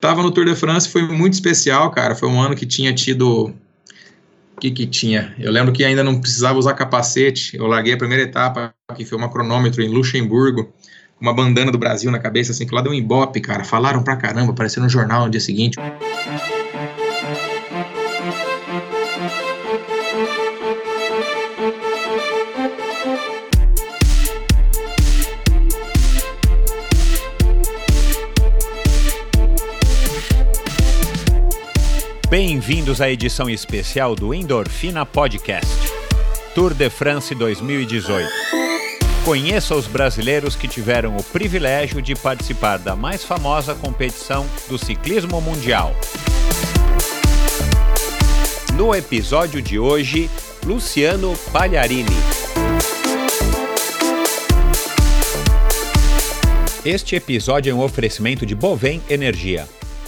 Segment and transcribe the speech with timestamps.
[0.00, 2.14] Tava no Tour de France, foi muito especial, cara.
[2.14, 3.52] Foi um ano que tinha tido.
[4.56, 5.34] O que que tinha?
[5.38, 7.56] Eu lembro que ainda não precisava usar capacete.
[7.56, 10.72] Eu larguei a primeira etapa, que foi uma cronômetro em Luxemburgo,
[11.20, 13.64] uma bandana do Brasil na cabeça, assim, que lá deu um embope, cara.
[13.64, 15.78] Falaram pra caramba, apareceu no jornal no dia seguinte.
[32.30, 35.74] Bem-vindos à edição especial do Endorfina Podcast,
[36.54, 38.28] Tour de France 2018.
[39.24, 45.40] Conheça os brasileiros que tiveram o privilégio de participar da mais famosa competição do ciclismo
[45.40, 45.96] mundial.
[48.74, 50.28] No episódio de hoje,
[50.66, 52.10] Luciano Pagliarini.
[56.84, 59.66] Este episódio é um oferecimento de Bovem Energia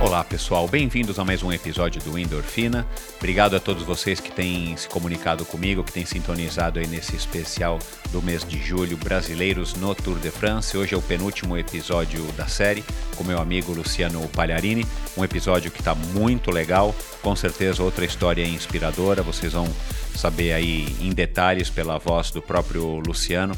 [0.00, 2.86] Olá pessoal, bem-vindos a mais um episódio do Endorfina.
[3.16, 7.80] Obrigado a todos vocês que têm se comunicado comigo, que têm sintonizado aí nesse especial
[8.12, 10.76] do mês de julho, Brasileiros no Tour de France.
[10.78, 12.84] Hoje é o penúltimo episódio da série
[13.16, 14.86] com meu amigo Luciano Pagliarini.
[15.16, 19.20] Um episódio que está muito legal, com certeza outra história inspiradora.
[19.20, 19.68] Vocês vão
[20.14, 23.52] saber aí em detalhes pela voz do próprio Luciano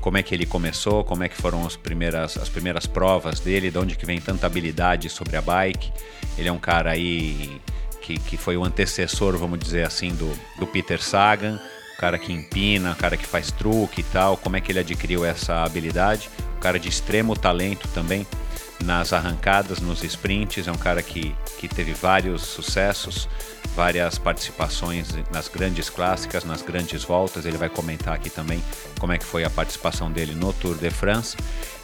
[0.00, 3.70] como é que ele começou, como é que foram as primeiras, as primeiras provas dele,
[3.70, 5.92] de onde que vem tanta habilidade sobre a bike.
[6.38, 7.60] Ele é um cara aí
[8.00, 11.60] que, que foi o antecessor, vamos dizer assim, do, do Peter Sagan,
[11.94, 14.78] o cara que empina, o cara que faz truque e tal, como é que ele
[14.78, 16.30] adquiriu essa habilidade.
[16.56, 18.26] Um cara de extremo talento também
[18.84, 23.28] nas arrancadas, nos sprints, é um cara que, que teve vários sucessos,
[23.74, 27.44] várias participações nas grandes clássicas, nas grandes voltas.
[27.44, 28.62] Ele vai comentar aqui também
[28.98, 31.36] como é que foi a participação dele no Tour de France.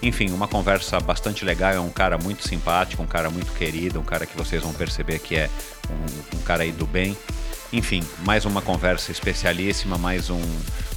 [0.03, 1.73] Enfim, uma conversa bastante legal.
[1.73, 5.19] É um cara muito simpático, um cara muito querido, um cara que vocês vão perceber
[5.19, 5.51] que é
[5.91, 7.17] um, um cara aí do bem.
[7.73, 10.41] Enfim, mais uma conversa especialíssima, mais um,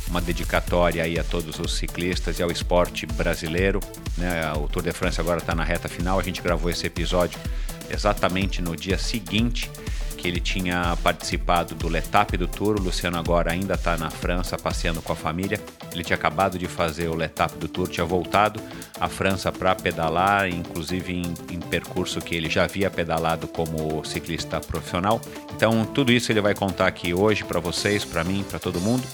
[0.09, 3.79] uma dedicatória aí a todos os ciclistas e ao esporte brasileiro.
[4.17, 4.51] Né?
[4.53, 6.19] O Tour de France agora está na reta final.
[6.19, 7.39] A gente gravou esse episódio
[7.89, 9.69] exatamente no dia seguinte
[10.19, 12.75] que ele tinha participado do Letap do Tour.
[12.77, 15.59] O Luciano agora ainda está na França passeando com a família.
[15.93, 18.61] Ele tinha acabado de fazer o Letap do Tour, tinha voltado
[18.99, 24.59] à França para pedalar, inclusive em, em, percurso que ele já havia pedalado como ciclista
[24.59, 25.21] profissional.
[25.55, 29.07] Então, tudo isso ele vai contar aqui hoje para vocês, para mim, para todo mundo.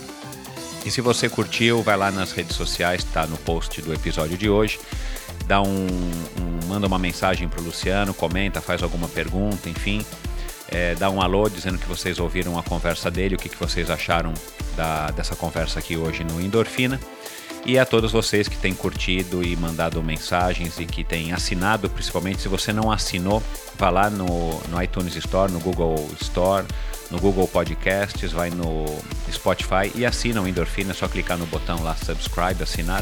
[0.86, 4.50] E se você curtiu, vai lá nas redes sociais, está no post do episódio de
[4.50, 4.80] hoje.
[5.48, 10.06] Dá um, um manda uma mensagem para o Luciano, comenta, faz alguma pergunta, enfim
[10.68, 13.90] é, dar um alô dizendo que vocês ouviram a conversa dele, o que, que vocês
[13.90, 14.34] acharam
[14.76, 17.00] da, dessa conversa aqui hoje no Endorfina.
[17.66, 22.42] E a todos vocês que têm curtido e mandado mensagens e que têm assinado, principalmente
[22.42, 23.42] se você não assinou,
[23.76, 26.64] vá lá no, no iTunes Store, no Google Store,
[27.16, 28.86] no Google Podcasts, vai no
[29.32, 33.02] Spotify e assina o Endorfina, é só clicar no botão lá subscribe, assinar.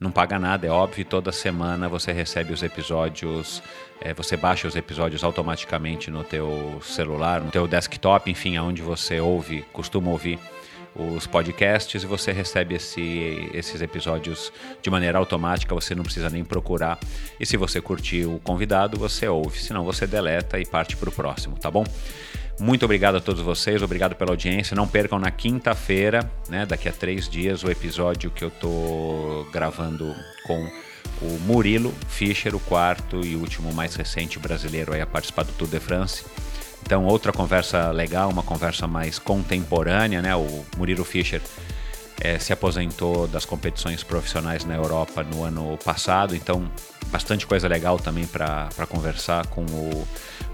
[0.00, 3.62] Não paga nada, é óbvio, toda semana você recebe os episódios
[4.00, 9.20] é, você baixa os episódios automaticamente no teu celular, no teu desktop, enfim, aonde você
[9.20, 10.38] ouve, costuma ouvir
[10.96, 16.44] os podcasts e você recebe esse, esses episódios de maneira automática, você não precisa nem
[16.44, 16.98] procurar.
[17.38, 21.12] E se você curtir o convidado, você ouve, senão você deleta e parte para o
[21.12, 21.84] próximo, tá bom?
[22.60, 24.76] Muito obrigado a todos vocês, obrigado pela audiência.
[24.76, 30.14] Não percam na quinta-feira, né, daqui a três dias, o episódio que eu tô gravando
[30.46, 30.70] com
[31.20, 35.80] o Murilo Fischer, o quarto e último mais recente brasileiro a participar do Tour de
[35.80, 36.24] France.
[36.82, 40.36] Então, outra conversa legal, uma conversa mais contemporânea, né?
[40.36, 41.40] O Murilo Fischer
[42.20, 46.70] é, se aposentou das competições profissionais na Europa no ano passado, então
[47.06, 50.06] bastante coisa legal também para conversar com o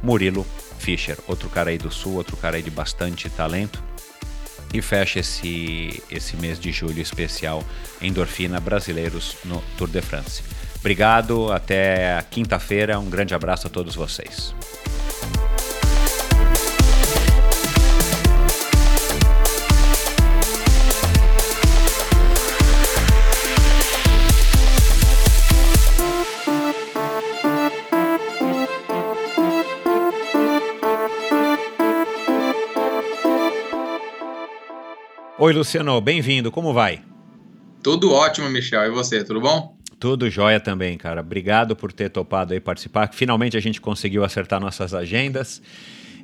[0.02, 0.46] Murilo
[0.80, 3.80] Fischer, outro cara aí do Sul, outro cara aí de bastante talento.
[4.72, 7.64] e fecha esse, esse mês de julho especial
[8.00, 10.42] Endorfina Brasileiros no Tour de France.
[10.78, 12.98] Obrigado, até quinta-feira.
[12.98, 14.54] Um grande abraço a todos vocês.
[35.42, 36.52] Oi, Luciano, bem-vindo.
[36.52, 37.00] Como vai?
[37.82, 38.84] Tudo ótimo, Michel.
[38.84, 39.74] E você, tudo bom?
[39.98, 41.22] Tudo jóia também, cara.
[41.22, 43.08] Obrigado por ter topado aí participar.
[43.14, 45.62] Finalmente a gente conseguiu acertar nossas agendas.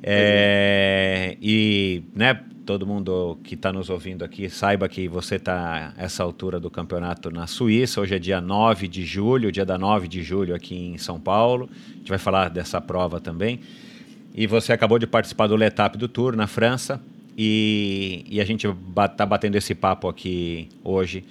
[0.03, 6.21] É, e, né, todo mundo que está nos ouvindo aqui saiba que você está essa
[6.21, 7.99] altura do campeonato na Suíça.
[7.99, 11.67] Hoje é dia 9 de julho, dia da 9 de julho aqui em São Paulo.
[11.73, 13.61] A gente vai falar dessa prova também.
[14.35, 17.01] E você acabou de participar do Letap do Tour na França.
[17.37, 21.23] E, e a gente está batendo esse papo aqui hoje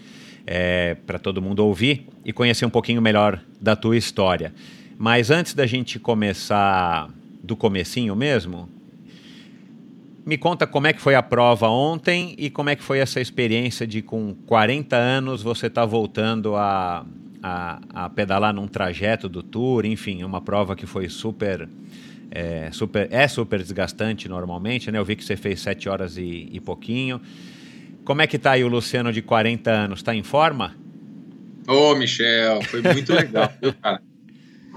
[0.46, 4.54] é, para todo mundo ouvir e conhecer um pouquinho melhor da tua história.
[4.96, 7.10] Mas antes da gente começar
[7.42, 8.68] do comecinho mesmo,
[10.24, 13.20] me conta como é que foi a prova ontem e como é que foi essa
[13.20, 17.04] experiência de com 40 anos você estar tá voltando a,
[17.42, 21.68] a, a, pedalar num trajeto do Tour, enfim, uma prova que foi super
[22.30, 24.98] é super, é super desgastante normalmente, né?
[24.98, 27.20] Eu vi que você fez sete horas e, e pouquinho.
[28.04, 30.02] Como é que tá aí o Luciano de 40 anos?
[30.02, 30.76] Tá em forma?
[31.66, 34.00] Ô, Michel, foi muito legal, viu, cara?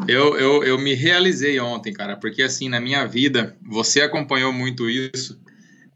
[0.07, 4.89] Eu, eu, eu me realizei ontem, cara, porque assim, na minha vida, você acompanhou muito
[4.89, 5.39] isso.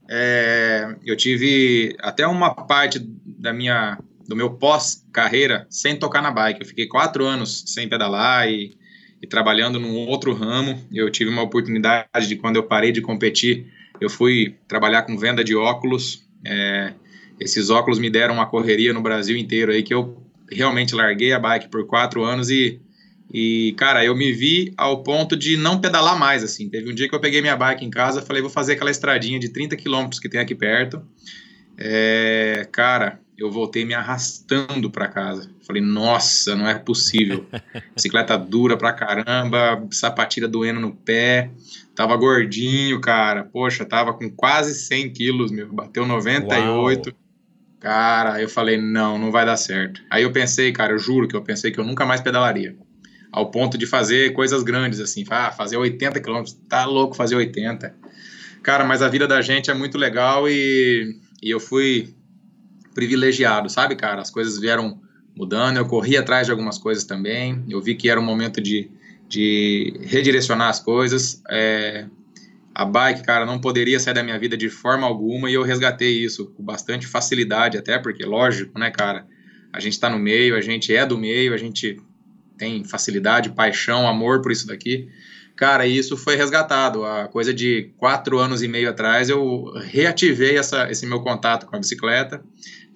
[0.10, 3.98] É, eu tive até uma parte da minha,
[4.28, 6.62] do meu pós-carreira sem tocar na bike.
[6.62, 8.76] Eu fiquei quatro anos sem pedalar e
[9.24, 10.78] e trabalhando num outro ramo.
[10.92, 13.68] Eu tive uma oportunidade de, quando eu parei de competir,
[14.02, 16.28] eu fui trabalhar com venda de óculos.
[16.46, 16.94] É,
[17.40, 20.22] esses óculos me deram uma correria no Brasil inteiro aí que eu
[20.52, 22.82] realmente larguei a bike por quatro anos e,
[23.34, 26.68] e cara, eu me vi ao ponto de não pedalar mais, assim.
[26.70, 29.40] Teve um dia que eu peguei minha bike em casa, falei, vou fazer aquela estradinha
[29.40, 31.02] de 30 quilômetros que tem aqui perto.
[31.78, 35.50] É, cara, eu voltei me arrastando para casa.
[35.66, 37.46] Falei, nossa, não é possível.
[37.96, 41.50] Bicicleta dura pra caramba, sapatilha doendo no pé.
[41.96, 43.44] Tava gordinho, cara.
[43.44, 45.72] Poxa, tava com quase 100 quilos, meu.
[45.72, 47.10] Bateu 98.
[47.10, 47.18] Uau.
[47.80, 50.02] Cara, eu falei, não, não vai dar certo.
[50.10, 52.78] Aí eu pensei, cara, eu juro que eu pensei que eu nunca mais pedalaria.
[53.32, 55.26] Ao ponto de fazer coisas grandes, assim.
[55.30, 56.58] Ah, fazer 80 quilômetros.
[56.70, 57.94] Tá louco fazer 80.
[58.62, 62.14] Cara, mas a vida da gente é muito legal e, e eu fui
[62.94, 64.22] privilegiado, sabe, cara?
[64.22, 65.02] As coisas vieram
[65.36, 68.90] mudando, eu corri atrás de algumas coisas também, eu vi que era um momento de,
[69.28, 71.42] de redirecionar as coisas.
[71.50, 72.06] É,
[72.74, 76.24] a bike, cara, não poderia sair da minha vida de forma alguma e eu resgatei
[76.24, 79.26] isso com bastante facilidade, até porque, lógico, né, cara?
[79.72, 82.00] A gente está no meio, a gente é do meio, a gente
[82.58, 85.10] tem facilidade, paixão, amor por isso daqui.
[85.56, 87.06] Cara, isso foi resgatado.
[87.06, 91.76] A coisa de quatro anos e meio atrás, eu reativei essa, esse meu contato com
[91.76, 92.44] a bicicleta.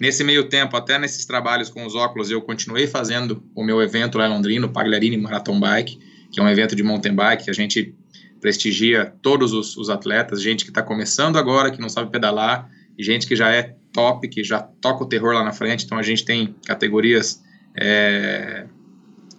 [0.00, 4.16] Nesse meio tempo, até nesses trabalhos com os óculos, eu continuei fazendo o meu evento
[4.16, 5.98] lá em Londrina, o Pagliarini Marathon Bike,
[6.30, 7.94] que é um evento de mountain bike que a gente
[8.40, 13.02] prestigia todos os, os atletas, gente que está começando agora, que não sabe pedalar, e
[13.02, 15.84] gente que já é top, que já toca o terror lá na frente.
[15.84, 17.42] Então a gente tem categorias
[17.74, 18.66] é,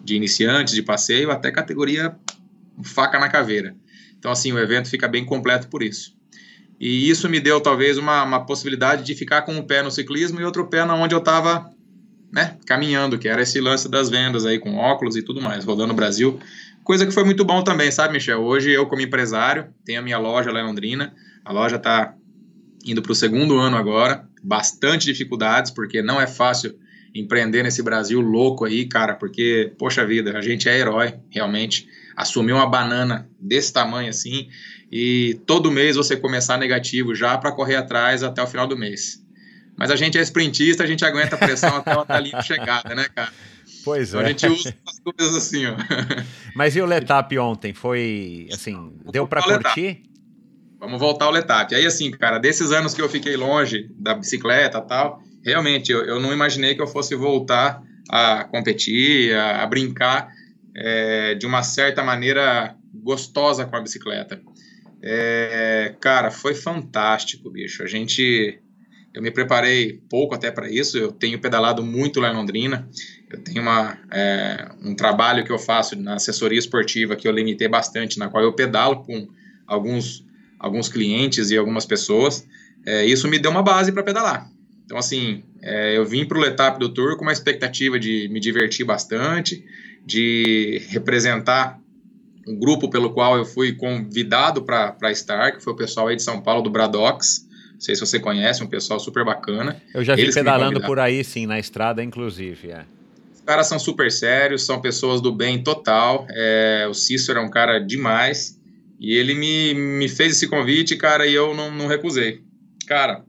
[0.03, 2.15] de iniciantes, de passeio, até categoria
[2.83, 3.75] faca na caveira.
[4.17, 6.18] Então assim, o evento fica bem completo por isso.
[6.79, 10.39] E isso me deu talvez uma, uma possibilidade de ficar com um pé no ciclismo
[10.39, 11.69] e outro pé na onde eu estava
[12.31, 15.89] né, caminhando, que era esse lance das vendas aí com óculos e tudo mais, rodando
[15.89, 16.39] no Brasil.
[16.83, 18.41] Coisa que foi muito bom também, sabe, Michel?
[18.41, 21.13] Hoje eu, como empresário, tenho a minha loja lá em Londrina.
[21.43, 22.15] A loja está
[22.85, 26.79] indo para o segundo ano agora, bastante dificuldades, porque não é fácil
[27.13, 31.87] empreender nesse Brasil louco aí, cara, porque, poxa vida, a gente é herói, realmente.
[32.15, 34.49] Assumir uma banana desse tamanho assim
[34.91, 39.23] e todo mês você começar negativo já para correr atrás até o final do mês.
[39.77, 42.93] Mas a gente é sprintista, a gente aguenta a pressão até a linha de chegada,
[42.93, 43.31] né, cara?
[43.83, 44.25] Pois então é.
[44.25, 45.75] A gente usa as coisas assim, ó.
[46.53, 47.73] Mas e o Letap ontem?
[47.73, 50.03] Foi, assim, deu para curtir?
[50.79, 51.73] Vamos voltar ao Letap.
[51.73, 56.19] Aí, assim, cara, desses anos que eu fiquei longe da bicicleta tal, realmente, eu, eu
[56.19, 60.29] não imaginei que eu fosse voltar a competir, a, a brincar
[60.75, 64.41] é, de uma certa maneira gostosa com a bicicleta.
[65.01, 67.83] É, cara, foi fantástico, bicho.
[67.83, 68.59] A gente.
[69.11, 70.97] Eu me preparei pouco até para isso.
[70.97, 72.87] Eu tenho pedalado muito lá em Londrina.
[73.29, 77.67] Eu tenho uma, é, um trabalho que eu faço na assessoria esportiva que eu limitei
[77.67, 79.27] bastante, na qual eu pedalo com
[79.65, 80.27] alguns
[80.59, 82.45] alguns clientes e algumas pessoas.
[82.85, 84.51] É, isso me deu uma base para pedalar.
[84.85, 88.39] Então, assim, é, eu vim para o Letap do Tour com uma expectativa de me
[88.39, 89.63] divertir bastante,
[90.05, 91.79] de representar
[92.49, 96.23] um grupo pelo qual eu fui convidado para estar, que foi o pessoal aí de
[96.23, 97.47] São Paulo, do Bradox.
[97.73, 99.79] Não sei se você conhece, um pessoal super bacana.
[99.93, 102.71] Eu já vi Eles pedalando por aí, sim, na estrada, inclusive.
[102.71, 102.85] É.
[103.31, 106.25] Os caras são super sérios, são pessoas do bem total.
[106.31, 108.59] É, o Cícero é um cara demais.
[108.99, 112.41] E ele me, me fez esse convite, cara, e eu não, não recusei.
[112.87, 113.23] Cara,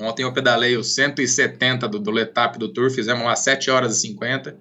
[0.00, 4.00] ontem eu pedalei os 170 do, do Letap do Tour, fizemos lá 7 horas e
[4.00, 4.56] 50.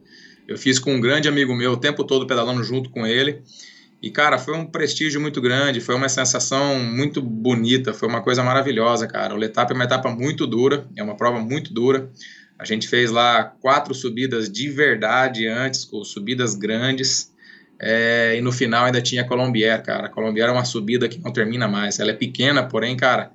[0.48, 3.42] Eu fiz com um grande amigo meu o tempo todo pedalando junto com ele.
[4.02, 8.44] E, cara, foi um prestígio muito grande, foi uma sensação muito bonita, foi uma coisa
[8.44, 9.34] maravilhosa, cara.
[9.34, 12.10] O Letap é uma etapa muito dura, é uma prova muito dura.
[12.58, 17.32] A gente fez lá quatro subidas de verdade antes, com subidas grandes.
[17.80, 20.08] É, e no final ainda tinha a Colombier, cara.
[20.08, 22.00] A Colombier é uma subida que não termina mais.
[22.00, 23.32] Ela é pequena, porém, cara,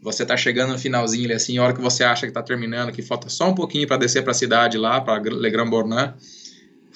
[0.00, 3.02] você tá chegando no finalzinho assim, a hora que você acha que tá terminando, que
[3.02, 6.14] falta só um pouquinho para descer para a cidade lá, para Le Grand Bornand,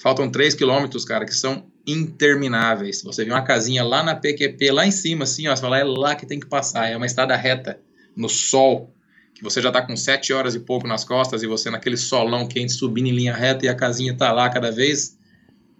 [0.03, 3.01] faltam 3 quilômetros, cara, que são intermináveis.
[3.03, 5.83] Você vê uma casinha lá na PQP, lá em cima, assim, ó, você fala, é
[5.85, 7.79] lá que tem que passar, é uma estrada reta,
[8.13, 8.93] no sol,
[9.33, 12.45] que você já tá com 7 horas e pouco nas costas, e você naquele solão
[12.45, 15.17] quente subindo em linha reta, e a casinha tá lá cada vez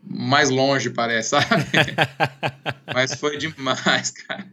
[0.02, 1.46] mais longe, parece, sabe?
[2.94, 4.48] Mas foi demais, cara.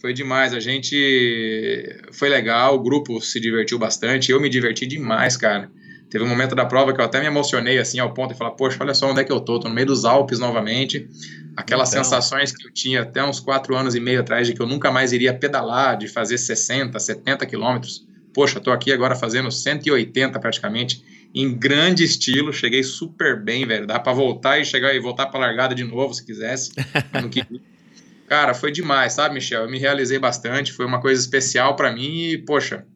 [0.00, 0.54] Foi demais.
[0.54, 2.00] A gente.
[2.12, 4.32] Foi legal, o grupo se divertiu bastante.
[4.32, 5.70] Eu me diverti demais, cara.
[6.10, 8.50] Teve um momento da prova que eu até me emocionei, assim, ao ponto de falar:
[8.50, 9.60] Poxa, olha só onde é que eu tô.
[9.60, 11.08] Tô no meio dos Alpes novamente.
[11.56, 12.02] Aquelas então...
[12.02, 14.90] sensações que eu tinha até uns quatro anos e meio atrás de que eu nunca
[14.90, 18.04] mais iria pedalar, de fazer 60, 70 quilômetros.
[18.34, 23.86] Poxa, tô aqui agora fazendo 180 praticamente em grande estilo, cheguei super bem, velho.
[23.86, 26.72] Dá para voltar e chegar e voltar para largada de novo se quisesse.
[28.26, 29.62] Cara, foi demais, sabe, Michel?
[29.62, 32.86] Eu me realizei bastante, foi uma coisa especial para mim e, poxa,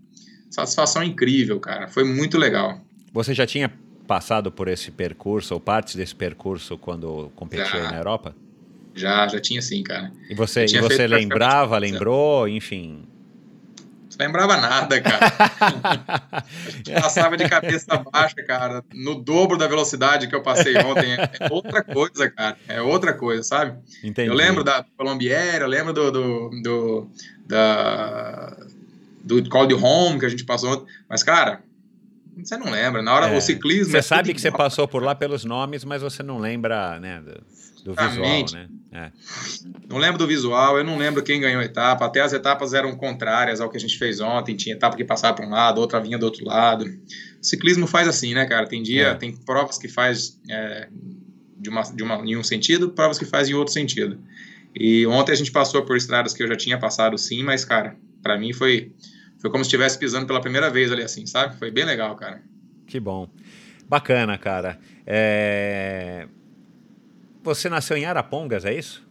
[0.49, 1.89] satisfação incrível, cara.
[1.89, 2.84] Foi muito legal.
[3.15, 3.73] Você já tinha
[4.07, 8.35] passado por esse percurso ou partes desse percurso quando competia já, na Europa?
[8.95, 10.13] Já, já tinha sim, cara.
[10.29, 13.07] E você, e você lembrava, lembrou, enfim,
[14.19, 15.33] não lembrava nada, cara.
[17.01, 21.17] passava de cabeça baixa, cara, no dobro da velocidade que eu passei ontem.
[21.41, 22.57] É outra coisa, cara.
[22.69, 23.79] É outra coisa, sabe?
[24.03, 24.29] Entendi.
[24.29, 27.11] Eu lembro da Colombiera, eu lembro do, do, do,
[27.47, 28.57] da,
[29.23, 30.87] do Call de Home que a gente passou ontem.
[31.09, 31.63] Mas, cara,
[32.43, 33.03] você não lembra.
[33.03, 33.37] Na hora, é.
[33.37, 33.93] o ciclismo...
[33.93, 34.53] Você é sabe que igual.
[34.53, 37.21] você passou por lá pelos nomes, mas você não lembra, né...
[37.21, 37.43] Do
[37.85, 38.69] do visual, né?
[38.93, 39.11] É.
[39.91, 42.07] Não lembro do visual, eu não lembro quem ganhou a etapa.
[42.07, 44.57] Até as etapas eram contrárias ao que a gente fez ontem.
[44.57, 46.87] Tinha etapa que passava para um lado, outra vinha do outro lado.
[46.87, 48.67] O ciclismo faz assim, né, cara?
[48.67, 49.15] Tem dia, é.
[49.15, 50.89] tem provas que faz é,
[51.59, 54.19] de, uma, de uma, em um sentido, provas que faz em outro sentido.
[54.75, 57.97] E ontem a gente passou por estradas que eu já tinha passado sim, mas, cara,
[58.23, 58.93] para mim foi,
[59.45, 61.59] foi como se estivesse pisando pela primeira vez ali assim, sabe?
[61.59, 62.41] Foi bem legal, cara.
[62.87, 63.29] Que bom.
[63.87, 64.79] Bacana, cara.
[65.07, 66.27] É...
[67.43, 69.07] Você nasceu em Arapongas, é isso?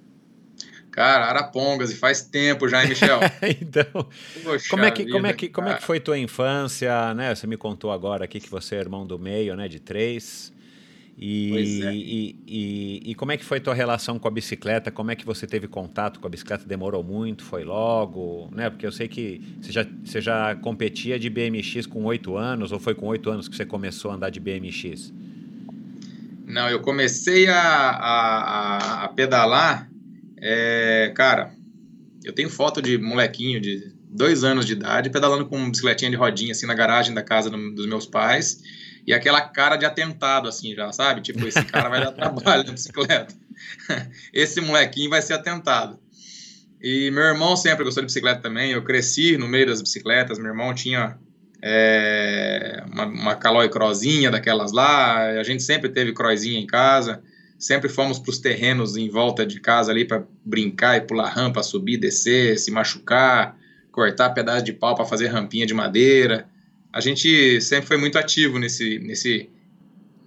[0.90, 3.20] Cara, Arapongas, e faz tempo já, hein, Michel?
[3.62, 4.10] então,
[4.44, 7.36] Poxa como é que, vida, como é que, como é que foi tua infância, né?
[7.36, 10.52] Você me contou agora aqui que você é irmão do meio, né, de três.
[11.17, 11.93] E, é.
[11.93, 14.91] e, e, e, como é que foi tua relação com a bicicleta?
[14.91, 16.65] Como é que você teve contato com a bicicleta?
[16.65, 17.43] Demorou muito?
[17.43, 18.50] Foi logo?
[18.51, 18.70] Né?
[18.70, 22.79] Porque eu sei que você já, você já competia de BMX com oito anos, ou
[22.79, 25.13] foi com oito anos que você começou a andar de BMX?
[26.48, 29.89] Não, eu comecei a, a, a pedalar,
[30.41, 31.53] é, cara,
[32.24, 36.17] eu tenho foto de molequinho de dois anos de idade pedalando com uma bicicletinha de
[36.17, 38.62] rodinha assim na garagem da casa do, dos meus pais
[39.05, 41.22] e aquela cara de atentado assim já, sabe?
[41.22, 43.33] Tipo, esse cara vai dar trabalho na bicicleta.
[44.33, 46.00] esse molequinho vai ser atentado.
[46.81, 48.72] E meu irmão sempre gostou de bicicleta também.
[48.72, 50.38] Eu cresci no meio das bicicletas.
[50.38, 51.17] Meu irmão tinha
[51.65, 57.24] é, uma, uma Caloi Crozinha daquelas lá, a gente sempre teve Crozinha em casa,
[57.57, 61.63] sempre fomos para os terrenos em volta de casa ali para brincar e pular rampa,
[61.63, 63.57] subir, descer, se machucar,
[63.93, 66.50] cortar pedaço de pau para fazer rampinha de madeira.
[66.94, 69.50] A gente sempre foi muito ativo nesse, nesse,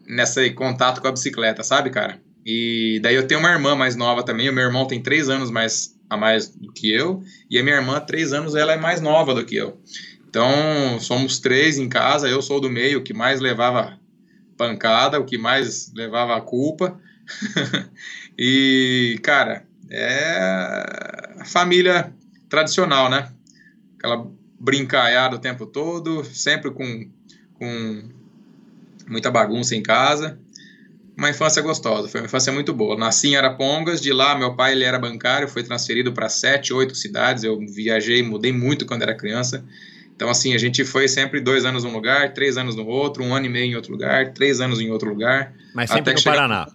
[0.04, 2.20] nesse contato com a bicicleta, sabe, cara?
[2.44, 4.50] E daí eu tenho uma irmã mais nova também.
[4.50, 7.76] O meu irmão tem três anos mais a mais do que eu e a minha
[7.76, 9.80] irmã três anos ela é mais nova do que eu.
[10.28, 13.98] Então, somos três em casa, eu sou do meio, que mais levava
[14.56, 17.00] pancada, o que mais levava a culpa.
[18.38, 22.12] e, cara, é família
[22.48, 23.32] tradicional, né?
[23.98, 27.08] Aquela brincalhada o tempo todo, sempre com,
[27.54, 28.02] com
[29.06, 30.38] muita bagunça em casa.
[31.16, 32.96] uma infância gostosa, foi uma infância muito boa.
[32.96, 36.94] Nasci em Arapongas, de lá meu pai ele era bancário, foi transferido para sete, oito
[36.94, 37.44] cidades.
[37.44, 39.64] Eu viajei, mudei muito quando era criança.
[40.14, 43.34] Então, assim, a gente foi sempre dois anos num lugar, três anos no outro, um
[43.34, 45.52] ano e meio em outro lugar, três anos em outro lugar.
[45.74, 46.66] Mas sempre no Paraná.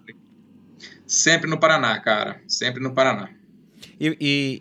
[1.08, 2.40] Sempre no Paraná, cara.
[2.48, 3.30] Sempre no Paraná.
[4.04, 4.60] E, e,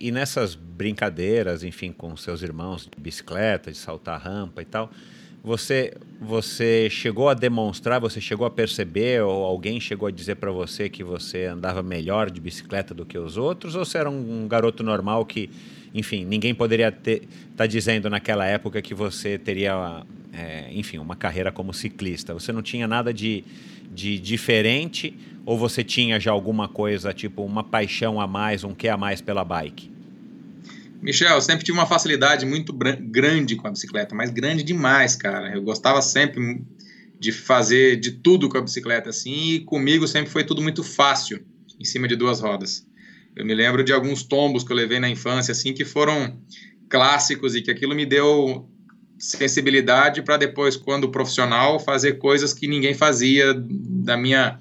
[0.00, 4.90] e, e, nessas brincadeiras, enfim, com seus irmãos de bicicleta, de saltar rampa e tal,
[5.44, 10.50] você, você chegou a demonstrar, você chegou a perceber, ou alguém chegou a dizer para
[10.50, 14.44] você que você andava melhor de bicicleta do que os outros, ou você era um,
[14.44, 15.50] um garoto normal que,
[15.92, 17.26] enfim, ninguém poderia estar
[17.58, 20.02] tá dizendo naquela época que você teria,
[20.32, 22.32] é, enfim, uma carreira como ciclista?
[22.32, 23.44] Você não tinha nada de,
[23.92, 25.14] de diferente,
[25.48, 29.22] ou você tinha já alguma coisa, tipo uma paixão a mais, um que a mais
[29.22, 29.90] pela bike?
[31.00, 35.54] Michel, eu sempre tive uma facilidade muito grande com a bicicleta, mas grande demais, cara.
[35.54, 36.62] Eu gostava sempre
[37.18, 41.42] de fazer de tudo com a bicicleta, assim, e comigo sempre foi tudo muito fácil,
[41.80, 42.86] em cima de duas rodas.
[43.34, 46.38] Eu me lembro de alguns tombos que eu levei na infância, assim, que foram
[46.90, 48.68] clássicos e que aquilo me deu
[49.18, 54.58] sensibilidade para depois, quando profissional, fazer coisas que ninguém fazia da minha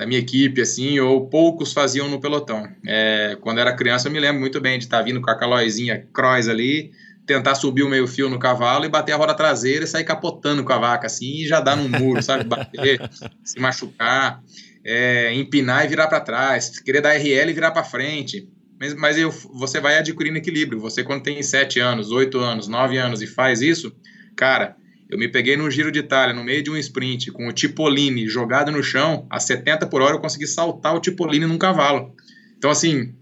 [0.00, 2.66] da minha equipe, assim, ou poucos faziam no pelotão.
[2.86, 5.38] É, quando era criança, eu me lembro muito bem de estar tá vindo com a
[5.38, 6.90] calóizinha cross ali,
[7.26, 10.64] tentar subir o meio fio no cavalo e bater a roda traseira e sair capotando
[10.64, 12.44] com a vaca, assim, e já dar no muro, sabe?
[12.44, 12.98] Bater,
[13.44, 14.42] se machucar,
[14.82, 18.48] é, empinar e virar para trás, querer dar RL e virar para frente.
[18.80, 20.80] Mas, mas eu, você vai adquirindo equilíbrio.
[20.80, 23.94] Você, quando tem 7 anos, 8 anos, 9 anos e faz isso,
[24.34, 24.76] cara,
[25.10, 28.28] eu me peguei no Giro de Itália, no meio de um sprint, com o Tipolini
[28.28, 32.14] jogado no chão, a 70 por hora eu consegui saltar o Tipolini num cavalo.
[32.56, 33.12] Então, assim,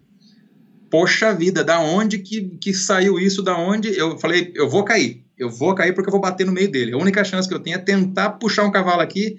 [0.90, 3.42] poxa vida, da onde que, que saiu isso?
[3.42, 3.96] Da onde?
[3.96, 5.24] Eu falei, eu vou cair.
[5.38, 6.92] Eu vou cair porque eu vou bater no meio dele.
[6.92, 9.38] A única chance que eu tenho é tentar puxar um cavalo aqui.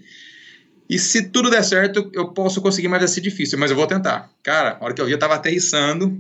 [0.89, 3.59] E se tudo der certo, eu posso conseguir, mas ser difícil.
[3.59, 4.31] Mas eu vou tentar.
[4.41, 6.19] Cara, a hora que eu vi, eu tava aterrissando.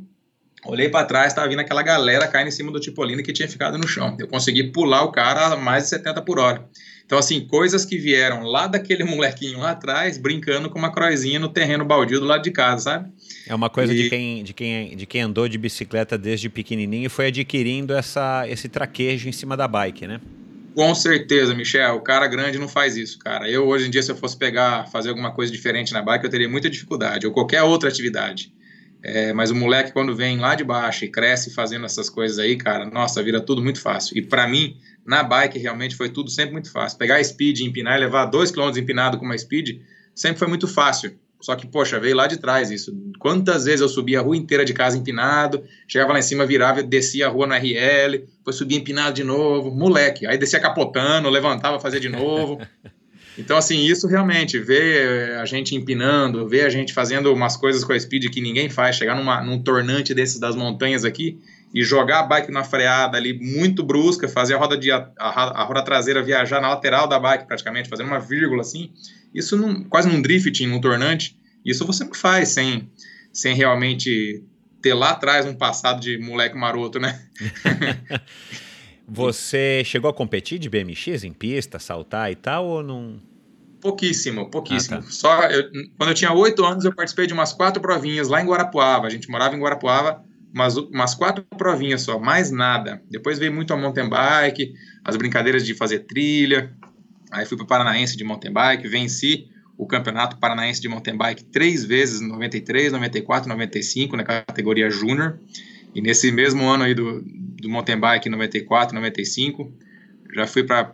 [0.65, 3.77] Olhei para trás, estava vindo aquela galera caindo em cima do Tipolino que tinha ficado
[3.77, 4.15] no chão.
[4.19, 6.67] Eu consegui pular o cara a mais de 70 por hora.
[7.05, 11.49] Então, assim, coisas que vieram lá daquele molequinho lá atrás, brincando com uma croizinha no
[11.49, 13.11] terreno baldio do lado de casa, sabe?
[13.47, 14.03] É uma coisa e...
[14.03, 18.45] de, quem, de, quem, de quem andou de bicicleta desde pequenininho e foi adquirindo essa,
[18.47, 20.21] esse traquejo em cima da bike, né?
[20.75, 21.95] Com certeza, Michel.
[21.95, 23.49] O cara grande não faz isso, cara.
[23.49, 26.29] Eu, hoje em dia, se eu fosse pegar, fazer alguma coisa diferente na bike, eu
[26.29, 28.53] teria muita dificuldade, ou qualquer outra atividade.
[29.01, 32.57] É, mas o moleque, quando vem lá de baixo e cresce fazendo essas coisas aí,
[32.57, 34.17] cara, nossa, vira tudo muito fácil.
[34.17, 36.97] E para mim, na bike, realmente foi tudo sempre muito fácil.
[36.97, 39.81] Pegar speed, empinar e levar 2 km empinado com uma speed,
[40.13, 41.17] sempre foi muito fácil.
[41.41, 42.93] Só que, poxa, veio lá de trás isso.
[43.17, 46.83] Quantas vezes eu subia a rua inteira de casa empinado, chegava lá em cima, virava,
[46.83, 50.27] descia a rua no RL, depois subia empinado de novo, moleque.
[50.27, 52.59] Aí descia capotando, levantava, fazia de novo.
[53.37, 57.93] Então, assim, isso realmente, ver a gente empinando, ver a gente fazendo umas coisas com
[57.93, 61.39] a speed que ninguém faz, chegar numa, num tornante desses das montanhas aqui
[61.73, 65.63] e jogar a bike na freada ali muito brusca, fazer a roda, de, a, a
[65.63, 68.91] roda traseira viajar na lateral da bike praticamente, fazendo uma vírgula assim,
[69.33, 72.89] isso não, quase num drifting, num tornante, isso você não faz sem,
[73.31, 74.43] sem realmente
[74.81, 77.21] ter lá atrás um passado de moleque maroto, né?
[79.09, 83.19] Você chegou a competir de BMX em pista, saltar e tal, ou não?
[83.81, 84.97] Pouquíssimo, pouquíssimo.
[84.97, 85.07] Ah, tá.
[85.09, 88.45] Só eu, quando eu tinha oito anos, eu participei de umas quatro provinhas lá em
[88.45, 89.07] Guarapuava.
[89.07, 93.01] A gente morava em Guarapuava, umas, umas quatro provinhas só, mais nada.
[93.09, 96.73] Depois veio muito a mountain bike, as brincadeiras de fazer trilha.
[97.31, 101.45] Aí fui para o Paranaense de mountain bike, venci o Campeonato Paranaense de Mountain Bike
[101.45, 105.39] três vezes, 93, 94, 95, na categoria Júnior.
[105.95, 107.23] E nesse mesmo ano aí do,
[107.61, 109.71] do mountain bike, 94, 95,
[110.33, 110.93] já fui para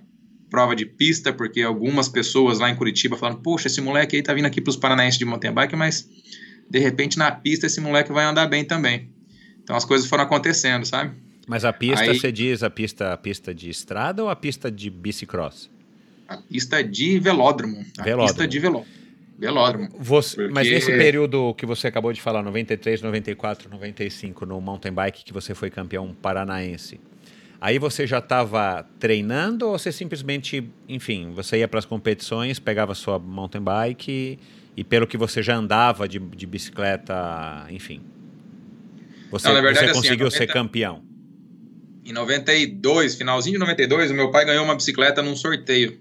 [0.49, 4.33] prova de pista, porque algumas pessoas lá em Curitiba falaram, poxa, esse moleque aí tá
[4.33, 6.07] vindo aqui para os paranaenses de mountain bike, mas
[6.69, 9.09] de repente na pista esse moleque vai andar bem também.
[9.63, 11.15] Então as coisas foram acontecendo, sabe?
[11.47, 14.71] Mas a pista, aí, você diz a pista, a pista de estrada ou a pista
[14.71, 15.69] de bicicross?
[16.27, 17.85] A pista de velódromo.
[17.97, 18.27] A velódromo.
[18.27, 19.04] pista de velódromo.
[19.37, 19.89] Velódromo.
[19.99, 20.53] Você, porque...
[20.53, 25.33] Mas nesse período que você acabou de falar, 93, 94, 95, no mountain bike, que
[25.33, 26.99] você foi campeão paranaense,
[27.59, 32.93] Aí você já estava treinando ou você simplesmente, enfim, você ia para as competições, pegava
[32.93, 34.39] sua mountain bike e,
[34.77, 38.03] e, pelo que você já andava de, de bicicleta, enfim,
[39.31, 41.03] você, Não, verdade, você assim, conseguiu 90, ser campeão?
[42.05, 45.99] Em 92, finalzinho de 92, o meu pai ganhou uma bicicleta num sorteio.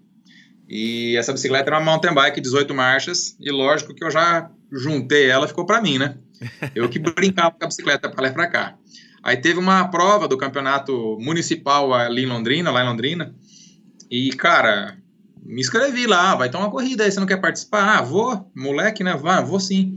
[0.69, 5.29] E essa bicicleta era uma mountain bike 18 marchas e lógico que eu já juntei
[5.29, 6.17] ela, ficou para mim, né?
[6.75, 8.75] Eu que brincava com a bicicleta para lá e para cá.
[9.23, 13.35] Aí teve uma prova do campeonato municipal ali em Londrina, lá em Londrina.
[14.11, 14.99] E, cara,
[15.43, 17.99] me inscrevi lá, vai ter uma corrida aí, você não quer participar?
[17.99, 19.17] Ah, vou, moleque, né?
[19.17, 19.97] Vá, vou sim.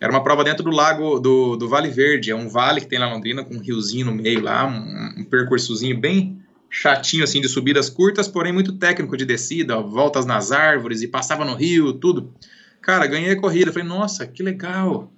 [0.00, 2.98] Era uma prova dentro do lago do, do Vale Verde, é um vale que tem
[2.98, 6.38] lá em Londrina, com um riozinho no meio lá, um, um percursozinho bem
[6.70, 11.08] chatinho, assim, de subidas curtas, porém muito técnico de descida, ó, voltas nas árvores e
[11.08, 12.34] passava no rio, tudo.
[12.80, 15.12] Cara, ganhei a corrida, falei, nossa, que legal.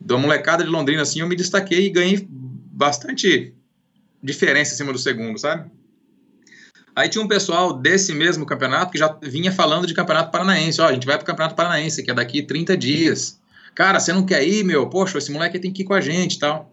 [0.00, 3.54] Da molecada de Londrina, assim, eu me destaquei e ganhei bastante
[4.22, 5.70] diferença em cima do segundo, sabe?
[6.94, 10.80] Aí tinha um pessoal desse mesmo campeonato que já vinha falando de campeonato paranaense.
[10.80, 13.38] Ó, a gente vai pro campeonato paranaense, que é daqui 30 dias.
[13.74, 14.88] Cara, você não quer ir, meu?
[14.88, 16.70] Poxa, esse moleque tem que ir com a gente tal.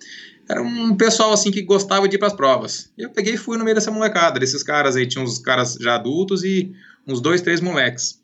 [0.49, 2.91] Era um pessoal assim que gostava de ir para as provas.
[2.97, 4.39] E eu peguei e fui no meio dessa molecada.
[4.39, 6.73] Desses caras aí, tinha uns caras já adultos e
[7.07, 8.21] uns dois, três moleques.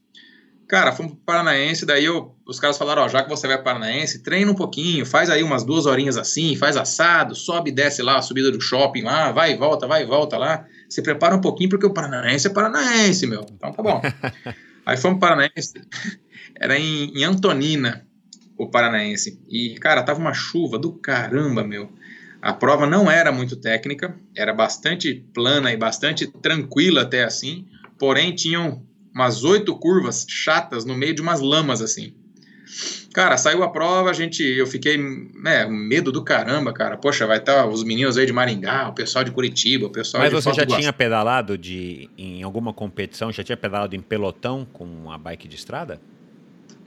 [0.67, 3.65] Cara, fomos pro Paranaense, daí eu, os caras falaram, ó, já que você vai pro
[3.65, 8.03] Paranaense, treina um pouquinho, faz aí umas duas horinhas assim, faz assado, sobe e desce
[8.03, 10.67] lá, a subida do shopping lá, vai e volta, vai e volta lá.
[10.88, 13.47] Se prepara um pouquinho, porque o Paranaense é Paranaense, meu.
[13.51, 13.99] Então tá bom.
[14.86, 15.73] aí fomos pro Paranaense,
[16.55, 18.05] era em, em Antonina,
[18.55, 19.41] o Paranaense.
[19.49, 21.91] E, cara, tava uma chuva do caramba, meu.
[22.41, 27.65] A prova não era muito técnica, era bastante plana e bastante tranquila até assim,
[27.97, 28.82] porém tinham
[29.13, 32.13] umas oito curvas chatas no meio de umas lamas assim.
[33.13, 36.95] Cara, saiu a prova, a gente, eu fiquei, né, medo do caramba, cara.
[36.95, 40.21] Poxa, vai estar tá os meninos aí de Maringá, o pessoal de Curitiba, o pessoal
[40.21, 44.65] Mas de você já tinha pedalado de em alguma competição, já tinha pedalado em pelotão
[44.71, 45.99] com a bike de estrada?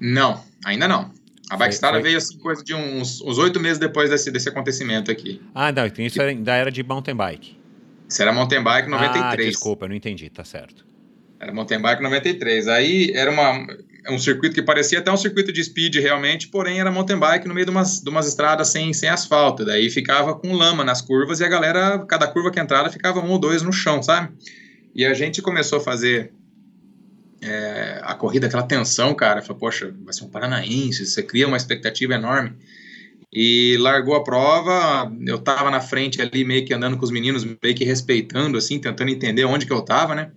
[0.00, 1.10] Não, ainda não.
[1.52, 5.38] A Bikestrada veio assim, coisa de uns oito meses depois desse, desse acontecimento aqui.
[5.54, 7.58] Ah, não, então isso ainda era de mountain bike.
[8.08, 9.22] Isso era mountain bike 93.
[9.22, 10.82] Ah, desculpa, eu não entendi, tá certo.
[11.38, 12.68] Era mountain bike 93.
[12.68, 13.66] Aí era uma,
[14.08, 17.52] um circuito que parecia até um circuito de speed realmente, porém era mountain bike no
[17.52, 19.62] meio de umas, de umas estradas sem, sem asfalto.
[19.62, 23.30] Daí ficava com lama nas curvas e a galera, cada curva que entrava, ficava um
[23.30, 24.32] ou dois no chão, sabe?
[24.94, 26.32] E a gente começou a fazer
[27.42, 31.56] é, a corrida, aquela tensão, cara, falou, poxa, vai ser um paranaense, você cria uma
[31.56, 32.52] expectativa enorme.
[33.32, 37.44] E largou a prova, eu tava na frente ali, meio que andando com os meninos,
[37.44, 40.30] meio que respeitando, assim, tentando entender onde que eu tava, né?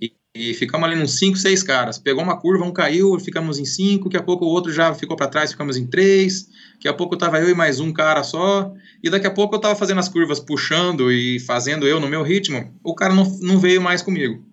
[0.00, 1.98] E, e ficamos ali nos cinco, seis caras.
[1.98, 5.16] Pegou uma curva, um caiu, ficamos em cinco, daqui a pouco o outro já ficou
[5.16, 8.74] para trás, ficamos em três, daqui a pouco tava eu e mais um cara só,
[9.02, 12.24] e daqui a pouco eu tava fazendo as curvas, puxando e fazendo eu no meu
[12.24, 14.51] ritmo, o cara não, não veio mais comigo.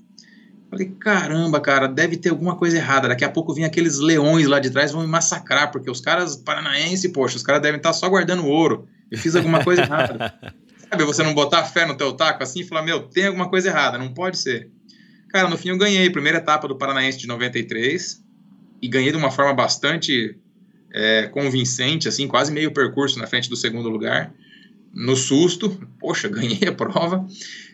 [0.70, 3.08] Falei, caramba, cara, deve ter alguma coisa errada.
[3.08, 6.36] Daqui a pouco vem aqueles leões lá de trás vão me massacrar, porque os caras
[6.36, 8.88] paranaenses, poxa, os caras devem estar só guardando ouro.
[9.10, 10.34] Eu fiz alguma coisa errada.
[10.90, 13.70] Sabe, você não botar fé no teu taco assim e falar, meu, tem alguma coisa
[13.70, 14.70] errada, não pode ser.
[15.30, 18.24] Cara, no fim eu ganhei a primeira etapa do Paranaense de 93
[18.82, 20.36] e ganhei de uma forma bastante
[20.92, 24.34] é, convincente, assim, quase meio percurso na frente do segundo lugar.
[24.92, 27.26] No susto, poxa, ganhei a prova.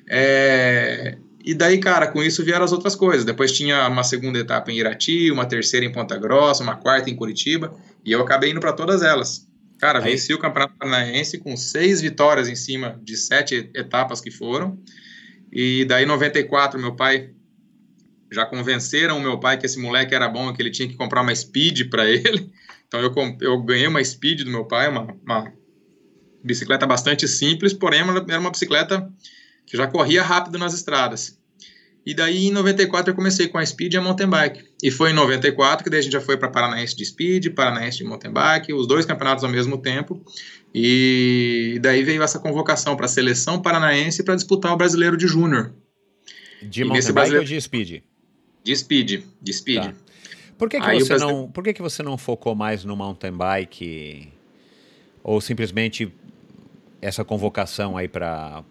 [0.09, 3.23] É, e daí, cara, com isso vieram as outras coisas.
[3.23, 7.15] Depois tinha uma segunda etapa em Irati, uma terceira em Ponta Grossa, uma quarta em
[7.15, 7.71] Curitiba,
[8.03, 9.47] e eu acabei indo para todas elas.
[9.77, 10.11] Cara, Aí.
[10.11, 14.79] venci o Campeonato Paranaense com seis vitórias em cima de sete etapas que foram.
[15.51, 17.29] E daí, em 94, meu pai
[18.31, 21.21] já convenceram o meu pai que esse moleque era bom, que ele tinha que comprar
[21.21, 22.49] uma Speed para ele.
[22.87, 25.53] Então eu, eu ganhei uma Speed do meu pai, uma, uma
[26.43, 29.07] bicicleta bastante simples, porém era uma bicicleta
[29.65, 31.37] que já corria rápido nas estradas.
[32.05, 34.63] E daí em 94 eu comecei com a Speed e a mountain bike.
[34.83, 37.97] E foi em 94 que daí a gente já foi para Paranaense de Speed, Paranaense
[37.97, 40.23] de mountain bike, os dois campeonatos ao mesmo tempo.
[40.73, 45.73] E daí veio essa convocação para a seleção paranaense para disputar o brasileiro de júnior.
[46.61, 48.03] De e mountain bike ou de Speed?
[48.63, 49.85] De Speed, de Speed.
[49.85, 49.93] Tá.
[50.57, 51.41] Por que, que você brasileiro...
[51.41, 54.31] não, por que, que você não focou mais no mountain bike
[55.23, 56.13] ou simplesmente
[57.01, 58.63] essa convocação aí para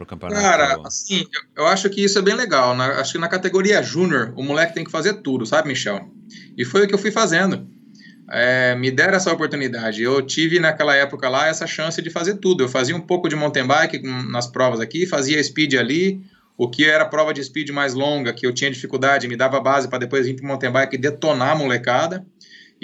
[0.00, 0.40] o campeonato?
[0.40, 2.74] Cara, assim, eu, acho que isso é bem legal.
[2.74, 6.08] Na, acho que na categoria júnior, o moleque tem que fazer tudo, sabe, Michel?
[6.56, 7.66] E foi o que eu fui fazendo.
[8.30, 10.02] É, me deram essa oportunidade.
[10.02, 12.64] Eu tive naquela época lá essa chance de fazer tudo.
[12.64, 16.22] Eu fazia um pouco de mountain bike nas provas aqui, fazia speed ali.
[16.56, 19.88] O que era prova de speed mais longa, que eu tinha dificuldade, me dava base
[19.88, 22.24] para depois vir para mountain bike e detonar a molecada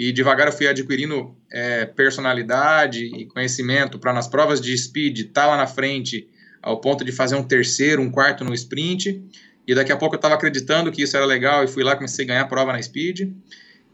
[0.01, 5.41] e devagar eu fui adquirindo é, personalidade e conhecimento para nas provas de speed estar
[5.43, 6.27] tá lá na frente
[6.59, 9.23] ao ponto de fazer um terceiro, um quarto no sprint.
[9.67, 12.25] E daqui a pouco eu estava acreditando que isso era legal e fui lá comecei
[12.25, 13.31] a ganhar a prova na speed.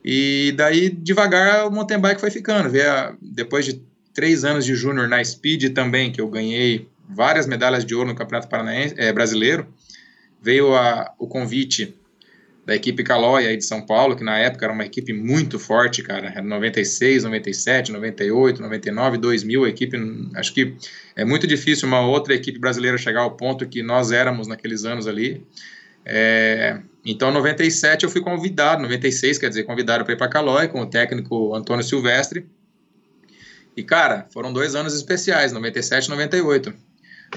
[0.02, 2.72] E daí devagar o mountain bike foi ficando.
[3.22, 7.94] Depois de três anos de júnior na speed também, que eu ganhei várias medalhas de
[7.94, 9.68] ouro no Campeonato Paranaense, é, Brasileiro,
[10.42, 11.97] veio a, o convite
[12.68, 16.04] da equipe Calói aí de São Paulo, que na época era uma equipe muito forte,
[16.04, 16.28] cara.
[16.28, 19.98] Era 96, 97, 98, 99, 2000, a equipe,
[20.36, 20.76] acho que
[21.16, 25.08] é muito difícil uma outra equipe brasileira chegar ao ponto que nós éramos naqueles anos
[25.08, 25.48] ali.
[26.04, 30.68] É, então, em 97 eu fui convidado, 96, quer dizer, convidado para ir para Calói
[30.68, 32.46] com o técnico Antônio Silvestre.
[33.78, 36.74] E, cara, foram dois anos especiais, 97 e 98.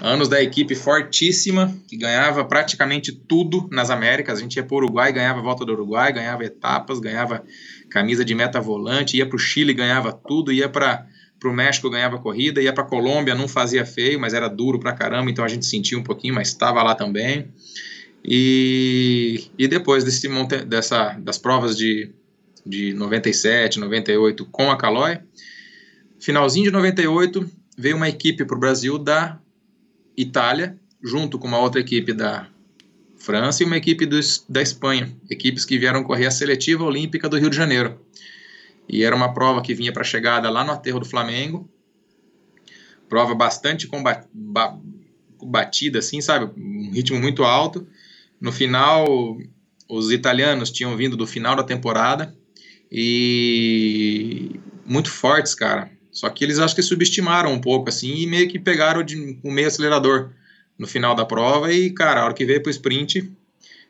[0.03, 4.39] Anos da equipe fortíssima, que ganhava praticamente tudo nas Américas.
[4.39, 7.45] A gente ia para o Uruguai, ganhava a volta do Uruguai, ganhava etapas, ganhava
[7.91, 11.07] camisa de meta volante, ia para o Chile, ganhava tudo, ia para
[11.45, 15.31] o México, ganhava corrida, ia para Colômbia, não fazia feio, mas era duro pra caramba,
[15.31, 17.49] então a gente sentia um pouquinho, mas estava lá também.
[18.25, 22.11] E, e depois desse monte, dessa, das provas de,
[22.65, 25.19] de 97, 98 com a Caloi,
[26.19, 29.39] finalzinho de 98 veio uma equipe para o Brasil da
[30.23, 32.49] Itália, junto com uma outra equipe da
[33.17, 37.39] França e uma equipe dos, da Espanha, equipes que vieram correr a seletiva olímpica do
[37.39, 38.01] Rio de Janeiro.
[38.89, 41.71] E era uma prova que vinha para chegada lá no aterro do Flamengo,
[43.09, 43.89] prova bastante
[45.43, 47.87] batida, assim, sabe, um ritmo muito alto.
[48.41, 49.37] No final,
[49.89, 52.35] os italianos tinham vindo do final da temporada
[52.91, 55.91] e muito fortes, cara.
[56.21, 59.51] Só que eles acho que subestimaram um pouco, assim, e meio que pegaram de, o
[59.51, 60.29] meio acelerador
[60.79, 61.73] no final da prova.
[61.73, 63.33] E, cara, a hora que veio pro sprint,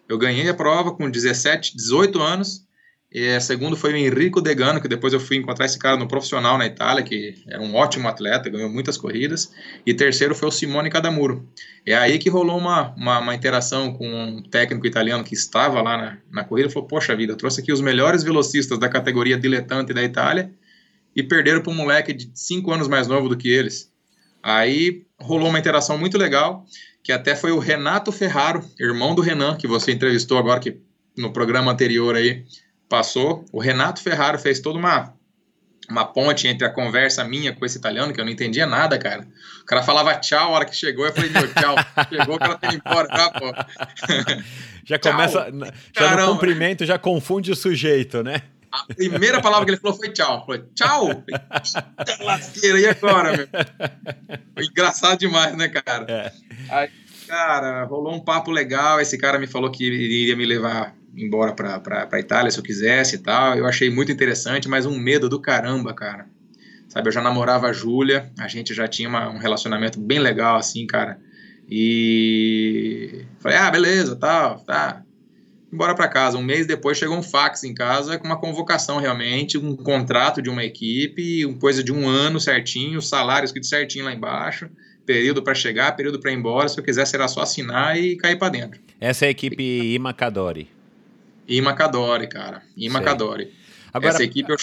[0.08, 2.64] eu ganhei a prova com 17, 18 anos.
[3.12, 6.06] E a segundo foi o Enrico Degano, que depois eu fui encontrar esse cara no
[6.06, 9.52] profissional na Itália, que era um ótimo atleta, ganhou muitas corridas.
[9.84, 11.48] E terceiro foi o Simone Cadamuro.
[11.84, 15.96] É aí que rolou uma, uma, uma interação com um técnico italiano que estava lá
[15.96, 16.70] na, na corrida.
[16.70, 20.52] Falou: Poxa vida, trouxe aqui os melhores velocistas da categoria diletante da Itália
[21.14, 23.90] e perderam para um moleque de 5 anos mais novo do que eles.
[24.42, 26.64] Aí rolou uma interação muito legal,
[27.02, 30.78] que até foi o Renato Ferraro, irmão do Renan, que você entrevistou agora que
[31.16, 32.44] no programa anterior aí
[32.88, 33.44] passou.
[33.52, 35.14] O Renato Ferraro fez toda uma
[35.90, 39.26] uma ponte entre a conversa minha com esse italiano, que eu não entendia nada, cara.
[39.60, 41.74] O cara falava tchau a hora que chegou, eu falei, meu, tchau.
[42.08, 43.52] Chegou, o cara tá embora, tá, pô.
[44.84, 45.52] Já começa,
[45.94, 46.26] já Caramba.
[46.26, 48.42] no cumprimento, já confunde o sujeito, né?
[48.72, 50.44] A primeira palavra que ele falou foi tchau.
[50.46, 51.24] Falei, tchau!
[52.20, 53.48] lasqueira, e agora, meu?
[54.54, 56.06] Foi engraçado demais, né, cara?
[56.08, 56.32] É.
[56.70, 56.90] Aí,
[57.26, 59.00] cara, rolou um papo legal.
[59.00, 62.62] Esse cara me falou que iria me levar embora pra, pra, pra Itália se eu
[62.62, 63.56] quisesse e tal.
[63.56, 66.26] Eu achei muito interessante, mas um medo do caramba, cara.
[66.88, 70.56] Sabe, eu já namorava a Júlia, a gente já tinha uma, um relacionamento bem legal,
[70.56, 71.20] assim, cara.
[71.68, 75.04] E falei, ah, beleza, tal, tá
[75.72, 76.36] embora para casa.
[76.36, 80.50] Um mês depois chegou um fax em casa com uma convocação realmente, um contrato de
[80.50, 84.68] uma equipe, coisa de um ano certinho, salário escrito certinho lá embaixo,
[85.06, 86.68] período para chegar, período para ir embora.
[86.68, 88.80] Se eu quisesse era só assinar e cair para dentro.
[89.00, 90.68] Essa é a equipe Imacadori.
[91.48, 92.62] Imacadori, cara.
[92.76, 93.52] Imacadori.
[93.92, 94.56] Agora, Essa equipe eu...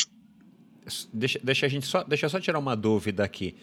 [1.14, 3.56] deixa, deixa a gente só, deixa eu só tirar uma dúvida aqui.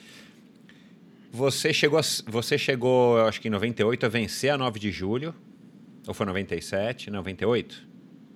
[1.33, 5.35] Você chegou, você chegou, acho que em 98, a vencer a 9 de julho,
[6.07, 7.83] ou foi 97, 98?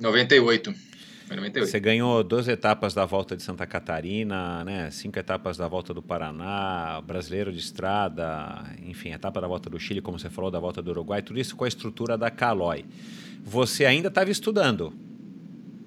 [0.01, 0.75] 98.
[1.27, 1.71] Foi 98.
[1.71, 4.91] Você ganhou duas etapas da volta de Santa Catarina, né?
[4.91, 10.01] cinco etapas da volta do Paraná, brasileiro de estrada, enfim, etapa da volta do Chile,
[10.01, 12.87] como você falou, da volta do Uruguai, tudo isso com a estrutura da Caloi.
[13.45, 14.95] Você ainda estava estudando,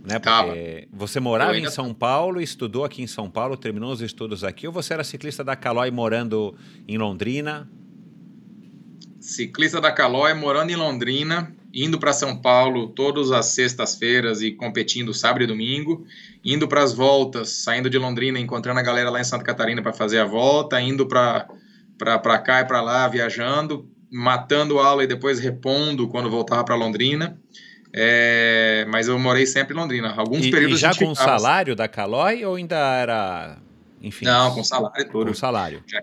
[0.04, 0.20] né?
[0.20, 0.54] Porque Tava.
[0.92, 1.68] você morava ainda...
[1.68, 5.04] em São Paulo, estudou aqui em São Paulo, terminou os estudos aqui, ou você era
[5.04, 6.56] ciclista da Caloi morando
[6.88, 7.68] em Londrina?
[9.22, 15.14] Ciclista da Caloi morando em Londrina, indo para São Paulo todas as sextas-feiras e competindo
[15.14, 16.06] sábado e domingo,
[16.44, 19.94] indo para as voltas, saindo de Londrina, encontrando a galera lá em Santa Catarina para
[19.94, 21.48] fazer a volta, indo para
[21.98, 27.40] para cá e para lá, viajando, matando aula e depois repondo quando voltava para Londrina.
[27.94, 30.14] É, mas eu morei sempre em Londrina.
[30.18, 30.80] Alguns e, períodos.
[30.80, 33.58] E já com o salário da Caloi ou ainda era.
[34.02, 34.26] Enfim.
[34.26, 35.28] Não, com salário todo.
[35.28, 35.84] Com salário.
[35.86, 36.02] Já,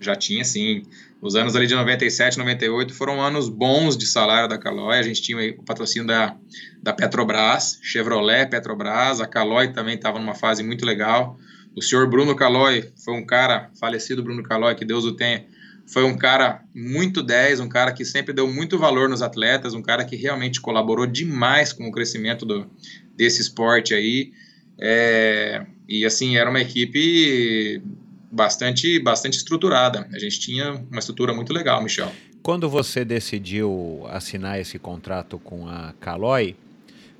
[0.00, 0.82] já tinha, sim.
[1.20, 4.98] Os anos ali de 97, 98 foram anos bons de salário da Caloi.
[4.98, 6.36] A gente tinha o patrocínio da,
[6.82, 9.20] da Petrobras, Chevrolet, Petrobras.
[9.20, 11.36] A Caloi também estava numa fase muito legal.
[11.74, 15.44] O senhor Bruno Caloi foi um cara, falecido Bruno Caloi, que Deus o tenha,
[15.88, 19.80] foi um cara muito 10, um cara que sempre deu muito valor nos atletas, um
[19.80, 22.70] cara que realmente colaborou demais com o crescimento do,
[23.16, 24.32] desse esporte aí.
[24.78, 27.82] É, e assim, era uma equipe
[28.30, 30.08] bastante, bastante estruturada.
[30.12, 32.10] A gente tinha uma estrutura muito legal, Michel.
[32.42, 36.56] Quando você decidiu assinar esse contrato com a Caloi,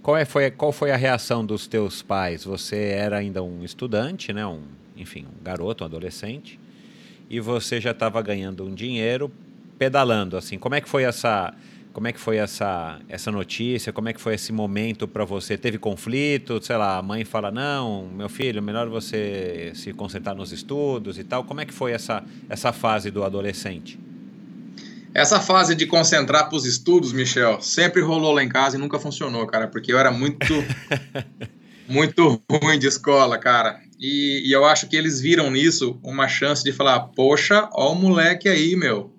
[0.03, 2.45] qual, é, foi, qual foi a reação dos teus pais?
[2.45, 4.47] Você era ainda um estudante, né?
[4.47, 4.63] um,
[4.97, 6.59] enfim, um garoto, um adolescente,
[7.29, 9.31] e você já estava ganhando um dinheiro
[9.79, 10.37] pedalando.
[10.37, 10.59] assim.
[10.59, 11.53] Como é que foi essa
[11.99, 13.93] como é que foi essa, essa notícia?
[13.93, 15.59] Como é que foi esse momento para você?
[15.59, 16.65] Teve conflito?
[16.65, 21.25] Sei lá, a mãe fala: não, meu filho, melhor você se concentrar nos estudos e
[21.25, 21.43] tal.
[21.43, 23.99] Como é que foi essa, essa fase do adolescente?
[25.13, 29.01] Essa fase de concentrar para os estudos, Michel, sempre rolou lá em casa e nunca
[29.01, 30.55] funcionou, cara, porque eu era muito,
[31.89, 33.81] muito ruim de escola, cara.
[33.99, 37.97] E, e, eu acho que eles viram nisso uma chance de falar: poxa, ó o
[37.97, 39.18] moleque aí, meu.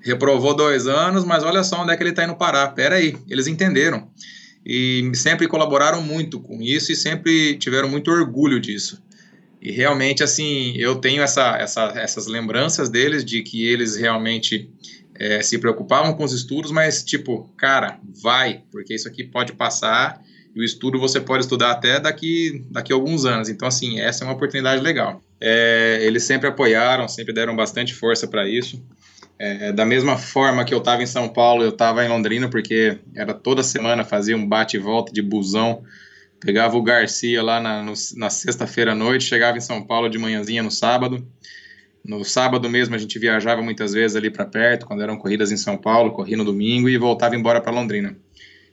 [0.00, 2.68] Reprovou dois anos, mas olha só onde é que ele está indo parar.
[2.68, 4.08] Pera aí, eles entenderam.
[4.64, 9.02] E sempre colaboraram muito com isso e sempre tiveram muito orgulho disso.
[9.60, 14.70] E realmente, assim, eu tenho essa, essa, essas lembranças deles de que eles realmente
[15.14, 20.22] é, se preocupavam com os estudos, mas tipo, cara, vai, porque isso aqui pode passar
[20.54, 23.48] e o estudo você pode estudar até daqui, daqui a alguns anos.
[23.48, 25.22] Então, assim, essa é uma oportunidade legal.
[25.40, 28.82] É, eles sempre apoiaram, sempre deram bastante força para isso.
[29.42, 32.98] É, da mesma forma que eu estava em São Paulo, eu estava em Londrina, porque
[33.16, 35.82] era toda semana, fazia um bate e volta de busão
[36.40, 37.84] Pegava o Garcia lá na,
[38.16, 41.26] na sexta-feira à noite, chegava em São Paulo de manhãzinha no sábado.
[42.02, 45.58] No sábado mesmo a gente viajava muitas vezes ali para perto, quando eram corridas em
[45.58, 48.16] São Paulo, corria no domingo e voltava embora para Londrina.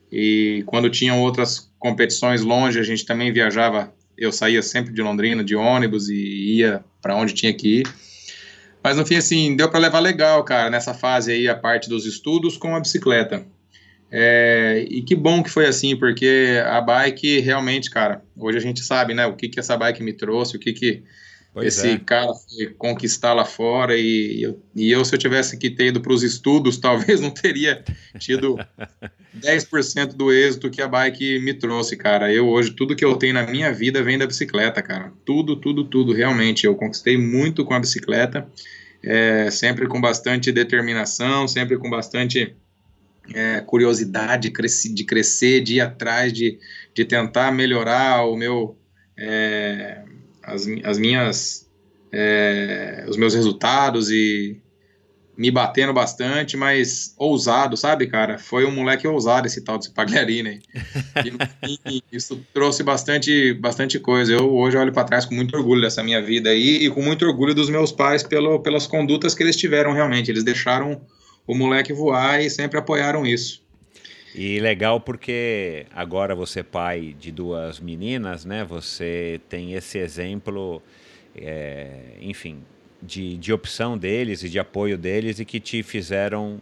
[0.09, 3.93] E quando tinham outras competições longe, a gente também viajava.
[4.17, 7.87] Eu saía sempre de Londrina de ônibus e ia para onde tinha que ir.
[8.87, 12.05] Mas no fim, assim, deu para levar legal, cara, nessa fase aí, a parte dos
[12.05, 13.45] estudos com a bicicleta.
[14.09, 18.79] É, e que bom que foi assim, porque a bike realmente, cara, hoje a gente
[18.79, 21.03] sabe, né, o que que essa bike me trouxe, o que que
[21.53, 21.97] pois esse é.
[21.97, 25.99] cara foi conquistar lá fora e eu, e eu, se eu tivesse que ter ido
[25.99, 27.83] para os estudos, talvez não teria
[28.17, 28.57] tido
[29.37, 32.31] 10% do êxito que a bike me trouxe, cara.
[32.31, 35.11] Eu hoje, tudo que eu tenho na minha vida vem da bicicleta, cara.
[35.25, 36.65] Tudo, tudo, tudo, realmente.
[36.65, 38.47] Eu conquistei muito com a bicicleta,
[39.09, 42.53] é, sempre com bastante determinação, sempre com bastante
[43.33, 44.49] é, curiosidade
[44.93, 46.59] de crescer, de ir atrás, de,
[46.93, 48.77] de tentar melhorar o meu,
[49.17, 50.03] é,
[50.43, 51.69] as, as minhas,
[52.11, 54.61] é, os meus resultados e
[55.37, 58.39] me batendo bastante, mas ousado, sabe, cara?
[58.39, 60.59] Foi um moleque ousado esse tal de Pagliarini.
[61.85, 64.33] E, isso trouxe bastante, bastante coisa.
[64.33, 67.25] Eu hoje olho para trás com muito orgulho dessa minha vida aí e com muito
[67.25, 70.31] orgulho dos meus pais pelo, pelas condutas que eles tiveram realmente.
[70.31, 71.01] Eles deixaram
[71.45, 73.61] o moleque voar e sempre apoiaram isso.
[74.33, 78.63] E legal porque agora você é pai de duas meninas, né?
[78.65, 80.81] Você tem esse exemplo,
[81.35, 82.61] é, enfim,
[83.01, 86.61] de, de opção deles e de apoio deles e que te fizeram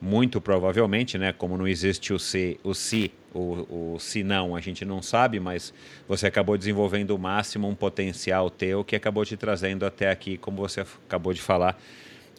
[0.00, 1.32] muito provavelmente, né?
[1.32, 5.40] Como não existe o se, o se, o, o se não, a gente não sabe,
[5.40, 5.72] mas
[6.06, 10.58] você acabou desenvolvendo o máximo um potencial teu que acabou te trazendo até aqui, como
[10.58, 11.80] você acabou de falar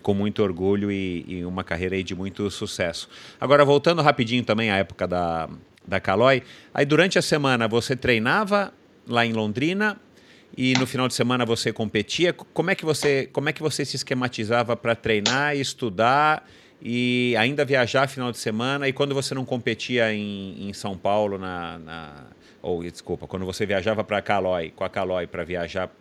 [0.01, 3.10] com muito orgulho e, e, uma carreira de muito sucesso.
[3.41, 5.49] Agora, voltando rapidinho também à época da,
[5.86, 8.71] da Caloi, aí durante a semana você treinava
[9.07, 9.99] lá em Londrina
[10.55, 12.33] e no final de semana você competia.
[12.33, 16.47] Como é que você, como é que você se esquematizava para treinar, estudar
[16.81, 18.88] e ainda viajar final de semana?
[18.88, 22.25] E quando você não competia em, em São Paulo, na, na,
[22.62, 25.91] ou desculpa, quando você viajava para Caloi, com a Caloi para viajar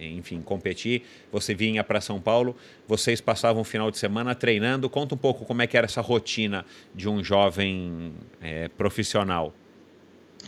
[0.00, 1.02] enfim, competir.
[1.32, 2.56] Você vinha para São Paulo,
[2.86, 4.88] vocês passavam o final de semana treinando.
[4.88, 9.52] Conta um pouco como é que era essa rotina de um jovem é, profissional.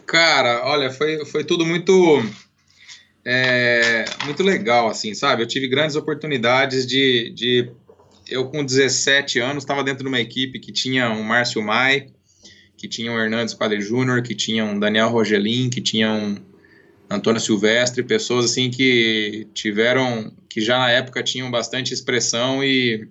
[0.07, 2.23] Cara, olha, foi, foi tudo muito
[3.25, 5.43] é, muito legal, assim, sabe?
[5.43, 7.71] Eu tive grandes oportunidades de, de
[8.29, 12.09] eu com 17 anos estava dentro de uma equipe que tinha um Márcio Mai,
[12.77, 16.37] que tinha um Hernandes Padre Júnior, que tinha um Daniel Rogelin, que tinha um
[17.11, 23.07] Antônio Silvestre, pessoas assim que tiveram, que já na época tinham bastante expressão e,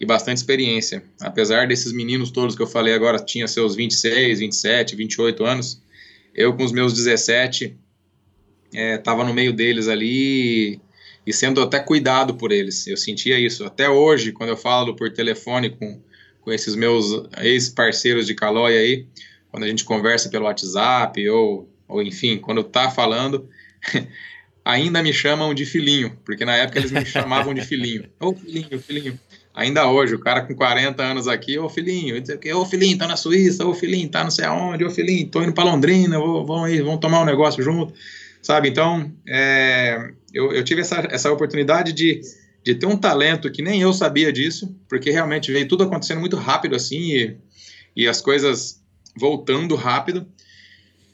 [0.00, 1.02] e bastante experiência.
[1.20, 5.82] Apesar desses meninos todos que eu falei agora tinham seus 26, 27, 28 anos,
[6.34, 7.76] eu com os meus 17
[8.72, 10.80] estava é, no meio deles ali
[11.26, 12.86] e sendo até cuidado por eles.
[12.86, 13.64] Eu sentia isso.
[13.64, 16.00] Até hoje, quando eu falo por telefone com,
[16.40, 19.06] com esses meus ex-parceiros de Calói aí,
[19.50, 23.46] quando a gente conversa pelo WhatsApp ou ou enfim, quando tá falando,
[24.64, 28.04] ainda me chamam de filhinho, porque na época eles me chamavam de filhinho.
[28.18, 29.20] Ô oh, filhinho, filhinho.
[29.54, 32.16] Ainda hoje, o cara com 40 anos aqui, ô oh, filhinho,
[32.54, 35.52] ô filhinho, tá na Suíça, ô filhinho, tá não sei aonde, ô filhinho, tô indo
[35.52, 37.92] pra Londrina, vamos aí, vamos tomar um negócio junto,
[38.42, 38.68] sabe?
[38.68, 42.20] Então, é, eu, eu tive essa, essa oportunidade de,
[42.64, 46.36] de ter um talento que nem eu sabia disso, porque realmente veio tudo acontecendo muito
[46.36, 47.36] rápido assim, e,
[47.96, 48.82] e as coisas
[49.16, 50.26] voltando rápido,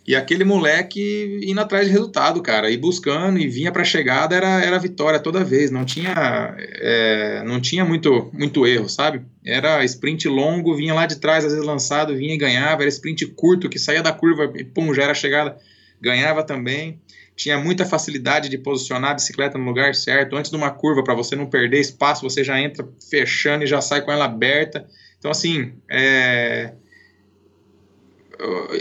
[0.07, 4.35] e aquele moleque indo atrás de resultado, cara, e buscando, e vinha para a chegada,
[4.35, 9.21] era, era vitória toda vez, não tinha, é, não tinha muito, muito erro, sabe?
[9.45, 13.27] Era sprint longo, vinha lá de trás, às vezes lançado, vinha e ganhava, era sprint
[13.27, 15.59] curto, que saía da curva e pum, já era chegada,
[16.01, 16.99] ganhava também.
[17.39, 20.35] Tinha muita facilidade de posicionar a bicicleta no lugar certo.
[20.35, 23.81] Antes de uma curva, para você não perder espaço, você já entra fechando e já
[23.81, 24.85] sai com ela aberta.
[25.21, 26.73] Então, assim, é...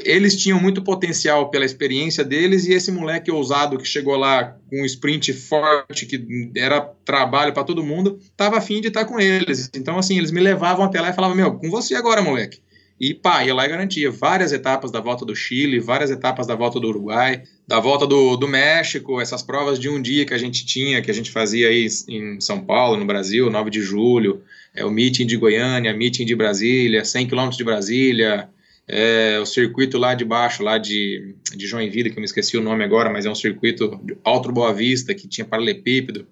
[0.04, 4.82] eles tinham muito potencial pela experiência deles e esse moleque ousado que chegou lá com
[4.82, 9.20] um sprint forte, que era trabalho para todo mundo, estava afim de estar tá com
[9.20, 9.70] eles.
[9.76, 12.60] Então, assim, eles me levavam até lá e falavam: Meu, com você agora, moleque.
[13.00, 16.56] E pá, ia lá e garantia várias etapas da volta do Chile, várias etapas da
[16.56, 20.38] volta do Uruguai, da volta do, do México, essas provas de um dia que a
[20.38, 24.42] gente tinha, que a gente fazia aí em São Paulo, no Brasil, 9 de julho,
[24.74, 28.50] é o meeting de Goiânia, meeting de Brasília, 100 quilômetros de Brasília,
[28.88, 32.62] é, o circuito lá de baixo, lá de, de Joinville, que eu me esqueci o
[32.62, 36.26] nome agora, mas é um circuito Alto Boa Vista, que tinha paralelepípedo.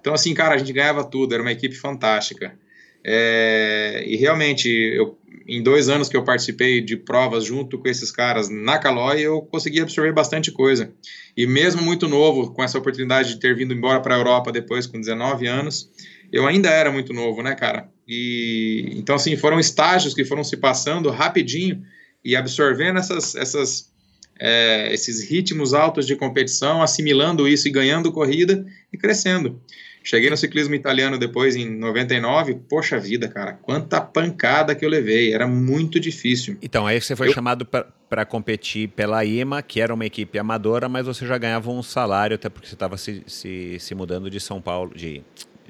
[0.00, 2.58] Então, assim, cara, a gente ganhava tudo, era uma equipe fantástica.
[3.04, 5.16] É, e realmente, eu,
[5.46, 9.42] em dois anos que eu participei de provas junto com esses caras na Caloi, eu
[9.42, 10.92] consegui absorver bastante coisa.
[11.36, 14.86] E mesmo muito novo, com essa oportunidade de ter vindo embora para a Europa depois,
[14.86, 15.90] com 19 anos,
[16.32, 17.88] eu ainda era muito novo, né, cara?
[18.06, 21.82] E então, assim, foram estágios que foram se passando rapidinho
[22.24, 23.92] e absorvendo essas, essas,
[24.38, 29.60] é, esses ritmos altos de competição, assimilando isso e ganhando corrida e crescendo.
[30.04, 32.54] Cheguei no ciclismo italiano depois, em 99.
[32.68, 35.32] Poxa vida, cara, quanta pancada que eu levei.
[35.32, 36.56] Era muito difícil.
[36.60, 37.32] Então, aí você foi eu...
[37.32, 41.82] chamado para competir pela IMA, que era uma equipe amadora, mas você já ganhava um
[41.82, 45.22] salário, até porque você estava se, se, se, mudando de São Paulo, de,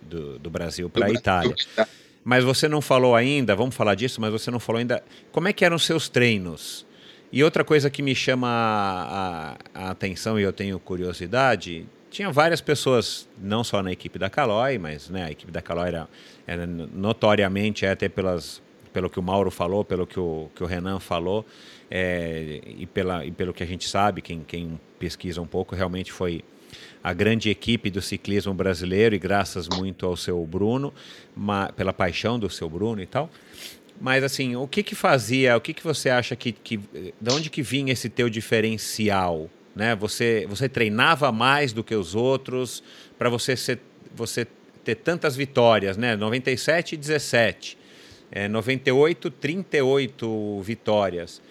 [0.03, 1.55] do, do Brasil para a Itália.
[2.25, 5.53] Mas você não falou ainda, vamos falar disso, mas você não falou ainda como é
[5.53, 6.87] que eram os seus treinos.
[7.33, 12.61] E outra coisa que me chama a, a atenção e eu tenho curiosidade, tinha várias
[12.61, 16.09] pessoas, não só na equipe da Caloi, mas né, a equipe da Caloi era,
[16.47, 18.61] era notoriamente, até pelas,
[18.93, 21.45] pelo que o Mauro falou, pelo que o, que o Renan falou,
[21.91, 26.13] é, e, pela, e pelo que a gente sabe, quem, quem pesquisa um pouco, realmente
[26.13, 26.45] foi
[27.03, 30.93] a grande equipe do ciclismo brasileiro, e graças muito ao seu Bruno,
[31.75, 33.31] pela paixão do seu Bruno e tal.
[33.99, 37.49] Mas assim, o que que fazia, o que que você acha que, que de onde
[37.49, 39.49] que vinha esse teu diferencial?
[39.75, 39.95] Né?
[39.97, 42.83] Você, você treinava mais do que os outros
[43.19, 43.81] para você, ser,
[44.15, 44.47] você
[44.85, 46.17] ter tantas vitórias, né?
[46.17, 47.79] 97 e 17,
[48.31, 51.43] é, 98, 38 vitórias.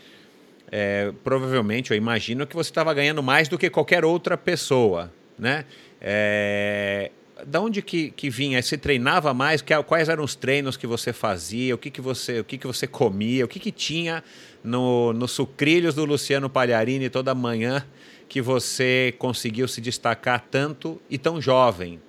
[0.71, 5.65] É, provavelmente, eu imagino que você estava ganhando mais do que qualquer outra pessoa, né?
[5.99, 7.11] É,
[7.45, 8.61] da onde que, que vinha?
[8.61, 9.63] Você treinava mais?
[9.85, 11.73] Quais eram os treinos que você fazia?
[11.75, 13.45] O que, que, você, o que, que você comia?
[13.45, 14.23] O que, que tinha
[14.63, 17.85] no, no sucrilhos do Luciano Pagliarini toda manhã
[18.31, 21.99] que você conseguiu se destacar tanto e tão jovem?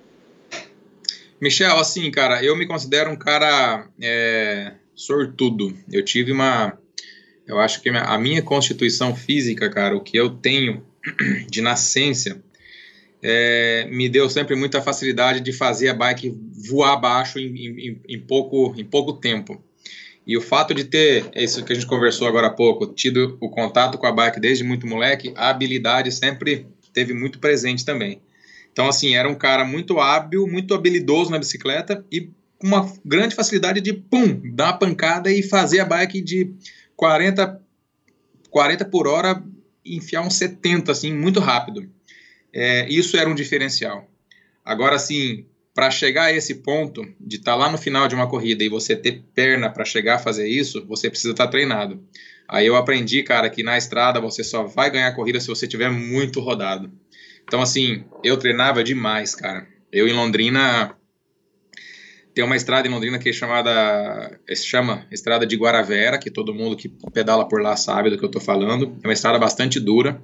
[1.41, 5.77] Michel, assim, cara, eu me considero um cara é, sortudo.
[5.91, 6.77] Eu tive uma.
[7.45, 10.85] Eu acho que a minha constituição física, cara, o que eu tenho
[11.51, 12.41] de nascença,
[13.21, 16.33] é, me deu sempre muita facilidade de fazer a bike
[16.69, 19.61] voar abaixo em, em, em, pouco, em pouco tempo.
[20.25, 23.49] E o fato de ter, isso que a gente conversou agora há pouco, tido o
[23.49, 28.21] contato com a bike desde muito moleque, a habilidade sempre teve muito presente também.
[28.71, 33.35] Então, assim, era um cara muito hábil, muito habilidoso na bicicleta e com uma grande
[33.35, 36.53] facilidade de, pum, dar uma pancada e fazer a bike de
[36.95, 37.61] 40,
[38.49, 39.43] 40 por hora
[39.85, 41.89] enfiar uns 70, assim, muito rápido.
[42.53, 44.09] É, isso era um diferencial.
[44.63, 48.27] Agora, assim, para chegar a esse ponto de estar tá lá no final de uma
[48.27, 52.03] corrida e você ter perna para chegar a fazer isso, você precisa estar tá treinado.
[52.47, 55.89] Aí eu aprendi, cara, que na estrada você só vai ganhar corrida se você tiver
[55.89, 56.91] muito rodado.
[57.43, 59.67] Então, assim, eu treinava demais, cara.
[59.91, 60.95] Eu em Londrina
[62.33, 66.53] tem uma estrada em Londrina que é chamada, se chama Estrada de Guaravera, que todo
[66.53, 68.97] mundo que pedala por lá sabe do que eu estou falando.
[69.03, 70.19] É uma estrada bastante dura.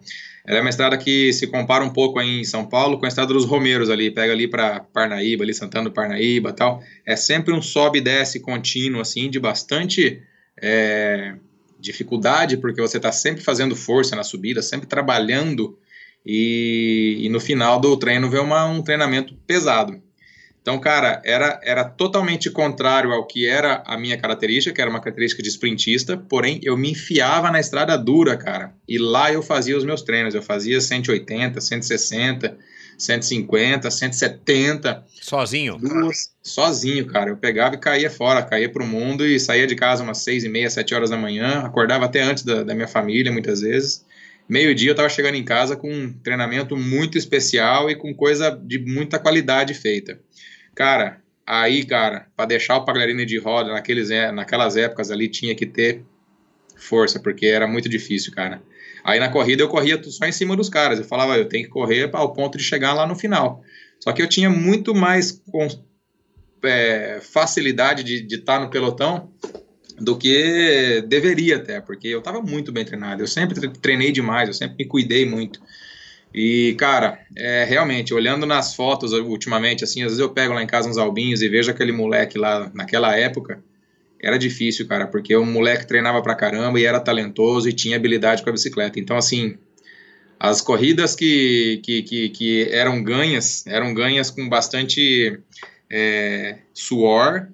[0.45, 3.32] Ela é uma estrada que se compara um pouco em São Paulo com a estrada
[3.32, 6.82] dos Romeiros ali, pega ali para Parnaíba, ali Santana do Parnaíba, tal.
[7.05, 10.24] É sempre um sobe e desce contínuo assim, de bastante
[10.60, 11.36] é,
[11.80, 15.78] dificuldade, porque você está sempre fazendo força na subida, sempre trabalhando
[16.26, 20.01] e, e no final do treino vem uma, um treinamento pesado.
[20.70, 25.00] Então, cara, era, era totalmente contrário ao que era a minha característica, que era uma
[25.00, 28.72] característica de sprintista, porém eu me enfiava na estrada dura, cara.
[28.88, 30.36] E lá eu fazia os meus treinos.
[30.36, 32.56] Eu fazia 180, 160,
[32.96, 35.06] 150, 170.
[35.20, 35.80] Sozinho?
[35.80, 37.32] Duas, sozinho, cara.
[37.32, 40.50] Eu pegava e caía fora, caía pro mundo e saía de casa umas seis e
[40.50, 41.62] meia, sete horas da manhã.
[41.62, 44.06] Acordava até antes da, da minha família, muitas vezes.
[44.50, 48.80] Meio-dia eu estava chegando em casa com um treinamento muito especial e com coisa de
[48.80, 50.20] muita qualidade feita.
[50.80, 55.66] Cara, aí, cara, para deixar o Pagliarini de roda naqueles, naquelas épocas ali tinha que
[55.66, 56.06] ter
[56.78, 58.64] força, porque era muito difícil, cara.
[59.04, 60.98] Aí na corrida eu corria só em cima dos caras.
[60.98, 63.62] Eu falava, eu tenho que correr ao ponto de chegar lá no final.
[64.00, 65.44] Só que eu tinha muito mais
[66.64, 69.30] é, facilidade de estar no pelotão
[70.00, 73.22] do que deveria até, porque eu estava muito bem treinado.
[73.22, 75.60] Eu sempre treinei demais, eu sempre me cuidei muito.
[76.34, 80.68] E, cara, é, realmente, olhando nas fotos ultimamente, assim, às vezes eu pego lá em
[80.68, 83.64] casa uns albinhos e vejo aquele moleque lá naquela época.
[84.22, 88.44] Era difícil, cara, porque o moleque treinava pra caramba e era talentoso e tinha habilidade
[88.44, 89.00] com a bicicleta.
[89.00, 89.58] Então, assim,
[90.40, 95.40] as corridas que, que, que, que eram ganhas, eram ganhas com bastante
[95.90, 97.48] é, suor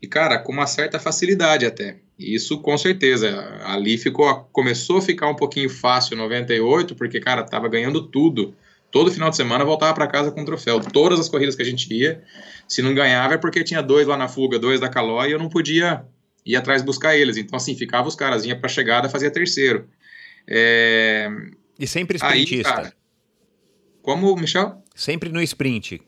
[0.00, 1.96] e, cara, com uma certa facilidade até.
[2.18, 3.60] Isso com certeza.
[3.64, 8.54] Ali ficou, começou a ficar um pouquinho fácil 98, porque, cara, tava ganhando tudo.
[8.90, 10.78] Todo final de semana voltava para casa com um troféu.
[10.80, 12.22] Todas as corridas que a gente ia,
[12.68, 15.38] se não ganhava é porque tinha dois lá na fuga, dois da Calói, e eu
[15.38, 16.04] não podia
[16.44, 17.36] ir atrás buscar eles.
[17.36, 19.88] Então, assim, ficava os caras, ia pra chegada, fazia terceiro.
[20.46, 21.28] É...
[21.78, 22.68] E sempre sprintista?
[22.68, 22.92] Aí, cara,
[24.02, 24.82] como, Michel?
[24.94, 26.02] Sempre no sprint.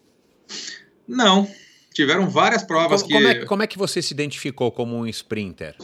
[1.08, 1.48] Não,
[1.94, 3.22] tiveram várias provas como, que...
[3.22, 5.74] Como é, como é que você se identificou como um sprinter?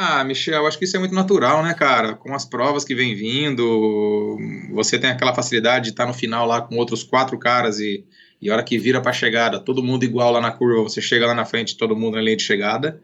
[0.00, 2.14] Ah, Michel, acho que isso é muito natural, né, cara?
[2.14, 4.38] Com as provas que vem vindo,
[4.72, 8.04] você tem aquela facilidade de estar no final lá com outros quatro caras e,
[8.40, 11.26] e a hora que vira para chegada, todo mundo igual lá na curva, você chega
[11.26, 13.02] lá na frente, todo mundo na linha de chegada.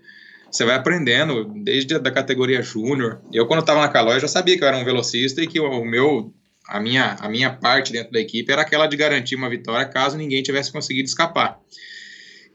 [0.48, 3.20] Você vai aprendendo desde a da categoria júnior.
[3.32, 5.84] Eu quando estava na Calói já sabia que eu era um velocista e que o
[5.84, 6.32] meu
[6.68, 10.16] a minha a minha parte dentro da equipe era aquela de garantir uma vitória caso
[10.16, 11.58] ninguém tivesse conseguido escapar.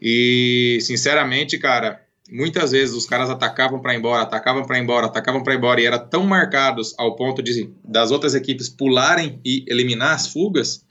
[0.00, 2.00] E sinceramente, cara,
[2.30, 5.56] muitas vezes os caras atacavam para ir embora, atacavam para ir embora, atacavam para ir
[5.56, 10.28] embora e eram tão marcados ao ponto de das outras equipes pularem e eliminar as
[10.28, 10.84] fugas,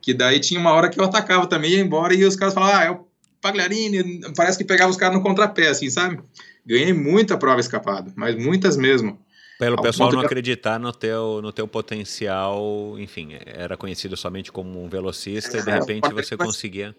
[0.00, 2.76] que daí tinha uma hora que eu atacava também ia embora e os caras falavam:
[2.76, 3.06] "Ah, é o
[3.40, 6.20] Pagliarini", parece que pegava os caras no contrapé assim, sabe?
[6.64, 9.18] Ganhei muita prova escapado, mas muitas mesmo.
[9.58, 10.26] Pelo pessoal não que...
[10.26, 15.64] acreditar no teu, no teu potencial, enfim, era conhecido somente como um velocista é, e
[15.64, 16.94] de repente você conseguia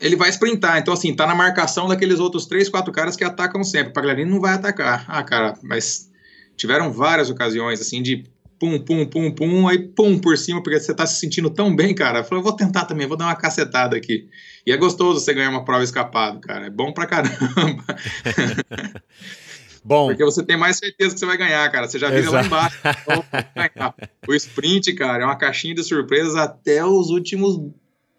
[0.00, 0.78] ele vai sprintar.
[0.78, 3.90] Então, assim, tá na marcação daqueles outros três, quatro caras que atacam sempre.
[3.90, 5.04] O Pagliarini não vai atacar.
[5.08, 6.10] Ah, cara, mas
[6.56, 8.24] tiveram várias ocasiões, assim, de
[8.58, 11.94] pum, pum, pum, pum, aí pum por cima, porque você tá se sentindo tão bem,
[11.94, 12.24] cara.
[12.24, 14.28] Falou, vou tentar também, vou dar uma cacetada aqui.
[14.66, 16.66] E é gostoso você ganhar uma prova escapado, cara.
[16.66, 17.84] É bom pra caramba.
[19.84, 20.08] Bom.
[20.08, 21.86] Porque você tem mais certeza que você vai ganhar, cara.
[21.86, 22.76] Você já vira lá embaixo.
[24.26, 27.56] o sprint, cara, é uma caixinha de surpresas até os últimos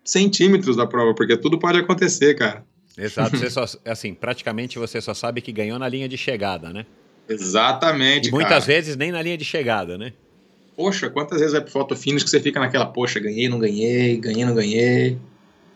[0.08, 2.64] centímetros da prova, porque tudo pode acontecer, cara.
[2.98, 6.86] Exato, você só, assim, praticamente você só sabe que ganhou na linha de chegada, né?
[7.28, 8.30] Exatamente.
[8.30, 8.66] E muitas cara.
[8.66, 10.14] vezes nem na linha de chegada, né?
[10.78, 14.16] Poxa, quantas vezes vai pro foto finish que você fica naquela, poxa, ganhei, não ganhei,
[14.18, 15.18] ganhei, não ganhei.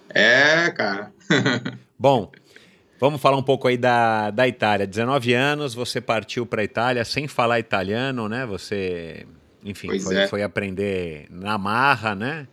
[0.09, 1.11] É, cara.
[1.99, 2.31] Bom,
[2.99, 4.87] vamos falar um pouco aí da, da Itália.
[4.87, 8.45] 19 anos, você partiu para Itália sem falar italiano, né?
[8.45, 9.25] Você,
[9.65, 10.27] enfim, foi, é.
[10.27, 12.47] foi aprender na marra, né?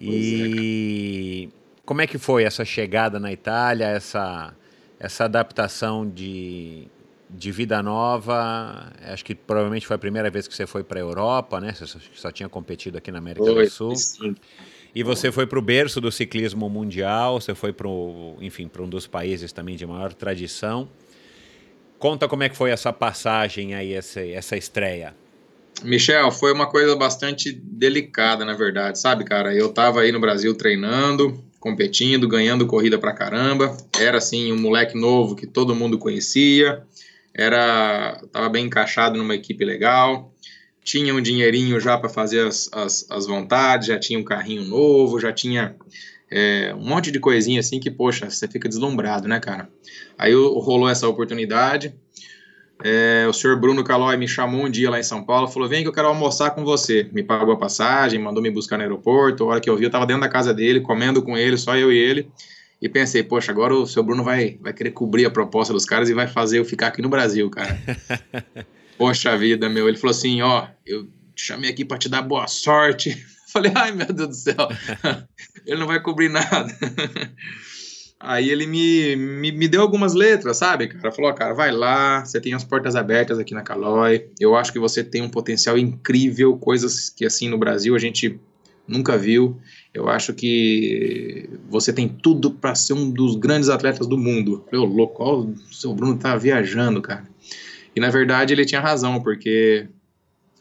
[0.00, 4.54] É, e é, como é que foi essa chegada na Itália, essa,
[4.98, 6.86] essa adaptação de,
[7.28, 8.92] de vida nova?
[9.02, 11.72] Acho que provavelmente foi a primeira vez que você foi para a Europa, né?
[11.72, 13.96] Você só, só, tinha competido aqui na América foi, do Sul.
[13.96, 14.34] Sim.
[14.94, 17.88] E você foi para o berço do ciclismo mundial, você foi para
[18.40, 20.88] enfim, para um dos países também de maior tradição.
[21.98, 25.14] Conta como é que foi essa passagem aí, essa, essa estreia.
[25.82, 29.54] Michel, foi uma coisa bastante delicada, na verdade, sabe, cara?
[29.54, 33.76] Eu tava aí no Brasil treinando, competindo, ganhando corrida pra caramba.
[33.98, 36.82] Era assim, um moleque novo que todo mundo conhecia.
[37.34, 40.32] Era, tava bem encaixado numa equipe legal.
[40.82, 45.20] Tinha um dinheirinho já para fazer as, as, as, vontades, já tinha um carrinho novo,
[45.20, 45.76] já tinha
[46.30, 49.68] é, um monte de coisinha assim que, poxa, você fica deslumbrado, né, cara?
[50.18, 51.94] Aí rolou essa oportunidade.
[52.82, 55.82] É, o senhor Bruno Calói me chamou um dia lá em São Paulo, falou: vem
[55.82, 57.08] que eu quero almoçar com você.
[57.12, 59.44] Me pagou a passagem, mandou me buscar no aeroporto.
[59.44, 61.76] A hora que eu vi, eu estava dentro da casa dele, comendo com ele, só
[61.76, 62.30] eu e ele.
[62.80, 66.08] E pensei, poxa, agora o seu Bruno vai, vai querer cobrir a proposta dos caras
[66.08, 67.78] e vai fazer eu ficar aqui no Brasil, cara.
[68.96, 69.86] poxa vida, meu.
[69.86, 71.04] Ele falou assim: ó, eu
[71.34, 73.26] te chamei aqui para te dar boa sorte.
[73.52, 74.68] Falei, ai meu Deus do céu,
[75.66, 76.72] ele não vai cobrir nada.
[78.22, 81.10] Aí ele me, me, me, deu algumas letras, sabe, cara?
[81.10, 84.26] Falou, cara, vai lá, você tem as portas abertas aqui na Calói.
[84.38, 88.38] Eu acho que você tem um potencial incrível, coisas que assim no Brasil a gente
[88.86, 89.58] nunca viu.
[89.94, 94.66] Eu acho que você tem tudo para ser um dos grandes atletas do mundo.
[94.70, 97.24] Eu, louco, ó, o seu Bruno tá viajando, cara.
[97.96, 99.88] E na verdade ele tinha razão, porque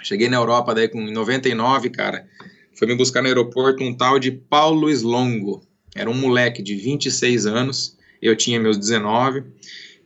[0.02, 2.26] cheguei na Europa daí com 99, cara.
[2.74, 7.46] Foi me buscar no aeroporto um tal de Paulo Slongo era um moleque de 26
[7.46, 9.44] anos, eu tinha meus 19.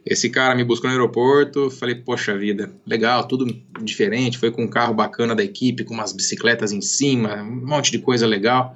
[0.06, 3.46] Esse cara me buscou no aeroporto, falei, poxa vida, legal, tudo
[3.82, 7.92] diferente, foi com um carro bacana da equipe, com umas bicicletas em cima, um monte
[7.92, 8.76] de coisa legal.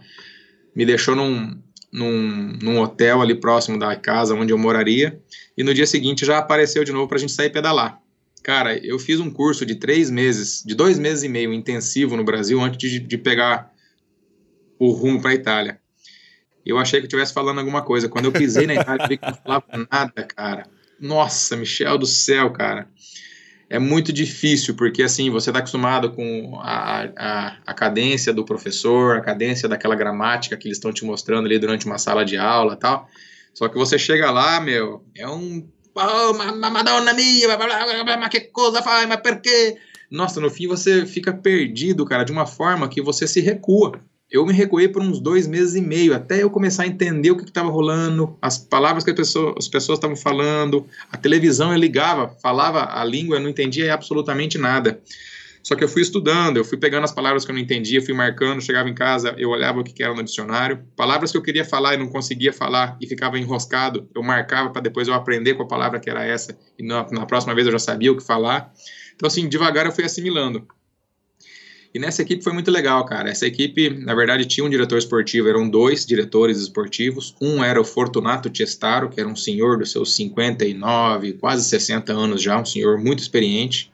[0.74, 1.58] Me deixou num,
[1.92, 5.20] num, num hotel ali próximo da casa onde eu moraria,
[5.58, 8.02] e no dia seguinte já apareceu de novo para a gente sair pedalar.
[8.42, 12.24] Cara, eu fiz um curso de três meses, de dois meses e meio intensivo no
[12.24, 13.74] Brasil antes de, de pegar
[14.80, 15.80] o rumo para a Itália.
[16.68, 18.10] Eu achei que eu estivesse falando alguma coisa.
[18.10, 22.06] Quando eu pisei na Itália, eu vi que não falava nada, cara nossa, Michel do
[22.06, 22.88] céu, cara.
[23.70, 29.18] É muito difícil, porque assim, você está acostumado com a, a, a, cadência do professor,
[29.18, 32.78] a cadência daquela gramática que eles estão te mostrando ali durante uma sala de aula
[32.78, 33.10] tal.
[33.54, 35.68] Só que você chega lá, meu, é um.
[35.94, 39.78] Oh, Madonna mia, mas que coisa faz, mas por quê?
[40.10, 44.00] Nossa, no fim você fica perdido, cara, de uma forma que você se recua
[44.30, 47.38] eu me recuei por uns dois meses e meio, até eu começar a entender o
[47.38, 52.28] que estava rolando, as palavras que pessoa, as pessoas estavam falando, a televisão eu ligava,
[52.42, 55.02] falava a língua, eu não entendia absolutamente nada.
[55.64, 58.14] Só que eu fui estudando, eu fui pegando as palavras que eu não entendia, fui
[58.14, 60.82] marcando, chegava em casa, eu olhava o que era no dicionário.
[60.96, 64.82] Palavras que eu queria falar e não conseguia falar e ficava enroscado, eu marcava para
[64.82, 67.80] depois eu aprender a palavra que era essa e na, na próxima vez eu já
[67.80, 68.72] sabia o que falar.
[69.14, 70.66] Então, assim, devagar eu fui assimilando.
[71.98, 73.28] E nessa equipe foi muito legal, cara.
[73.28, 77.36] Essa equipe, na verdade, tinha um diretor esportivo, eram dois diretores esportivos.
[77.42, 82.40] Um era o Fortunato Testaro, que era um senhor dos seus 59, quase 60 anos
[82.40, 83.92] já, um senhor muito experiente.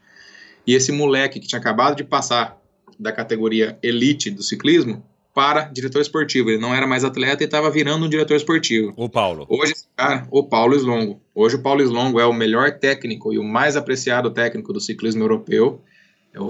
[0.66, 2.60] E esse moleque que tinha acabado de passar
[3.00, 5.02] da categoria elite do ciclismo
[5.32, 6.50] para diretor esportivo.
[6.50, 8.92] Ele não era mais atleta e estava virando um diretor esportivo.
[8.98, 9.46] O Paulo.
[9.48, 11.22] Hoje, cara, o Paulo Slongo.
[11.34, 15.22] Hoje o Paulo Slongo é o melhor técnico e o mais apreciado técnico do ciclismo
[15.22, 15.80] europeu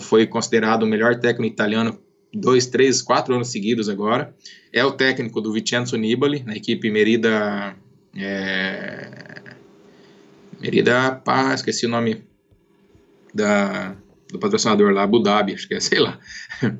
[0.00, 1.98] foi considerado o melhor técnico italiano
[2.32, 4.34] dois, três, quatro anos seguidos agora.
[4.72, 7.76] É o técnico do Vincenzo Nibali, na equipe Merida.
[8.16, 9.42] É,
[10.60, 12.24] Merida, pá, esqueci o nome
[13.32, 13.96] da,
[14.30, 16.18] do patrocinador lá, Abu Dhabi, acho que é, sei lá.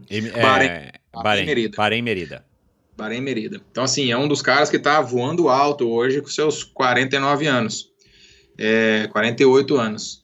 [0.09, 1.76] É, Bahrein, Bahrein, Merida.
[1.76, 2.44] Bahrein Merida.
[2.96, 3.61] Bahrein Merida.
[3.70, 7.92] Então, assim, é um dos caras que está voando alto hoje com seus 49 anos.
[8.57, 10.23] É, 48 anos.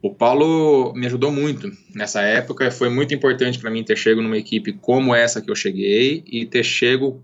[0.00, 4.38] O Paulo me ajudou muito nessa época, foi muito importante para mim ter chego numa
[4.38, 7.20] equipe como essa que eu cheguei e ter chego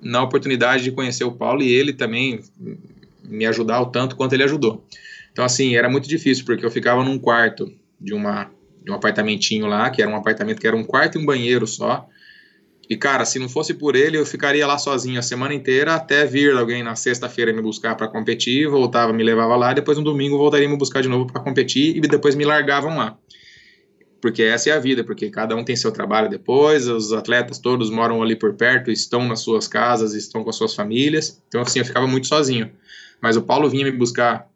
[0.00, 2.40] na oportunidade de conhecer o Paulo e ele também
[3.24, 4.84] me ajudar o tanto quanto ele ajudou.
[5.32, 8.50] Então, assim, era muito difícil, porque eu ficava num quarto de, uma,
[8.82, 11.66] de um apartamentinho lá, que era um apartamento que era um quarto e um banheiro
[11.66, 12.08] só,
[12.88, 16.24] e, cara, se não fosse por ele, eu ficaria lá sozinho a semana inteira até
[16.24, 20.38] vir alguém na sexta-feira me buscar para competir, voltava, me levava lá, depois no domingo
[20.38, 23.18] voltaria me buscar de novo para competir e depois me largavam lá.
[24.22, 27.90] Porque essa é a vida, porque cada um tem seu trabalho depois, os atletas todos
[27.90, 31.40] moram ali por perto, estão nas suas casas, estão com as suas famílias.
[31.46, 32.70] Então, assim, eu ficava muito sozinho.
[33.20, 34.48] Mas o Paulo vinha me buscar,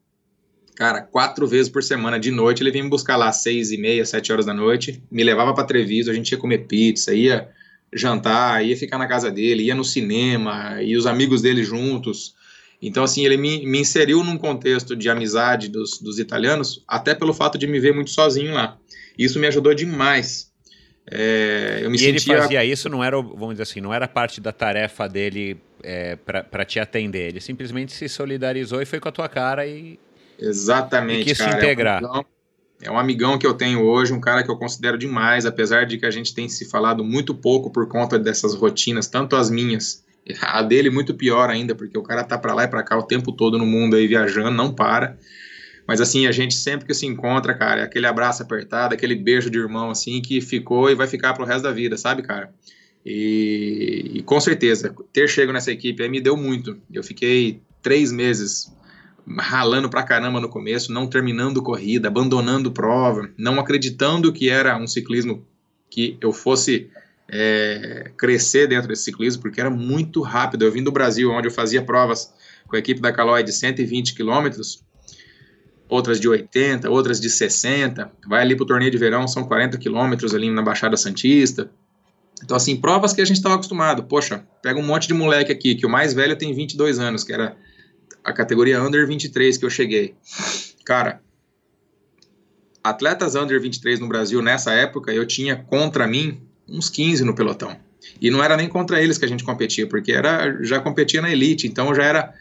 [0.74, 3.76] cara, quatro vezes por semana, de noite, ele vinha me buscar lá às seis e
[3.76, 7.48] meia, sete horas da noite, me levava para Treviso, a gente ia comer pizza, ia
[7.94, 12.34] jantar, ia ficar na casa dele, ia no cinema, e os amigos dele juntos.
[12.80, 17.32] Então, assim, ele me, me inseriu num contexto de amizade dos, dos italianos, até pelo
[17.32, 18.76] fato de me ver muito sozinho lá.
[19.16, 20.50] Isso me ajudou demais.
[21.10, 22.32] É, eu me e sentia...
[22.32, 26.16] ele fazia isso, não era, vamos dizer assim, não era parte da tarefa dele é,
[26.16, 27.28] para te atender.
[27.28, 29.98] Ele simplesmente se solidarizou e foi com a tua cara e.
[30.38, 31.20] Exatamente.
[31.20, 32.02] E quis cara, se integrar.
[32.02, 32.24] É
[32.82, 35.96] é um amigão que eu tenho hoje, um cara que eu considero demais, apesar de
[35.98, 40.04] que a gente tem se falado muito pouco por conta dessas rotinas, tanto as minhas,
[40.40, 43.04] a dele muito pior ainda, porque o cara tá para lá e para cá o
[43.04, 45.16] tempo todo no mundo aí viajando, não para.
[45.86, 49.48] Mas assim, a gente sempre que se encontra, cara, é aquele abraço apertado, aquele beijo
[49.48, 52.52] de irmão assim que ficou e vai ficar pro resto da vida, sabe, cara?
[53.06, 56.76] E, e com certeza, ter chego nessa equipe aí me deu muito.
[56.92, 58.72] Eu fiquei três meses
[59.38, 64.86] ralando pra caramba no começo, não terminando corrida, abandonando prova, não acreditando que era um
[64.86, 65.46] ciclismo
[65.88, 66.90] que eu fosse
[67.28, 70.64] é, crescer dentro desse ciclismo, porque era muito rápido.
[70.64, 72.32] Eu vim do Brasil, onde eu fazia provas
[72.66, 74.82] com a equipe da Caloi de 120 quilômetros,
[75.88, 79.76] outras de 80, outras de 60, vai ali para o torneio de verão, são 40
[79.78, 81.70] quilômetros ali na Baixada Santista.
[82.42, 84.02] Então, assim, provas que a gente estava acostumado.
[84.04, 87.32] Poxa, pega um monte de moleque aqui, que o mais velho tem 22 anos, que
[87.32, 87.56] era
[88.24, 90.14] a categoria Under 23 que eu cheguei.
[90.84, 91.20] Cara,
[92.82, 97.76] atletas Under 23 no Brasil nessa época, eu tinha contra mim uns 15 no pelotão.
[98.20, 101.30] E não era nem contra eles que a gente competia, porque era já competia na
[101.30, 102.34] elite, então já era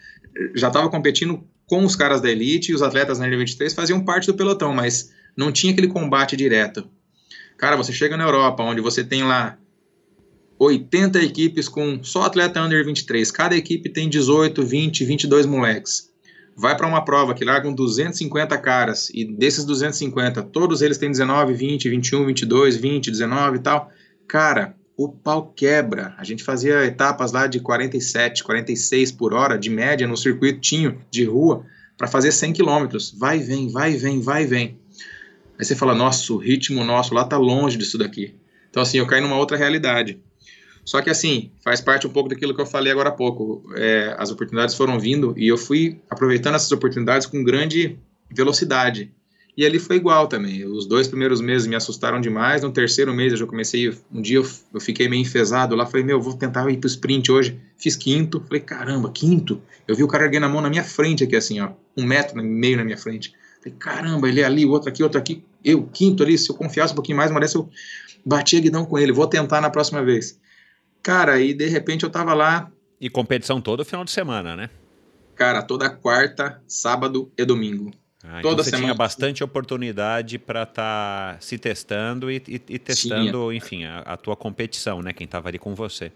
[0.54, 4.26] já estava competindo com os caras da elite e os atletas Under 23 faziam parte
[4.26, 6.88] do pelotão, mas não tinha aquele combate direto.
[7.56, 9.56] Cara, você chega na Europa, onde você tem lá
[10.64, 13.30] 80 equipes com só atleta under 23.
[13.32, 16.10] Cada equipe tem 18, 20, 22 moleques.
[16.54, 21.54] vai para uma prova que largam 250 caras e desses 250, todos eles têm 19,
[21.54, 23.90] 20, 21, 22, 20, 19 e tal.
[24.28, 26.14] Cara, o pau quebra.
[26.16, 31.24] A gente fazia etapas lá de 47, 46 por hora de média no circuitinho de
[31.24, 31.64] rua
[31.98, 33.12] para fazer 100 quilômetros.
[33.18, 34.78] Vai vem, vai vem, vai vem.
[35.58, 38.36] Aí você fala, nossa, o ritmo nosso lá tá longe disso daqui.
[38.70, 40.20] Então assim, eu caí numa outra realidade.
[40.84, 43.62] Só que assim, faz parte um pouco daquilo que eu falei agora há pouco.
[43.76, 47.98] É, as oportunidades foram vindo e eu fui aproveitando essas oportunidades com grande
[48.30, 49.12] velocidade.
[49.56, 50.64] E ali foi igual também.
[50.64, 52.62] Os dois primeiros meses me assustaram demais.
[52.62, 53.94] No terceiro mês eu já comecei.
[54.10, 55.84] Um dia eu, eu fiquei meio enfesado lá.
[55.84, 57.60] Falei, meu, vou tentar ir pro sprint hoje.
[57.76, 58.42] Fiz quinto.
[58.46, 59.60] Falei, caramba, quinto.
[59.86, 61.72] Eu vi o cara erguendo a mão na minha frente aqui, assim, ó.
[61.94, 63.34] Um metro e meio na minha frente.
[63.62, 65.44] Falei, caramba, ele é ali, outro aqui, outro aqui.
[65.62, 66.38] Eu, quinto ali.
[66.38, 67.68] Se eu confiasse um pouquinho mais, uma dessa eu
[68.24, 69.12] bati a guidão com ele.
[69.12, 70.40] Vou tentar na próxima vez.
[71.02, 72.70] Cara, e de repente eu tava lá.
[73.00, 74.70] E competição todo final de semana, né?
[75.34, 77.90] Cara, toda quarta, sábado e domingo.
[78.22, 78.86] Ah, então Toda você semana.
[78.86, 83.54] tinha bastante oportunidade para estar tá se testando e, e, e testando, tinha.
[83.54, 85.12] enfim, a, a, tua competição, né?
[85.12, 86.12] Quem estava ali com você.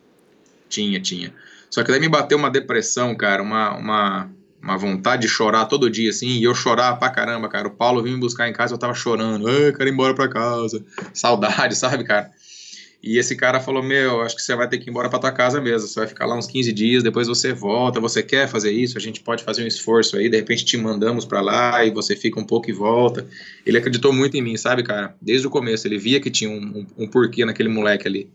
[0.68, 1.34] Tinha, tinha.
[1.68, 4.30] Só que daí me bateu uma depressão, cara, uma, uma,
[4.62, 7.66] uma vontade de chorar todo dia, assim, e eu chorava pra caramba, cara.
[7.66, 10.28] O Paulo vinha me buscar em casa, eu tava chorando, ai, quero ir embora pra
[10.28, 10.84] casa.
[11.12, 12.30] Saudade, sabe, cara?
[13.02, 15.32] E esse cara falou: Meu, acho que você vai ter que ir embora para tua
[15.32, 15.86] casa mesmo.
[15.86, 18.00] Você vai ficar lá uns 15 dias, depois você volta.
[18.00, 18.96] Você quer fazer isso?
[18.98, 20.28] A gente pode fazer um esforço aí.
[20.28, 23.26] De repente te mandamos para lá e você fica um pouco e volta.
[23.64, 25.14] Ele acreditou muito em mim, sabe, cara?
[25.20, 25.86] Desde o começo.
[25.86, 28.30] Ele via que tinha um, um, um porquê naquele moleque ali.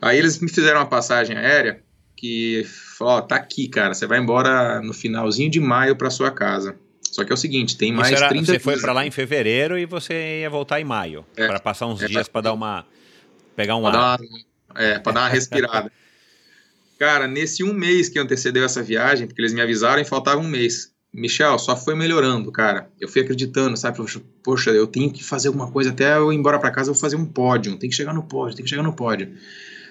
[0.00, 1.80] Aí eles me fizeram uma passagem aérea
[2.16, 2.64] que
[2.96, 3.92] falou: Ó, tá aqui, cara.
[3.94, 6.76] Você vai embora no finalzinho de maio para sua casa.
[7.02, 9.78] Só que é o seguinte, tem mais era, 30 Você foi para lá em fevereiro
[9.78, 12.84] e você ia voltar em maio, é, para passar uns é, dias para dar uma
[13.56, 14.20] Pegar um pra ar.
[14.20, 15.90] Uma, é, para dar uma respirada.
[16.98, 20.48] Cara, nesse um mês que antecedeu essa viagem, porque eles me avisaram e faltava um
[20.48, 20.94] mês.
[21.12, 22.90] Michel, só foi melhorando, cara.
[23.00, 23.98] Eu fui acreditando, sabe?
[24.42, 27.00] Poxa, eu tenho que fazer alguma coisa até eu ir embora para casa, eu vou
[27.00, 27.78] fazer um pódio.
[27.78, 29.34] Tem que chegar no pódio, tem que chegar no pódio.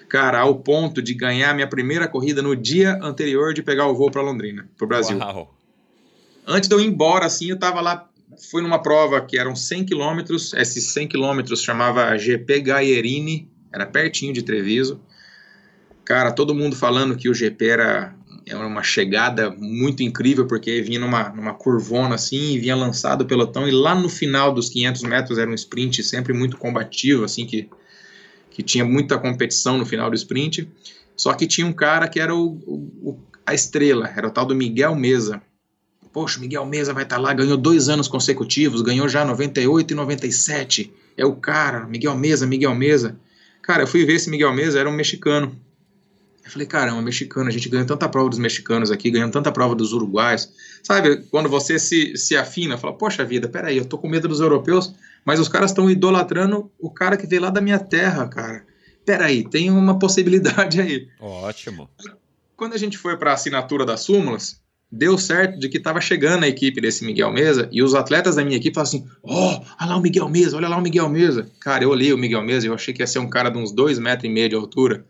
[0.08, 4.10] Cara, ao ponto de ganhar minha primeira corrida no dia anterior de pegar o voo
[4.10, 5.18] para Londrina, pro Brasil.
[5.18, 5.52] Uau.
[6.46, 8.08] Antes de eu ir embora, assim, eu tava lá,
[8.50, 14.32] fui numa prova que eram 100 quilômetros, esses 100 quilômetros chamava GP Gaierini, era pertinho
[14.32, 15.00] de Treviso.
[16.04, 18.14] Cara, todo mundo falando que o GP era,
[18.46, 23.26] era uma chegada muito incrível, porque vinha numa, numa curvona assim, e vinha lançado o
[23.26, 27.44] pelotão, e lá no final dos 500 metros era um sprint sempre muito combativo, assim,
[27.44, 27.68] que,
[28.50, 30.68] que tinha muita competição no final do sprint.
[31.16, 34.56] Só que tinha um cara que era o, o a estrela, era o tal do
[34.56, 35.40] Miguel Mesa.
[36.12, 39.94] Poxa, Miguel Mesa vai estar tá lá, ganhou dois anos consecutivos, ganhou já 98 e
[39.94, 40.92] 97.
[41.16, 43.16] É o cara, Miguel Mesa, Miguel Mesa.
[43.66, 45.54] Cara, eu fui ver esse Miguel Mesa, era um mexicano.
[46.44, 49.74] Eu falei, caramba, mexicano, a gente ganha tanta prova dos mexicanos aqui, ganhando tanta prova
[49.74, 50.48] dos uruguaios.
[50.84, 54.38] Sabe, quando você se, se afina, fala, poxa vida, peraí, eu tô com medo dos
[54.38, 54.94] europeus,
[55.24, 58.64] mas os caras estão idolatrando o cara que veio lá da minha terra, cara.
[59.04, 61.08] Peraí, tem uma possibilidade aí.
[61.18, 61.90] Ótimo.
[62.56, 64.60] Quando a gente foi para a assinatura das súmulas,
[64.90, 68.44] deu certo de que estava chegando a equipe desse Miguel Mesa e os atletas da
[68.44, 71.08] minha equipe falaram assim: Ó, oh, olha lá o Miguel Mesa, olha lá o Miguel
[71.08, 71.50] Mesa.
[71.60, 73.58] Cara, eu olhei o Miguel Mesa e eu achei que ia ser um cara de
[73.58, 75.04] uns dois metros e meio de altura.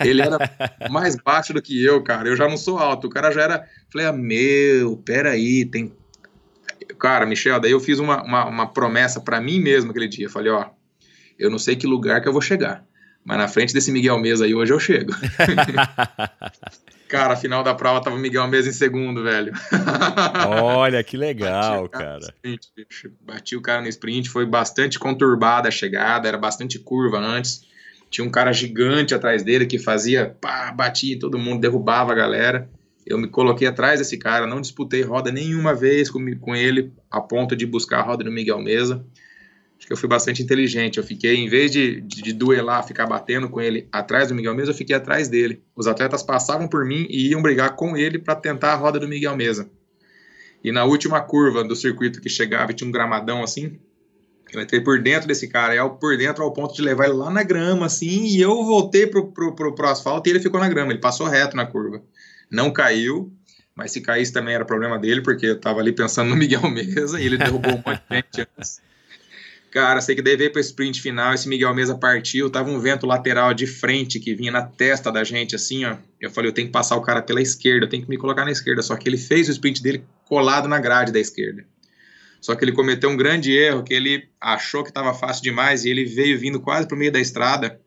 [0.00, 0.38] Ele era
[0.90, 2.28] mais baixo do que eu, cara.
[2.28, 3.06] Eu já não sou alto.
[3.06, 3.64] O cara já era.
[3.90, 5.92] Falei, ah, meu, peraí, tem.
[6.98, 10.28] Cara, Michel, daí eu fiz uma, uma, uma promessa para mim mesmo aquele dia.
[10.28, 10.66] Falei, ó,
[11.38, 12.84] eu não sei que lugar que eu vou chegar.
[13.24, 15.14] Mas na frente desse Miguel Mesa aí hoje eu chego.
[17.08, 19.52] Cara, final da prova tava o Miguel Mesa em segundo, velho.
[20.48, 22.20] Olha, que legal, cara.
[22.20, 22.68] Sprint,
[23.20, 27.64] Bati o cara no sprint, foi bastante conturbada a chegada, era bastante curva antes.
[28.10, 32.68] Tinha um cara gigante atrás dele que fazia, pá, batia todo mundo, derrubava a galera.
[33.06, 37.20] Eu me coloquei atrás desse cara, não disputei roda nenhuma vez com, com ele, a
[37.20, 39.04] ponto de buscar a roda do Miguel Mesa
[39.84, 40.96] acho que eu fui bastante inteligente.
[40.96, 44.54] Eu fiquei, em vez de, de, de, duelar, ficar batendo com ele atrás do Miguel
[44.54, 45.62] Mesa, eu fiquei atrás dele.
[45.76, 49.06] Os atletas passavam por mim e iam brigar com ele para tentar a roda do
[49.06, 49.68] Miguel Mesa.
[50.62, 53.78] E na última curva do circuito que chegava tinha um gramadão assim,
[54.50, 57.30] eu entrei por dentro desse cara, e por dentro ao ponto de levar ele lá
[57.30, 60.68] na grama, assim, e eu voltei pro, pro, pro, pro asfalto e ele ficou na
[60.68, 60.92] grama.
[60.92, 62.02] Ele passou reto na curva.
[62.50, 63.30] Não caiu,
[63.74, 67.20] mas se caísse também era problema dele, porque eu tava ali pensando no Miguel Mesa
[67.20, 68.80] e ele derrubou um monte de gente antes.
[69.74, 73.08] Cara, sei que daí veio pro sprint final, esse Miguel Mesa partiu, tava um vento
[73.08, 75.96] lateral de frente que vinha na testa da gente, assim, ó.
[76.20, 78.44] Eu falei, eu tenho que passar o cara pela esquerda, eu tenho que me colocar
[78.44, 78.82] na esquerda.
[78.82, 81.66] Só que ele fez o sprint dele colado na grade da esquerda.
[82.40, 85.90] Só que ele cometeu um grande erro, que ele achou que estava fácil demais e
[85.90, 87.80] ele veio vindo quase pro meio da estrada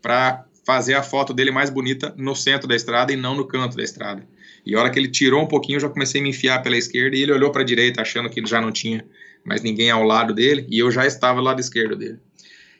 [0.00, 3.76] para fazer a foto dele mais bonita no centro da estrada e não no canto
[3.76, 4.24] da estrada.
[4.64, 6.76] E a hora que ele tirou um pouquinho, eu já comecei a me enfiar pela
[6.76, 9.04] esquerda e ele olhou para a direita, achando que ele já não tinha
[9.44, 12.18] mais ninguém ao lado dele, e eu já estava ao lado esquerdo dele.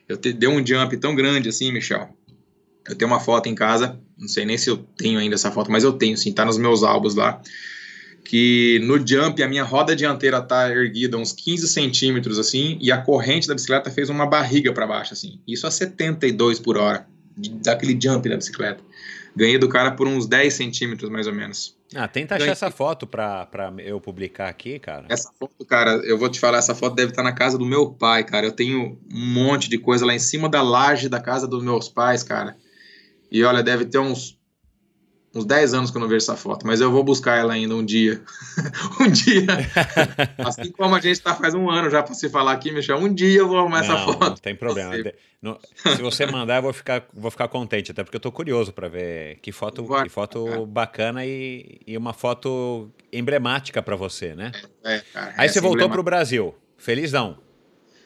[0.09, 2.09] Eu te, dei um jump tão grande assim, Michel.
[2.89, 5.71] Eu tenho uma foto em casa, não sei nem se eu tenho ainda essa foto,
[5.71, 7.41] mas eu tenho, sim, tá nos meus álbuns lá.
[8.25, 12.99] Que no jump a minha roda dianteira tá erguida uns 15 centímetros assim, e a
[12.99, 15.41] corrente da bicicleta fez uma barriga para baixo assim.
[15.47, 17.07] Isso a 72 por hora,
[17.63, 18.83] daquele jump da bicicleta.
[19.37, 21.77] Ganhei do cara por uns 10 centímetros, mais ou menos.
[21.95, 25.07] Ah, tenta achar essa foto pra, pra eu publicar aqui, cara.
[25.09, 27.91] Essa foto, cara, eu vou te falar, essa foto deve estar na casa do meu
[27.91, 28.47] pai, cara.
[28.47, 31.89] Eu tenho um monte de coisa lá em cima da laje da casa dos meus
[31.89, 32.57] pais, cara.
[33.31, 34.39] E olha, deve ter uns
[35.35, 37.75] uns 10 anos que eu não vejo essa foto, mas eu vou buscar ela ainda
[37.75, 38.23] um dia.
[39.01, 39.47] um dia.
[40.39, 43.13] assim como a gente está faz um ano já para se falar aqui, Michel, um
[43.13, 44.31] dia eu vou arrumar não, essa foto.
[44.31, 44.95] Não tem problema.
[45.43, 48.73] Não, se você mandar, eu vou ficar, vou ficar contente, até porque eu tô curioso
[48.73, 54.53] para ver que foto, que foto bacana e, e uma foto emblemática para você, né?
[54.85, 56.55] É, cara, Aí você voltou para o Brasil.
[56.79, 57.39] Felizão.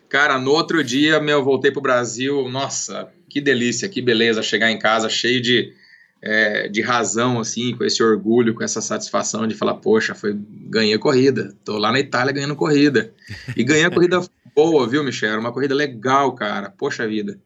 [0.09, 2.49] Cara, no outro dia, meu, voltei pro Brasil.
[2.49, 5.75] Nossa, que delícia, que beleza chegar em casa cheio de
[6.21, 10.37] é, de razão, assim, com esse orgulho, com essa satisfação de falar, poxa, foi,
[10.69, 13.13] ganhei a corrida, tô lá na Itália ganhando corrida.
[13.57, 14.21] E ganhei a corrida
[14.55, 15.39] boa, viu, Michel?
[15.39, 17.39] Uma corrida legal, cara, poxa vida.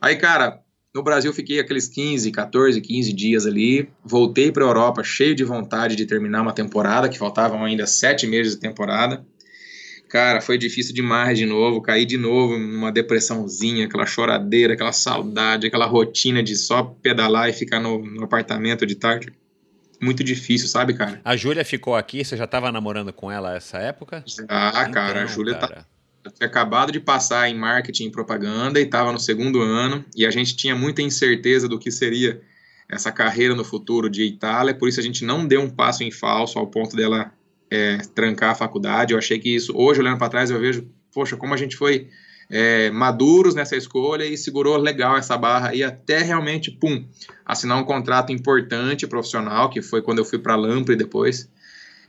[0.00, 0.60] Aí, cara,
[0.94, 5.44] no Brasil fiquei aqueles 15, 14, 15 dias ali, voltei para a Europa cheio de
[5.44, 9.24] vontade de terminar uma temporada, que faltavam ainda sete meses de temporada.
[10.08, 15.66] Cara, foi difícil demais de novo, caí de novo numa depressãozinha, aquela choradeira, aquela saudade,
[15.66, 19.32] aquela rotina de só pedalar e ficar no, no apartamento de tarde.
[20.00, 21.20] Muito difícil, sabe, cara?
[21.24, 24.22] A Júlia ficou aqui, você já estava namorando com ela essa época?
[24.48, 25.86] Ah, então, cara, a Júlia tá,
[26.30, 30.30] tinha acabado de passar em marketing e propaganda e estava no segundo ano, e a
[30.30, 32.40] gente tinha muita incerteza do que seria
[32.88, 36.10] essa carreira no futuro de Itália, por isso a gente não deu um passo em
[36.10, 37.32] falso ao ponto dela
[37.70, 39.12] é, trancar a faculdade.
[39.12, 42.08] Eu achei que isso, hoje olhando para trás, eu vejo, poxa, como a gente foi
[42.48, 47.04] é, maduros nessa escolha e segurou legal essa barra e até realmente, pum,
[47.44, 51.48] assinar um contrato importante profissional, que foi quando eu fui para a Lampre depois.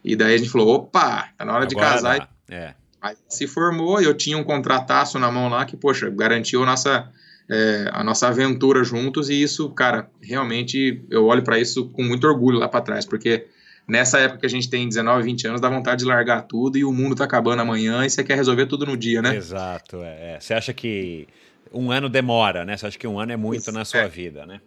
[0.04, 2.30] E daí a gente falou, opa, tá na hora Agora de casar.
[2.50, 2.74] É.
[3.02, 7.12] Aí se formou, eu tinha um contrataço na mão lá que, poxa, garantiu a nossa,
[7.50, 12.28] é, a nossa aventura juntos e isso, cara, realmente eu olho para isso com muito
[12.28, 13.48] orgulho lá para trás, porque
[13.88, 16.84] nessa época que a gente tem 19, 20 anos, dá vontade de largar tudo e
[16.84, 19.36] o mundo tá acabando amanhã e você quer resolver tudo no dia, né?
[19.36, 20.04] Exato.
[20.04, 20.36] É.
[20.36, 20.40] é.
[20.40, 21.28] Você acha que
[21.74, 22.76] um ano demora, né?
[22.76, 24.08] Você acha que um ano é muito Isso, na sua é.
[24.08, 24.60] vida, né?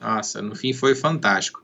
[0.00, 1.62] Nossa, no fim foi fantástico.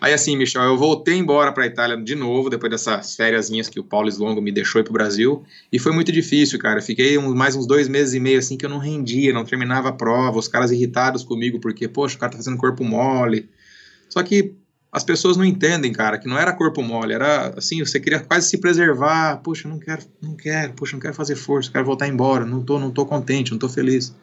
[0.00, 3.80] Aí assim, Michel, eu voltei embora para a Itália de novo, depois dessas férias que
[3.80, 6.82] o Paulo Slongo me deixou ir pro Brasil, e foi muito difícil, cara.
[6.82, 9.88] Fiquei uns, mais uns dois meses e meio assim que eu não rendia, não terminava
[9.88, 13.48] a prova, os caras irritados comigo, porque, poxa, o cara tá fazendo corpo mole.
[14.08, 14.54] Só que
[14.96, 18.48] as pessoas não entendem, cara, que não era corpo mole, era assim, você queria quase
[18.48, 22.46] se preservar, puxa, não quero, não quero, puxa, não quero fazer força, quero voltar embora,
[22.46, 24.16] não tô, não tô contente, não tô feliz.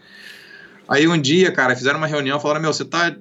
[0.90, 3.16] Aí um dia, cara, fizeram uma reunião, falaram, meu, você tá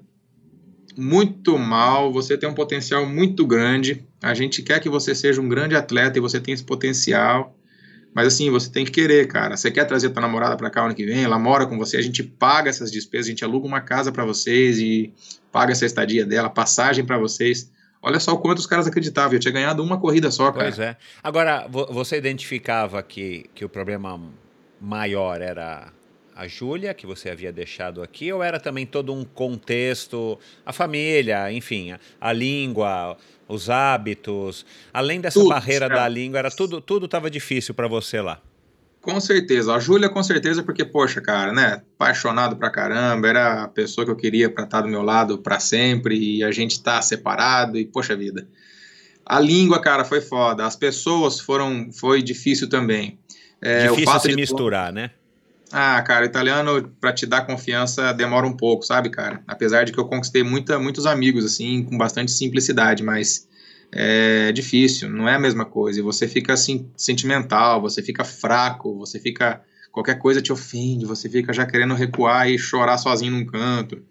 [0.97, 5.49] muito mal, você tem um potencial muito grande, a gente quer que você seja um
[5.49, 7.55] grande atleta e você tem esse potencial,
[8.15, 9.57] mas assim, você tem que querer, cara.
[9.57, 11.25] Você quer trazer tua namorada para cá ano que vem?
[11.25, 14.25] Ela mora com você, a gente paga essas despesas, a gente aluga uma casa para
[14.25, 15.13] vocês e
[15.51, 17.71] paga essa estadia dela, passagem para vocês.
[18.03, 19.35] Olha só o quanto os caras acreditavam.
[19.35, 20.65] Eu tinha ganhado uma corrida só, cara.
[20.67, 20.97] Pois é.
[21.23, 24.21] Agora, você identificava que, que o problema
[24.81, 25.93] maior era
[26.35, 31.53] a Júlia, que você havia deixado aqui, ou era também todo um contexto, a família,
[31.53, 33.17] enfim, a, a língua,
[33.53, 38.21] os hábitos, além dessa tudo, barreira da língua, era tudo tudo estava difícil para você
[38.21, 38.41] lá.
[39.01, 43.69] Com certeza, a Júlia com certeza porque poxa, cara, né, apaixonado pra caramba, era a
[43.69, 47.03] pessoa que eu queria para estar do meu lado para sempre e a gente tá
[47.03, 48.47] separado e poxa vida.
[49.27, 50.65] A língua, cara, foi foda.
[50.65, 53.19] As pessoas foram foi difícil também.
[53.61, 54.37] É, difícil se de...
[54.37, 55.11] misturar, né?
[55.75, 59.43] Ah, cara, italiano, para te dar confiança, demora um pouco, sabe, cara?
[59.47, 63.49] Apesar de que eu conquistei muita, muitos amigos, assim, com bastante simplicidade, mas
[63.91, 65.99] é difícil, não é a mesma coisa.
[65.99, 69.63] E você fica, assim, sentimental, você fica fraco, você fica.
[69.91, 74.03] Qualquer coisa te ofende, você fica já querendo recuar e chorar sozinho num canto.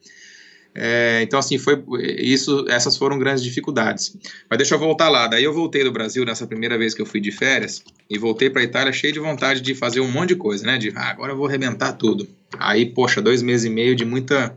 [0.74, 1.84] É, então, assim, foi
[2.18, 2.66] isso.
[2.70, 4.16] Essas foram grandes dificuldades.
[4.50, 5.28] Mas deixa eu voltar lá.
[5.28, 8.50] Daí eu voltei do Brasil nessa primeira vez que eu fui de férias e voltei
[8.50, 10.78] para Itália cheio de vontade de fazer um monte de coisa, né?
[10.78, 12.28] De ah, agora eu vou arrebentar tudo.
[12.58, 14.56] Aí, poxa, dois meses e meio de muita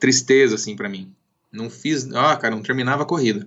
[0.00, 1.12] tristeza, assim, para mim.
[1.52, 3.46] Não fiz, ah, cara, não terminava a corrida.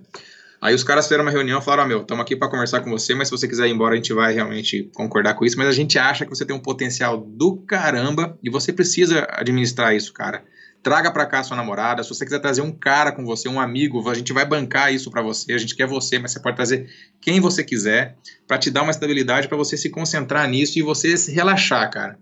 [0.61, 2.89] Aí os caras fizeram uma reunião e falaram: ah, meu, estamos aqui para conversar com
[2.89, 5.57] você, mas se você quiser ir embora, a gente vai realmente concordar com isso.
[5.57, 9.93] Mas a gente acha que você tem um potencial do caramba e você precisa administrar
[9.93, 10.41] isso, cara
[10.83, 12.03] traga para cá sua namorada.
[12.03, 15.09] Se você quiser trazer um cara com você, um amigo, a gente vai bancar isso
[15.09, 15.53] para você.
[15.53, 16.89] A gente quer você, mas você pode trazer
[17.21, 21.15] quem você quiser para te dar uma estabilidade para você se concentrar nisso e você
[21.15, 22.19] se relaxar, cara.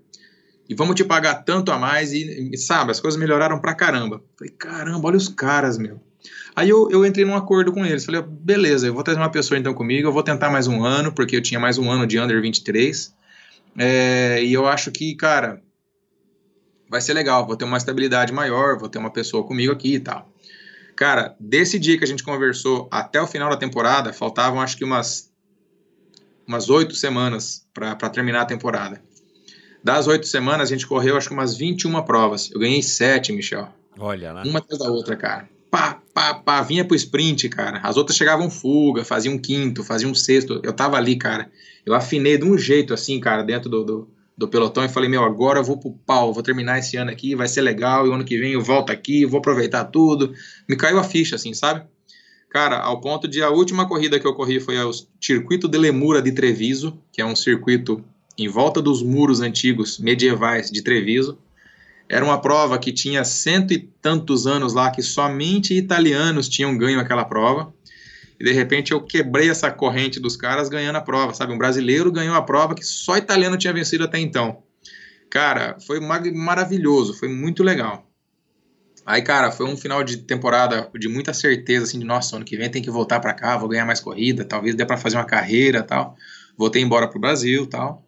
[0.70, 4.24] E vamos te pagar tanto a mais e, e sabe, as coisas melhoraram pra caramba.
[4.38, 6.00] Falei, caramba, olha os caras, meu.
[6.56, 8.06] Aí eu, eu entrei num acordo com eles.
[8.06, 11.12] Falei, beleza, eu vou trazer uma pessoa então comigo, eu vou tentar mais um ano,
[11.12, 13.14] porque eu tinha mais um ano de under 23.
[13.78, 15.62] É, e eu acho que, cara,
[16.92, 20.00] vai ser legal, vou ter uma estabilidade maior, vou ter uma pessoa comigo aqui e
[20.02, 20.30] tal.
[20.94, 24.84] Cara, desse dia que a gente conversou até o final da temporada, faltavam acho que
[24.84, 25.32] umas
[26.46, 29.02] umas oito semanas para terminar a temporada.
[29.82, 32.52] Das oito semanas, a gente correu acho que umas 21 provas.
[32.52, 33.70] Eu ganhei sete, Michel.
[33.98, 34.44] Olha lá.
[34.44, 35.50] Uma atrás da outra, cara.
[35.72, 37.80] Pá, pá, pá, vinha pro sprint, cara.
[37.80, 40.60] As outras chegavam fuga, faziam um quinto, faziam um sexto.
[40.62, 41.50] Eu tava ali, cara.
[41.86, 44.10] Eu afinei de um jeito assim, cara, dentro do, do
[44.42, 47.36] do pelotão e falei, meu, agora eu vou pro pau, vou terminar esse ano aqui,
[47.36, 50.34] vai ser legal, e o ano que vem eu volto aqui, vou aproveitar tudo.
[50.68, 51.84] Me caiu a ficha, assim, sabe?
[52.50, 56.22] Cara, ao ponto de a última corrida que eu corri foi o Circuito de Lemura
[56.24, 58.04] de Treviso, que é um circuito
[58.36, 61.38] em volta dos muros antigos medievais de Treviso.
[62.10, 67.00] Era uma prova que tinha cento e tantos anos lá, que somente italianos tinham ganho
[67.00, 67.72] aquela prova
[68.42, 71.54] e de repente eu quebrei essa corrente dos caras ganhando a prova, sabe?
[71.54, 74.64] Um brasileiro ganhou a prova que só italiano tinha vencido até então.
[75.30, 78.10] Cara, foi maravilhoso, foi muito legal.
[79.06, 82.58] Aí, cara, foi um final de temporada de muita certeza, assim, de nossa, ano que
[82.58, 85.26] vem tem que voltar para cá, vou ganhar mais corrida, talvez dê para fazer uma
[85.26, 86.16] carreira tal.
[86.58, 88.04] Voltei embora pro Brasil tal.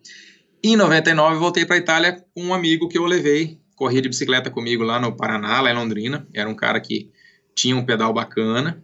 [0.63, 4.83] Em 99, voltei para Itália com um amigo que eu levei, corria de bicicleta comigo
[4.83, 6.27] lá no Paraná, lá em Londrina.
[6.33, 7.11] Era um cara que
[7.55, 8.82] tinha um pedal bacana.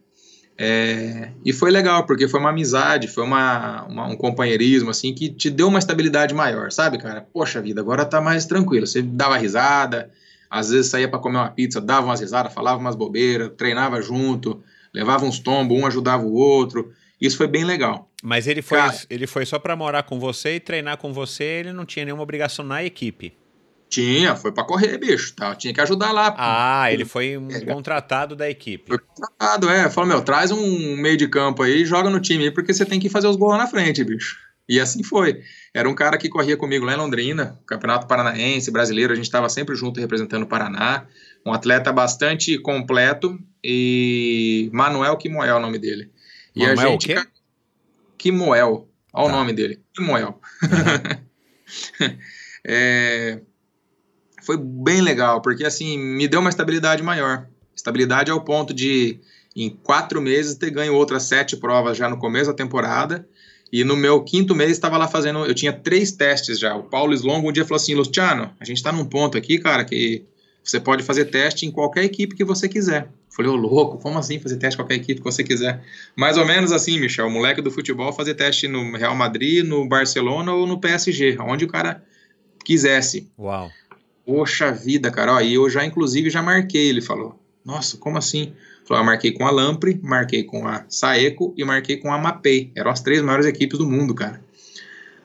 [0.62, 5.30] É, e foi legal, porque foi uma amizade, foi uma, uma, um companheirismo, assim, que
[5.30, 7.26] te deu uma estabilidade maior, sabe, cara?
[7.32, 8.86] Poxa vida, agora tá mais tranquilo.
[8.86, 10.12] Você dava risada,
[10.49, 14.62] às vezes saía para comer uma pizza, dava umas risadas, falava umas bobeiras, treinava junto,
[14.93, 16.91] levava uns tombos, um ajudava o outro.
[17.22, 18.10] Isso foi bem legal.
[18.22, 21.45] Mas ele foi, cara, ele foi só para morar com você e treinar com você,
[21.45, 23.34] ele não tinha nenhuma obrigação na equipe.
[23.90, 25.34] Tinha, foi para correr, bicho.
[25.34, 25.56] Tá?
[25.56, 26.34] Tinha que ajudar lá.
[26.38, 28.88] Ah, ele foi um é, contratado da equipe.
[28.88, 29.90] Foi contratado, é.
[29.90, 32.86] Falou, meu, traz um meio de campo aí e joga no time aí, porque você
[32.86, 34.38] tem que fazer os gols na frente, bicho.
[34.70, 35.42] E assim foi.
[35.74, 39.50] Era um cara que corria comigo lá em Londrina, Campeonato Paranaense, brasileiro, a gente estava
[39.50, 41.08] sempre junto representando o Paraná.
[41.44, 46.12] Um atleta bastante completo e Manuel Quimoel é o nome dele.
[46.56, 47.12] E Manuel a gente.
[47.12, 47.28] O quê?
[48.20, 48.88] Quimoel.
[49.12, 49.34] Olha tá.
[49.34, 49.80] o nome dele.
[49.96, 50.40] Quimoel.
[50.62, 52.18] Uhum.
[52.64, 53.40] é,
[54.50, 57.45] foi bem legal, porque assim, me deu uma estabilidade maior.
[57.76, 59.20] Estabilidade ao ponto de,
[59.56, 63.28] em quatro meses, ter ganho outras sete provas já no começo da temporada.
[63.72, 65.45] E no meu quinto mês estava lá fazendo.
[65.45, 66.76] Eu tinha três testes já.
[66.76, 69.86] O Paulo Slongo um dia falou assim: Luciano, a gente está num ponto aqui, cara,
[69.86, 70.26] que
[70.64, 73.04] você pode fazer teste em qualquer equipe que você quiser.
[73.04, 75.84] Eu falei, ô louco, como assim fazer teste em qualquer equipe que você quiser?
[76.16, 79.88] Mais ou menos assim, Michel, o moleque do futebol fazer teste no Real Madrid, no
[79.88, 82.04] Barcelona ou no PSG, onde o cara
[82.66, 83.30] quisesse.
[83.38, 83.70] Uau.
[84.30, 87.40] Poxa vida, cara, ó, e eu já, inclusive, já marquei, ele falou.
[87.66, 88.54] Nossa, como assim?
[88.86, 92.72] Falou, eu marquei com a Lampre, marquei com a Saeco e marquei com a Mapei.
[92.76, 94.40] Eram as três maiores equipes do mundo, cara.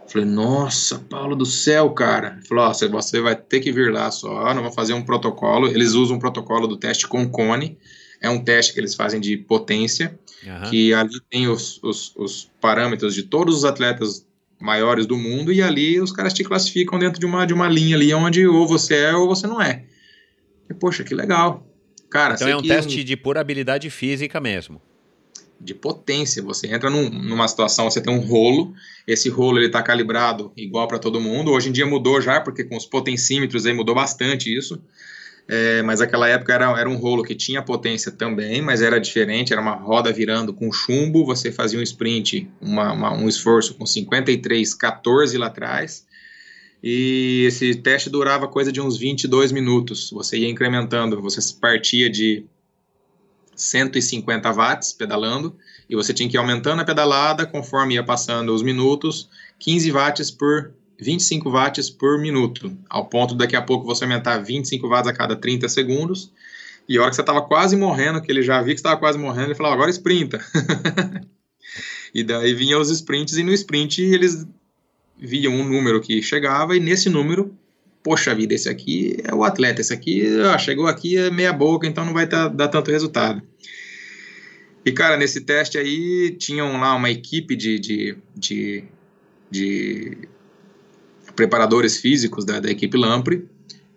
[0.08, 2.40] Falei, nossa, Paulo do céu, cara.
[2.48, 5.68] Falou, ó, você vai ter que vir lá só, não vou fazer um protocolo.
[5.68, 7.76] Eles usam um protocolo do teste com cone.
[8.22, 10.70] É um teste que eles fazem de potência, uhum.
[10.70, 14.26] que ali tem os, os, os parâmetros de todos os atletas
[14.64, 17.94] maiores do mundo e ali os caras te classificam dentro de uma, de uma linha
[17.94, 19.84] ali onde ou você é ou você não é.
[20.68, 21.66] E, poxa, que legal.
[22.08, 24.80] Cara, então é um teste de pura habilidade física mesmo.
[25.60, 26.42] De potência.
[26.42, 28.72] Você entra num, numa situação, você tem um rolo,
[29.06, 31.50] esse rolo ele está calibrado igual para todo mundo.
[31.50, 34.80] Hoje em dia mudou já, porque com os potencímetros aí mudou bastante isso.
[35.46, 39.52] É, mas aquela época era, era um rolo que tinha potência também, mas era diferente,
[39.52, 43.84] era uma roda virando com chumbo, você fazia um sprint, uma, uma, um esforço com
[43.84, 46.06] 53, 14 lá atrás,
[46.82, 52.46] e esse teste durava coisa de uns 22 minutos, você ia incrementando, você partia de
[53.54, 55.54] 150 watts pedalando,
[55.88, 59.28] e você tinha que ir aumentando a pedalada conforme ia passando os minutos,
[59.58, 64.38] 15 watts por 25 watts por minuto, ao ponto de daqui a pouco você aumentar
[64.38, 66.32] 25 watts a cada 30 segundos.
[66.88, 69.18] E a hora que você estava quase morrendo, que ele já viu que estava quase
[69.18, 70.44] morrendo, ele falou: agora sprinta.
[72.14, 74.46] e daí vinham os sprints, e no sprint eles
[75.18, 77.56] viam um número que chegava, e nesse número,
[78.02, 81.86] poxa vida, esse aqui é o atleta, esse aqui ah, chegou aqui é meia boca,
[81.86, 83.42] então não vai tá, dar tanto resultado.
[84.84, 88.84] E cara, nesse teste aí tinham lá uma equipe de, de, de,
[89.50, 90.28] de
[91.34, 93.48] preparadores físicos da, da equipe Lampre,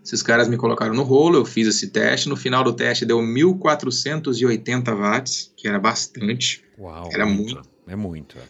[0.04, 2.30] Esses caras me colocaram no rolo, eu fiz esse teste.
[2.30, 6.64] No final do teste deu 1.480 watts, que era bastante.
[6.78, 7.56] Uau, era muito.
[7.56, 7.70] muito.
[7.88, 8.38] É muito.
[8.38, 8.42] É.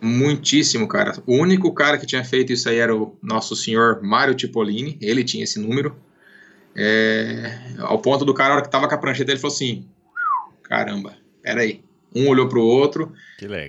[0.00, 1.20] Muitíssimo, cara.
[1.26, 4.96] O único cara que tinha feito isso aí era o nosso senhor Mário Tipolini.
[5.00, 5.96] Ele tinha esse número.
[6.76, 9.88] É, ao ponto do cara, na hora que tava com a prancheta, ele falou assim:
[10.62, 11.82] caramba, peraí.
[12.14, 13.12] Um olhou pro outro,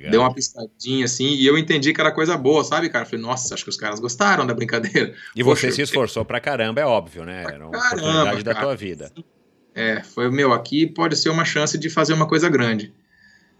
[0.09, 3.05] deu uma piscadinha assim, e eu entendi que era coisa boa, sabe, cara?
[3.05, 5.13] Falei, nossa, acho que os caras gostaram da brincadeira.
[5.35, 7.43] E Poxa, você se esforçou pra caramba, é óbvio, né?
[7.43, 9.11] Era uma caramba, oportunidade da tua vida.
[9.75, 12.93] É, foi, meu, aqui pode ser uma chance de fazer uma coisa grande.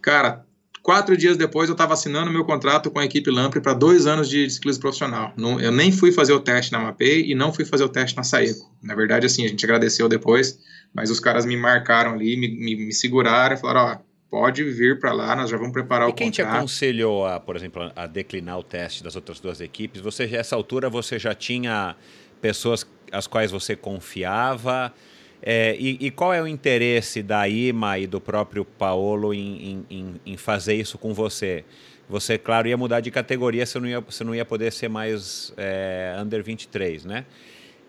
[0.02, 0.46] Cara,
[0.82, 4.30] quatro dias depois eu estava assinando meu contrato com a equipe Lampre para dois anos
[4.30, 5.34] de ciclismo profissional.
[5.38, 8.18] Não, eu nem fui fazer o teste na MAPEI e não fui fazer o teste
[8.18, 8.74] na Saeco.
[8.82, 10.60] Na verdade, assim, a gente agradeceu depois,
[10.94, 15.00] mas os caras me marcaram ali, me, me, me seguraram e falaram, ó, pode vir
[15.00, 16.46] para lá, nós já vamos preparar e o quem contrato.
[16.48, 20.02] quem te aconselhou, a, por exemplo, a declinar o teste das outras duas equipes?
[20.02, 21.96] Você, essa altura, você já tinha
[22.42, 24.94] pessoas às quais você confiava?
[25.42, 30.16] É, e, e, qual é o interesse da IMA e do próprio Paolo em, em,
[30.26, 31.64] em, fazer isso com você?
[32.10, 35.54] Você, claro, ia mudar de categoria, você não ia, você não ia poder ser mais
[35.56, 37.26] é, under 23, né?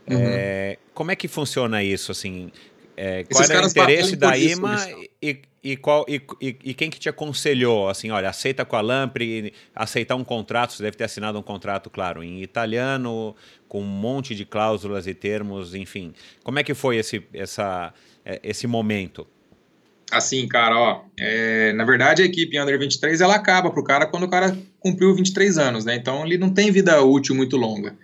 [0.09, 0.17] Uhum.
[0.21, 2.53] É, como é que funciona isso, assim?
[2.97, 4.77] É, qual era o interesse da IMA
[5.21, 8.81] e, e, qual, e, e, e, quem que te aconselhou, assim, olha, aceita com a
[8.81, 13.37] Lampre, aceitar um contrato, você deve ter assinado um contrato, claro, em italiano,
[13.69, 16.15] com um monte de cláusulas e termos, enfim.
[16.43, 17.93] Como é que foi esse, essa,
[18.25, 19.27] é, esse momento?
[20.11, 24.25] Assim, cara, ó, é, na verdade a equipe Under 23, ela acaba pro cara quando
[24.25, 27.97] o cara cumpriu 23 anos, né, então ele não tem vida útil muito longa.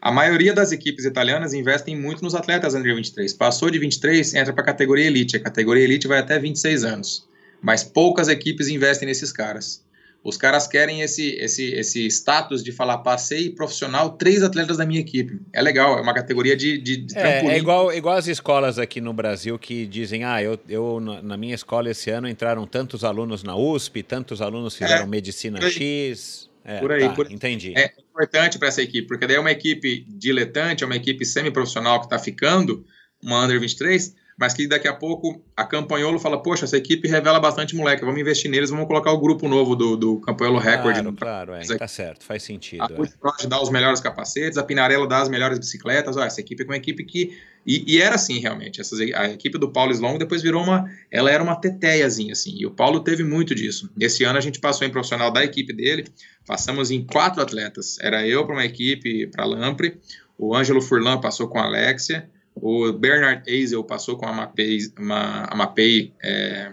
[0.00, 3.34] A maioria das equipes italianas investem muito nos atletas under 23.
[3.34, 5.36] Passou de 23, entra para a categoria elite.
[5.36, 7.28] A categoria elite vai até 26 anos.
[7.60, 9.84] Mas poucas equipes investem nesses caras.
[10.22, 15.00] Os caras querem esse, esse, esse status de falar, passei profissional três atletas da minha
[15.00, 15.40] equipe.
[15.50, 19.00] É legal, é uma categoria de, de, de é, é, igual, igual as escolas aqui
[19.00, 23.42] no Brasil que dizem, ah, eu, eu na minha escola esse ano entraram tantos alunos
[23.42, 26.49] na USP, tantos alunos fizeram é, medicina X.
[26.64, 27.30] É, por aí, tá, por...
[27.30, 27.72] entendi.
[27.76, 32.00] É importante para essa equipe, porque daí é uma equipe diletante, é uma equipe semi-profissional
[32.00, 32.84] que está ficando,
[33.22, 37.38] uma Under 23, mas que daqui a pouco a Campanholo fala, poxa, essa equipe revela
[37.38, 40.94] bastante moleque, vamos investir neles, vamos colocar o grupo novo do, do Campanholo Record.
[40.94, 42.82] Claro, claro, é, tá certo, faz sentido.
[42.82, 43.46] A é.
[43.46, 46.76] dá os melhores capacetes, a Pinarello dá as melhores bicicletas, ó, essa equipe é uma
[46.78, 47.38] equipe que...
[47.66, 50.90] E, e era assim, realmente, essas, a equipe do Paulo Slong depois virou uma...
[51.10, 53.90] Ela era uma teteiazinha, assim, e o Paulo teve muito disso.
[54.00, 56.06] Esse ano a gente passou em profissional da equipe dele,
[56.46, 59.98] passamos em quatro atletas, era eu para uma equipe, para Lampre,
[60.38, 65.44] o Ângelo Furlan passou com a Alexia, o Bernard Eisel passou com a Mapei, uma,
[65.44, 66.72] a Mapei, é,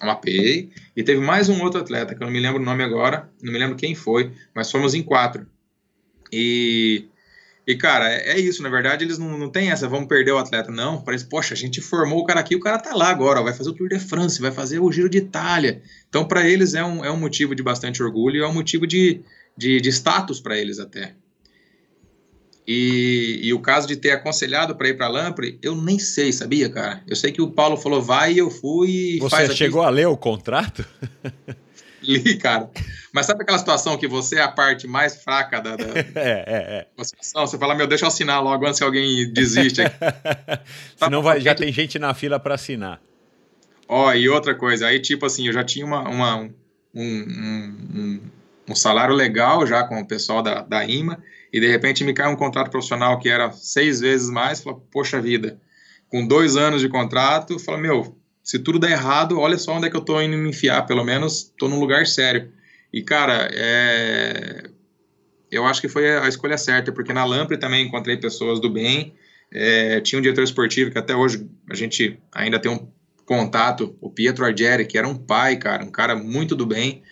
[0.00, 2.82] a Mapei, e teve mais um outro atleta, que eu não me lembro o nome
[2.82, 5.46] agora, não me lembro quem foi, mas fomos em quatro.
[6.32, 7.06] E,
[7.66, 10.38] e cara, é, é isso, na verdade, eles não, não têm essa, vamos perder o
[10.38, 13.42] atleta, não, parece, poxa, a gente formou o cara aqui, o cara tá lá agora,
[13.42, 15.82] vai fazer o Tour de France, vai fazer o Giro de Itália.
[16.08, 19.22] Então, para eles é um, é um motivo de bastante orgulho, é um motivo de,
[19.56, 21.14] de, de status para eles até.
[22.66, 26.70] E, e, o caso de ter aconselhado para ir para Lampre, eu nem sei, sabia,
[26.70, 27.02] cara?
[27.06, 29.18] Eu sei que o Paulo falou, vai, e eu fui.
[29.20, 29.88] Você chegou aqui.
[29.88, 30.84] a ler o contrato?
[32.02, 32.70] Li, cara.
[33.12, 36.86] Mas sabe aquela situação que você é a parte mais fraca da, da, é, é,
[36.96, 37.04] é.
[37.04, 37.46] situação?
[37.46, 39.82] Você fala, meu, deixa eu assinar logo antes que alguém desiste.
[40.96, 43.00] Senão vai, já tem gente na fila para assinar.
[43.86, 46.52] Ó, e outra coisa, aí tipo assim, eu já tinha uma, uma um,
[46.94, 48.20] um, um,
[48.68, 52.28] um salário legal já com o pessoal da, da IMA, e de repente me cai
[52.32, 55.60] um contrato profissional que era seis vezes mais, fala, poxa vida,
[56.08, 59.90] com dois anos de contrato, fala, meu, se tudo der errado, olha só onde é
[59.90, 62.52] que eu tô indo me enfiar, pelo menos tô num lugar sério.
[62.92, 64.64] E, cara, é...
[65.50, 69.14] eu acho que foi a escolha certa, porque na Lampre também encontrei pessoas do bem,
[69.52, 70.00] é...
[70.00, 72.86] tinha um diretor esportivo que até hoje a gente ainda tem um
[73.24, 77.02] contato, o Pietro Argeri, que era um pai, cara, um cara muito do bem,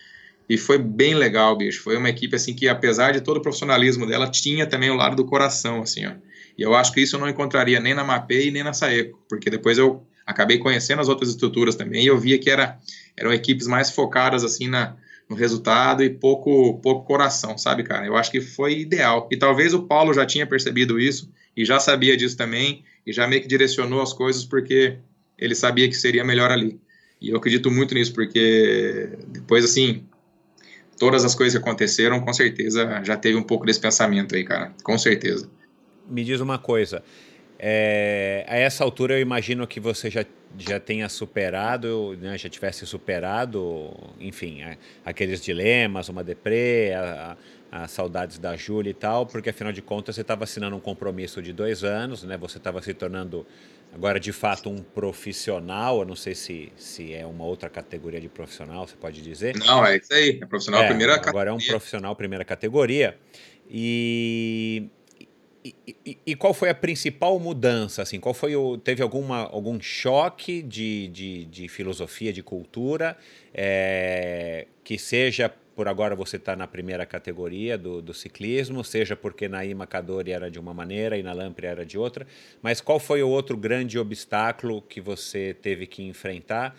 [0.49, 1.81] e foi bem legal, bicho.
[1.81, 5.15] Foi uma equipe assim que, apesar de todo o profissionalismo dela, tinha também o lado
[5.15, 6.11] do coração, assim, ó.
[6.57, 9.49] E eu acho que isso eu não encontraria nem na MAPEI nem na Saeco, porque
[9.49, 12.77] depois eu acabei conhecendo as outras estruturas também e eu via que era,
[13.17, 14.95] eram equipes mais focadas assim na,
[15.29, 18.05] no resultado e pouco pouco coração, sabe, cara?
[18.05, 19.27] Eu acho que foi ideal.
[19.31, 23.27] E talvez o Paulo já tinha percebido isso e já sabia disso também e já
[23.27, 24.97] meio que direcionou as coisas porque
[25.37, 26.79] ele sabia que seria melhor ali.
[27.19, 30.05] E eu acredito muito nisso porque depois assim,
[30.97, 34.71] todas as coisas que aconteceram, com certeza já teve um pouco desse pensamento aí, cara.
[34.83, 35.49] Com certeza.
[36.07, 37.03] Me diz uma coisa.
[37.59, 40.25] É, a essa altura eu imagino que você já
[40.57, 44.59] já tenha superado, né, já tivesse superado, enfim,
[45.03, 47.35] aqueles dilemas, uma deprê, a,
[47.71, 51.41] a, saudades da Júlia e tal, porque afinal de contas você estava assinando um compromisso
[51.41, 52.37] de dois anos, né?
[52.37, 53.45] Você estava se tornando
[53.93, 55.99] agora de fato um profissional.
[55.99, 59.55] Eu não sei se, se é uma outra categoria de profissional, você pode dizer?
[59.57, 61.41] Não, é isso aí, é profissional é, primeira agora categoria.
[61.41, 63.17] Agora é um profissional primeira categoria.
[63.69, 64.89] E
[66.05, 68.01] e, e, qual foi a principal mudança?
[68.01, 73.17] Assim, qual foi o, teve alguma, algum choque de, de, de filosofia, de cultura,
[73.53, 79.47] é, que seja por agora você está na primeira categoria do, do, ciclismo, seja porque
[79.47, 82.27] na Imacadori era de uma maneira e na Lampre era de outra,
[82.61, 86.75] mas qual foi o outro grande obstáculo que você teve que enfrentar?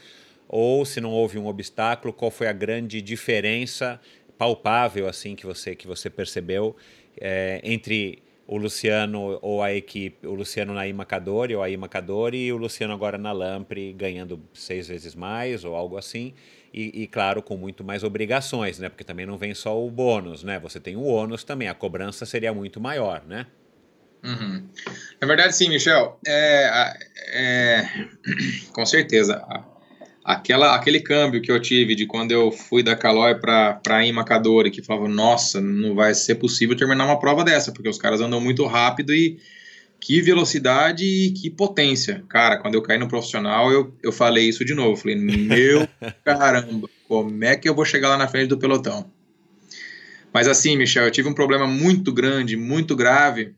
[0.49, 4.01] Ou se não houve um obstáculo, qual foi a grande diferença
[4.39, 6.77] palpável assim que você que você percebeu
[7.21, 12.53] é, entre o Luciano ou a equipe, o Luciano na Imacadori ou a Imacadori e
[12.53, 16.35] o Luciano agora na Lampre ganhando seis vezes mais ou algo assim.
[16.75, 18.89] E, e, claro, com muito mais obrigações, né?
[18.89, 20.59] Porque também não vem só o bônus, né?
[20.59, 23.47] Você tem o ônus também, a cobrança seria muito maior, né?
[24.25, 24.67] Uhum.
[25.21, 26.19] Na verdade, sim, Michel.
[26.27, 26.97] É,
[27.29, 27.89] é,
[28.75, 29.41] com certeza
[30.25, 34.83] aquela, aquele câmbio que eu tive de quando eu fui da Calói para Imacadori, que
[34.83, 38.67] falava, nossa, não vai ser possível terminar uma prova dessa, porque os caras andam muito
[38.67, 39.39] rápido e
[40.05, 42.23] que velocidade e que potência.
[42.29, 45.01] Cara, quando eu caí no profissional, eu, eu falei isso de novo.
[45.01, 45.89] Falei, meu
[46.23, 49.11] caramba, como é que eu vou chegar lá na frente do pelotão?
[50.31, 53.55] Mas assim, Michel, eu tive um problema muito grande, muito grave,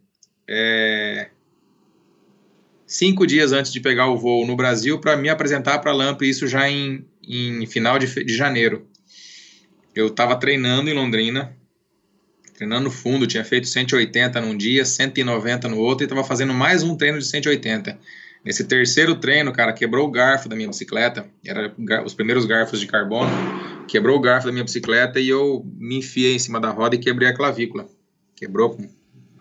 [0.48, 1.30] é,
[2.86, 6.22] cinco dias antes de pegar o voo no Brasil para me apresentar para a LAMP,
[6.22, 8.86] isso já em, em final de, de janeiro.
[9.92, 11.56] Eu estava treinando em Londrina,
[12.56, 16.96] treinando fundo, tinha feito 180 num dia, 190 no outro e estava fazendo mais um
[16.96, 17.98] treino de 180.
[18.44, 21.74] Nesse terceiro treino, cara, quebrou o garfo da minha bicicleta, era
[22.04, 23.30] os primeiros garfos de carbono,
[23.88, 26.98] quebrou o garfo da minha bicicleta e eu me enfiei em cima da roda e
[26.98, 27.88] quebrei a clavícula.
[28.36, 28.88] Quebrou com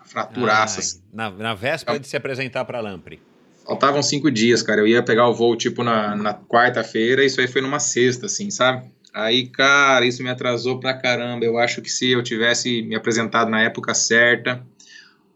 [0.05, 1.01] fraturaças.
[1.13, 3.19] na, na véspera de se apresentar para a Lampre.
[3.65, 4.81] Faltavam cinco dias, cara.
[4.81, 8.51] Eu ia pegar o voo, tipo, na, na quarta-feira, isso aí foi numa sexta, assim,
[8.51, 8.89] sabe?
[9.15, 11.45] Aí, cara, isso me atrasou pra caramba.
[11.45, 14.61] Eu acho que se eu tivesse me apresentado na época certa,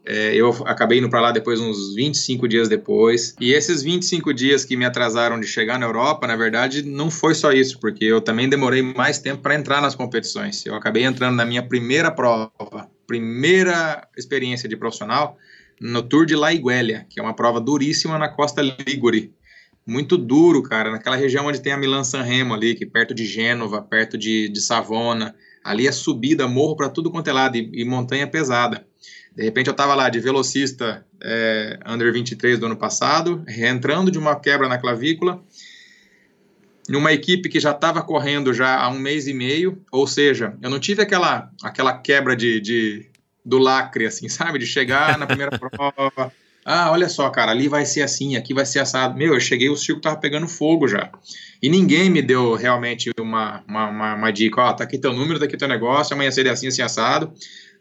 [0.06, 3.38] é, eu acabei indo para lá depois, uns 25 dias depois.
[3.40, 7.34] E esses 25 dias que me atrasaram de chegar na Europa, na verdade, não foi
[7.34, 10.66] só isso, porque eu também demorei mais tempo para entrar nas competições.
[10.66, 12.52] Eu acabei entrando na minha primeira prova,
[13.08, 15.38] primeira experiência de profissional
[15.80, 19.34] no Tour de La Iguelia, que é uma prova duríssima na costa Ligure.
[19.90, 23.26] Muito duro, cara, naquela região onde tem a Milan San Remo ali, que perto de
[23.26, 25.36] Gênova, perto de, de Savona.
[25.64, 28.86] Ali é subida, morro para tudo quanto é lado e, e, montanha pesada.
[29.36, 34.20] De repente eu estava lá de velocista é, under 23 do ano passado, reentrando de
[34.20, 35.44] uma quebra na clavícula,
[36.88, 40.70] numa equipe que já estava correndo já há um mês e meio, ou seja, eu
[40.70, 43.10] não tive aquela, aquela quebra de, de
[43.44, 44.60] do lacre, assim, sabe?
[44.60, 46.32] De chegar na primeira prova.
[46.72, 49.18] Ah, olha só, cara, ali vai ser assim, aqui vai ser assado.
[49.18, 51.12] Meu, eu cheguei, o circo tava pegando fogo já.
[51.60, 55.12] E ninguém me deu realmente uma, uma, uma, uma dica, ó, oh, tá aqui teu
[55.12, 57.34] número, tá aqui teu negócio, amanhã seria assim, assim, assado.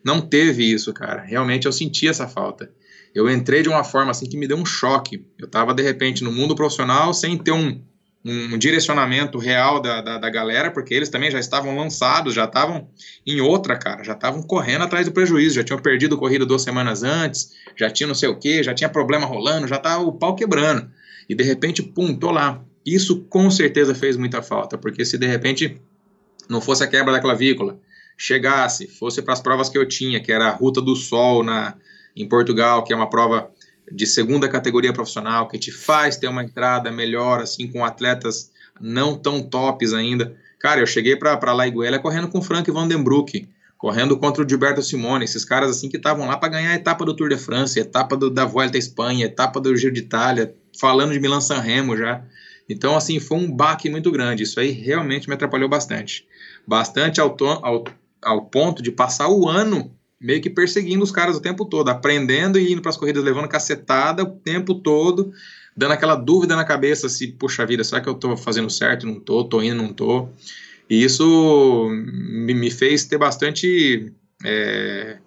[0.03, 1.21] Não teve isso, cara.
[1.21, 2.71] Realmente eu senti essa falta.
[3.15, 5.23] Eu entrei de uma forma assim que me deu um choque.
[5.39, 7.83] Eu tava, de repente, no mundo profissional sem ter um,
[8.25, 12.89] um direcionamento real da, da, da, galera, porque eles também já estavam lançados, já estavam
[13.27, 17.03] em outra, cara, já estavam correndo atrás do prejuízo, já tinham perdido corrida duas semanas
[17.03, 20.35] antes, já tinha não sei o que, já tinha problema rolando, já estava o pau
[20.35, 20.91] quebrando.
[21.29, 22.63] E de repente, pum, tô lá.
[22.85, 25.81] Isso com certeza fez muita falta, porque se de repente
[26.49, 27.79] não fosse a quebra da clavícula,
[28.17, 31.75] chegasse, fosse para as provas que eu tinha, que era a Ruta do Sol na,
[32.17, 33.51] em Portugal, que é uma prova
[33.93, 38.51] de segunda categoria profissional, que te faz ter uma entrada melhor, assim, com atletas
[38.81, 40.37] não tão tops ainda.
[40.59, 44.83] Cara, eu cheguei para La Iguela correndo com o Frank Vandenbroek, correndo contra o Gilberto
[44.83, 47.79] Simone, esses caras assim que estavam lá para ganhar a etapa do Tour de France,
[47.79, 51.61] etapa do, da Volta à Espanha, etapa do Giro de Itália, falando de Milan San
[51.61, 52.23] Remo já.
[52.69, 54.43] Então, assim, foi um baque muito grande.
[54.43, 56.27] Isso aí realmente me atrapalhou bastante.
[56.67, 57.85] Bastante ao, ao,
[58.21, 59.91] ao ponto de passar o ano
[60.21, 63.49] meio que perseguindo os caras o tempo todo, aprendendo e indo para as corridas levando
[63.49, 65.33] cacetada o tempo todo,
[65.77, 69.07] dando aquela dúvida na cabeça se, puxa vida, será que eu estou fazendo certo?
[69.07, 70.33] Não estou, estou indo, não estou.
[70.91, 74.13] E isso me, fez ter bastante
[74.45, 75.19] é,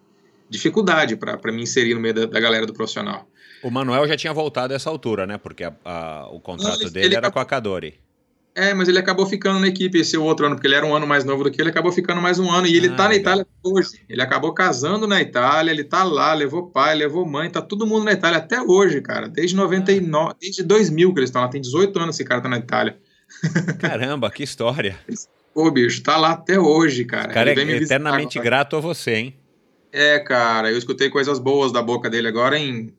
[0.50, 3.28] dificuldade para me inserir no meio da, da, galera do profissional.
[3.64, 5.38] O Manuel já tinha voltado a essa altura, né?
[5.38, 7.94] Porque a, a, o contrato dele era com a Cadori.
[8.54, 11.08] É, mas ele acabou ficando na equipe esse outro ano, porque ele era um ano
[11.08, 12.68] mais novo do que ele, acabou ficando mais um ano.
[12.68, 14.02] E ele ah, tá na Itália hoje.
[14.10, 18.04] Ele acabou casando na Itália, ele tá lá, levou pai, levou mãe, tá todo mundo
[18.04, 19.30] na Itália até hoje, cara.
[19.30, 21.48] Desde 99, desde 2000 que eles estão lá.
[21.48, 22.98] Tem 18 anos esse cara tá na Itália.
[23.80, 25.00] Caramba, que história.
[25.54, 27.32] Pô, bicho, tá lá até hoje, cara.
[27.32, 29.36] O cara é eternamente grato a você, hein?
[29.92, 32.94] É, cara, eu escutei coisas boas da boca dele agora em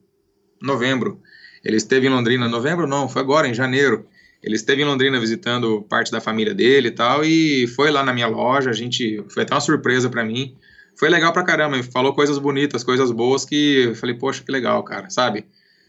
[0.60, 1.20] novembro.
[1.64, 4.06] Ele esteve em Londrina, novembro não, foi agora, em janeiro.
[4.42, 8.12] Ele esteve em Londrina visitando parte da família dele e tal, e foi lá na
[8.12, 10.56] minha loja, a gente, foi até uma surpresa para mim.
[10.96, 14.50] Foi legal pra caramba, ele falou coisas bonitas, coisas boas que eu falei, poxa, que
[14.50, 15.46] legal, cara, sabe?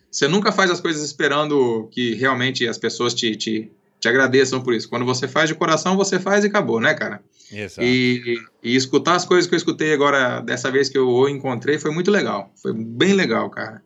[0.09, 4.73] Você nunca faz as coisas esperando que realmente as pessoas te, te, te agradeçam por
[4.73, 4.87] isso.
[4.87, 7.19] Quando você faz de coração, você faz e acabou, né, cara?
[7.51, 7.81] Exato.
[7.81, 11.79] E, e escutar as coisas que eu escutei agora, dessa vez que eu o encontrei,
[11.79, 12.51] foi muito legal.
[12.61, 13.81] Foi bem legal, cara.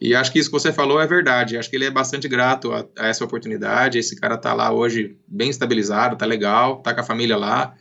[0.00, 1.58] E acho que isso que você falou é verdade.
[1.58, 3.98] Acho que ele é bastante grato a, a, essa oportunidade.
[3.98, 7.74] Esse cara tá lá hoje bem estabilizado, tá legal, tá com a família lá,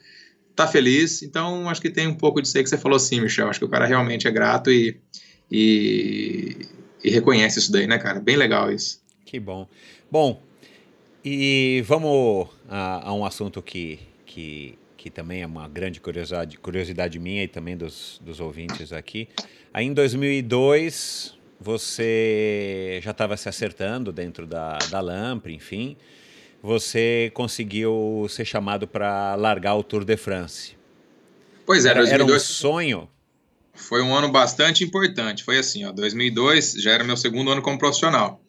[0.56, 1.22] tá feliz.
[1.22, 3.50] Então acho que tem um pouco disso aí que você falou sim, Michel.
[3.50, 5.00] Acho que o cara realmente é grato e,
[5.52, 6.58] e,
[7.04, 8.20] e reconhece isso daí, né, cara?
[8.20, 9.00] Bem legal isso.
[9.24, 9.68] Que bom.
[10.10, 10.42] Bom,
[11.24, 17.20] e vamos a, a um assunto que, que, que também é uma grande curiosidade, curiosidade
[17.20, 19.28] minha e também dos, dos ouvintes aqui.
[19.72, 25.98] Aí em 2002 você já estava se acertando dentro da, da Lampre, enfim,
[26.62, 30.76] você conseguiu ser chamado para largar o Tour de France.
[31.66, 33.10] Pois é, era, 2002 era um sonho.
[33.74, 35.44] Foi um ano bastante importante.
[35.44, 38.42] Foi assim, ó, 2002 já era meu segundo ano como profissional.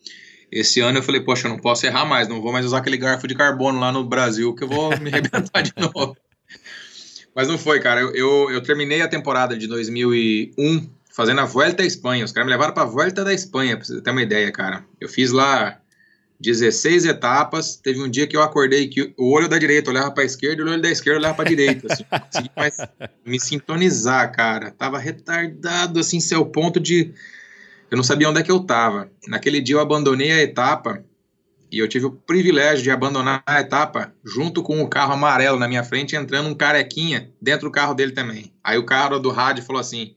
[0.51, 2.97] Esse ano eu falei, poxa, eu não posso errar mais, não vou mais usar aquele
[2.97, 6.17] garfo de carbono lá no Brasil, que eu vou me arrebentar de novo.
[7.35, 8.01] Mas não foi, cara.
[8.01, 12.25] Eu, eu, eu terminei a temporada de 2001 fazendo a Vuelta à Espanha.
[12.25, 14.85] Os caras me levaram para a Vuelta da Espanha, para você ter uma ideia, cara.
[15.01, 15.81] Eu fiz lá
[16.39, 17.75] 16 etapas.
[17.75, 20.63] Teve um dia que eu acordei que o olho da direita olhava para a esquerda
[20.63, 21.93] e o olho da esquerda olhava para a direita.
[21.93, 22.77] Assim, consegui mais
[23.27, 24.71] me sintonizar, cara.
[24.71, 27.13] Tava retardado, assim, seu ponto de.
[27.91, 29.11] Eu não sabia onde é que eu tava.
[29.27, 31.03] Naquele dia eu abandonei a etapa
[31.69, 35.67] e eu tive o privilégio de abandonar a etapa junto com o carro amarelo na
[35.67, 38.53] minha frente, entrando um carequinha dentro do carro dele também.
[38.63, 40.15] Aí o cara do rádio falou assim: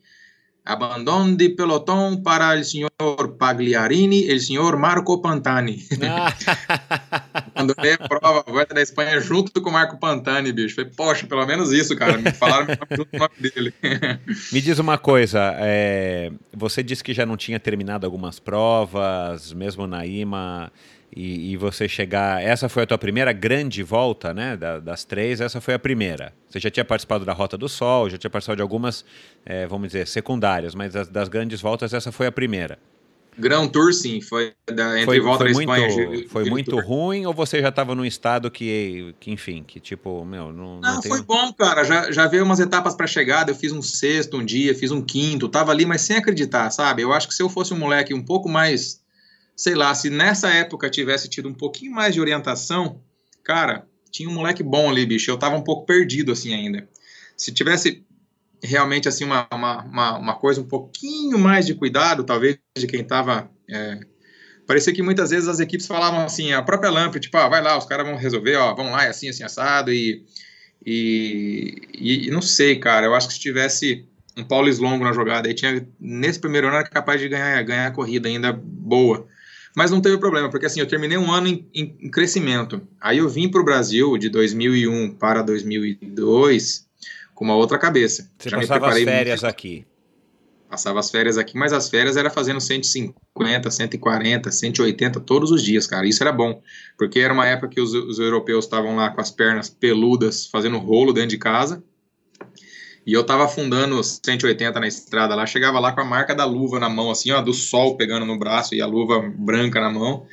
[0.63, 2.91] Abandono de pelotão para o senhor
[3.39, 5.83] Pagliarini e o senhor Marco Pantani.
[7.55, 10.75] Quando veio a prova, a volta da Espanha junto com o Marco Pantani, bicho.
[10.75, 12.17] Falei, poxa, pelo menos isso, cara.
[12.17, 13.73] Me falaram junto com o nome dele.
[14.53, 19.87] Me diz uma coisa, é, você disse que já não tinha terminado algumas provas, mesmo
[19.87, 20.71] na IMA
[21.15, 22.41] e, e, você chegar.
[22.41, 24.55] Essa foi a tua primeira grande volta, né?
[24.55, 26.33] Da, das três, essa foi a primeira.
[26.49, 29.03] Você já tinha participado da Rota do Sol, já tinha participado de algumas,
[29.45, 32.79] é, vamos dizer, secundárias, mas das, das, grandes voltas, essa foi a primeira.
[33.37, 36.27] Grand Tour, sim, foi da, entre foi, volta foi muito, Espanha.
[36.29, 36.85] Foi muito Tour.
[36.85, 40.79] ruim ou você já estava num estado que, que, enfim, que tipo, meu, não.
[40.81, 41.25] Não, não foi tem...
[41.25, 41.83] bom, cara.
[41.85, 43.51] Já, já veio umas etapas para chegada.
[43.51, 47.03] Eu fiz um sexto um dia, fiz um quinto, tava ali, mas sem acreditar, sabe?
[47.03, 49.00] Eu acho que se eu fosse um moleque um pouco mais
[49.61, 52.99] sei lá, se nessa época tivesse tido um pouquinho mais de orientação,
[53.43, 55.29] cara, tinha um moleque bom ali, bicho.
[55.29, 56.89] Eu tava um pouco perdido assim ainda.
[57.37, 58.03] Se tivesse
[58.63, 63.51] realmente assim uma, uma, uma, coisa um pouquinho mais de cuidado, talvez de quem tava.
[63.69, 63.99] É,
[64.65, 67.77] parecia que muitas vezes as equipes falavam assim, a própria Lamp, tipo, ah, vai lá,
[67.77, 70.25] os caras vão resolver, ó, vão lá, é assim, assim, assado, e,
[70.83, 75.47] e, e, não sei, cara, eu acho que se tivesse um Paulo Slongo na jogada,
[75.47, 79.27] aí tinha, nesse primeiro ano era capaz de ganhar, ganhar a corrida ainda boa,
[79.75, 82.81] mas não teve problema, porque assim, eu terminei um ano em, em, crescimento.
[82.99, 86.87] Aí eu vim para o Brasil de 2001 para 2002
[87.33, 88.29] com uma outra cabeça.
[88.37, 89.51] Você Já passava as férias muito...
[89.51, 89.85] aqui.
[90.69, 95.85] Passava as férias aqui, mas as férias era fazendo 150, 140, 180 todos os dias,
[95.85, 96.07] cara.
[96.07, 96.61] Isso era bom,
[96.97, 100.77] porque era uma época que os, os europeus estavam lá com as pernas peludas, fazendo
[100.77, 101.83] rolo dentro de casa.
[103.05, 106.79] E eu tava afundando 180 na estrada lá, chegava lá com a marca da luva
[106.79, 110.25] na mão, assim, ó, do sol pegando no braço e a luva branca na mão.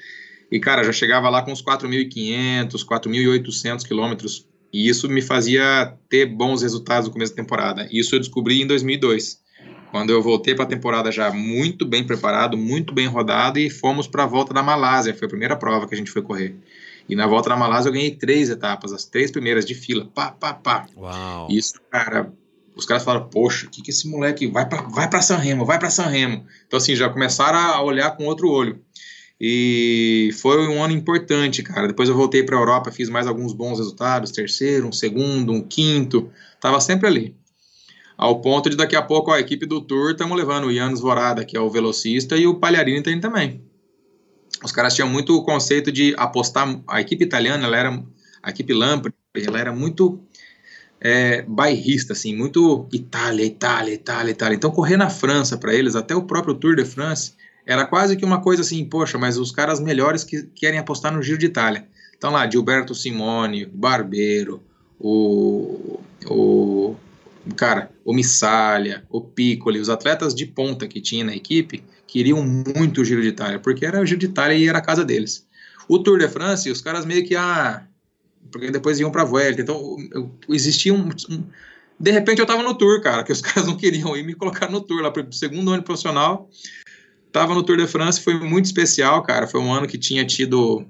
[0.51, 4.47] E, cara, já chegava lá com uns 4.500, 4.800 quilômetros.
[4.73, 7.89] E isso me fazia ter bons resultados no começo da temporada.
[7.91, 9.41] Isso eu descobri em 2002,
[9.91, 14.07] quando eu voltei para a temporada já muito bem preparado, muito bem rodado e fomos
[14.07, 15.15] para a volta da Malásia.
[15.15, 16.55] Foi a primeira prova que a gente foi correr.
[17.09, 20.07] E na volta da Malásia eu ganhei três etapas, as três primeiras de fila.
[20.15, 20.87] Pá, pá, pá.
[20.95, 21.49] Uau.
[21.51, 22.31] Isso, cara,
[22.79, 25.65] os caras falaram, poxa, o que, que esse moleque vai para vai para San Remo,
[25.65, 26.47] vai para San Remo.
[26.67, 28.81] Então assim, já começaram a olhar com outro olho.
[29.41, 31.89] E foi um ano importante, cara.
[31.89, 35.61] Depois eu voltei para a Europa, fiz mais alguns bons resultados, terceiro, um segundo, um
[35.61, 36.31] quinto,
[36.61, 37.37] tava sempre ali.
[38.17, 41.45] Ao ponto de daqui a pouco a equipe do Tour estamos levando o Yannis Vorada,
[41.45, 43.61] que é o velocista, e o Palharini tem também.
[44.63, 48.05] Os caras tinham muito o conceito de apostar, a equipe italiana ela era
[48.43, 50.21] a equipe Lampre, ela era muito
[51.01, 54.57] é, bairrista, assim, muito Itália, Itália, Itália, Itália.
[54.57, 57.33] Então, correr na França para eles, até o próprio Tour de France,
[57.65, 61.23] era quase que uma coisa assim, poxa, mas os caras melhores que querem apostar no
[61.23, 61.87] Giro de Itália.
[62.17, 64.63] Então lá, Gilberto Simone, Barbeiro,
[64.99, 66.97] o, o
[67.55, 73.03] cara, o Missalha, o Piccoli, os atletas de ponta que tinha na equipe, queriam muito
[73.03, 75.47] o Giro de Itália, porque era o Giro de Itália e era a casa deles.
[75.87, 77.87] O Tour de France, os caras meio que, ah,
[78.51, 79.97] porque depois iam para a Vuelta, então
[80.49, 81.45] existia um, um,
[81.99, 84.71] De repente eu tava no Tour, cara, que os caras não queriam ir me colocar
[84.71, 86.49] no Tour, lá pro segundo ano profissional,
[87.33, 90.87] tava no Tour de France, foi muito especial, cara, foi um ano que tinha tido...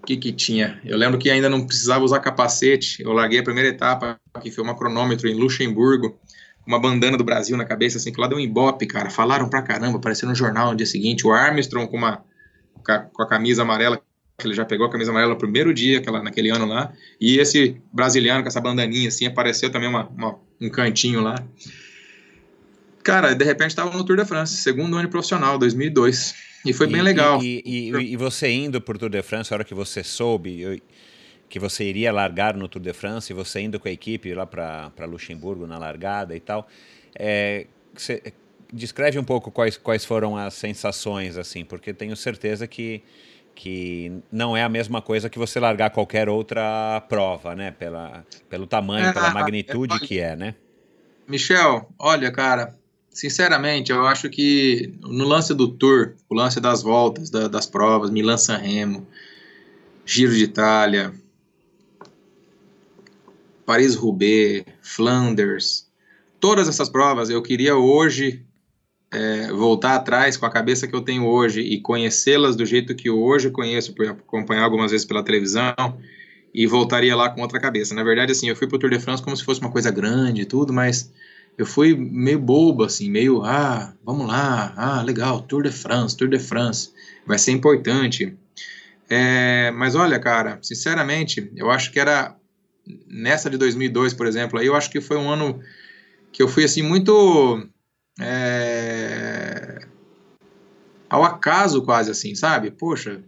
[0.00, 0.80] O que que tinha?
[0.84, 4.64] Eu lembro que ainda não precisava usar capacete, eu larguei a primeira etapa, que foi
[4.64, 6.18] uma cronômetro em Luxemburgo,
[6.66, 9.10] uma bandana do Brasil na cabeça, assim, que lá deu um ibope, cara.
[9.10, 11.26] Falaram pra caramba, apareceu no jornal no dia seguinte.
[11.26, 12.24] O Armstrong com, uma,
[12.84, 14.00] com a camisa amarela,
[14.38, 16.92] que ele já pegou a camisa amarela no primeiro dia, aquela, naquele ano lá.
[17.20, 21.36] E esse brasiliano com essa bandaninha, assim, apareceu também uma, uma um cantinho lá.
[23.02, 26.34] Cara, de repente estava no Tour de France, segundo ano profissional, 2002.
[26.64, 27.42] E foi e, bem legal.
[27.42, 30.82] E, e, e, você indo por Tour de France, a hora que você soube,
[31.48, 34.46] que você iria largar no Tour de France e você indo com a equipe lá
[34.46, 36.68] para Luxemburgo na largada e tal.
[37.14, 38.32] É, você,
[38.72, 43.02] descreve um pouco quais, quais foram as sensações, assim, porque tenho certeza que,
[43.54, 47.70] que não é a mesma coisa que você largar qualquer outra prova, né?
[47.70, 50.54] Pela, pelo tamanho, é, pela magnitude é, que é, né?
[51.26, 52.74] Michel, olha, cara,
[53.10, 58.10] sinceramente, eu acho que no lance do Tour, o lance das voltas, da, das provas,
[58.10, 59.06] Milan-San Remo,
[60.04, 61.12] Giro de Itália,
[63.64, 65.88] Paris-Roubaix, Flanders,
[66.40, 68.44] todas essas provas eu queria hoje
[69.12, 73.10] é, voltar atrás com a cabeça que eu tenho hoje e conhecê-las do jeito que
[73.10, 75.74] hoje conheço, por acompanhar algumas vezes pela televisão,
[76.54, 77.94] e voltaria lá com outra cabeça.
[77.94, 79.90] Na verdade, assim, eu fui para o Tour de France como se fosse uma coisa
[79.90, 81.12] grande e tudo, mas
[81.58, 86.28] eu fui meio bobo, assim, meio, ah, vamos lá, ah, legal, Tour de France, Tour
[86.28, 86.90] de France,
[87.26, 88.34] vai ser importante.
[89.10, 92.34] É, mas olha, cara, sinceramente, eu acho que era
[93.06, 95.60] nessa de 2002, por exemplo, aí eu acho que foi um ano
[96.32, 97.62] que eu fui assim muito
[98.20, 99.86] é,
[101.08, 102.70] ao acaso quase assim, sabe?
[102.70, 103.22] Poxa,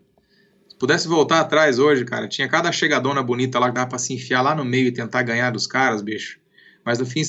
[0.68, 4.14] se pudesse voltar atrás hoje, cara, tinha cada chegadona bonita lá que dava para se
[4.14, 6.38] enfiar lá no meio e tentar ganhar dos caras, bicho.
[6.84, 7.22] Mas no fim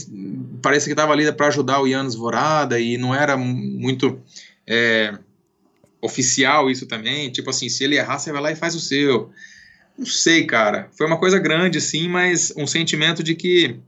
[0.61, 4.19] parece que tava ali para ajudar o Yannis Vorada e não era muito
[4.67, 5.17] é,
[6.01, 7.31] oficial isso também.
[7.31, 9.31] Tipo assim, se ele errar, você vai lá e faz o seu.
[9.97, 10.89] Não sei, cara.
[10.97, 13.79] Foi uma coisa grande, assim, mas um sentimento de que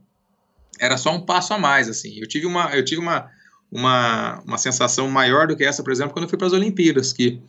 [0.80, 2.18] era só um passo a mais, assim.
[2.18, 3.30] Eu tive uma, eu tive uma,
[3.70, 7.12] uma, uma sensação maior do que essa, por exemplo, quando eu fui para as Olimpíadas,
[7.12, 7.40] que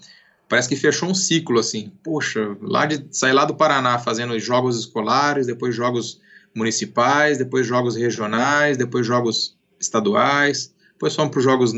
[0.48, 1.92] parece que fechou um ciclo, assim.
[2.04, 6.20] Poxa, lá de sair lá do Paraná fazendo jogos escolares, depois jogos
[6.54, 11.74] municipais, depois jogos regionais, depois jogos estaduais, depois fomos para os jogos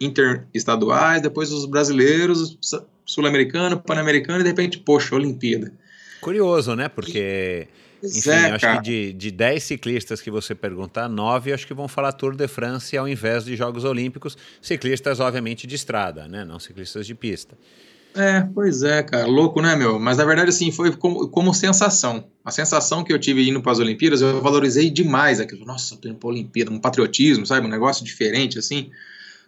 [0.00, 2.58] interestaduais, depois os brasileiros,
[3.06, 5.72] sul-americano, pan-americano e de repente, poxa, Olimpíada.
[6.20, 6.88] Curioso, né?
[6.88, 7.68] Porque,
[8.02, 11.86] enfim, é, acho que de, de 10 ciclistas que você perguntar, 9 acho que vão
[11.86, 14.36] falar Tour de France ao invés de Jogos Olímpicos.
[14.60, 16.44] Ciclistas, obviamente, de estrada, né?
[16.44, 17.56] Não ciclistas de pista.
[18.14, 19.26] É, pois é, cara.
[19.26, 19.98] Louco, né, meu?
[19.98, 22.24] Mas na verdade, assim, foi como, como sensação.
[22.44, 25.64] A sensação que eu tive indo para as Olimpíadas, eu valorizei demais aquilo.
[25.64, 27.66] Nossa, tô indo para a Olimpíada, um patriotismo, sabe?
[27.66, 28.90] Um negócio diferente, assim.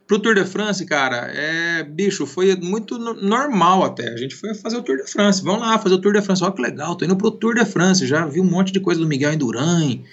[0.07, 4.11] Pro Tour de France, cara, é, bicho, foi muito normal até.
[4.11, 5.43] A gente foi fazer o Tour de France.
[5.43, 6.45] Vamos lá fazer o Tour de France.
[6.45, 8.07] Olha que legal, tô indo pro Tour de France.
[8.07, 10.05] Já vi um monte de coisa do Miguel Indurain,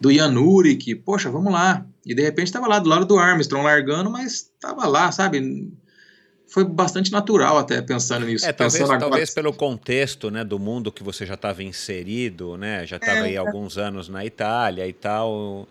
[0.00, 0.96] do Jan Urik.
[0.96, 1.86] Poxa, vamos lá.
[2.04, 5.72] E de repente tava lá do lado do Armstrong largando, mas tava lá, sabe?
[6.48, 8.46] Foi bastante natural até pensando nisso.
[8.46, 12.84] É, talvez, talvez pelo contexto né, do mundo que você já estava inserido, né?
[12.84, 15.68] Já estava é, aí alguns anos na Itália e tal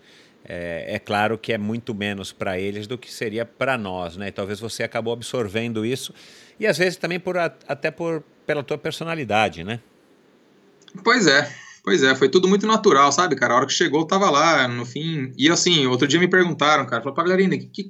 [0.48, 4.32] é, é, claro que é muito menos para eles do que seria para nós, né?
[4.32, 6.14] Talvez você acabou absorvendo isso
[6.60, 9.80] e às vezes também por até por pela tua personalidade, né?
[11.04, 11.52] Pois é,
[11.84, 13.54] pois é, foi tudo muito natural, sabe, cara?
[13.54, 15.34] A hora que chegou, eu tava lá, no fim.
[15.36, 17.90] E assim, outro dia me perguntaram, cara, falou, Pagliarina, o que,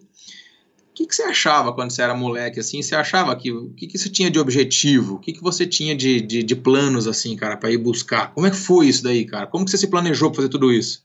[0.95, 2.82] que, que você achava quando você era moleque, assim?
[2.82, 3.52] Você achava que.
[3.52, 5.15] O que, que você tinha de objetivo?
[5.15, 8.34] O que, que você tinha de, de, de planos, assim, cara, para ir buscar?
[8.34, 9.45] Como é que foi isso daí, cara?
[9.45, 11.03] Como que você se planejou pra fazer tudo isso?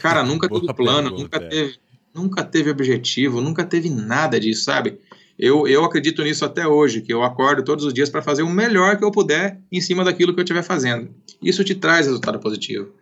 [0.00, 1.48] Cara, nunca teve plano, pergunta, nunca, é.
[1.48, 1.78] teve,
[2.14, 4.98] nunca teve objetivo, nunca teve nada disso, sabe?
[5.38, 8.50] Eu, eu acredito nisso até hoje, que eu acordo todos os dias para fazer o
[8.50, 11.10] melhor que eu puder em cima daquilo que eu estiver fazendo.
[11.42, 12.92] Isso te traz resultado positivo.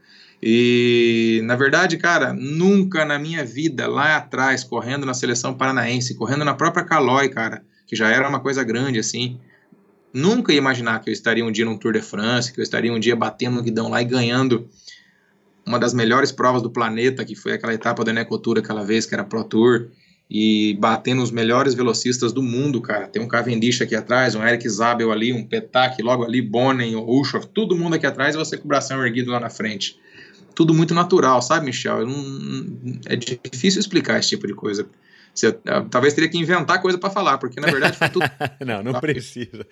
[0.42, 6.44] E, na verdade, cara, nunca na minha vida, lá atrás, correndo na seleção paranaense, correndo
[6.44, 9.38] na própria Calói, cara, que já era uma coisa grande, assim,
[10.12, 12.92] nunca ia imaginar que eu estaria um dia num Tour de France, que eu estaria
[12.92, 14.68] um dia batendo no guidão lá e ganhando
[15.66, 19.14] uma das melhores provas do planeta, que foi aquela etapa da Enecotura aquela vez, que
[19.14, 19.88] era Pro Tour,
[20.30, 23.06] e batendo os melhores velocistas do mundo, cara.
[23.06, 27.04] Tem um Cavendish aqui atrás, um Eric Zabel ali, um Petak logo ali, Bonen, o
[27.04, 29.98] Ushoff, todo mundo aqui atrás e você com o bração erguido lá na frente.
[30.54, 32.06] Tudo muito natural, sabe, Michel?
[32.06, 34.86] Não, é difícil explicar esse tipo de coisa.
[35.34, 38.24] Você, ah, talvez teria que inventar coisa para falar, porque na verdade foi tudo.
[38.64, 39.66] não, não precisa.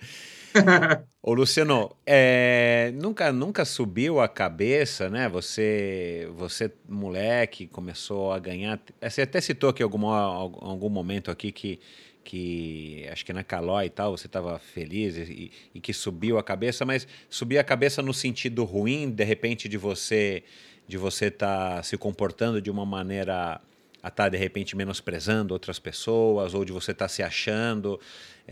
[1.21, 5.29] Ô Luciano, é, nunca, nunca subiu a cabeça, né?
[5.29, 8.79] Você, você moleque, começou a ganhar.
[9.01, 11.79] Você até citou aqui algum, algum momento aqui que,
[12.23, 16.43] que acho que na Calói e tal, você estava feliz e, e, que subiu a
[16.43, 20.43] cabeça, mas subiu a cabeça no sentido ruim, de repente, de você
[20.87, 23.61] de você estar tá se comportando de uma maneira
[24.03, 27.99] a estar tá, de repente menosprezando outras pessoas ou de você estar tá se achando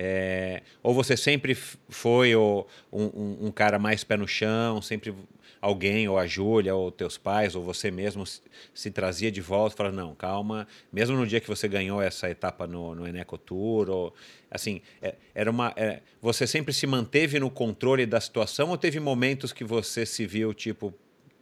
[0.02, 5.14] é, ou você sempre foi ou, um, um, cara mais pé no chão sempre
[5.60, 8.42] alguém ou a Júlia ou teus pais ou você mesmo se,
[8.74, 12.30] se trazia de volta e falava não calma mesmo no dia que você ganhou essa
[12.30, 14.14] etapa no, no Eneco Tour ou,
[14.50, 19.02] assim é, era uma é, você sempre se manteve no controle da situação ou teve
[19.02, 20.94] momentos que você se viu tipo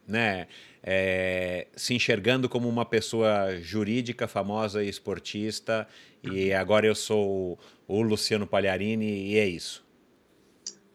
[0.07, 0.47] né
[0.89, 5.85] é, se enxergando como uma pessoa jurídica, famosa e esportista,
[6.23, 9.85] e agora eu sou o Luciano Pagliarini e é isso.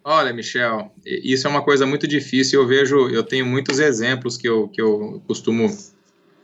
[0.02, 2.62] Olha, Michel, isso é uma coisa muito difícil.
[2.62, 5.68] Eu vejo, eu tenho muitos exemplos que eu, que eu costumo,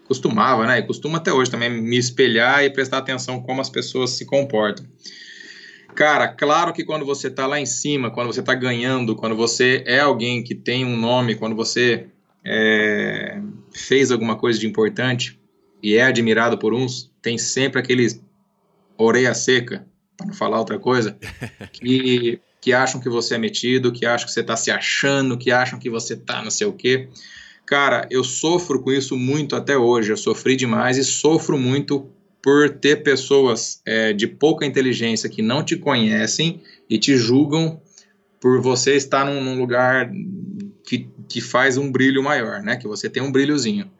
[0.04, 0.80] costumava, né?
[0.80, 4.86] E costumo até hoje também me espelhar e prestar atenção como as pessoas se comportam.
[5.94, 9.82] Cara, claro que quando você está lá em cima, quando você está ganhando, quando você
[9.86, 12.06] é alguém que tem um nome, quando você
[12.44, 13.40] é,
[13.72, 15.38] fez alguma coisa de importante
[15.82, 18.22] e é admirado por uns, tem sempre aqueles
[18.96, 19.86] orelha seca,
[20.16, 21.16] para não falar outra coisa,
[21.72, 25.50] que, que acham que você é metido, que acham que você está se achando, que
[25.50, 27.08] acham que você está não sei o quê.
[27.64, 32.10] Cara, eu sofro com isso muito até hoje, eu sofri demais e sofro muito
[32.42, 37.80] por ter pessoas é, de pouca inteligência que não te conhecem e te julgam
[38.40, 40.10] por você estar num, num lugar
[40.88, 42.76] que, que faz um brilho maior, né?
[42.76, 43.90] Que você tem um brilhozinho.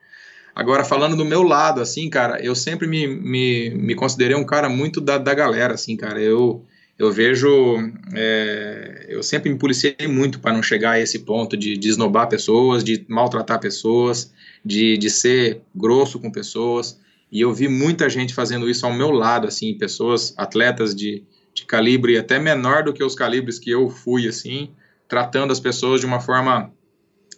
[0.55, 4.71] Agora, falando do meu lado, assim, cara, eu sempre me, me, me considerei um cara
[4.71, 6.19] muito da, da galera, assim, cara.
[6.19, 6.65] Eu,
[6.99, 7.77] eu vejo.
[8.15, 12.27] É, eu sempre me policiei muito para não chegar a esse ponto de, de esnobar
[12.27, 14.33] pessoas, de maltratar pessoas,
[14.65, 16.99] de, de ser grosso com pessoas.
[17.31, 21.67] E eu vi muita gente fazendo isso ao meu lado, assim, pessoas, atletas de, de
[21.67, 24.71] calibre até menor do que os calibres que eu fui, assim,
[25.07, 26.73] tratando as pessoas de uma forma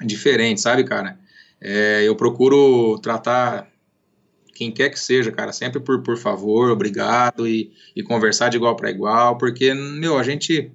[0.05, 1.19] diferente, sabe, cara?
[1.61, 3.71] É, eu procuro tratar
[4.61, 8.77] quem quer que seja, cara, sempre por, por favor, obrigado e, e conversar de igual
[8.77, 10.71] para igual, porque, meu, a gente,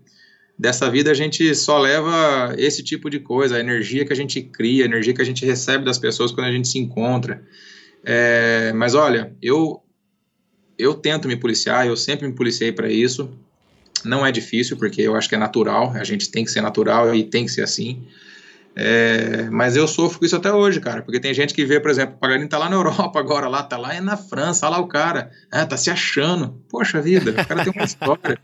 [0.57, 4.41] dessa vida, a gente só leva esse tipo de coisa, a energia que a gente
[4.41, 7.43] cria, a energia que a gente recebe das pessoas quando a gente se encontra.
[8.03, 9.81] É, mas olha, eu,
[10.79, 13.29] eu tento me policiar, eu sempre me policiei para isso.
[14.03, 17.13] Não é difícil, porque eu acho que é natural, a gente tem que ser natural
[17.15, 18.03] e tem que ser assim.
[18.77, 21.89] É, mas eu sofro com isso até hoje, cara, porque tem gente que vê, por
[21.89, 24.79] exemplo, o Paganini tá lá na Europa agora, lá, tá lá é na França, lá
[24.79, 26.61] o cara, é, tá se achando.
[26.69, 28.37] Poxa vida, o cara tem uma história.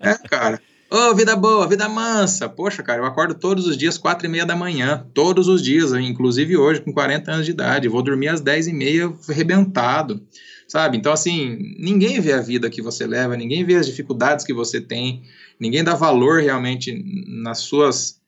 [0.00, 0.60] É, cara.
[0.90, 2.48] Ô, oh, vida boa, vida mansa.
[2.48, 5.04] Poxa, cara, eu acordo todos os dias, quatro e meia da manhã.
[5.12, 7.88] Todos os dias, inclusive hoje, com 40 anos de idade.
[7.88, 10.22] Vou dormir às 10 e meia, arrebentado.
[10.68, 10.96] Sabe?
[10.96, 14.80] Então, assim, ninguém vê a vida que você leva, ninguém vê as dificuldades que você
[14.80, 15.22] tem,
[15.58, 16.94] ninguém dá valor realmente
[17.42, 18.20] nas suas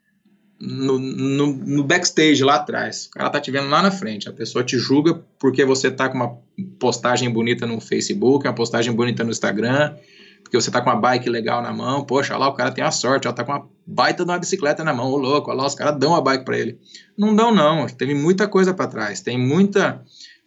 [0.58, 3.06] no, no, no, backstage lá atrás.
[3.06, 4.28] O cara tá te vendo lá na frente.
[4.28, 6.38] A pessoa te julga porque você tá com uma
[6.78, 9.94] postagem bonita no Facebook, uma postagem bonita no Instagram,
[10.42, 12.04] porque você tá com uma bike legal na mão.
[12.04, 14.38] Poxa, olha lá, o cara tem a sorte, ó, tá com uma baita de uma
[14.38, 16.78] bicicleta na mão, ô louco, olha lá, os caras dão a bike para ele.
[17.16, 17.86] Não dão, não.
[17.86, 19.20] Teve muita coisa para trás.
[19.20, 20.02] Tem muita.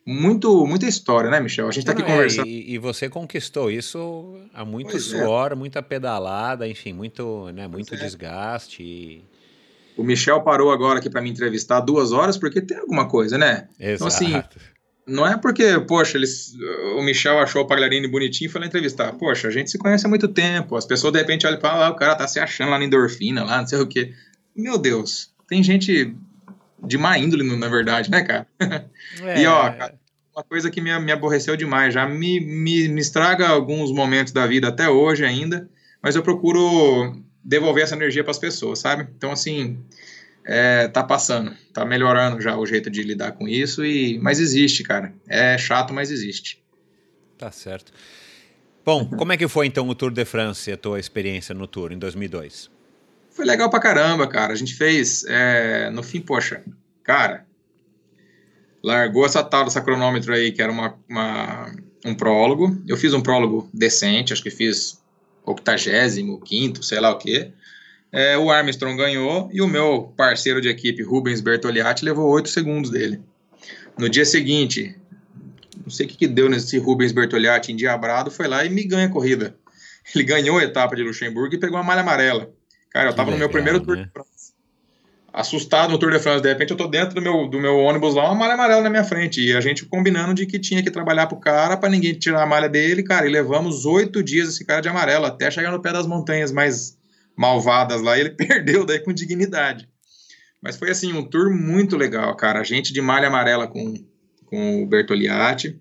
[0.08, 1.68] Muito, muita história, né, Michel?
[1.68, 2.48] A gente está aqui é, conversando.
[2.48, 5.24] E, e, você conquistou isso a muito pois é.
[5.24, 5.56] suor, é.
[5.56, 7.98] muita pedalada, enfim, muito, né, muito é.
[7.98, 8.82] desgaste.
[8.82, 9.24] E
[10.00, 13.68] o Michel parou agora aqui para me entrevistar duas horas porque tem alguma coisa, né?
[13.78, 13.96] Exato.
[13.96, 14.44] Então, assim,
[15.06, 16.54] não é porque, poxa, eles,
[16.96, 19.12] o Michel achou o Pagliarini bonitinho e foi lá entrevistar.
[19.14, 20.78] Poxa, a gente se conhece há muito tempo.
[20.78, 22.86] As pessoas de repente olham e falam, ah, o cara tá se achando lá na
[22.86, 24.14] endorfina, lá, não sei o quê.
[24.56, 26.16] Meu Deus, tem gente
[26.82, 28.48] de má índole, na verdade, né, cara?
[28.60, 29.42] É.
[29.44, 29.96] E, ó, cara,
[30.34, 34.48] uma coisa que me, me aborreceu demais, já me, me, me estraga alguns momentos da
[34.48, 35.70] vida até hoje ainda,
[36.02, 39.08] mas eu procuro devolver essa energia para as pessoas, sabe?
[39.18, 39.80] Então, assim,
[40.46, 44.84] é, tá passando, tá melhorando já o jeito de lidar com isso, e mas existe,
[44.84, 45.12] cara.
[45.28, 46.62] É chato, mas existe.
[47.40, 47.92] Tá certo.
[48.86, 51.92] Bom, como é que foi então o Tour de France, a tua experiência no Tour
[51.92, 52.70] em 2002?
[53.32, 54.54] Foi legal pra caramba, cara.
[54.54, 56.64] A gente fez, é, no fim, poxa,
[57.04, 57.46] cara,
[58.84, 61.74] largou essa tal dessa cronômetro aí, que era uma, uma,
[62.06, 62.80] um prólogo.
[62.88, 64.99] Eu fiz um prólogo decente, acho que fiz
[65.52, 67.52] octagésimo, quinto, sei lá o quê.
[68.12, 72.90] É, o Armstrong ganhou e o meu parceiro de equipe, Rubens Bertoliatti, levou oito segundos
[72.90, 73.22] dele.
[73.98, 74.96] No dia seguinte,
[75.84, 79.08] não sei o que, que deu nesse Rubens Bertoliatti endiabrado, foi lá e me ganha
[79.08, 79.56] a corrida.
[80.14, 82.52] Ele ganhou a etapa de Luxemburgo e pegou a malha amarela.
[82.90, 84.04] Cara, eu tava legal, no meu primeiro Tour né?
[84.04, 84.29] de France.
[85.34, 88.16] Assustado no Tour de France, de repente eu tô dentro do meu, do meu ônibus
[88.16, 89.42] lá, uma malha amarela na minha frente.
[89.42, 92.46] E a gente combinando de que tinha que trabalhar pro cara para ninguém tirar a
[92.46, 93.28] malha dele, cara.
[93.28, 96.98] E levamos oito dias esse cara de amarelo, até chegar no pé das montanhas mais
[97.36, 98.18] malvadas lá.
[98.18, 99.88] E ele perdeu daí com dignidade.
[100.62, 102.60] Mas foi assim, um tour muito legal, cara.
[102.60, 103.94] A gente de malha amarela com,
[104.46, 105.80] com o Bertoliatti.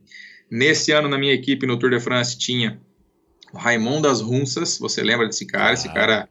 [0.51, 2.81] Nesse ano, na minha equipe, no Tour de France, tinha
[3.53, 4.79] o Raimon das Runsas.
[4.79, 5.71] Você lembra desse cara?
[5.71, 5.75] Ah.
[5.75, 6.29] Esse cara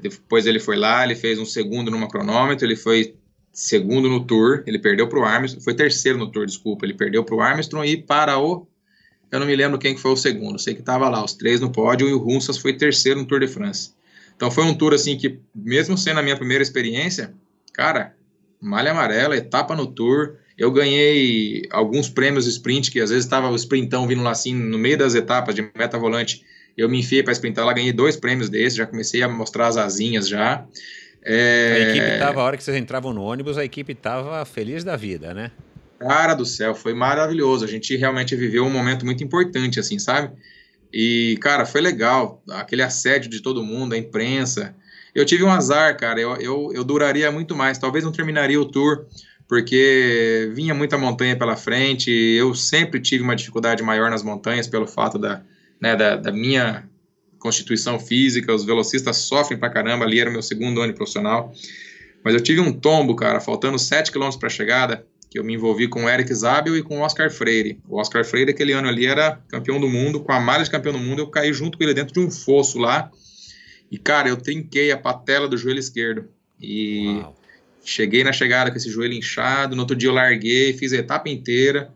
[0.00, 3.14] depois ele foi lá, ele fez um segundo numa cronômetro, ele foi
[3.52, 7.22] segundo no Tour, ele perdeu para o Armstrong, foi terceiro no Tour, desculpa, ele perdeu
[7.22, 8.66] para o Armstrong e para o,
[9.30, 11.60] eu não me lembro quem que foi o segundo, sei que estava lá, os três
[11.60, 13.92] no pódio e o Runsas foi terceiro no Tour de France.
[14.36, 17.32] Então foi um tour assim que, mesmo sendo a minha primeira experiência,
[17.72, 18.14] cara,
[18.60, 23.56] malha amarela, etapa no Tour, eu ganhei alguns prêmios sprint, que às vezes estava o
[23.56, 26.44] sprintão vindo lá assim, no meio das etapas de meta volante,
[26.76, 29.76] eu me enfiei para sprintar lá, ganhei dois prêmios desses, já comecei a mostrar as
[29.76, 30.64] asinhas já.
[31.22, 31.72] É...
[31.74, 34.96] A equipe tava, a hora que vocês entravam no ônibus, a equipe tava feliz da
[34.96, 35.50] vida, né?
[35.98, 37.64] Cara do céu, foi maravilhoso.
[37.64, 40.32] A gente realmente viveu um momento muito importante, assim, sabe?
[40.92, 42.42] E, cara, foi legal.
[42.50, 44.74] Aquele assédio de todo mundo, a imprensa.
[45.14, 46.20] Eu tive um azar, cara.
[46.20, 47.78] Eu, eu, eu duraria muito mais.
[47.78, 49.06] Talvez não terminaria o tour,
[49.48, 52.10] porque vinha muita montanha pela frente.
[52.10, 55.40] Eu sempre tive uma dificuldade maior nas montanhas pelo fato da,
[55.82, 56.88] né, da, da minha
[57.40, 61.52] constituição física, os velocistas sofrem pra caramba, ali era o meu segundo ano profissional.
[62.24, 65.88] Mas eu tive um tombo, cara, faltando 7 km para chegada, que eu me envolvi
[65.88, 67.80] com o Eric Zabel e com o Oscar Freire.
[67.88, 70.92] O Oscar Freire, aquele ano ali, era campeão do mundo, com a malha de campeão
[70.92, 73.10] do mundo, eu caí junto com ele dentro de um fosso lá.
[73.90, 76.28] E, cara, eu trinquei a patela do joelho esquerdo.
[76.60, 77.36] E Uau.
[77.84, 79.74] cheguei na chegada com esse joelho inchado.
[79.74, 81.92] No outro dia eu larguei, fiz a etapa inteira.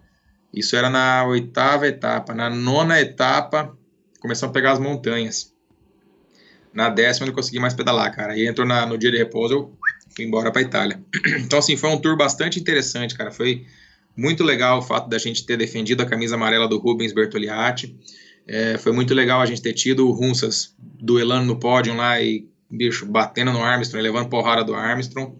[0.52, 2.34] Isso era na oitava etapa.
[2.34, 3.75] Na nona etapa,
[4.26, 5.54] começamos a pegar as montanhas.
[6.74, 8.34] Na décima, eu não consegui mais pedalar, cara.
[8.34, 9.78] Aí entrou na, no dia de repouso, eu
[10.14, 11.00] fui embora para Itália.
[11.40, 13.30] Então, assim, foi um tour bastante interessante, cara.
[13.30, 13.64] Foi
[14.16, 17.96] muito legal o fato da gente ter defendido a camisa amarela do Rubens Bertoliatti.
[18.46, 22.46] É, foi muito legal a gente ter tido o Runsas duelando no pódio lá e,
[22.70, 25.34] bicho, batendo no Armstrong, levando porrada do Armstrong.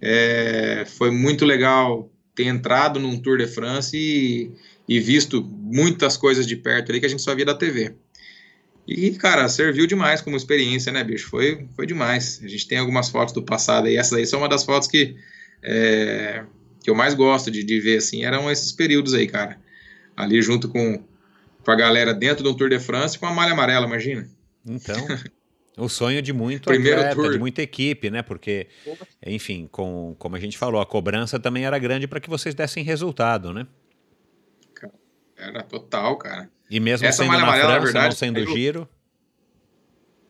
[0.00, 4.52] É, foi muito legal ter entrado num Tour de France e,
[4.88, 7.94] e visto muitas coisas de perto ali que a gente só via da TV.
[8.88, 11.28] E, cara, serviu demais como experiência, né, bicho?
[11.28, 12.40] Foi, foi demais.
[12.42, 13.98] A gente tem algumas fotos do passado aí.
[13.98, 15.14] Essas aí são uma das fotos que,
[15.62, 16.42] é,
[16.82, 18.24] que eu mais gosto de, de ver, assim.
[18.24, 19.60] Eram esses períodos aí, cara.
[20.16, 21.04] Ali junto com,
[21.62, 24.26] com a galera dentro do Tour de France com a malha amarela, imagina.
[24.66, 25.06] Então.
[25.76, 27.32] O sonho de muito Primeiro atleta, tour.
[27.32, 28.22] de muita equipe, né?
[28.22, 28.68] Porque,
[29.24, 32.82] enfim, com, como a gente falou, a cobrança também era grande para que vocês dessem
[32.82, 33.66] resultado, né?
[35.36, 36.50] Era total, cara.
[36.70, 38.88] E mesmo Essa sendo na amarela, França, verdade, não sendo caiu, giro...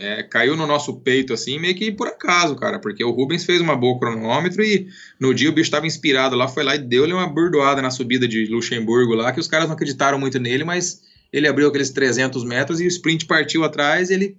[0.01, 3.61] É, caiu no nosso peito, assim, meio que por acaso, cara, porque o Rubens fez
[3.61, 4.87] uma boa cronômetro e
[5.19, 8.29] no dia o bicho estava inspirado lá, foi lá e deu-lhe uma burdoada na subida
[8.29, 11.03] de Luxemburgo lá, que os caras não acreditaram muito nele, mas
[11.33, 14.37] ele abriu aqueles 300 metros e o sprint partiu atrás, ele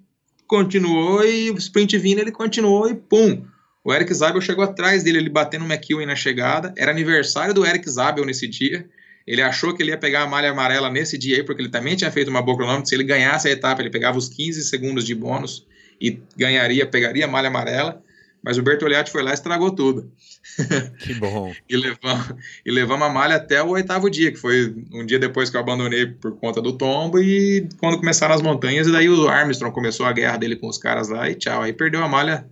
[0.48, 3.46] continuou e o sprint vindo, ele continuou e pum.
[3.84, 6.74] O Eric Zabel chegou atrás dele, ele batendo no McEwen na chegada.
[6.78, 8.90] Era aniversário do Eric Zabel nesse dia.
[9.30, 11.96] Ele achou que ele ia pegar a malha amarela nesse dia aí, porque ele também
[11.96, 12.90] tinha feito uma boa cronômetro.
[12.90, 15.68] Se ele ganhasse a etapa, ele pegava os 15 segundos de bônus
[16.02, 18.04] e ganharia, pegaria a malha amarela.
[18.42, 20.12] Mas o Bertoliatti foi lá e estragou tudo.
[20.98, 21.54] Que bom.
[21.70, 22.34] e, levamos,
[22.66, 25.62] e levamos a malha até o oitavo dia, que foi um dia depois que eu
[25.62, 27.20] abandonei por conta do tombo.
[27.20, 30.80] E quando começaram as montanhas, e daí o Armstrong começou a guerra dele com os
[30.80, 31.62] caras lá e tchau.
[31.62, 32.50] Aí perdeu a malha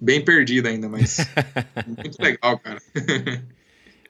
[0.00, 1.16] bem perdida ainda, mas
[1.88, 2.80] muito legal, cara.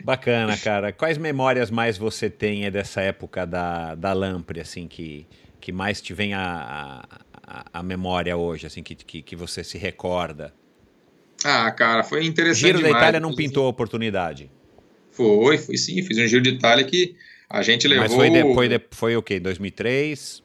[0.02, 0.92] Bacana, cara.
[0.92, 5.26] Quais memórias mais você tem dessa época da, da Lampre, assim, que,
[5.60, 7.04] que mais te vem a,
[7.46, 10.54] a, a memória hoje, assim, que, que, que você se recorda?
[11.44, 12.60] Ah, cara, foi interessante.
[12.60, 12.94] Giro demais.
[12.94, 14.50] da Itália não pintou a oportunidade.
[15.10, 16.02] Foi, foi sim.
[16.02, 17.16] Fiz um Giro de Itália que
[17.48, 18.04] a gente levou.
[18.04, 19.40] Mas foi, de, foi, de, foi o quê?
[19.40, 20.42] 2003?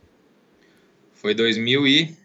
[1.13, 2.17] Foi 2000 e.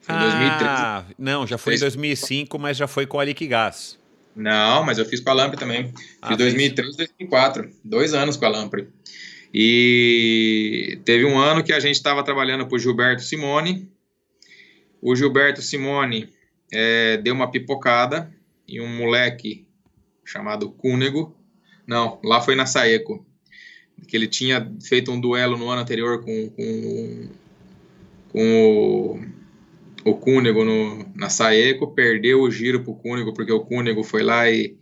[0.00, 1.16] Foi ah, 2003.
[1.18, 3.98] não, já foi em 2005, mas já foi com a Liquigás.
[4.34, 5.92] Não, mas eu fiz com a Lampre também.
[6.20, 7.70] Ah, fiz 2003 2004.
[7.84, 8.88] Dois anos com a Lampre.
[9.52, 13.88] E teve um ano que a gente estava trabalhando para o Gilberto Simone,
[15.00, 16.28] O Gilberto Simone
[16.72, 18.34] é, deu uma pipocada
[18.66, 19.64] e um moleque
[20.24, 21.36] chamado Cúnego,
[21.86, 23.24] não, lá foi na Saeco,
[24.08, 27.28] que ele tinha feito um duelo no ano anterior com, com,
[28.30, 29.20] com o,
[30.04, 34.50] o Cúnego no, na Saeco, perdeu o giro pro Cúnego, porque o Cúnego foi lá
[34.50, 34.76] e,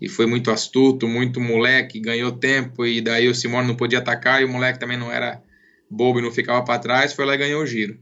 [0.00, 4.40] e foi muito astuto, muito moleque, ganhou tempo, e daí o Simone não podia atacar,
[4.40, 5.42] e o moleque também não era
[5.90, 7.98] bobo e não ficava para trás, foi lá e ganhou o giro.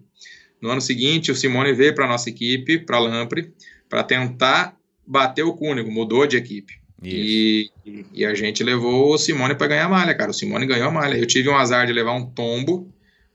[0.61, 3.53] No ano seguinte, o Simone veio para nossa equipe, para a Lampre,
[3.89, 4.77] para tentar
[5.07, 6.75] bater o Cúnego, mudou de equipe.
[7.03, 7.71] E,
[8.13, 10.31] e, a gente levou o Simone para ganhar a malha, cara.
[10.31, 11.17] O Simone ganhou a malha.
[11.17, 12.91] Eu tive um azar de levar um tombo,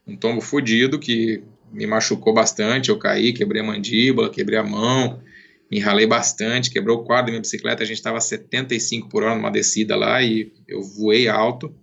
[0.06, 2.90] um tombo fudido que me machucou bastante.
[2.90, 5.22] Eu caí, quebrei a mandíbula, quebrei a mão,
[5.70, 7.84] me ralei bastante, quebrou o quadro da minha bicicleta.
[7.84, 11.74] A gente estava 75 por hora numa descida lá e eu voei alto.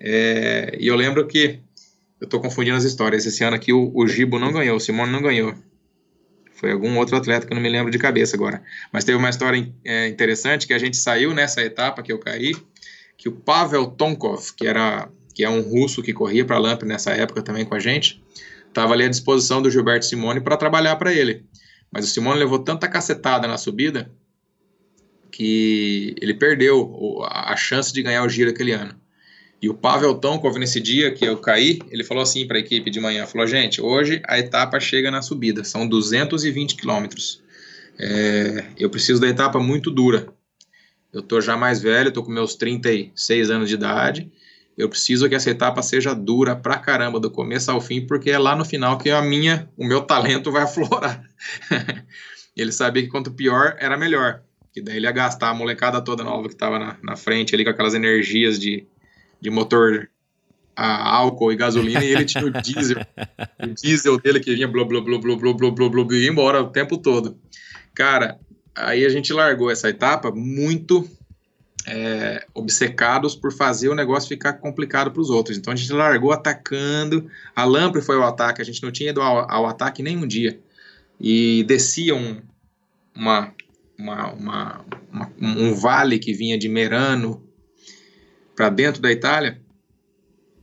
[0.00, 1.60] É, e eu lembro que
[2.20, 3.24] eu tô confundindo as histórias.
[3.24, 5.54] Esse ano aqui o, o Gibo não ganhou, o Simone não ganhou.
[6.54, 8.62] Foi algum outro atleta que eu não me lembro de cabeça agora.
[8.92, 12.54] Mas teve uma história é, interessante que a gente saiu nessa etapa que eu caí,
[13.16, 16.82] que o Pavel Tonkov, que era que é um russo que corria para a Lamp
[16.82, 18.21] nessa época também com a gente,
[18.72, 21.44] estava ali à disposição do Gilberto Simone para trabalhar para ele.
[21.90, 24.10] Mas o Simone levou tanta cacetada na subida
[25.30, 28.94] que ele perdeu a chance de ganhar o giro aquele ano.
[29.60, 32.90] E o Pavel Tonkov, nesse dia que eu caí, ele falou assim para a equipe
[32.90, 37.40] de manhã, falou, gente, hoje a etapa chega na subida, são 220 quilômetros.
[37.98, 40.26] É, eu preciso da etapa muito dura.
[41.12, 44.32] Eu tô já mais velho, tô com meus 36 anos de idade,
[44.76, 48.38] eu preciso que essa etapa seja dura pra caramba, do começo ao fim, porque é
[48.38, 51.22] lá no final que a minha, o meu talento vai aflorar.
[52.56, 54.42] ele sabia que quanto pior, era melhor.
[54.72, 57.62] Que daí ele ia gastar a molecada toda nova que estava na, na frente ali
[57.62, 58.86] com aquelas energias de
[59.42, 60.08] de motor
[60.74, 63.04] a álcool e gasolina, e ele tinha o diesel,
[63.60, 66.30] o diesel dele que vinha blá, blá, blá, blá, blá, blá, blá, blá, e ia
[66.30, 67.36] embora o tempo todo.
[67.92, 68.38] Cara,
[68.74, 71.06] aí a gente largou essa etapa muito
[71.86, 75.56] é, obcecados por fazer o negócio ficar complicado para os outros.
[75.56, 79.20] Então a gente largou atacando, a Lampre foi o ataque, a gente não tinha ido
[79.20, 80.58] ao, ao ataque nem um dia.
[81.20, 82.40] E descia um,
[83.14, 83.52] uma,
[83.98, 87.42] uma, uma, uma, um vale que vinha de Merano,
[88.54, 89.60] para dentro da Itália,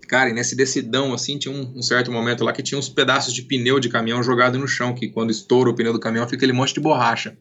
[0.08, 3.34] cara, e nesse decidão, assim, tinha um, um, certo momento lá que tinha uns pedaços
[3.34, 6.38] de pneu de caminhão jogado no chão, que quando estoura o pneu do caminhão fica
[6.38, 7.38] aquele monte de borracha.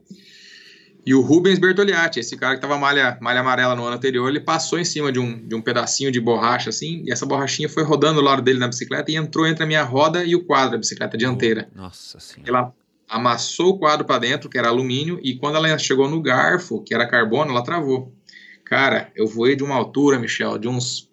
[1.09, 4.41] E o Rubens Bertoliatti, esse cara que tava malha, malha amarela no ano anterior, ele
[4.41, 7.83] passou em cima de um, de um pedacinho de borracha, assim, e essa borrachinha foi
[7.83, 10.73] rodando do lado dele na bicicleta e entrou entre a minha roda e o quadro
[10.73, 11.67] da bicicleta dianteira.
[11.75, 12.51] Nossa senhora.
[12.51, 12.75] Ela
[13.09, 16.93] amassou o quadro para dentro, que era alumínio, e quando ela chegou no garfo, que
[16.95, 18.13] era carbono, ela travou.
[18.63, 21.09] Cara, eu voei de uma altura, Michel, de uns.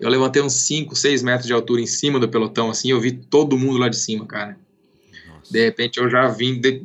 [0.00, 3.12] Eu levantei uns 5, 6 metros de altura em cima do pelotão, assim, eu vi
[3.12, 4.58] todo mundo lá de cima, cara.
[5.50, 6.82] De repente eu já vim de,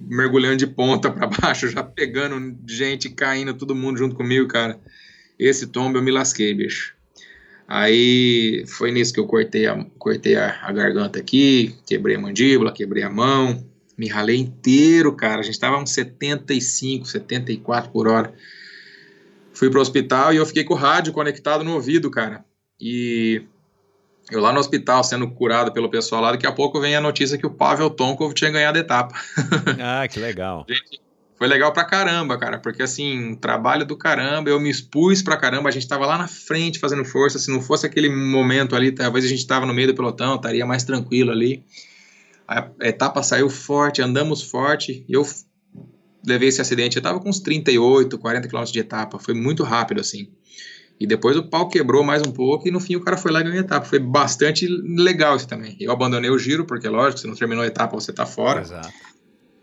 [0.00, 4.78] mergulhando de ponta para baixo, já pegando gente, caindo, todo mundo junto comigo, cara.
[5.38, 6.94] Esse tombo eu me lasquei, bicho.
[7.66, 12.72] Aí foi nisso que eu cortei a, cortei a, a garganta aqui, quebrei a mandíbula,
[12.72, 13.62] quebrei a mão,
[13.96, 15.40] me ralei inteiro, cara.
[15.40, 18.32] A gente tava uns 75, 74 por hora
[19.58, 22.44] fui pro hospital e eu fiquei com o rádio conectado no ouvido, cara.
[22.80, 23.42] E
[24.30, 27.38] eu lá no hospital sendo curado pelo pessoal lá, daqui a pouco vem a notícia
[27.38, 29.14] que o Pavel Tonkov tinha ganhado a etapa.
[29.80, 30.66] Ah, que legal.
[30.68, 31.00] Gente,
[31.38, 35.68] foi legal pra caramba, cara, porque assim, trabalho do caramba, eu me expus pra caramba,
[35.68, 39.24] a gente tava lá na frente fazendo força, se não fosse aquele momento ali, talvez
[39.24, 41.64] a gente tava no meio do pelotão, estaria mais tranquilo ali.
[42.46, 45.24] A etapa saiu forte, andamos forte, e eu
[46.26, 50.00] levei esse acidente, eu tava com uns 38, 40 km de etapa, foi muito rápido
[50.00, 50.28] assim.
[51.00, 53.40] E depois o pau quebrou mais um pouco e no fim o cara foi lá
[53.40, 53.86] e ganhou a etapa.
[53.86, 55.76] Foi bastante legal isso também.
[55.78, 58.62] Eu abandonei o giro, porque lógico, se não terminou a etapa você tá fora.
[58.62, 58.92] Exato.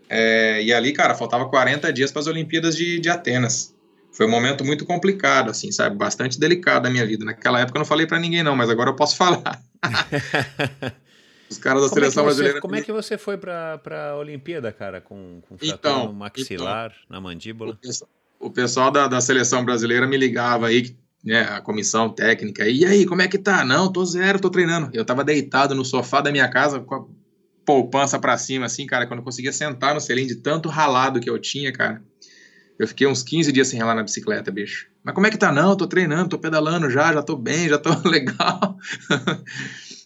[0.08, 3.74] É, e ali, cara, faltava 40 dias para as Olimpíadas de, de Atenas.
[4.12, 5.94] Foi um momento muito complicado, assim, sabe?
[5.94, 7.22] Bastante delicado da minha vida.
[7.22, 9.60] Naquela época eu não falei para ninguém, não, mas agora eu posso falar.
[11.50, 12.60] Os caras da como seleção é você, brasileira.
[12.60, 13.78] Como é que você foi para
[14.10, 15.00] a Olimpíada, cara?
[15.00, 17.72] Com, com fratura então, no maxilar, então, na mandíbula?
[17.72, 18.10] O pessoal,
[18.40, 20.96] o pessoal da, da, seleção brasileira me ligava aí,
[21.26, 22.68] né, a comissão técnica.
[22.68, 23.64] E aí, como é que tá?
[23.64, 24.90] Não, tô zero, tô treinando.
[24.92, 27.04] Eu tava deitado no sofá da minha casa com a
[27.66, 31.28] poupança para cima, assim, cara, quando eu conseguia sentar no selim de tanto ralado que
[31.28, 32.00] eu tinha, cara.
[32.78, 34.86] Eu fiquei uns 15 dias sem ralar na bicicleta, bicho.
[35.02, 35.50] Mas como é que tá?
[35.50, 38.78] Não, tô treinando, tô pedalando já, já tô bem, já tô legal.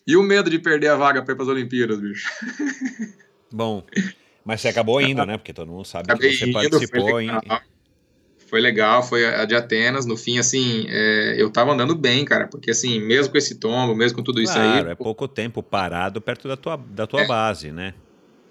[0.07, 2.31] E o medo de perder a vaga para ir Olimpíadas, bicho.
[3.53, 3.85] Bom,
[4.43, 5.37] mas você acabou indo, né?
[5.37, 7.29] Porque todo mundo sabe Acabei que você indo, participou em.
[8.51, 10.05] Foi legal, foi a de Atenas.
[10.05, 13.95] No fim, assim, é, eu tava andando bem, cara, porque assim, mesmo com esse tombo,
[13.95, 14.91] mesmo com tudo claro, isso aí.
[14.91, 17.95] é pouco tempo parado perto da tua, da tua é, base, né?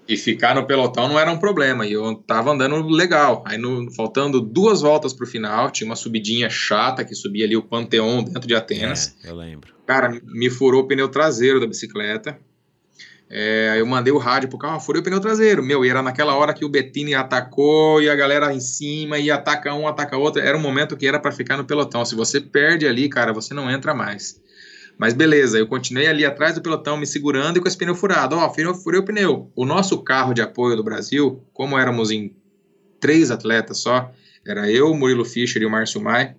[0.08, 3.44] E ficar no pelotão não era um problema, e eu tava andando legal.
[3.46, 7.62] Aí, no, faltando duas voltas pro final, tinha uma subidinha chata que subia ali o
[7.62, 9.14] Panteão dentro de Atenas.
[9.22, 9.74] É, eu lembro.
[9.86, 12.40] Cara, me furou o pneu traseiro da bicicleta.
[13.32, 15.62] É, eu mandei o rádio pro carro, furei o pneu traseiro.
[15.62, 19.30] Meu, e era naquela hora que o Bettini atacou e a galera em cima e
[19.30, 20.42] ataca um, ataca outro.
[20.42, 22.04] Era um momento que era para ficar no pelotão.
[22.04, 24.40] Se você perde ali, cara, você não entra mais.
[24.98, 28.36] Mas beleza, eu continuei ali atrás do pelotão, me segurando e com esse pneu furado.
[28.36, 29.50] Ó, oh, furei o pneu.
[29.54, 32.34] O nosso carro de apoio do Brasil, como éramos em
[32.98, 34.12] três atletas só,
[34.44, 36.34] era eu, Murilo Fischer e o Márcio Mai.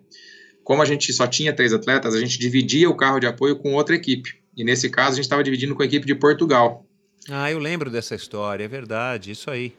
[0.63, 3.73] Como a gente só tinha três atletas, a gente dividia o carro de apoio com
[3.73, 4.40] outra equipe.
[4.55, 6.85] E nesse caso, a gente estava dividindo com a equipe de Portugal.
[7.29, 9.73] Ah, eu lembro dessa história, é verdade, isso aí.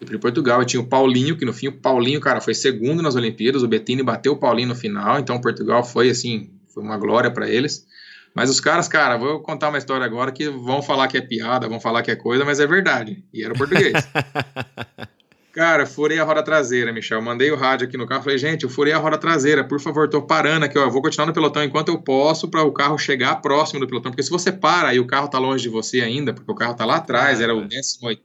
[0.00, 3.62] De Portugal, tinha o Paulinho, que no fim o Paulinho, cara, foi segundo nas Olimpíadas,
[3.62, 7.48] o Bettini bateu o Paulinho no final, então Portugal foi assim, foi uma glória para
[7.48, 7.86] eles.
[8.34, 11.68] Mas os caras, cara, vou contar uma história agora que vão falar que é piada,
[11.68, 13.24] vão falar que é coisa, mas é verdade.
[13.32, 13.94] E era português.
[15.56, 17.22] cara, furei a roda traseira, Michel.
[17.22, 18.22] Mandei o rádio aqui no carro.
[18.22, 19.64] Falei, gente, eu furei a roda traseira.
[19.64, 20.88] Por favor, tô parando aqui, ó.
[20.90, 24.12] Vou continuar no pelotão enquanto eu posso para o carro chegar próximo do pelotão.
[24.12, 26.74] Porque se você para e o carro tá longe de você ainda, porque o carro
[26.74, 28.20] tá lá atrás, ah, era o 18,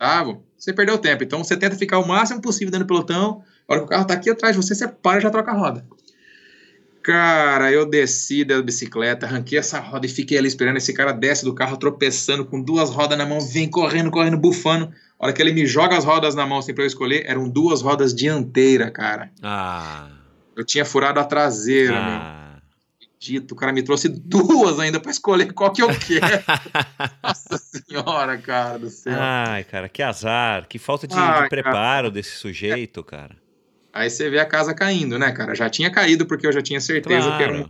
[0.58, 1.24] você perdeu tempo.
[1.24, 3.42] Então você tenta ficar o máximo possível dentro do pelotão.
[3.66, 5.52] A hora que o carro tá aqui atrás de você, você para e já troca
[5.52, 5.86] a roda.
[7.02, 10.78] Cara, eu desci da bicicleta, arranquei essa roda e fiquei ali esperando.
[10.78, 14.92] Esse cara desce do carro tropeçando com duas rodas na mão, vem correndo, correndo, bufando.
[15.22, 17.48] A hora que ele me joga as rodas na mão assim pra eu escolher, eram
[17.48, 19.30] duas rodas dianteira, cara.
[19.44, 20.08] Ah.
[20.56, 22.50] Eu tinha furado a traseira, ah.
[22.50, 22.62] meu.
[23.20, 26.44] Dito, o cara me trouxe duas ainda para escolher qual que eu quero.
[27.22, 29.14] Nossa senhora, cara do céu.
[29.16, 32.10] Ai, cara, que azar, que falta de, Ai, de preparo cara.
[32.10, 33.36] desse sujeito, cara.
[33.94, 35.54] Aí você vê a casa caindo, né, cara?
[35.54, 37.38] Já tinha caído porque eu já tinha certeza claro.
[37.38, 37.70] que era um,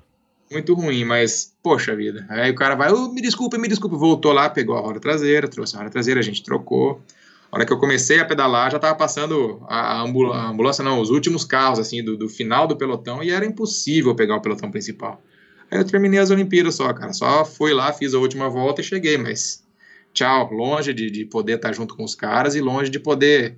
[0.49, 2.25] muito ruim, mas, poxa vida.
[2.29, 3.97] Aí o cara vai, oh, me desculpe, me desculpe.
[3.97, 7.03] Voltou lá, pegou a roda traseira, trouxe a roda traseira, a gente trocou.
[7.51, 11.09] Hora que eu comecei a pedalar, já tava passando a, ambul a ambulância, não, os
[11.09, 15.21] últimos carros, assim, do, do, final do pelotão, e era impossível pegar o pelotão principal.
[15.69, 17.11] Aí eu terminei as Olimpíadas só, cara.
[17.11, 19.65] Só fui lá, fiz a última volta e cheguei, mas
[20.13, 23.57] tchau, longe de, de poder estar junto com os caras e longe de poder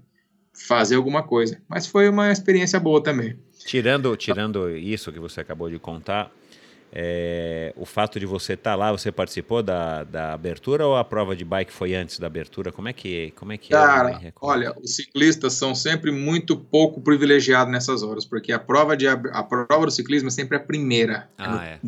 [0.54, 1.62] fazer alguma coisa.
[1.68, 3.38] Mas foi uma experiência boa também.
[3.66, 6.32] Tirando, tirando isso que você acabou de contar,
[6.96, 11.04] é, o fato de você estar tá lá, você participou da, da abertura ou a
[11.04, 12.72] prova de bike foi antes da abertura?
[12.72, 14.32] Como é que, como é, que Cara, é?
[14.40, 19.44] olha, os ciclistas são sempre muito pouco privilegiados nessas horas, porque a prova, de, a
[19.44, 21.28] prova do ciclismo é sempre a primeira.
[21.36, 21.80] Ah, é.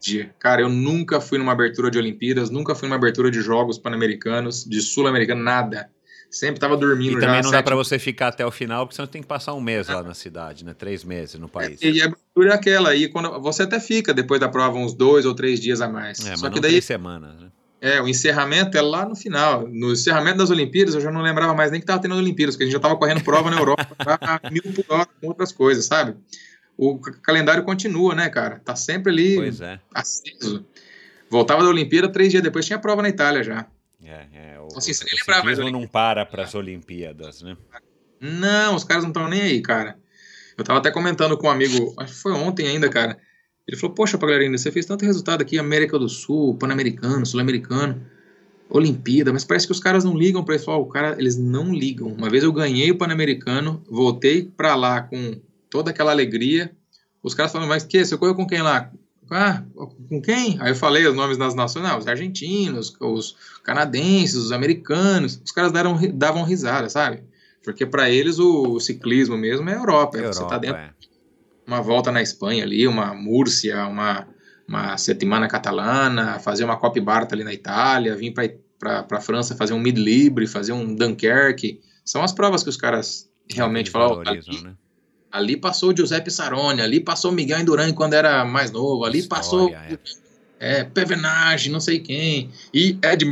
[0.00, 0.34] Dia.
[0.38, 4.64] Cara, eu nunca fui numa abertura de Olimpíadas, nunca fui numa abertura de Jogos Pan-Americanos,
[4.64, 5.90] de Sul-Americano, nada
[6.30, 7.18] sempre estava dormindo.
[7.18, 9.54] E também não dá para você ficar até o final, porque você tem que passar
[9.54, 10.74] um mês lá na cidade, né?
[10.74, 11.82] Três meses no país.
[11.82, 14.94] É, e a abertura é aquela aí, quando você até fica depois da prova uns
[14.94, 16.24] dois ou três dias a mais.
[16.26, 17.48] É, Só que daí semanas, né?
[17.80, 19.68] É, o encerramento é lá no final.
[19.68, 22.64] No encerramento das Olimpíadas, eu já não lembrava mais nem que estava tendo Olimpíadas, porque
[22.64, 25.84] a gente já estava correndo prova na Europa a mil por hora com outras coisas,
[25.84, 26.16] sabe?
[26.76, 28.60] O calendário continua, né, cara?
[28.64, 29.78] Tá sempre ali pois é.
[29.94, 30.64] aceso.
[31.30, 33.66] Voltava da Olimpíada, três dias depois tinha prova na Itália já.
[34.02, 37.56] É, é, o, assim, o, o não para para as Olimpíadas, né?
[38.20, 39.98] Não, os caras não estão nem aí, cara.
[40.56, 43.18] Eu tava até comentando com um amigo, acho que foi ontem ainda, cara.
[43.66, 48.06] Ele falou, poxa, Pagliarini, você fez tanto resultado aqui, América do Sul, Pan-Americano, Sul-Americano,
[48.70, 50.70] Olimpíada, mas parece que os caras não ligam para isso.
[50.70, 52.08] o cara, eles não ligam.
[52.08, 56.70] Uma vez eu ganhei o Pan-Americano, voltei para lá com toda aquela alegria.
[57.22, 58.04] Os caras falam, mas que?
[58.04, 58.90] Você correu com quem lá?
[59.30, 59.64] Ah,
[60.08, 60.56] com quem?
[60.60, 65.40] Aí eu falei os nomes das nações, não, os argentinos, os canadenses, os americanos.
[65.44, 67.22] Os caras deram, davam risada, sabe?
[67.64, 70.18] Porque para eles o ciclismo mesmo é Europa.
[70.18, 70.90] Europa você tá dentro é.
[71.66, 74.28] uma volta na Espanha ali, uma Múrcia, uma,
[74.68, 79.74] uma Settimana Catalana, fazer uma Copy Barta ali na Itália, vir para a França fazer
[79.74, 81.80] um Mid-Libre, fazer um Dunkerque.
[82.04, 84.22] São as provas que os caras realmente falam.
[84.22, 84.76] Né?
[85.30, 89.18] Ali passou o Giuseppe Saroni, ali passou o Miguel Indurain quando era mais novo, ali
[89.18, 89.98] História, passou é.
[90.58, 92.50] É, Pevenage, não sei quem.
[92.72, 93.30] E Ed,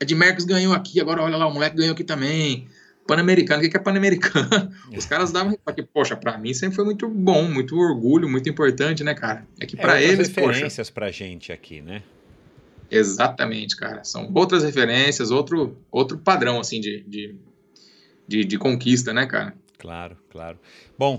[0.00, 2.66] Ed Merckx ganhou aqui, agora olha lá, o moleque ganhou aqui também.
[3.06, 4.72] Pan-Americano, o que é Pan-Americano?
[4.96, 9.04] Os caras davam porque, poxa, pra mim sempre foi muito bom, muito orgulho, muito importante,
[9.04, 9.46] né, cara?
[9.60, 12.02] É que pra é, eles, referências poxa, pra gente aqui, né?
[12.90, 14.02] Exatamente, cara.
[14.02, 17.36] São outras referências, outro, outro padrão, assim, de, de,
[18.26, 19.54] de, de conquista, né, cara?
[19.86, 20.58] Claro, claro.
[20.98, 21.16] Bom,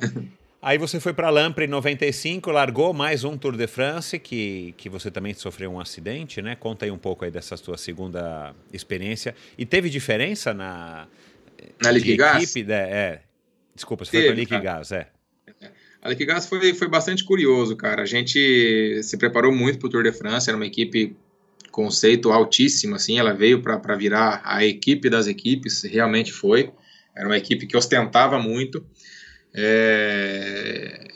[0.61, 4.89] aí você foi para Lampre em 95, largou mais um Tour de France, que, que
[4.89, 6.53] você também sofreu um acidente, né?
[6.53, 9.33] Conta aí um pouco aí dessa sua segunda experiência.
[9.57, 11.07] E teve diferença na...
[11.81, 12.43] Na Liquigás?
[12.43, 12.75] Equipe, né?
[12.75, 13.21] é.
[13.73, 15.07] Desculpa, você teve, foi para Liquigás, é.
[16.01, 18.01] A Liquigás foi, foi bastante curioso, cara.
[18.01, 21.15] A gente se preparou muito para o Tour de France, era uma equipe
[21.71, 26.69] conceito altíssimo, assim, ela veio para virar a equipe das equipes, realmente foi.
[27.17, 28.85] Era uma equipe que ostentava muito.
[29.53, 31.07] É,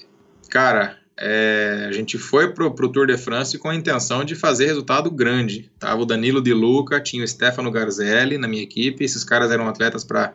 [0.50, 4.66] cara, é, a gente foi pro, pro Tour de France com a intenção de fazer
[4.66, 5.72] resultado grande.
[5.78, 9.68] Tava o Danilo Di Luca, tinha o Stefano Garzelli na minha equipe, esses caras eram
[9.68, 10.34] atletas para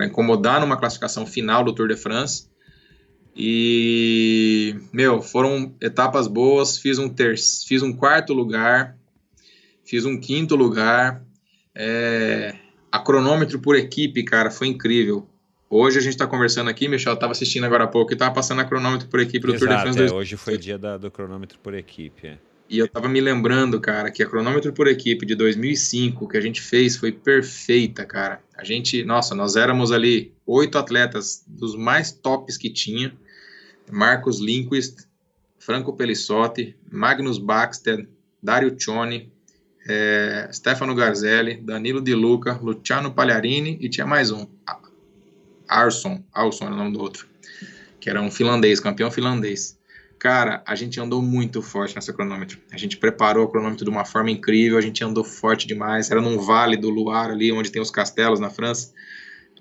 [0.00, 2.48] incomodar numa classificação final do Tour de France.
[3.36, 6.78] E, meu, foram etapas boas.
[6.78, 8.96] Fiz um, ter fiz um quarto lugar,
[9.84, 11.22] fiz um quinto lugar.
[11.74, 12.54] É,
[12.94, 15.26] a cronômetro por equipe, cara, foi incrível.
[15.68, 18.60] Hoje a gente está conversando aqui, Michel estava assistindo agora há pouco e estava passando
[18.60, 20.12] a cronômetro por equipe do Exato, Tour de France.
[20.12, 22.28] É, hoje foi dia da, do cronômetro por equipe.
[22.28, 22.38] É.
[22.70, 26.40] E eu estava me lembrando, cara, que a cronômetro por equipe de 2005 que a
[26.40, 28.40] gente fez foi perfeita, cara.
[28.56, 33.12] A gente, nossa, nós éramos ali oito atletas dos mais tops que tinha.
[33.90, 34.98] Marcos Lindquist,
[35.58, 38.08] Franco Pelissotti, Magnus Baxter,
[38.40, 39.32] Dario Cioni,
[39.88, 44.46] é, Stefano Garzelli, Danilo Di Luca, Luciano Pagliarini e tinha mais um,
[45.68, 47.26] Arson, Arson era o nome do outro,
[48.00, 49.78] que era um finlandês, campeão finlandês.
[50.18, 52.58] Cara, a gente andou muito forte nessa cronômetro.
[52.72, 56.10] A gente preparou o cronômetro de uma forma incrível, a gente andou forte demais.
[56.10, 58.92] Era num vale do Luar ali, onde tem os castelos na França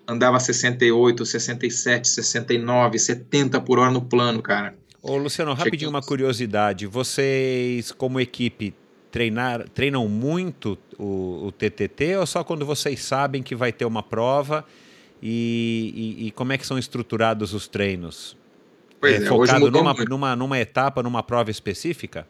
[0.07, 4.75] andava 68, 67, 69, 70 por hora no plano, cara.
[5.01, 6.85] Ô, Luciano, rapidinho uma curiosidade.
[6.85, 8.73] Vocês, como equipe,
[9.13, 14.01] treinar, treinam muito o, o, TTT ou só quando vocês sabem que vai ter uma
[14.01, 14.65] prova?
[15.21, 18.35] E, e, e como é que são estruturados os treinos?
[18.99, 22.27] Pois é, é focado numa, numa, numa etapa, numa prova específica?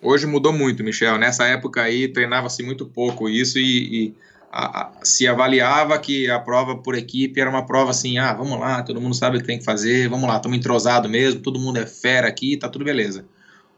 [0.00, 1.18] Hoje mudou muito, Michel.
[1.18, 4.14] Nessa época aí treinava-se muito pouco isso e, e
[4.50, 8.82] a, se avaliava que a prova por equipe era uma prova assim, ah, vamos lá,
[8.82, 11.78] todo mundo sabe o que tem que fazer, vamos lá, estamos entrosados mesmo, todo mundo
[11.78, 13.26] é fera aqui, tá tudo beleza.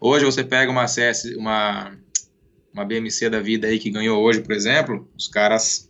[0.01, 1.91] Hoje você pega uma CS, uma,
[2.79, 5.89] uma BMC da vida aí que ganhou hoje, por exemplo, os caras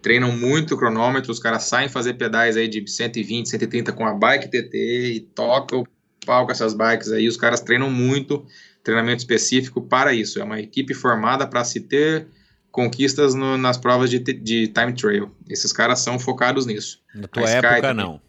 [0.00, 4.14] treinam muito o cronômetro, os caras saem fazer pedais aí de 120, 130 com a
[4.14, 5.86] bike TT e tocam o
[6.24, 8.46] pau com essas bikes aí, os caras treinam muito,
[8.82, 12.26] treinamento específico para isso, é uma equipe formada para se ter
[12.70, 15.30] conquistas no, nas provas de, de time trail.
[15.48, 17.02] Esses caras são focados nisso.
[17.14, 18.20] Na tua a época, Sky, não.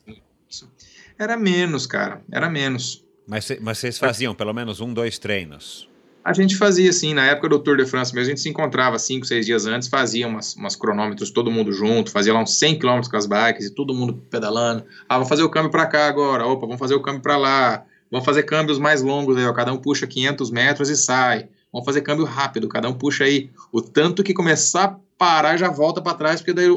[1.17, 2.21] Era menos, cara.
[2.31, 3.05] Era menos.
[3.27, 5.87] Mas, mas vocês faziam pelo menos um, dois treinos?
[6.23, 8.99] A gente fazia assim, na época do Tour de France mesmo, a gente se encontrava
[8.99, 12.77] cinco, seis dias antes, fazia umas, umas cronômetros, todo mundo junto, fazia lá uns 100
[12.77, 14.83] km com as bikes e todo mundo pedalando.
[15.09, 17.83] Ah, vamos fazer o câmbio para cá agora, opa, vamos fazer o câmbio para lá,
[18.11, 21.47] vamos fazer câmbios mais longos aí, ó, cada um puxa 500 metros e sai.
[21.73, 23.49] Vamos fazer câmbio rápido, cada um puxa aí.
[23.71, 26.67] O tanto que começar a parar já volta para trás, porque daí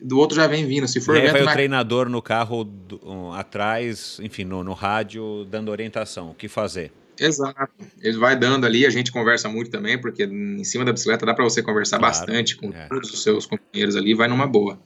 [0.00, 0.88] do outro já vem vindo.
[0.88, 1.50] Se for aí vai na...
[1.50, 6.48] o treinador no carro do, um, atrás, enfim, no, no rádio, dando orientação, o que
[6.48, 6.92] fazer.
[7.24, 7.72] Exato.
[8.00, 11.34] Ele vai dando ali, a gente conversa muito também, porque em cima da bicicleta dá
[11.34, 12.86] para você conversar claro, bastante com é.
[12.86, 14.80] todos os seus companheiros ali, vai numa boa.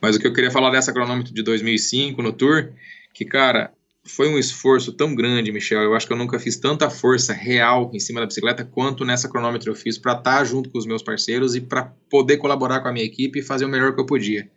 [0.00, 2.72] Mas o que eu queria falar dessa cronômetro de 2005 no Tour,
[3.14, 3.72] que, cara,
[4.04, 5.82] foi um esforço tão grande, Michel.
[5.82, 9.28] Eu acho que eu nunca fiz tanta força real em cima da bicicleta quanto nessa
[9.28, 12.80] cronômetro eu fiz para estar tá junto com os meus parceiros e para poder colaborar
[12.80, 14.50] com a minha equipe e fazer o melhor que eu podia.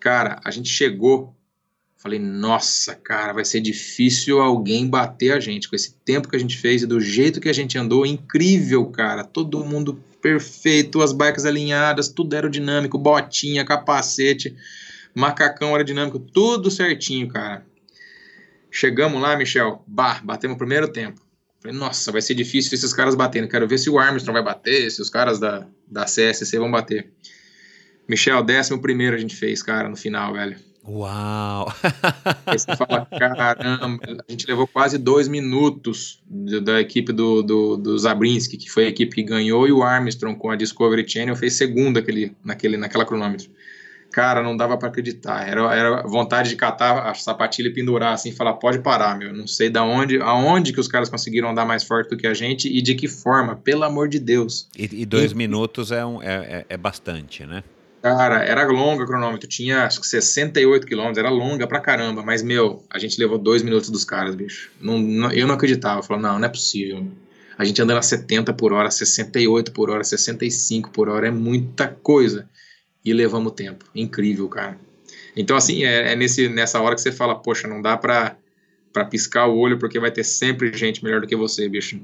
[0.00, 1.34] Cara, a gente chegou.
[1.98, 6.38] Falei, nossa, cara, vai ser difícil alguém bater a gente com esse tempo que a
[6.38, 8.06] gente fez e do jeito que a gente andou.
[8.06, 9.24] Incrível, cara.
[9.24, 14.56] Todo mundo perfeito, as bikes alinhadas, tudo aerodinâmico, botinha, capacete,
[15.12, 17.66] macacão aerodinâmico, tudo certinho, cara.
[18.70, 21.20] Chegamos lá, Michel, bah, batemos o primeiro tempo.
[21.60, 23.48] Falei, nossa, vai ser difícil esses caras batendo.
[23.48, 27.10] Quero ver se o Armstrong vai bater, se os caras da, da CSC vão bater.
[28.08, 30.67] Michel, décimo primeiro a gente fez, cara, no final, velho.
[30.88, 31.70] Uau!
[32.46, 36.22] Aí você fala, caramba, a gente levou quase dois minutos
[36.62, 40.38] da equipe do, do, do Zabrinski, que foi a equipe que ganhou, e o Armstrong
[40.38, 43.50] com a Discovery Channel fez segundo aquele, naquele, naquela cronômetro
[44.10, 45.46] cara, não dava para acreditar.
[45.46, 49.32] Era, era vontade de catar a sapatilha e pendurar assim, falar, pode parar, meu.
[49.32, 52.34] Não sei da onde, aonde que os caras conseguiram andar mais forte do que a
[52.34, 54.68] gente e de que forma, pelo amor de Deus.
[54.76, 57.62] E, e dois e, minutos é, um, é, é, é bastante, né?
[58.00, 62.42] Cara, era longa o cronômetro, tinha acho que 68 quilômetros, era longa pra caramba, mas,
[62.42, 64.70] meu, a gente levou dois minutos dos caras, bicho.
[64.80, 67.04] Não, não, eu não acreditava, eu falei, não, não é possível.
[67.56, 71.88] A gente andando a 70 por hora, 68 por hora, 65 por hora, é muita
[71.88, 72.48] coisa
[73.04, 73.84] e levamos tempo.
[73.92, 74.78] Incrível, cara.
[75.36, 78.36] Então, assim, é, é nesse, nessa hora que você fala, poxa, não dá pra,
[78.92, 82.00] pra piscar o olho porque vai ter sempre gente melhor do que você, bicho.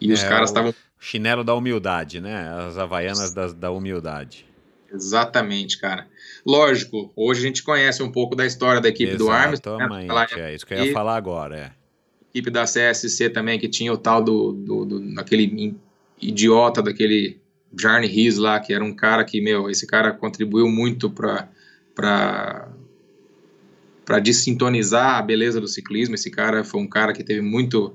[0.00, 0.72] E é, os caras estavam.
[1.00, 2.48] Chinelo da humildade, né?
[2.68, 4.47] As havaianas da, da humildade.
[4.92, 6.06] Exatamente, cara.
[6.44, 9.82] Lógico, hoje a gente conhece um pouco da história da equipe do Armstrong.
[9.82, 10.50] Exatamente, né?
[10.50, 11.72] é isso que eu ia falar agora, é.
[12.30, 15.76] Equipe da CSC também, que tinha o tal do, do, do aquele
[16.20, 17.38] idiota daquele
[17.78, 21.48] Jarny Riz lá, que era um cara que, meu, esse cara contribuiu muito para
[24.04, 26.14] para desintonizar a beleza do ciclismo.
[26.14, 27.94] Esse cara foi um cara que teve muito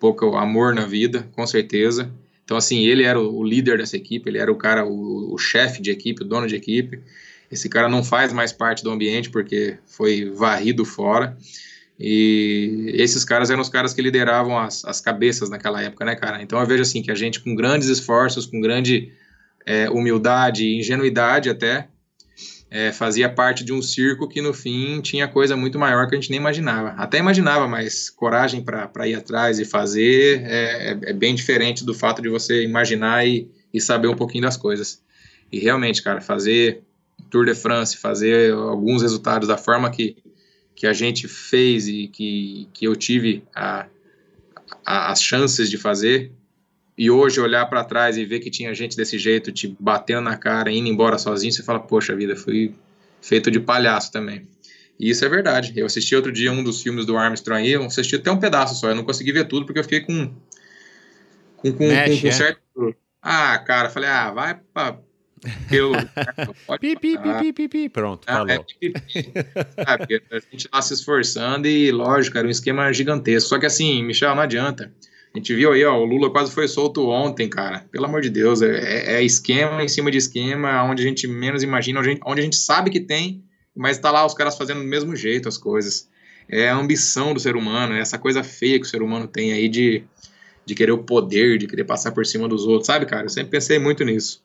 [0.00, 2.10] pouco amor na vida, com certeza.
[2.46, 5.82] Então, assim, ele era o, líder dessa equipe, ele era o cara, o, o chefe
[5.82, 7.00] de equipe, o dono de equipe.
[7.50, 11.36] Esse cara não faz mais parte do ambiente porque foi varrido fora.
[11.98, 16.40] E esses caras eram os caras que lideravam as, as cabeças naquela época, né, cara?
[16.40, 19.12] Então eu vejo assim que a gente, com grandes esforços, com grande
[19.64, 21.88] é, humildade e ingenuidade até,
[22.70, 26.20] é, fazia parte de um circo que no fim tinha coisa muito maior que a
[26.20, 26.90] gente nem imaginava.
[26.90, 31.94] Até imaginava, mas coragem para ir atrás e fazer é, é, é, bem diferente do
[31.94, 35.00] fato de você imaginar e, e saber um pouquinho das coisas.
[35.50, 36.82] E realmente, cara, fazer
[37.30, 40.16] Tour de France, fazer alguns resultados da forma que,
[40.74, 43.86] que a gente fez e que, que eu tive a,
[44.84, 46.32] a, as chances de fazer,
[46.96, 50.36] e hoje olhar para trás e ver que tinha gente desse jeito te batendo na
[50.36, 52.74] cara, indo embora sozinho, você fala, poxa vida, fui
[53.20, 54.46] feito de palhaço também.
[54.98, 55.74] E isso é verdade.
[55.76, 58.74] Eu assisti outro dia um dos filmes do Armstrong aí, eu assisti até um pedaço
[58.74, 60.32] só, eu não consegui ver tudo porque eu fiquei com
[61.56, 62.32] com, com, Mexe, com, com é?
[62.32, 62.60] certo...
[63.20, 64.98] Ah, cara, falei, ah, vai pra...
[65.70, 65.92] Eu,
[66.80, 68.50] pi, pi, pi, pi, pi, pronto, ah, falou.
[68.50, 69.32] É, pi, pi,
[69.84, 73.50] Sabe, a gente tá se esforçando e, lógico, era um esquema gigantesco.
[73.50, 74.92] Só que assim, Michel, não adianta.
[75.36, 77.84] A gente viu aí, ó, o Lula quase foi solto ontem, cara.
[77.92, 81.28] Pelo amor de Deus, é, é, é esquema em cima de esquema, onde a gente
[81.28, 83.44] menos imagina, onde a gente, onde a gente sabe que tem,
[83.76, 86.08] mas tá lá os caras fazendo do mesmo jeito as coisas.
[86.48, 89.52] É a ambição do ser humano, é essa coisa feia que o ser humano tem
[89.52, 90.04] aí de,
[90.64, 93.26] de querer o poder, de querer passar por cima dos outros, sabe, cara?
[93.26, 94.42] Eu sempre pensei muito nisso.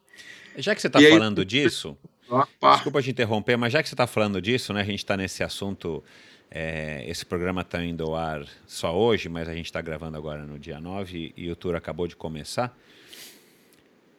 [0.58, 1.98] Já que você está falando aí, disso,
[2.30, 2.74] opa.
[2.74, 5.42] desculpa te interromper, mas já que você está falando disso, né, a gente está nesse
[5.42, 6.04] assunto
[6.54, 10.44] é, esse programa está indo ao ar só hoje, mas a gente está gravando agora
[10.44, 12.78] no dia 9 e, o tour acabou de começar.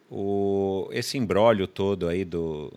[0.09, 2.73] O, esse embrólio todo aí do,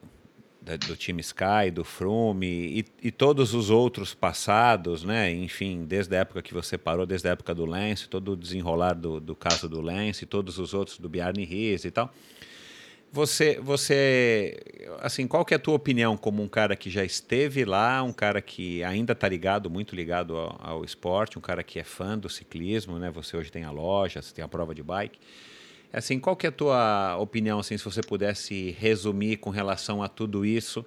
[0.61, 5.33] da, do time Sky, do Froome e, e, todos os outros passados, né?
[5.33, 8.93] Enfim, desde a época que você parou, desde a época do Lance, todo o desenrolar
[8.93, 12.13] do, do caso do Lance, todos os outros do Bjarne Ries e tal.
[13.17, 14.61] Você, você,
[15.01, 18.13] assim, qual que é a tua opinião como um cara que já esteve lá, um
[18.13, 22.19] cara que ainda está ligado, muito ligado ao, ao, esporte, um cara que é fã
[22.19, 23.11] do ciclismo, né?
[23.11, 25.19] Você hoje tem a loja, você tem a prova de bike.
[25.91, 30.09] Assim, qual que é a tua opinião, assim, se você pudesse resumir com relação a
[30.09, 30.85] tudo isso?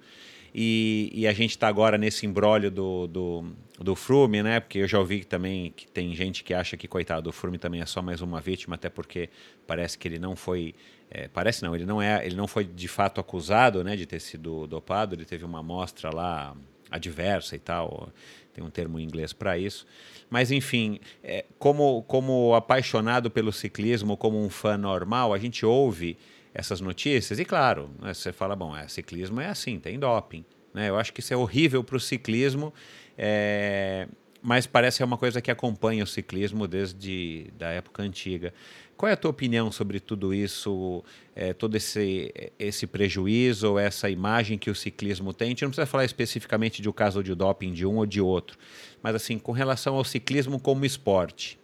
[0.54, 3.44] E, e a gente está agora nesse embrólio do, do,
[3.76, 4.60] do Frume, né?
[4.60, 7.80] Porque eu já ouvi também que tem gente que acha que, coitado, o Frume também
[7.80, 9.30] é só mais uma vítima, até porque
[9.66, 10.76] parece que ele não foi
[11.10, 14.20] é, parece não, ele não é, ele não foi de fato acusado, né, de ter
[14.20, 15.14] sido dopado.
[15.14, 16.54] Ele teve uma amostra lá
[16.88, 18.10] adversa e tal.
[18.54, 19.86] Tem um termo em inglês para isso.
[20.28, 26.16] Mas enfim, é, como como apaixonado pelo ciclismo, como um fã normal, a gente ouve
[26.54, 30.44] essas notícias e claro, né, você fala, bom, é, ciclismo é assim, tem doping.
[30.72, 30.88] Né?
[30.88, 32.72] Eu acho que isso é horrível para o ciclismo.
[33.18, 34.06] É,
[34.42, 38.54] mas parece é uma coisa que acompanha o ciclismo desde da época antiga.
[39.00, 41.02] Qual é a tua opinião sobre tudo isso,
[41.34, 45.46] é, todo esse, esse prejuízo, essa imagem que o ciclismo tem?
[45.46, 48.20] A gente não precisa falar especificamente de um caso de doping de um ou de
[48.20, 48.58] outro,
[49.02, 51.58] mas assim, com relação ao ciclismo como esporte.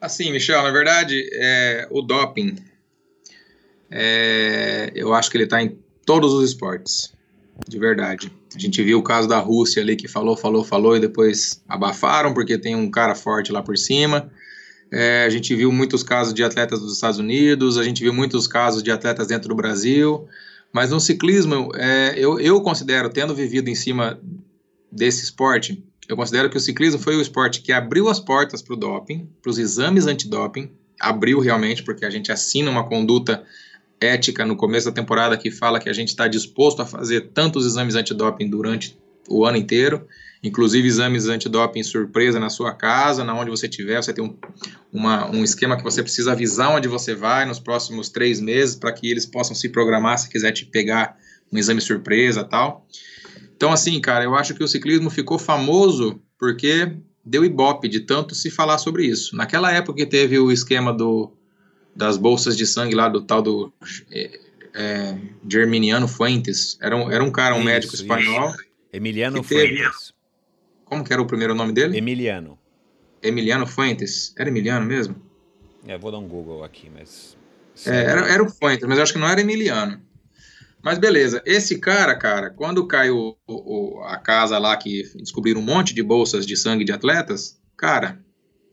[0.00, 2.58] Assim, Michel, na verdade, é, o doping,
[3.90, 5.76] é, eu acho que ele está em
[6.06, 7.12] todos os esportes,
[7.66, 8.32] de verdade.
[8.54, 12.32] A gente viu o caso da Rússia ali que falou, falou, falou e depois abafaram
[12.32, 14.30] porque tem um cara forte lá por cima.
[14.90, 18.46] É, a gente viu muitos casos de atletas dos Estados Unidos, a gente viu muitos
[18.46, 20.28] casos de atletas dentro do Brasil,
[20.72, 24.20] mas no ciclismo, é, eu, eu considero, tendo vivido em cima
[24.90, 28.74] desse esporte, eu considero que o ciclismo foi o esporte que abriu as portas para
[28.74, 30.70] o doping, para os exames antidoping,
[31.00, 33.42] abriu realmente, porque a gente assina uma conduta
[34.00, 37.64] ética no começo da temporada que fala que a gente está disposto a fazer tantos
[37.64, 38.98] exames antidoping durante
[39.28, 40.06] o ano inteiro
[40.44, 44.36] inclusive exames antidoping surpresa na sua casa, na onde você estiver, você tem um,
[44.92, 48.92] uma, um esquema que você precisa avisar onde você vai nos próximos três meses para
[48.92, 51.16] que eles possam se programar se quiser te pegar
[51.50, 52.86] um exame surpresa tal.
[53.56, 56.94] Então, assim, cara, eu acho que o ciclismo ficou famoso porque
[57.24, 59.34] deu ibope de tanto se falar sobre isso.
[59.34, 61.32] Naquela época que teve o esquema do,
[61.96, 63.72] das bolsas de sangue lá do tal do
[64.10, 64.40] é,
[64.74, 65.18] é,
[65.48, 68.50] Germiniano Fuentes, era um, era um cara, um isso, médico espanhol.
[68.50, 68.64] Isso.
[68.92, 70.13] Emiliano Fuentes.
[70.84, 71.96] Como que era o primeiro nome dele?
[71.96, 72.58] Emiliano.
[73.22, 74.34] Emiliano Fuentes.
[74.38, 75.16] Era Emiliano mesmo?
[75.86, 77.36] É, vou dar um Google aqui, mas.
[77.86, 80.00] É, era, era o Fuentes, mas eu acho que não era Emiliano.
[80.82, 83.36] Mas beleza, esse cara, cara, quando caiu
[84.04, 88.22] a casa lá que descobriram um monte de bolsas de sangue de atletas, cara,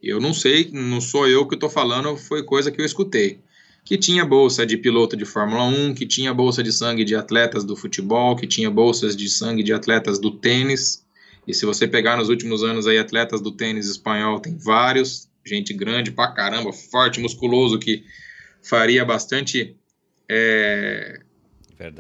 [0.04, 3.40] eu não sei, não sou eu que estou falando, foi coisa que eu escutei.
[3.84, 7.64] que tinha bolsa de piloto de Fórmula 1, que tinha bolsa de sangue de atletas
[7.64, 11.04] do futebol, que tinha bolsas de sangue de atletas do tênis.
[11.48, 15.74] E se você pegar nos últimos anos aí atletas do tênis espanhol, tem vários, gente
[15.74, 18.04] grande pra caramba, forte, musculoso, que
[18.62, 19.76] faria bastante
[20.30, 21.20] é,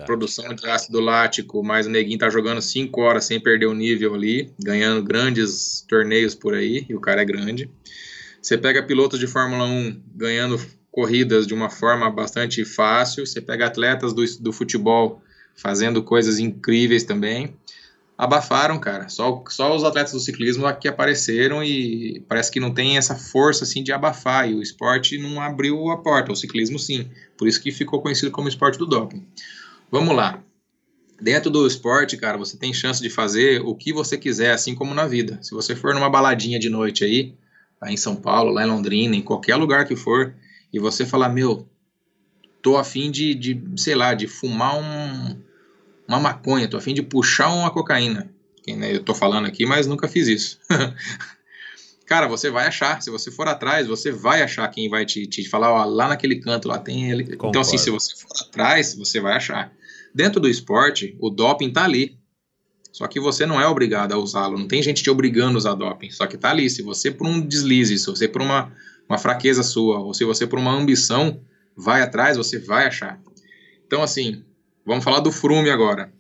[0.06, 4.14] produção de ácido lático, mas o neguinho tá jogando 5 horas sem perder o nível
[4.14, 7.70] ali, ganhando grandes torneios por aí, e o cara é grande.
[8.42, 10.60] Você pega pilotos de Fórmula 1 ganhando
[10.92, 15.22] corridas de uma forma bastante fácil, você pega atletas do, do futebol
[15.56, 17.56] fazendo coisas incríveis também.
[18.22, 19.10] Abafaram, cara.
[19.10, 23.64] Só, só os atletas do ciclismo aqui apareceram e parece que não tem essa força
[23.64, 24.48] assim de abafar.
[24.48, 27.10] E o esporte não abriu a porta, o ciclismo sim.
[27.36, 29.26] Por isso que ficou conhecido como esporte do doping.
[29.90, 30.40] Vamos lá.
[31.20, 34.94] Dentro do esporte, cara, você tem chance de fazer o que você quiser, assim como
[34.94, 35.40] na vida.
[35.42, 37.34] Se você for numa baladinha de noite aí,
[37.82, 40.36] lá em São Paulo, lá em Londrina, em qualquer lugar que for,
[40.72, 41.68] e você falar, meu,
[42.62, 45.42] tô afim de, de sei lá, de fumar um,
[46.12, 48.30] uma maconha, tô afim de puxar uma cocaína.
[48.68, 50.60] Né, eu tô falando aqui, mas nunca fiz isso.
[52.06, 53.02] Cara, você vai achar.
[53.02, 56.36] Se você for atrás, você vai achar quem vai te, te falar, ó, lá naquele
[56.42, 57.24] canto, lá tem ele.
[57.24, 57.50] Concordo.
[57.50, 59.72] Então, assim, se você for atrás, você vai achar.
[60.14, 62.20] Dentro do esporte, o doping tá ali.
[62.92, 64.60] Só que você não é obrigado a usá-lo.
[64.60, 66.10] Não tem gente te obrigando a usar doping.
[66.10, 66.70] Só que tá ali.
[66.70, 68.74] Se você, por um deslize, se você, por uma,
[69.08, 71.40] uma fraqueza sua, ou se você, por uma ambição,
[71.78, 73.22] vai atrás, você vai achar.
[73.88, 74.44] Então, assim,
[74.86, 76.12] vamos falar do Frume agora.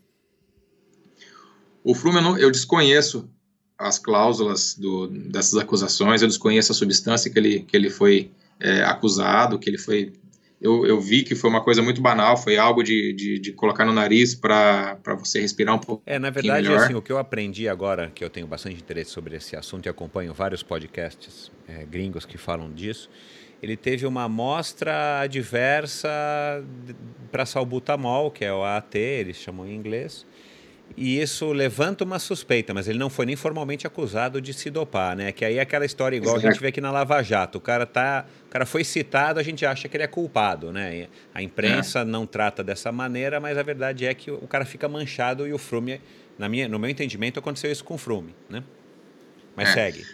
[1.83, 3.29] O Frume, eu, não, eu desconheço
[3.77, 8.83] as cláusulas do, dessas acusações, eu desconheço a substância que ele, que ele foi é,
[8.83, 10.13] acusado, que ele foi
[10.61, 13.83] eu, eu vi que foi uma coisa muito banal, foi algo de, de, de colocar
[13.83, 16.03] no nariz para você respirar um pouco.
[16.05, 16.83] É, na verdade, melhor.
[16.83, 19.89] assim, o que eu aprendi agora, que eu tenho bastante interesse sobre esse assunto e
[19.89, 23.09] acompanho vários podcasts é, gringos que falam disso,
[23.61, 26.09] ele teve uma amostra adversa
[27.31, 30.25] para salbutamol, que é o AT, eles chamam em inglês,
[30.97, 35.15] e isso levanta uma suspeita, mas ele não foi nem formalmente acusado de se dopar,
[35.15, 35.31] né?
[35.31, 36.47] Que aí é aquela história igual Exato.
[36.47, 37.57] a gente vê aqui na Lava Jato.
[37.57, 41.07] O cara tá, o cara foi citado, a gente acha que ele é culpado, né?
[41.33, 42.03] A imprensa é.
[42.03, 45.57] não trata dessa maneira, mas a verdade é que o cara fica manchado e o
[45.57, 46.01] Frume,
[46.37, 48.63] na minha, no meu entendimento, aconteceu isso com o Frume, né?
[49.55, 49.73] Mas é.
[49.73, 50.05] segue.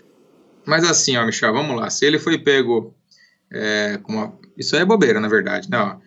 [0.66, 1.90] Mas assim, ó, Michel, vamos lá.
[1.90, 2.94] Se ele foi pego
[3.52, 4.38] é, uma...
[4.58, 5.78] Isso é bobeira, na verdade, né?
[5.78, 5.98] Ó,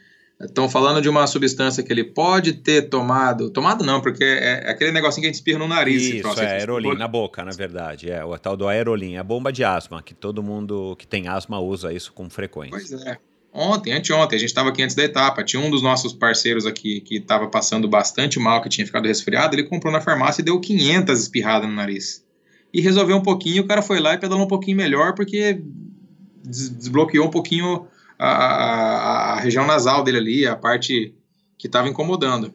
[0.41, 3.51] Estão falando de uma substância que ele pode ter tomado.
[3.51, 6.03] Tomado não, porque é, é aquele negocinho que a gente espirra no nariz.
[6.03, 8.11] Isso, é aerolim na boca, na verdade.
[8.11, 11.61] É o tal do aerolim, a bomba de asma, que todo mundo que tem asma
[11.61, 12.71] usa isso com frequência.
[12.71, 13.19] Pois é.
[13.53, 15.45] Ontem, anteontem, a gente estava aqui antes da etapa.
[15.45, 19.55] Tinha um dos nossos parceiros aqui que estava passando bastante mal, que tinha ficado resfriado.
[19.55, 22.25] Ele comprou na farmácia e deu 500 espirradas no nariz.
[22.73, 23.65] E resolveu um pouquinho.
[23.65, 25.61] O cara foi lá e pedalou um pouquinho melhor, porque
[26.43, 27.87] desbloqueou um pouquinho
[28.19, 31.15] a, a, a região nasal dele ali, a parte
[31.59, 32.55] que estava incomodando.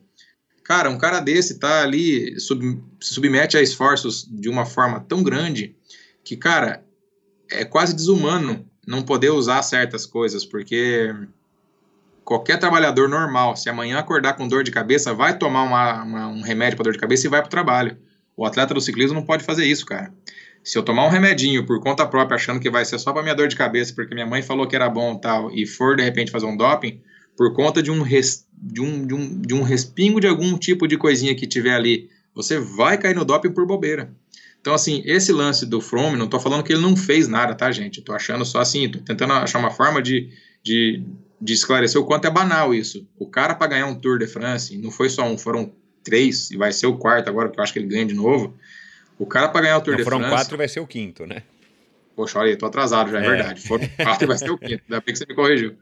[0.64, 5.22] Cara, um cara desse tá ali, sub, se submete a esforços de uma forma tão
[5.22, 5.76] grande
[6.24, 6.84] que, cara,
[7.52, 11.14] é quase desumano não poder usar certas coisas, porque
[12.24, 16.42] qualquer trabalhador normal, se amanhã acordar com dor de cabeça, vai tomar uma, uma, um
[16.42, 17.98] remédio para dor de cabeça e vai para o trabalho.
[18.36, 20.12] O atleta do ciclismo não pode fazer isso, cara.
[20.66, 23.36] Se eu tomar um remedinho por conta própria, achando que vai ser só para minha
[23.36, 26.32] dor de cabeça, porque minha mãe falou que era bom tal, e for de repente
[26.32, 27.00] fazer um doping,
[27.38, 30.88] por conta de um, res, de um, de um, de um respingo de algum tipo
[30.88, 34.12] de coisinha que tiver ali, você vai cair no doping por bobeira.
[34.60, 37.72] Então, assim, esse lance do From, não tô falando que ele não fez nada, tá,
[37.72, 38.02] gente?
[38.02, 40.32] tô achando só assim, tô tentando achar uma forma de,
[40.64, 41.04] de,
[41.40, 43.08] de esclarecer o quanto é banal isso.
[43.20, 45.72] O cara, para ganhar um Tour de France, não foi só um, foram
[46.04, 48.56] três, e vai ser o quarto agora, porque eu acho que ele ganha de novo.
[49.18, 50.32] O cara para ganhar o Tour Não, de foram France...
[50.32, 51.44] Foram quatro vai ser o quinto, né?
[52.16, 53.30] Poxa, olha aí, tô atrasado já, é, é.
[53.30, 53.62] verdade.
[53.62, 55.76] Foram quatro vai ser o quinto, ainda bem que você me corrigiu.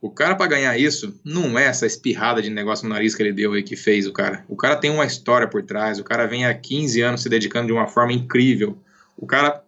[0.00, 3.32] O cara para ganhar isso, não é essa espirrada de negócio no nariz que ele
[3.32, 4.44] deu aí que fez o cara.
[4.48, 7.68] O cara tem uma história por trás, o cara vem há 15 anos se dedicando
[7.68, 8.76] de uma forma incrível.
[9.16, 9.62] O cara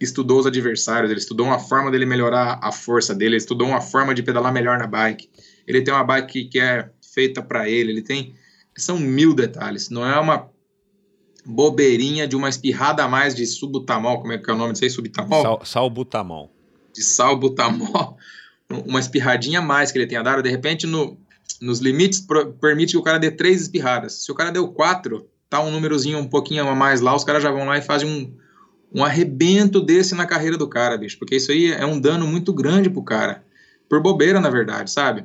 [0.00, 3.80] estudou os adversários, ele estudou uma forma dele melhorar a força dele, ele estudou uma
[3.80, 5.28] forma de pedalar melhor na bike.
[5.66, 8.34] Ele tem uma bike que é feita para ele, ele tem
[8.76, 9.88] são mil detalhes.
[9.88, 10.50] Não é uma
[11.44, 14.84] bobeirinha de uma espirrada a mais de subutamol, como é que é o nome disso
[14.84, 14.90] aí?
[14.90, 15.42] Subutamol?
[15.42, 16.50] Sal, salbutamol.
[16.94, 18.16] De salbutamol.
[18.86, 21.18] Uma espirradinha a mais que ele tenha dado, de repente, no,
[21.60, 24.24] nos limites, pro, permite que o cara dê três espirradas.
[24.24, 27.42] Se o cara deu quatro, tá um númerozinho um pouquinho a mais lá, os caras
[27.42, 28.34] já vão lá e fazem um,
[29.00, 31.18] um arrebento desse na carreira do cara, bicho.
[31.18, 33.44] Porque isso aí é um dano muito grande pro cara.
[33.88, 35.24] Por bobeira, na verdade, sabe?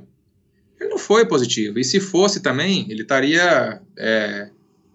[0.79, 1.79] Ele não foi positivo.
[1.79, 4.49] E se fosse também, ele estaria é,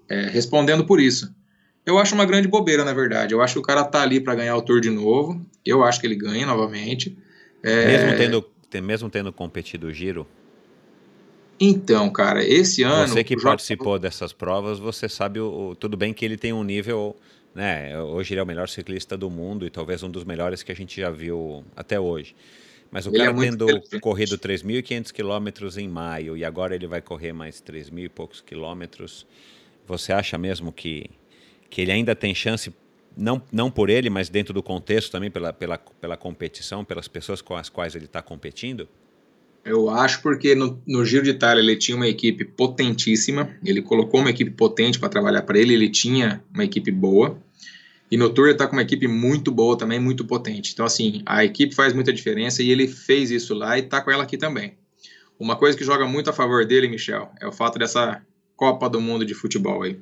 [0.09, 1.35] é, respondendo por isso.
[1.87, 3.35] Eu acho uma grande bobeira, na verdade.
[3.35, 5.45] Eu acho que o cara tá ali para ganhar o Tour de novo.
[5.65, 7.17] Eu acho que ele ganha novamente.
[7.63, 7.87] É...
[7.87, 10.27] Mesmo tendo, mesmo tendo competido o giro?
[11.61, 13.09] Então, cara, esse ano.
[13.09, 17.17] Você que participou dessas provas, você sabe o, tudo bem que ele tem um nível,
[17.55, 18.01] né?
[18.01, 20.75] Hoje ele é o melhor ciclista do mundo e talvez um dos melhores que a
[20.75, 22.35] gente já viu até hoje.
[22.91, 23.67] Mas o ele cara é tendo
[24.01, 29.27] corrido 3.500 quilômetros em maio e agora ele vai correr mais 3.000 e poucos quilômetros,
[29.87, 31.11] você acha mesmo que,
[31.69, 32.73] que ele ainda tem chance,
[33.17, 37.41] não, não por ele, mas dentro do contexto também, pela, pela, pela competição, pelas pessoas
[37.41, 38.89] com as quais ele está competindo?
[39.65, 44.21] Eu acho porque no, no, Giro de Itália ele tinha uma equipe potentíssima, ele colocou
[44.21, 47.39] uma equipe potente para trabalhar para ele, ele tinha uma equipe boa.
[48.11, 50.73] E no Tour ele está com uma equipe muito boa também, muito potente.
[50.75, 54.11] Então, assim, a equipe faz muita diferença e ele fez isso lá e está com
[54.11, 54.75] ela aqui também.
[55.39, 58.23] Uma coisa que joga muito a favor dele, Michel, é o fato dessa
[58.57, 59.99] Copa do Mundo de futebol aí.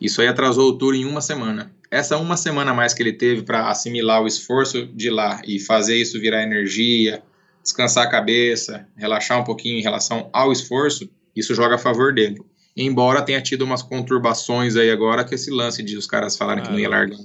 [0.00, 1.72] Isso aí atrasou o Tour em uma semana.
[1.90, 5.58] Essa uma semana a mais que ele teve para assimilar o esforço de lá e
[5.58, 7.22] fazer isso virar energia,
[7.62, 12.40] descansar a cabeça, relaxar um pouquinho em relação ao esforço, isso joga a favor dele.
[12.76, 16.66] Embora tenha tido umas conturbações aí agora, que esse lance de os caras falarem ah,
[16.66, 17.18] que não ia largar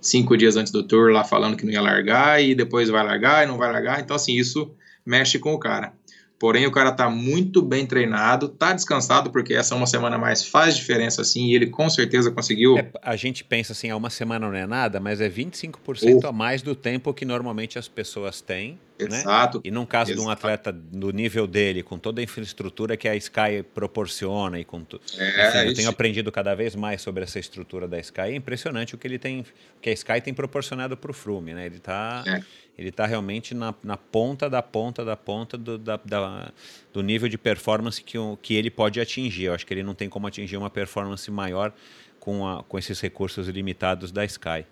[0.00, 3.44] cinco dias antes do tour, lá falando que não ia largar, e depois vai largar
[3.44, 4.00] e não vai largar.
[4.00, 4.72] Então, assim, isso
[5.04, 5.92] mexe com o cara.
[6.40, 10.42] Porém, o cara tá muito bem treinado, tá descansado, porque essa uma semana a mais
[10.42, 12.78] faz diferença, assim, e ele com certeza conseguiu.
[12.78, 16.32] É, a gente pensa assim, ah, uma semana não é nada, mas é 25% a
[16.32, 18.78] mais do tempo que normalmente as pessoas têm.
[19.08, 19.20] Né?
[19.20, 19.58] Exato.
[19.58, 19.62] Né?
[19.66, 20.22] E num caso Exato.
[20.22, 24.64] de um atleta do nível dele, com toda a infraestrutura que a Sky proporciona e
[24.64, 25.02] com tudo.
[25.16, 28.20] É, eu tenho aprendido cada vez mais sobre essa estrutura da Sky.
[28.20, 29.44] É impressionante o que ele tem,
[29.80, 31.66] que a Sky tem proporcionado para o Froome, né?
[31.66, 32.42] Ele está é
[32.80, 36.50] ele está realmente na, na, ponta da ponta da ponta do, da, da,
[36.94, 39.44] do nível de performance que, que ele pode atingir.
[39.44, 41.74] Eu acho que ele não tem como atingir uma performance maior
[42.18, 44.64] com, a, com esses recursos limitados da Sky.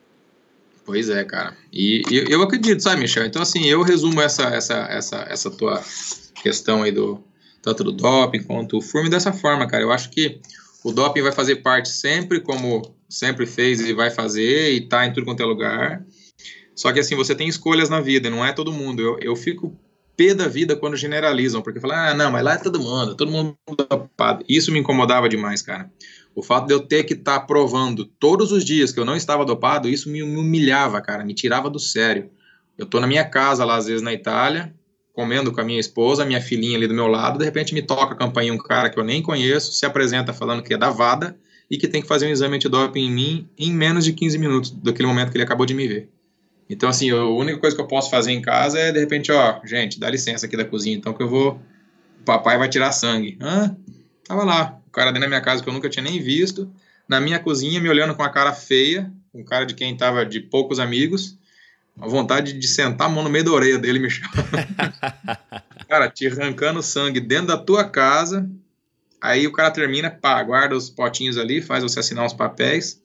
[0.89, 1.55] Pois é, cara.
[1.71, 3.27] E, e, eu acredito, sabe, Michel?
[3.27, 5.85] Então, assim, eu resumo essa, essa, essa, essa tua
[6.43, 7.23] questão aí do
[7.61, 9.83] tanto do doping quanto o Furme dessa forma, cara.
[9.83, 10.41] Eu acho que
[10.83, 15.13] o doping vai fazer parte sempre, como sempre fez e vai fazer, e tá em
[15.13, 16.03] tudo quanto é lugar.
[16.75, 19.03] Só que assim, você tem escolhas na vida, não é todo mundo.
[19.03, 19.79] Eu, eu fico
[20.17, 23.31] pé da vida quando generalizam, porque falam, ah, não, mas lá é todo mundo, todo
[23.31, 23.55] mundo.
[24.49, 25.91] Isso me incomodava demais, cara.
[26.39, 29.17] O fato de eu ter que estar tá provando todos os dias que eu não
[29.17, 32.31] estava dopado, isso me, humilhava, cara, me tirava do sério.
[32.79, 34.73] Eu tô na minha casa lá, às vezes, na Itália,
[35.13, 38.15] comendo com a minha esposa, minha filhinha ali do meu lado, de repente me toca
[38.15, 41.37] a campainha um cara que eu nem conheço, se apresenta falando que é da VADA
[41.69, 44.71] e que tem que fazer um exame antidoping em mim em menos de 15 minutos,
[44.71, 46.09] daquele momento que ele acabou de me ver.
[46.71, 49.59] Então, assim, a única coisa que eu posso fazer em casa é, de repente, ó,
[49.65, 51.61] gente, dá licença aqui da cozinha, então que eu vou.
[52.21, 53.37] O papai vai tirar sangue.
[53.41, 53.77] Hã?
[54.29, 56.71] Tava lá, o cara dentro da minha casa que eu nunca tinha nem visto,
[57.09, 60.41] na minha cozinha, me olhando com a cara feia, com cara de quem tava de
[60.41, 61.39] poucos amigos,
[61.99, 64.31] a vontade de sentar a mão no meio da orelha dele me chama.
[65.89, 68.49] cara, te arrancando sangue dentro da tua casa.
[69.21, 73.03] Aí o cara termina, pá, guarda os potinhos ali, faz você assinar uns papéis.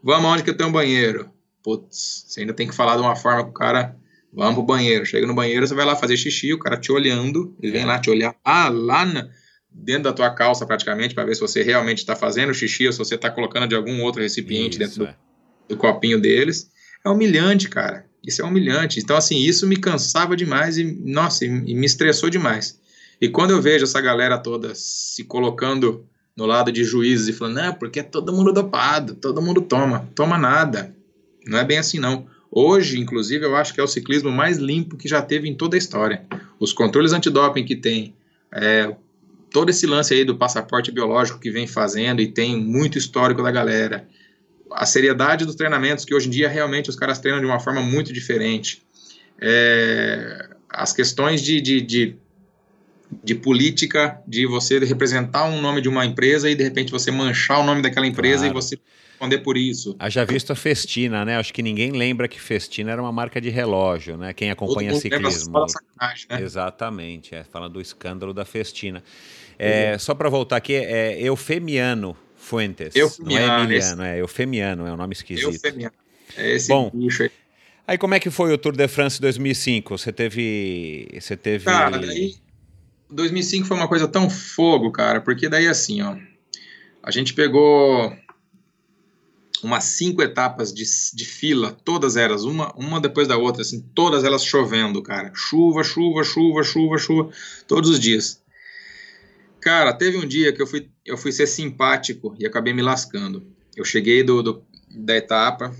[0.00, 1.28] Vamos aonde que eu tenho um banheiro?
[1.66, 3.96] putz, você ainda tem que falar de uma forma que o cara,
[4.32, 7.56] vamos pro banheiro, chega no banheiro, você vai lá fazer xixi, o cara te olhando,
[7.60, 7.84] ele vem é.
[7.84, 9.28] lá te olhar, ah, lá na,
[9.76, 12.98] dentro da tua calça praticamente, para ver se você realmente está fazendo xixi ou se
[12.98, 15.16] você está colocando de algum outro recipiente isso, dentro do, é.
[15.68, 16.70] do copinho deles.
[17.04, 18.06] É humilhante, cara.
[18.26, 18.98] Isso é humilhante.
[18.98, 22.80] Então, assim, isso me cansava demais e, nossa, e, me estressou demais.
[23.20, 26.04] E quando eu vejo essa galera toda se colocando
[26.36, 30.08] no lado de juízes e falando, não, porque é todo mundo dopado, todo mundo toma.
[30.14, 30.94] Toma nada.
[31.46, 32.26] Não é bem assim, não.
[32.50, 35.76] Hoje, inclusive, eu acho que é o ciclismo mais limpo que já teve em toda
[35.76, 36.26] a história.
[36.58, 38.14] Os controles antidoping que tem,
[38.52, 38.94] é,
[39.50, 43.50] todo esse lance aí do passaporte biológico que vem fazendo e tem muito histórico da
[43.50, 44.08] galera,
[44.72, 47.80] a seriedade dos treinamentos, que hoje em dia realmente os caras treinam de uma forma
[47.80, 48.82] muito diferente,
[49.40, 52.16] é, as questões de, de, de,
[53.22, 57.60] de, política, de você representar um nome de uma empresa e de repente você manchar
[57.60, 58.58] o nome daquela empresa claro.
[58.58, 58.78] e você
[59.16, 59.96] responder por isso.
[59.98, 61.36] Haja visto a Festina, né?
[61.36, 64.32] Acho que ninguém lembra que Festina era uma marca de relógio, né?
[64.32, 65.66] Quem acompanha ciclismo.
[66.30, 66.42] né?
[66.42, 69.02] Exatamente, é, fala do escândalo da Festina.
[69.58, 69.98] É, uhum.
[69.98, 72.94] Só para voltar aqui, é Eufemiano Fuentes.
[72.94, 74.02] Eufemiano, não é Emiliano, esse...
[74.02, 75.52] é Eufemiano, é um nome esquisito.
[75.52, 75.94] Eufemiano.
[76.36, 77.30] É esse Bom, bicho aí.
[77.88, 79.96] Aí como é que foi o Tour de France 2005?
[79.96, 82.34] Você teve, você teve Cara, daí
[83.10, 86.16] 2005 foi uma coisa tão fogo, cara, porque daí assim, ó,
[87.02, 88.12] a gente pegou
[89.62, 90.84] umas cinco etapas de,
[91.14, 95.30] de fila, todas elas, uma, uma depois da outra, assim, todas elas chovendo, cara.
[95.34, 97.30] Chuva, chuva, chuva, chuva, chuva,
[97.66, 98.42] todos os dias.
[99.66, 103.44] Cara, teve um dia que eu fui, eu fui ser simpático e acabei me lascando.
[103.76, 105.74] Eu cheguei do, do da etapa,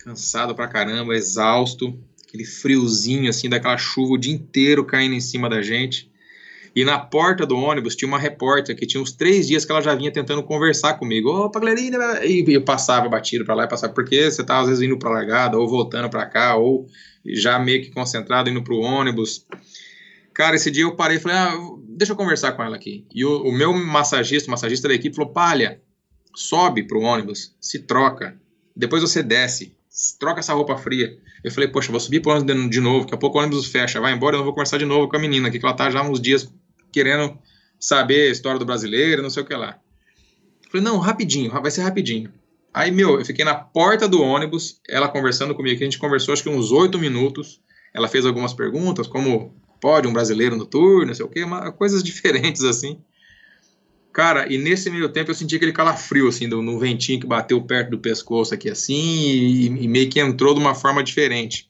[0.00, 1.98] cansado pra caramba, exausto,
[2.28, 6.12] aquele friozinho, assim, daquela chuva o dia inteiro caindo em cima da gente.
[6.76, 9.80] E na porta do ônibus tinha uma repórter que tinha uns três dias que ela
[9.80, 11.30] já vinha tentando conversar comigo.
[11.30, 11.98] Opa, galerinha!
[12.22, 13.94] E eu passava batido para lá e passava.
[13.94, 16.86] Porque você tá às vezes indo para largada, ou voltando para cá, ou
[17.24, 19.46] já meio que concentrado indo pro ônibus.
[20.34, 21.54] Cara, esse dia eu parei e falei, ah,
[21.96, 23.06] deixa eu conversar com ela aqui.
[23.14, 25.80] E o, o meu massagista, o massagista da equipe, falou, palha,
[26.34, 28.38] sobe pro ônibus, se troca,
[28.74, 29.76] depois você desce,
[30.18, 31.18] troca essa roupa fria.
[31.44, 34.00] Eu falei, poxa, vou subir pro ônibus de novo, daqui a pouco o ônibus fecha,
[34.00, 36.02] vai embora, eu não vou conversar de novo com a menina que ela tá já
[36.02, 36.52] uns dias
[36.90, 37.38] querendo
[37.78, 39.78] saber a história do brasileiro, não sei o que lá.
[40.64, 42.32] Eu falei, não, rapidinho, vai ser rapidinho.
[42.72, 46.32] Aí, meu, eu fiquei na porta do ônibus, ela conversando comigo, que a gente conversou
[46.32, 47.60] acho que uns oito minutos.
[47.94, 51.72] Ela fez algumas perguntas, como pode um brasileiro no tour, não sei o quê, uma,
[51.72, 53.00] coisas diferentes assim.
[54.12, 57.60] Cara, e nesse meio tempo eu senti aquele calafrio, assim, do, no ventinho que bateu
[57.62, 61.68] perto do pescoço aqui, assim, e, e meio que entrou de uma forma diferente.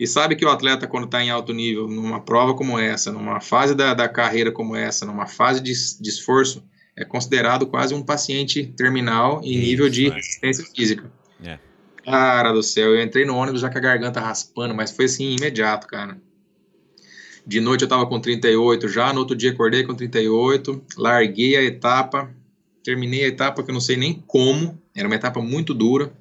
[0.00, 3.40] E sabe que o atleta, quando está em alto nível, numa prova como essa, numa
[3.40, 6.64] fase da, da carreira como essa, numa fase de, de esforço,
[6.96, 10.14] é considerado quase um paciente terminal em nível de é.
[10.14, 11.12] resistência física.
[11.44, 11.58] É.
[12.04, 15.36] Cara do céu, eu entrei no ônibus já com a garganta raspando, mas foi assim,
[15.36, 16.18] imediato, cara.
[17.46, 21.62] De noite eu tava com 38 já, no outro dia acordei com 38, larguei a
[21.62, 22.30] etapa,
[22.82, 26.12] terminei a etapa que eu não sei nem como, era uma etapa muito dura.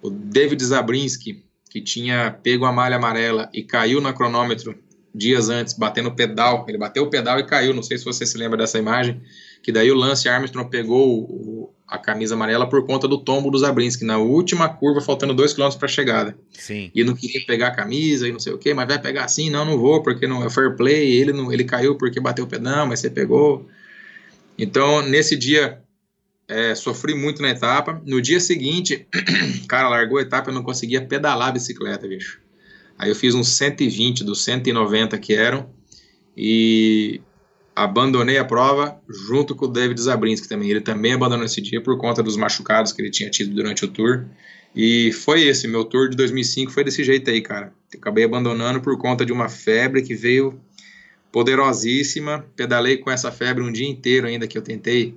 [0.00, 4.76] O David Zabrinski, que tinha pego a malha amarela e caiu no cronômetro
[5.14, 8.24] dias antes, batendo o pedal, ele bateu o pedal e caiu, não sei se você
[8.24, 9.20] se lembra dessa imagem
[9.62, 13.58] que daí o Lance Armstrong pegou o, a camisa amarela por conta do tombo do
[13.58, 16.38] Zabrinski na última curva, faltando 2 km para a chegada.
[16.50, 16.90] Sim.
[16.94, 19.50] E não queria pegar a camisa e não sei o que, mas vai pegar assim,
[19.50, 22.48] não, não vou, porque não é fair play, ele, não, ele caiu porque bateu o
[22.48, 23.68] pedal, mas você pegou.
[24.56, 25.82] Então, nesse dia,
[26.48, 28.00] é, sofri muito na etapa.
[28.06, 29.06] No dia seguinte,
[29.68, 32.40] cara, largou a etapa, eu não conseguia pedalar a bicicleta, bicho.
[32.98, 35.68] Aí eu fiz uns 120 dos 190 que eram,
[36.34, 37.20] e
[37.74, 40.70] abandonei a prova junto com o David Zabrinski também.
[40.70, 43.88] Ele também abandonou esse dia por conta dos machucados que ele tinha tido durante o
[43.88, 44.26] tour.
[44.74, 47.72] E foi esse, meu tour de 2005 foi desse jeito aí, cara.
[47.94, 50.58] acabei abandonando por conta de uma febre que veio
[51.30, 52.46] poderosíssima.
[52.56, 55.14] Pedalei com essa febre um dia inteiro ainda que eu tentei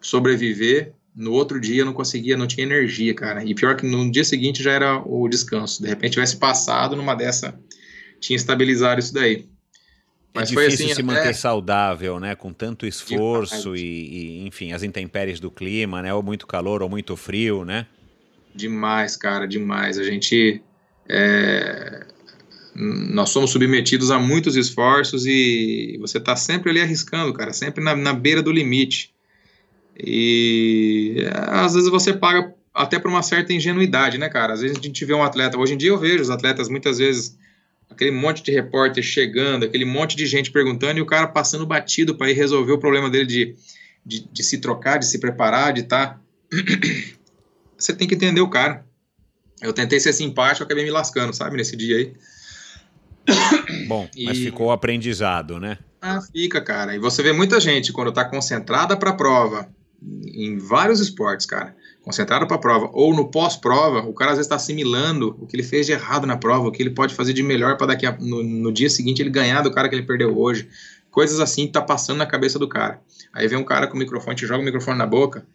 [0.00, 0.92] sobreviver.
[1.14, 3.44] No outro dia eu não conseguia, não tinha energia, cara.
[3.44, 5.82] E pior que no dia seguinte já era o descanso.
[5.82, 7.58] De repente tivesse passado numa dessa,
[8.20, 9.48] tinha estabilizado isso daí.
[10.34, 11.32] É Mas é difícil assim, se manter é...
[11.32, 12.34] saudável, né?
[12.34, 16.12] Com tanto esforço e, e, enfim, as intempéries do clima, né?
[16.12, 17.86] Ou muito calor ou muito frio, né?
[18.54, 19.98] Demais, cara, demais.
[19.98, 20.62] A gente.
[21.08, 22.06] É...
[22.74, 27.96] Nós somos submetidos a muitos esforços e você está sempre ali arriscando, cara, sempre na,
[27.96, 29.12] na beira do limite.
[29.98, 34.52] E às vezes você paga até por uma certa ingenuidade, né, cara?
[34.52, 35.58] Às vezes a gente vê um atleta.
[35.58, 37.36] Hoje em dia eu vejo os atletas muitas vezes
[37.90, 42.14] aquele monte de repórter chegando, aquele monte de gente perguntando e o cara passando batido
[42.14, 43.56] para ir resolver o problema dele de,
[44.04, 46.14] de, de, se trocar, de se preparar, de estar.
[46.14, 46.20] Tá...
[47.76, 48.84] Você tem que entender o cara.
[49.60, 52.12] Eu tentei ser simpático, acabei me lascando, sabe, nesse dia aí.
[53.88, 54.24] Bom, e...
[54.24, 55.78] mas ficou aprendizado, né?
[56.00, 56.94] Ah, fica, cara.
[56.94, 59.68] E você vê muita gente quando tá concentrada para a prova,
[60.24, 61.74] em vários esportes, cara
[62.08, 65.54] concentrado para a prova, ou no pós-prova, o cara às vezes está assimilando o que
[65.54, 68.06] ele fez de errado na prova, o que ele pode fazer de melhor para daqui
[68.06, 70.66] a, no, no, dia seguinte ele ganhar do cara que ele perdeu hoje.
[71.10, 72.98] Coisas assim tá passando na cabeça do cara.
[73.30, 75.46] Aí vem um cara com o microfone, te joga o microfone na boca,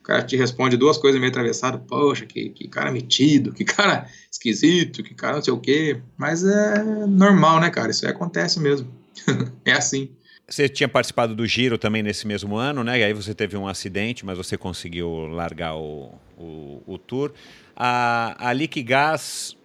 [0.00, 4.04] o cara te responde duas coisas meio atravessadas, poxa, que, que cara metido, que cara
[4.28, 6.00] esquisito, que cara não sei o quê.
[6.16, 7.92] Mas é normal, né, cara?
[7.92, 8.92] Isso aí acontece mesmo.
[9.64, 10.10] é assim.
[10.50, 12.98] Você tinha participado do Giro também nesse mesmo ano, né?
[12.98, 17.32] E aí você teve um acidente, mas você conseguiu largar o, o, o tour.
[17.76, 19.56] A, a Liquigás,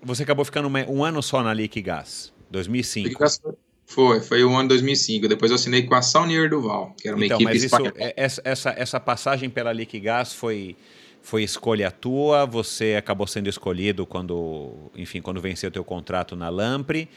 [0.00, 3.08] você acabou ficando um ano só na Liquigás, 2005.
[3.08, 3.40] Liquigás
[3.84, 5.26] foi, foi o ano 2005.
[5.26, 8.14] Depois eu assinei com a Saunier Duval, que era uma então, equipe mas isso, é,
[8.16, 10.76] essa, essa passagem pela Liquigás foi
[11.20, 16.48] foi escolha tua, você acabou sendo escolhido quando, enfim, quando venceu o teu contrato na
[16.48, 17.08] Lampre.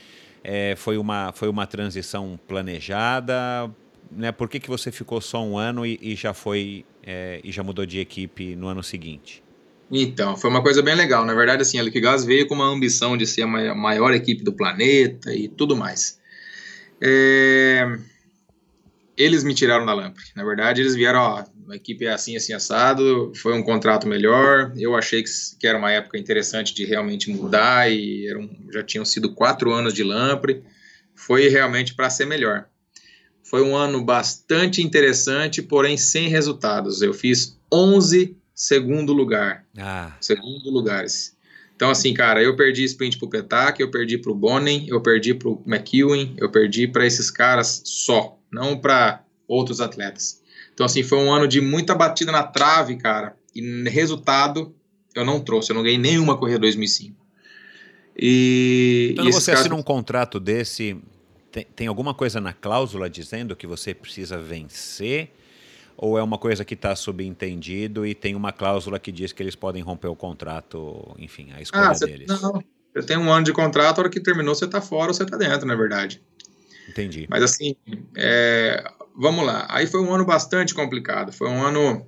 [0.43, 3.69] É, foi, uma, foi uma transição planejada?
[4.11, 4.31] Né?
[4.31, 7.63] Por que, que você ficou só um ano e, e já foi é, e já
[7.63, 9.43] mudou de equipe no ano seguinte?
[9.91, 11.25] Então, foi uma coisa bem legal.
[11.25, 14.53] Na verdade, assim, a Liquigás veio com uma ambição de ser a maior equipe do
[14.53, 16.19] planeta e tudo mais.
[17.01, 17.97] É...
[19.17, 20.23] Eles me tiraram da Lampre.
[20.35, 24.73] Na verdade, eles vieram, ó, a equipe é assim, assim, assado, foi um contrato melhor.
[24.77, 25.29] Eu achei que,
[25.59, 29.93] que era uma época interessante de realmente mudar e eram, já tinham sido quatro anos
[29.93, 30.63] de Lampre.
[31.15, 32.65] Foi realmente para ser melhor.
[33.43, 37.01] Foi um ano bastante interessante, porém sem resultados.
[37.01, 39.65] Eu fiz 11 segundo lugar.
[39.77, 40.15] Ah.
[40.21, 41.35] Segundo lugares.
[41.75, 45.61] Então, assim, cara, eu perdi sprint pro Petak, eu perdi pro Bonen, eu perdi pro
[45.65, 50.40] McEwen, eu perdi para esses caras só, não para outros atletas.
[50.81, 54.73] Então, assim, foi um ano de muita batida na trave, cara, e resultado
[55.13, 57.15] eu não trouxe, eu não ganhei nenhuma corrida 2005.
[58.17, 59.61] E, então, e você caras...
[59.61, 60.97] assina um contrato desse,
[61.51, 65.29] tem, tem alguma coisa na cláusula dizendo que você precisa vencer?
[65.95, 69.55] Ou é uma coisa que está subentendido e tem uma cláusula que diz que eles
[69.55, 72.27] podem romper o contrato, enfim, a escolha ah, cê, deles?
[72.27, 75.13] Não, você tem um ano de contrato, a hora que terminou você está fora ou
[75.13, 76.19] você está dentro, na verdade.
[76.89, 77.27] Entendi.
[77.29, 77.75] Mas assim,
[78.17, 78.83] é,
[79.15, 79.67] vamos lá.
[79.69, 81.31] Aí foi um ano bastante complicado.
[81.31, 82.05] Foi um ano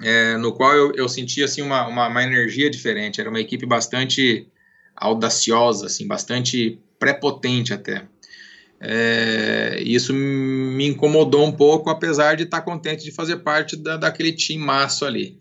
[0.00, 3.20] é, no qual eu, eu senti assim uma, uma, uma, energia diferente.
[3.20, 4.46] Era uma equipe bastante
[4.96, 8.06] audaciosa, assim, bastante prepotente até.
[8.80, 14.32] É, isso me incomodou um pouco, apesar de estar contente de fazer parte da, daquele
[14.32, 15.40] time maço ali.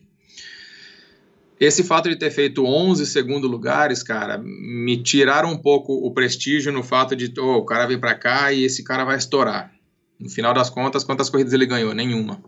[1.60, 6.72] Esse fato de ter feito 11 segundo lugares, cara, me tiraram um pouco o prestígio
[6.72, 9.72] no fato de, oh, o cara veio para cá e esse cara vai estourar.
[10.22, 11.93] No final das contas, quantas corridas ele ganhou?
[11.93, 12.41] Nenhuma.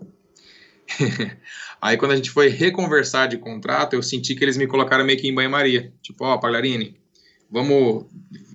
[1.82, 5.20] Aí quando a gente foi reconversar de contrato, eu senti que eles me colocaram meio
[5.20, 5.92] que em banho-maria.
[6.02, 6.40] Tipo, ó, oh,
[7.52, 8.06] vamos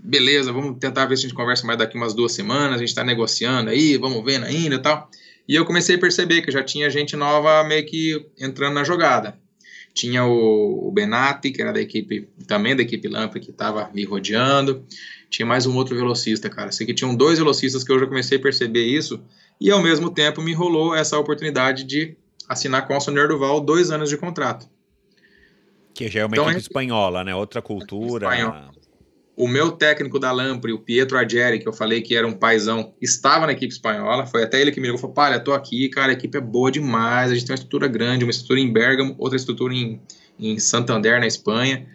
[0.09, 2.89] beleza, vamos tentar ver se a gente conversa mais daqui umas duas semanas, a gente
[2.89, 5.11] está negociando aí, vamos vendo ainda e tal.
[5.47, 9.39] E eu comecei a perceber que já tinha gente nova meio que entrando na jogada.
[9.93, 14.05] Tinha o, o Benatti, que era da equipe, também da equipe Lampa, que estava me
[14.05, 14.85] rodeando.
[15.31, 16.73] Tinha mais um outro velocista, cara.
[16.73, 19.23] Sei que tinham dois velocistas que eu já comecei a perceber isso.
[19.61, 22.17] E ao mesmo tempo me rolou essa oportunidade de
[22.49, 24.69] assinar com o Sonner Duval dois anos de contrato.
[25.93, 27.35] Que já é uma então, equipe espanhola, né?
[27.35, 28.29] Outra cultura.
[28.29, 28.71] Espanhol.
[29.37, 32.93] O meu técnico da Lampre, o Pietro Argeri, que eu falei que era um paizão,
[33.01, 34.27] estava na equipe espanhola.
[34.27, 36.41] Foi até ele que me ligou e falou: Palha, tô aqui, cara, a equipe é
[36.41, 37.31] boa demais.
[37.31, 40.01] A gente tem uma estrutura grande, uma estrutura em Bergamo, outra estrutura em,
[40.41, 41.87] em Santander, na Espanha.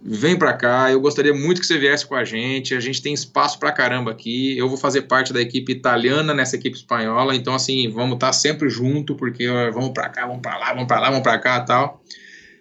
[0.00, 2.74] Vem para cá, eu gostaria muito que você viesse com a gente.
[2.74, 4.56] A gente tem espaço pra caramba aqui.
[4.56, 8.32] Eu vou fazer parte da equipe italiana nessa equipe espanhola, então, assim, vamos estar tá
[8.32, 11.60] sempre junto, porque vamos para cá, vamos para lá, vamos para lá, vamos para cá
[11.60, 12.02] tal.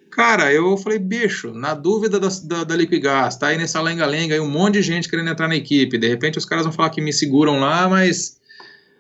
[0.09, 4.39] Cara, eu falei, bicho, na dúvida da, da, da Liquigás, tá aí nessa lenga-lenga, aí
[4.39, 5.95] um monte de gente querendo entrar na equipe.
[5.95, 8.41] De repente os caras vão falar que me seguram lá, mas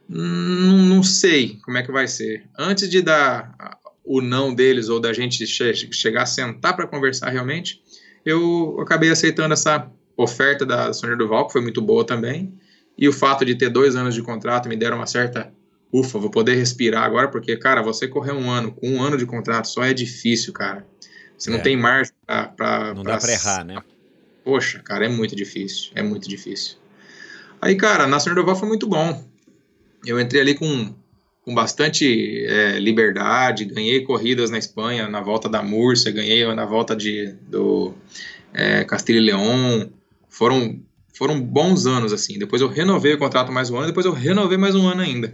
[0.07, 2.43] não, não sei como é que vai ser.
[2.55, 3.51] Antes de dar
[4.05, 7.81] o não deles ou da gente che chegar a sentar para conversar realmente,
[8.27, 12.53] eu acabei aceitando essa oferta da Sônia Duval, que foi muito boa também.
[12.97, 15.49] E o fato de ter dois anos de contrato me deram uma certa
[15.93, 19.25] ufa, vou poder respirar agora, porque, cara, você correr um ano com um ano de
[19.25, 20.85] contrato só é difícil, cara.
[21.37, 21.61] Você não é.
[21.61, 22.93] tem margem para.
[22.93, 23.81] Não pra, dá para errar, né?
[24.43, 25.91] Poxa, cara, é muito difícil.
[25.95, 26.77] É muito difícil.
[27.61, 29.23] Aí, cara, na Senhor foi muito bom.
[30.05, 30.93] Eu entrei ali com,
[31.47, 36.93] com bastante é, liberdade, ganhei corridas na Espanha, na volta da Múrcia, ganhei na volta
[36.93, 37.93] de, do
[38.53, 39.87] é, Castilho e León.
[40.27, 40.77] Foram,
[41.13, 42.37] foram bons anos, assim.
[42.37, 45.33] Depois eu renovei o contrato mais um ano, depois eu renovei mais um ano ainda.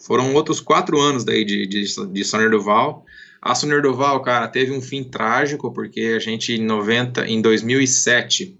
[0.00, 3.06] Foram outros quatro anos daí de, de, de Soner Duval.
[3.40, 8.52] A Soner Duval, cara, teve um fim trágico, porque a gente em 90, em 2007,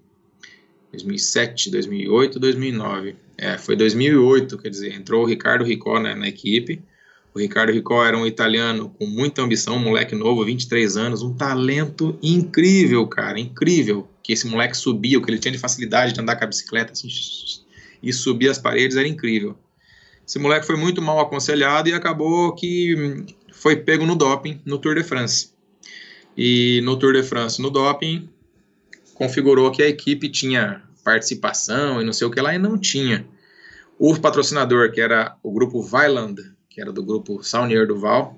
[0.92, 6.82] 2007, 2008, 2009, é, foi 2008, quer dizer, entrou o Ricardo Ricó né, na equipe.
[7.34, 11.34] O Ricardo Ricó era um italiano com muita ambição, um moleque novo, 23 anos, um
[11.34, 14.08] talento incrível, cara, incrível.
[14.22, 16.92] Que esse moleque subia, o que ele tinha de facilidade de andar com a bicicleta
[16.92, 17.08] assim,
[18.02, 19.54] e subir as paredes era incrível.
[20.26, 24.94] Esse moleque foi muito mal aconselhado e acabou que foi pego no doping no Tour
[24.94, 25.50] de France.
[26.36, 28.28] E no Tour de France, no doping,
[29.14, 33.24] configurou que a equipe tinha participação e não sei o que lá, e não tinha.
[33.96, 38.36] O patrocinador, que era o grupo Vailand, que era do grupo Saunier Duval,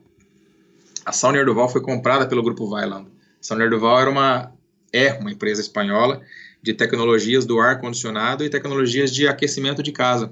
[1.03, 3.09] a Saunier Duval foi comprada pelo grupo Vailand.
[3.41, 4.53] Saunier Duval era uma,
[4.93, 6.21] é uma empresa espanhola
[6.63, 10.31] de tecnologias do ar-condicionado e tecnologias de aquecimento de casa.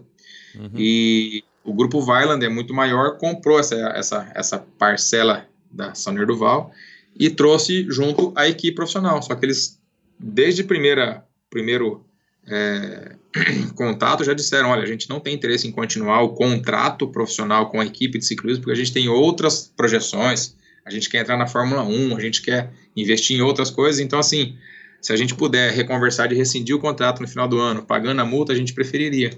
[0.54, 0.70] Uhum.
[0.76, 6.70] E o grupo Vailand é muito maior, comprou essa, essa, essa parcela da Sonner Duval
[7.18, 9.22] e trouxe junto a equipe profissional.
[9.22, 9.80] Só que eles,
[10.18, 12.05] desde primeira, primeiro
[12.48, 13.12] é,
[13.74, 17.80] contato, já disseram: olha, a gente não tem interesse em continuar o contrato profissional com
[17.80, 20.54] a equipe de ciclismo, porque a gente tem outras projeções,
[20.84, 24.00] a gente quer entrar na Fórmula 1, a gente quer investir em outras coisas.
[24.00, 24.56] Então, assim,
[25.00, 28.24] se a gente puder reconversar de rescindir o contrato no final do ano, pagando a
[28.24, 29.30] multa, a gente preferiria.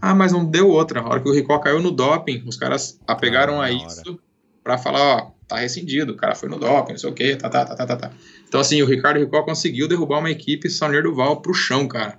[0.00, 1.00] Ah, mas não deu outra.
[1.00, 4.18] A hora que o Ricó caiu no doping, os caras apegaram ah, a isso
[4.62, 7.48] para falar, ó, tá rescindido, o cara foi no doping, não sei o quê, tá,
[7.48, 8.12] tá, tá, tá, tá, tá.
[8.46, 12.18] Então, assim, o Ricardo Ricó conseguiu derrubar uma equipe Saunier Duval pro chão, cara.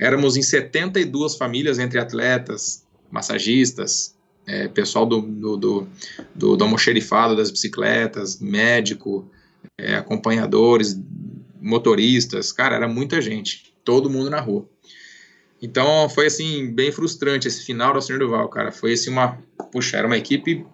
[0.00, 4.16] Éramos em 72 famílias entre atletas, massagistas,
[4.46, 5.88] é, pessoal do, do, do,
[6.34, 9.30] do, do almoxerifado das bicicletas, médico,
[9.76, 10.98] é, acompanhadores,
[11.60, 14.66] motoristas, cara, era muita gente, todo mundo na rua.
[15.60, 18.72] Então foi assim, bem frustrante esse final do Senhor Duval, cara.
[18.72, 19.38] Foi assim uma.
[19.70, 20.64] Puxa, era uma equipe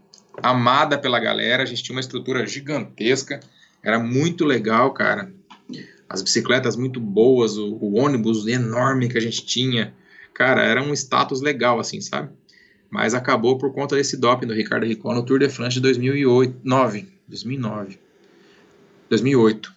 [0.41, 3.41] amada pela galera, a gente tinha uma estrutura gigantesca,
[3.83, 5.33] era muito legal, cara.
[6.09, 9.95] As bicicletas muito boas, o, o ônibus enorme que a gente tinha.
[10.33, 12.31] Cara, era um status legal, assim, sabe?
[12.91, 16.61] Mas acabou por conta desse doping do Ricardo Ricon no Tour de France de 2008,
[16.63, 17.99] 9, 2009.
[19.11, 19.75] 2008.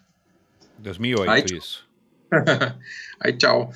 [0.77, 1.87] 2008, Aí, isso.
[3.19, 3.73] Aí tchau.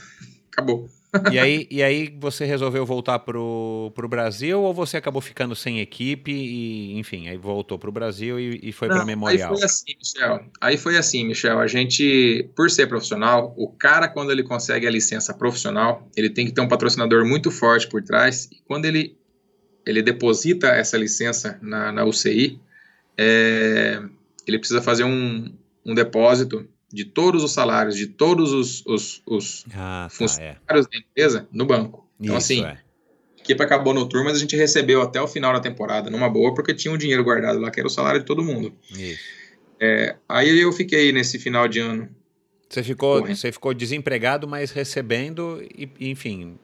[0.51, 0.89] Acabou.
[1.31, 5.79] E aí, e aí você resolveu voltar pro, pro Brasil ou você acabou ficando sem
[5.79, 9.51] equipe e, enfim, aí voltou pro Brasil e, e foi para Memorial?
[9.51, 10.45] Aí foi assim, Michel.
[10.59, 11.59] Aí foi assim, Michel.
[11.59, 16.47] A gente, por ser profissional, o cara, quando ele consegue a licença profissional, ele tem
[16.47, 18.49] que ter um patrocinador muito forte por trás.
[18.51, 19.15] E quando ele,
[19.85, 22.59] ele deposita essa licença na, na UCI,
[23.15, 24.01] é,
[24.47, 25.53] ele precisa fazer um,
[25.85, 30.89] um depósito de todos os salários de todos os, os, os ah, tá, funcionários é.
[30.91, 32.07] da empresa no banco.
[32.19, 32.67] Então, Isso, assim, é.
[32.67, 32.79] a
[33.39, 36.53] equipe acabou no tour, mas a gente recebeu até o final da temporada numa boa,
[36.53, 38.71] porque tinha um dinheiro guardado lá, que era o salário de todo mundo.
[39.79, 42.07] É, aí eu fiquei nesse final de ano.
[42.69, 46.59] Você ficou, você ficou desempregado, mas recebendo, e, enfim.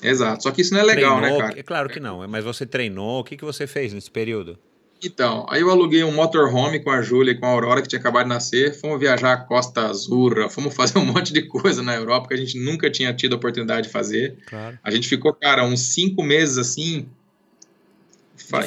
[0.00, 0.44] Exato.
[0.44, 1.60] Só que isso não é legal, treinou, né, cara?
[1.60, 3.20] É claro que não, mas você treinou.
[3.20, 4.58] O que, que você fez nesse período?
[5.04, 7.98] Então, aí eu aluguei um motorhome com a Júlia e com a Aurora, que tinha
[7.98, 8.74] acabado de nascer.
[8.74, 12.36] Fomos viajar a Costa Azul, fomos fazer um monte de coisa na Europa que a
[12.36, 14.38] gente nunca tinha tido a oportunidade de fazer.
[14.46, 14.78] Claro.
[14.82, 17.06] A gente ficou, cara, uns cinco meses assim,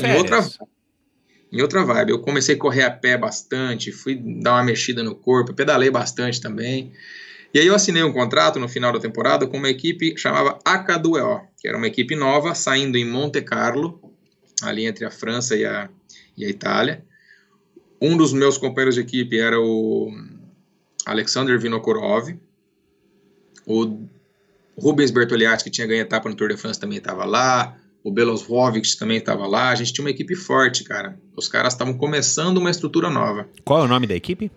[0.04, 0.48] em outra,
[1.52, 2.12] em outra vibe.
[2.12, 6.40] Eu comecei a correr a pé bastante, fui dar uma mexida no corpo, pedalei bastante
[6.40, 6.92] também.
[7.52, 10.60] E aí eu assinei um contrato no final da temporada com uma equipe que chamava
[10.60, 14.00] AK2O, que era uma equipe nova, saindo em Monte Carlo,
[14.62, 15.90] ali entre a França e a,
[16.40, 17.04] e a Itália.
[18.02, 20.10] Um dos meus companheiros de equipe era o
[21.06, 22.34] Alexander Vinokurov.
[23.68, 24.08] O
[24.78, 27.76] Rubens Bertoliatti, que tinha ganho etapa no Tour de France, também estava lá.
[28.02, 29.70] O Belos Rovic também estava lá.
[29.70, 31.20] A gente tinha uma equipe forte, cara.
[31.36, 33.48] Os caras estavam começando uma estrutura nova.
[33.66, 34.50] Qual é o nome da equipe?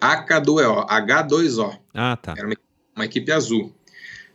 [0.00, 1.78] AK2O, H2O.
[1.94, 2.34] Ah, tá.
[2.36, 2.56] Era uma,
[2.96, 3.72] uma equipe azul.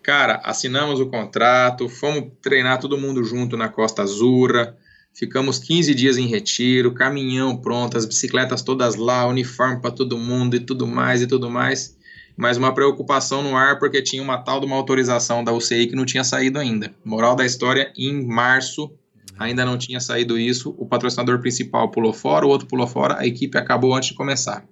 [0.01, 4.77] Cara, assinamos o contrato, fomos treinar todo mundo junto na Costa Azura.
[5.13, 10.55] Ficamos 15 dias em retiro, caminhão pronto, as bicicletas todas lá, uniforme para todo mundo
[10.55, 11.97] e tudo mais e tudo mais.
[12.37, 15.95] Mas uma preocupação no ar porque tinha uma tal de uma autorização da UCI que
[15.95, 16.93] não tinha saído ainda.
[17.03, 18.91] Moral da história, em março
[19.37, 23.25] ainda não tinha saído isso, o patrocinador principal pulou fora, o outro pulou fora, a
[23.25, 24.65] equipe acabou antes de começar.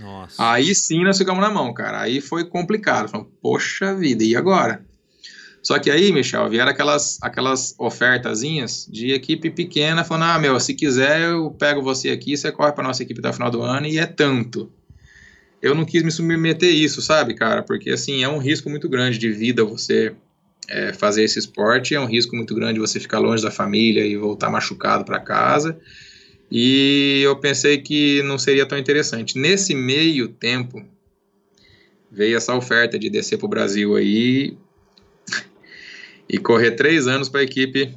[0.00, 0.52] Nossa.
[0.52, 2.00] Aí sim nós ficamos na mão, cara.
[2.00, 3.08] Aí foi complicado.
[3.08, 4.84] Falamos, poxa vida, e agora?
[5.62, 10.74] Só que aí, Michel, vieram aquelas, aquelas ofertazinhas de equipe pequena, falando: ah, meu, se
[10.74, 13.98] quiser, eu pego você aqui, você corre para nossa equipe até final do ano, e
[13.98, 14.72] é tanto.
[15.62, 17.62] Eu não quis me submeter a isso, sabe, cara?
[17.62, 20.12] Porque, assim, é um risco muito grande de vida você
[20.68, 24.16] é, fazer esse esporte, é um risco muito grande você ficar longe da família e
[24.16, 25.78] voltar machucado para casa.
[26.50, 29.38] E eu pensei que não seria tão interessante.
[29.38, 30.84] Nesse meio tempo,
[32.10, 34.56] veio essa oferta de descer para o Brasil aí
[36.32, 37.94] e correr três anos para a equipe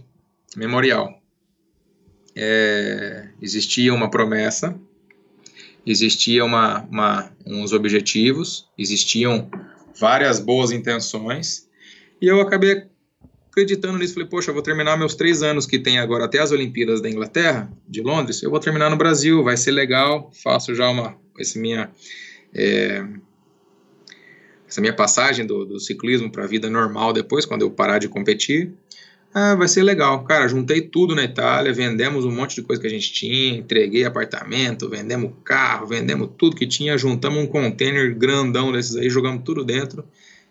[0.57, 1.21] memorial.
[2.35, 4.77] É, existia uma promessa,
[5.85, 9.49] existia uma, uma, uns objetivos, existiam
[9.97, 11.69] várias boas intenções,
[12.21, 12.83] e eu acabei
[13.49, 14.15] acreditando nisso.
[14.15, 17.09] Falei, poxa, eu vou terminar meus três anos que tem agora até as Olimpíadas da
[17.09, 21.57] Inglaterra, de Londres, eu vou terminar no Brasil, vai ser legal, faço já uma, esse
[21.57, 21.89] minha
[22.53, 23.01] é,
[24.75, 28.09] essa minha passagem do, do ciclismo para a vida normal depois, quando eu parar de
[28.09, 28.73] competir,
[29.33, 30.25] ah, vai ser legal.
[30.25, 34.03] Cara, juntei tudo na Itália, vendemos um monte de coisa que a gente tinha, entreguei
[34.03, 39.63] apartamento, vendemos carro, vendemos tudo que tinha, juntamos um container grandão desses aí, jogamos tudo
[39.63, 40.03] dentro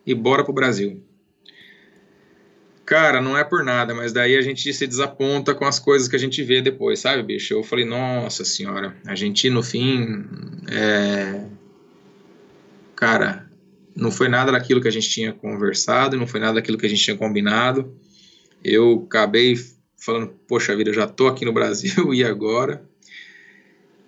[0.07, 1.03] e bora pro Brasil.
[2.87, 6.17] Cara, não é por nada, mas daí a gente se desaponta com as coisas que
[6.17, 7.53] a gente vê depois, sabe, bicho?
[7.53, 10.25] Eu falei, nossa senhora, a gente no fim.
[10.71, 11.45] É...
[12.97, 13.44] Cara,
[13.95, 16.89] não foi nada daquilo que a gente tinha conversado, não foi nada daquilo que a
[16.89, 17.95] gente tinha combinado.
[18.63, 19.57] Eu acabei
[19.97, 22.85] falando, poxa vida, eu já tô aqui no Brasil e agora?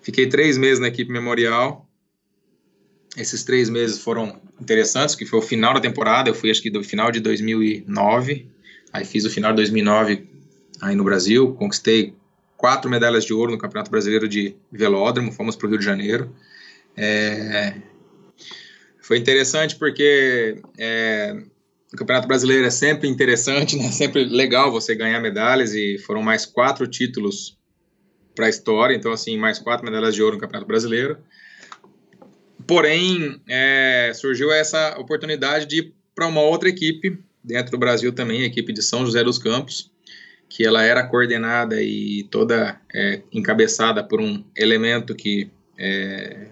[0.01, 1.87] Fiquei três meses na equipe memorial.
[3.15, 6.29] Esses três meses foram interessantes, que foi o final da temporada.
[6.29, 8.47] Eu fui, acho que, do final de 2009.
[8.93, 10.29] Aí fiz o final de 2009
[10.81, 11.53] aí no Brasil.
[11.55, 12.13] Conquistei
[12.55, 15.31] quatro medalhas de ouro no Campeonato Brasileiro de Velódromo.
[15.31, 16.33] Fomos para o Rio de Janeiro.
[16.95, 17.75] É,
[19.07, 21.33] foi interessante porque é,
[21.93, 23.89] o Campeonato Brasileiro é sempre interessante, né?
[23.89, 27.57] Sempre legal você ganhar medalhas e foram mais quatro títulos
[28.35, 31.17] para a história, então assim mais quatro medalhas de ouro no Campeonato Brasileiro.
[32.67, 38.41] Porém, é, surgiu essa oportunidade de ir para uma outra equipe, dentro do Brasil também,
[38.41, 39.89] a equipe de São José dos Campos,
[40.49, 46.47] que ela era coordenada e toda é, encabeçada por um elemento que é,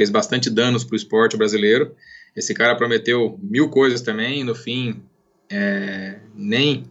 [0.00, 1.94] fez bastante danos para o esporte brasileiro.
[2.34, 5.02] Esse cara prometeu mil coisas também, no fim,
[5.50, 6.84] é, nem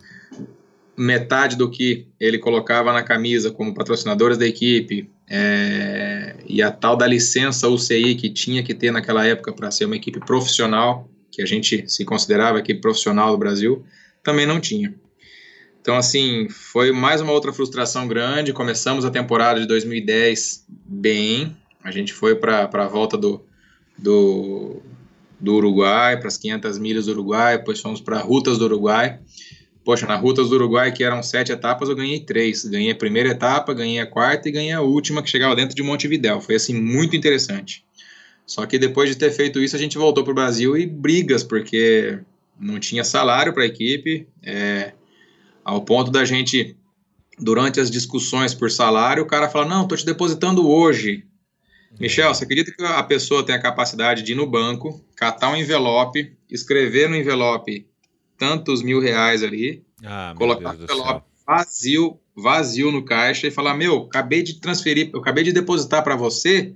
[0.95, 6.95] metade do que ele colocava na camisa como patrocinadores da equipe é, e a tal
[6.95, 11.41] da licença UCI que tinha que ter naquela época para ser uma equipe profissional, que
[11.41, 13.83] a gente se considerava equipe profissional do Brasil,
[14.23, 14.93] também não tinha.
[15.81, 18.53] Então, assim, foi mais uma outra frustração grande.
[18.53, 21.57] Começamos a temporada de 2010 bem.
[21.83, 23.45] A gente foi para a volta do,
[23.97, 24.81] do,
[25.39, 29.19] do Uruguai, para as 500 milhas do Uruguai, depois fomos para Rutas do Uruguai.
[29.83, 32.65] Poxa, na Rutas do Uruguai, que eram sete etapas, eu ganhei três.
[32.65, 35.81] Ganhei a primeira etapa, ganhei a quarta e ganhei a última, que chegava dentro de
[35.81, 36.41] Montevidéu.
[36.41, 37.83] Foi, assim, muito interessante.
[38.45, 41.43] Só que depois de ter feito isso, a gente voltou para o Brasil e brigas,
[41.43, 42.19] porque
[42.59, 44.93] não tinha salário para a equipe, é,
[45.63, 46.75] ao ponto da gente,
[47.37, 51.23] durante as discussões por salário, o cara fala: Não, estou te depositando hoje.
[51.97, 55.55] Michel, você acredita que a pessoa tem a capacidade de ir no banco, catar um
[55.55, 57.87] envelope, escrever no envelope
[58.37, 64.03] tantos mil reais ali, ah, colocar o envelope vazio, vazio no caixa e falar: Meu,
[64.03, 66.73] acabei de transferir, eu acabei de depositar para você,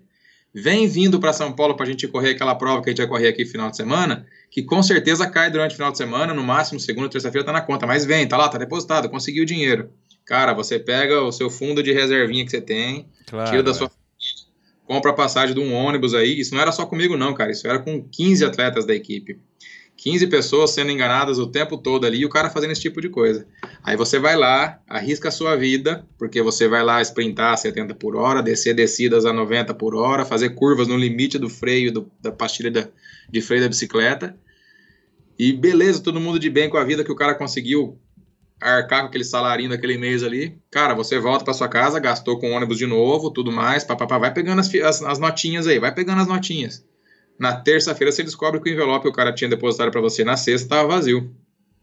[0.53, 3.07] vem vindo para São Paulo para a gente correr aquela prova que a gente vai
[3.07, 6.33] correr aqui no final de semana, que com certeza cai durante o final de semana,
[6.33, 9.47] no máximo segunda, terça-feira tá na conta, mas vem, tá lá, tá depositado, conseguiu o
[9.47, 9.91] dinheiro.
[10.25, 13.73] Cara, você pega o seu fundo de reservinha que você tem, claro, tira da é.
[13.73, 13.91] sua
[14.85, 16.39] compra a passagem de um ônibus aí.
[16.39, 17.51] Isso não era só comigo, não, cara.
[17.51, 19.39] Isso era com 15 atletas da equipe.
[19.95, 23.09] 15 pessoas sendo enganadas o tempo todo ali e o cara fazendo esse tipo de
[23.09, 23.47] coisa.
[23.83, 27.95] Aí você vai lá, arrisca a sua vida, porque você vai lá sprintar a 70
[27.95, 32.11] por hora, descer descidas a 90 por hora, fazer curvas no limite do freio, do,
[32.21, 32.87] da pastilha da,
[33.29, 34.35] de freio da bicicleta.
[35.37, 37.97] E beleza, todo mundo de bem com a vida que o cara conseguiu
[38.71, 42.51] arcar com aquele salarinho daquele mês ali, cara, você volta para sua casa, gastou com
[42.51, 46.21] ônibus de novo, tudo mais, papapá, vai pegando as, as, as, notinhas aí, vai pegando
[46.21, 46.85] as notinhas.
[47.37, 50.37] Na terça-feira você descobre que o envelope que o cara tinha depositado para você na
[50.37, 51.35] sexta estava vazio.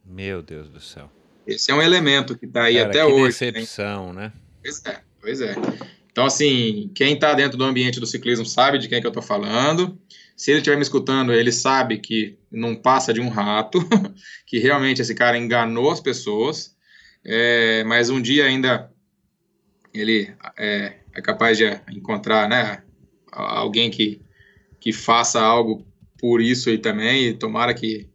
[0.05, 1.11] Meu Deus do céu.
[1.47, 3.39] Esse é um elemento que está aí cara, até que hoje.
[3.39, 4.33] decepção, né?
[4.63, 5.57] Pois é, pois é.
[6.13, 9.11] Então, assim, quem está dentro do ambiente do ciclismo sabe de quem é que eu
[9.11, 9.99] estou falando.
[10.41, 13.79] Se ele estiver me escutando, ele sabe que não passa de um rato,
[14.49, 16.75] que realmente esse cara enganou as pessoas,
[17.23, 18.91] é, mas um dia ainda
[19.93, 22.83] ele é, é, capaz de encontrar né,
[23.31, 24.23] alguém que,
[24.81, 25.87] que faça algo
[26.19, 28.09] por isso aí também, e tomara que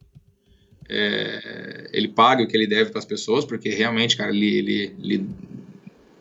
[0.89, 4.95] é, ele pague o que ele deve para as pessoas, porque realmente, cara, ele, ele,
[4.97, 5.29] ele,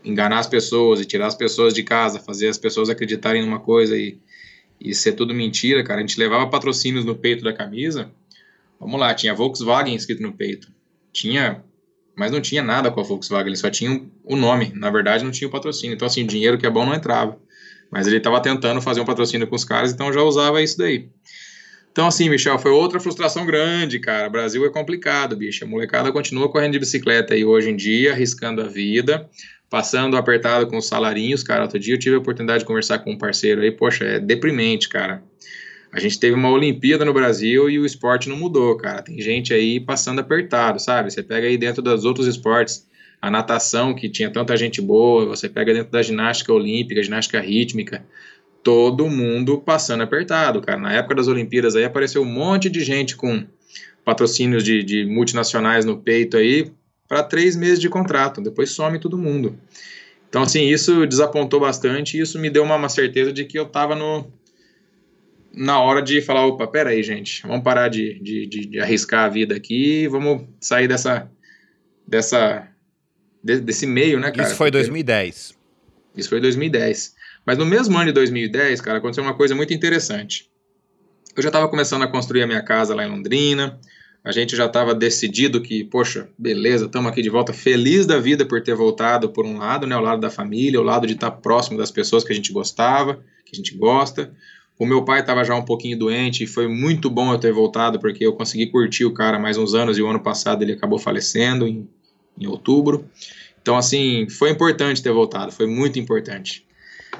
[0.05, 3.97] enganar as pessoas e tirar as pessoas de casa, fazer as pessoas acreditarem numa coisa
[3.97, 4.20] e
[4.81, 6.01] e ser tudo mentira, cara.
[6.01, 8.11] A gente levava patrocínios no peito da camisa.
[8.78, 10.69] Vamos lá, tinha Volkswagen escrito no peito.
[11.12, 11.62] Tinha,
[12.17, 14.73] mas não tinha nada com a Volkswagen, ele só tinha o nome.
[14.75, 15.94] Na verdade, não tinha o patrocínio.
[15.94, 17.39] Então, assim, o dinheiro que é bom não entrava.
[17.91, 21.09] Mas ele estava tentando fazer um patrocínio com os caras, então já usava isso daí.
[21.93, 24.28] Então, assim, Michel, foi outra frustração grande, cara.
[24.28, 25.65] Brasil é complicado, bicho.
[25.65, 29.31] A molecada continua correndo de bicicleta aí hoje em dia, arriscando a vida
[29.75, 31.62] passando apertado com os salarinhos, cara.
[31.62, 34.89] Outro dia eu tive a oportunidade de conversar com um parceiro aí, poxa, é deprimente,
[34.89, 35.20] cara.
[35.91, 39.03] A gente teve uma Olimpíada no Brasil e o esporte não mudou, cara.
[39.03, 41.12] Tem gente aí passando apertado, sabe?
[41.12, 42.86] Você pega aí dentro dos outros esportes,
[43.20, 48.07] a natação, que tinha tanta gente boa, você pega dentro da ginástica olímpica, ginástica rítmica,
[48.62, 50.78] todo mundo passando apertado, cara.
[50.78, 53.44] Na época das Olimpíadas aí apareceu um monte de gente com
[54.05, 56.70] patrocínios de, de multinacionais no peito aí,
[57.15, 59.57] para três meses de contrato, depois some todo mundo.
[60.28, 63.62] Então, assim, isso desapontou bastante e isso me deu uma, uma certeza de que eu
[63.62, 64.26] estava no,
[65.52, 69.28] na hora de falar, opa, peraí, gente, vamos parar de, de, de, de arriscar a
[69.28, 71.31] vida aqui, vamos sair dessa,
[72.05, 72.67] dessa
[73.41, 74.49] de, desse meio, né, cara?
[74.49, 75.57] Isso foi 2010.
[76.17, 77.15] Isso foi 2010.
[77.47, 80.51] Mas no mesmo ano de 2010, cara, aconteceu uma coisa muito interessante.
[81.36, 83.78] Eu já estava começando a construir a minha casa lá em Londrina,
[84.25, 88.47] a gente já estava decidido que, poxa, beleza, estamos aqui de volta, feliz da vida
[88.47, 91.31] por ter voltado por um lado, né, o lado da família, o lado de estar
[91.31, 94.33] tá próximo das pessoas que a gente gostava, que a gente gosta.
[94.78, 98.01] O meu pai estava já um pouquinho doente e foi muito bom eu ter voltado
[98.01, 100.99] porque eu consegui curtir o cara mais uns anos e o ano passado ele acabou
[100.99, 101.86] falecendo em,
[102.41, 103.05] em outubro.
[103.61, 106.67] Então, assim, foi importante ter voltado, foi muito importante.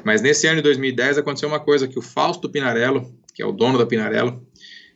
[0.03, 3.53] Mas nesse ano de 2010 aconteceu uma coisa que o Fausto Pinarello, que é o
[3.53, 4.44] dono da Pinarello,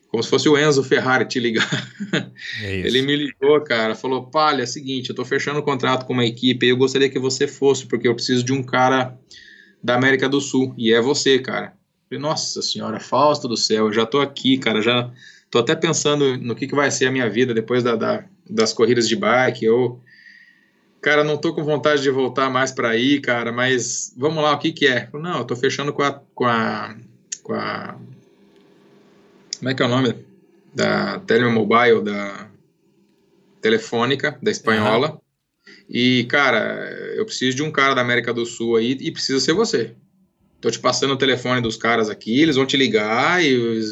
[0.08, 1.68] como se fosse o Enzo Ferrari te ligar.
[2.62, 5.64] É ele me ligou, cara, falou: Palha, é o seguinte, eu tô fechando o um
[5.64, 8.62] contrato com uma equipe e eu gostaria que você fosse, porque eu preciso de um
[8.62, 9.18] cara
[9.82, 11.74] da América do Sul, e é você, cara.
[12.08, 15.10] Falei, nossa senhora, Fausto do céu, já tô aqui, cara, já
[15.50, 18.72] tô até pensando no que, que vai ser a minha vida depois da, da das
[18.72, 20.00] corridas de bike, eu,
[21.02, 24.58] cara, não tô com vontade de voltar mais para aí, cara, mas vamos lá, o
[24.58, 25.06] que que é?
[25.06, 26.96] Falei, não, eu tô fechando com a, com a,
[27.42, 27.98] com a,
[29.58, 30.14] como é que é o nome?
[30.74, 32.48] Da Telemobile, da
[33.60, 35.18] Telefônica, da Espanhola, uhum.
[35.88, 39.52] e, cara, eu preciso de um cara da América do Sul aí e precisa ser
[39.52, 39.94] você.
[40.60, 43.82] Tô te passando o telefone dos caras aqui, eles vão te ligar e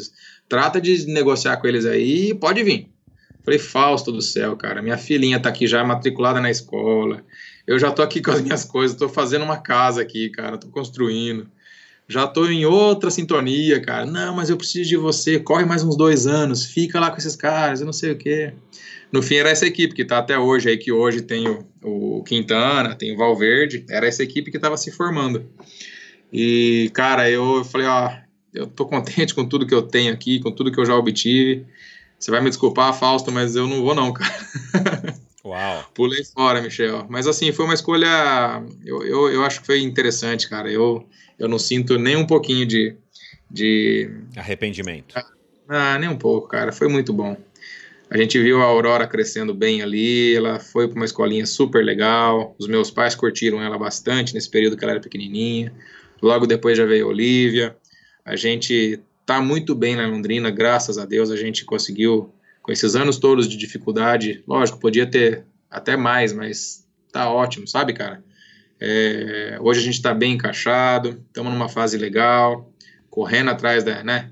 [0.47, 2.89] trata de negociar com eles aí, pode vir.
[3.43, 7.23] Falei, Fausto do céu, cara, minha filhinha tá aqui já matriculada na escola.
[7.65, 10.67] Eu já tô aqui com as minhas coisas, tô fazendo uma casa aqui, cara, tô
[10.67, 11.49] construindo.
[12.07, 14.05] Já tô em outra sintonia, cara.
[14.05, 17.35] Não, mas eu preciso de você, corre mais uns dois anos, fica lá com esses
[17.35, 18.53] caras, eu não sei o quê.
[19.11, 22.23] No fim era essa equipe que tá até hoje aí, que hoje tem o, o
[22.23, 25.45] Quintana, tem o Valverde, era essa equipe que tava se formando.
[26.31, 28.11] E, cara, eu falei, ó,
[28.53, 31.65] eu tô contente com tudo que eu tenho aqui, com tudo que eu já obtive.
[32.19, 34.33] Você vai me desculpar, Fausto, mas eu não vou não, cara.
[35.45, 35.85] Uau.
[35.93, 37.05] Pulei fora, Michel.
[37.09, 40.69] Mas assim, foi uma escolha, eu, eu, eu acho que foi interessante, cara.
[40.69, 41.07] Eu,
[41.39, 42.95] eu não sinto nem um pouquinho de...
[43.49, 44.09] de...
[44.35, 45.15] Arrependimento.
[45.67, 46.71] Ah, nem um pouco, cara.
[46.71, 47.37] Foi muito bom.
[48.09, 52.55] A gente viu a Aurora crescendo bem ali, ela foi para uma escolinha super legal.
[52.57, 55.73] Os meus pais curtiram ela bastante nesse período que ela era pequenininha.
[56.21, 57.75] Logo depois já veio a Olivia.
[58.23, 61.29] A gente tá muito bem na Londrina, graças a Deus.
[61.29, 66.87] A gente conseguiu, com esses anos todos de dificuldade, lógico, podia ter até mais, mas
[67.11, 68.23] tá ótimo, sabe, cara?
[68.79, 72.71] É, hoje a gente está bem encaixado, estamos numa fase legal,
[73.09, 74.31] correndo atrás da, né,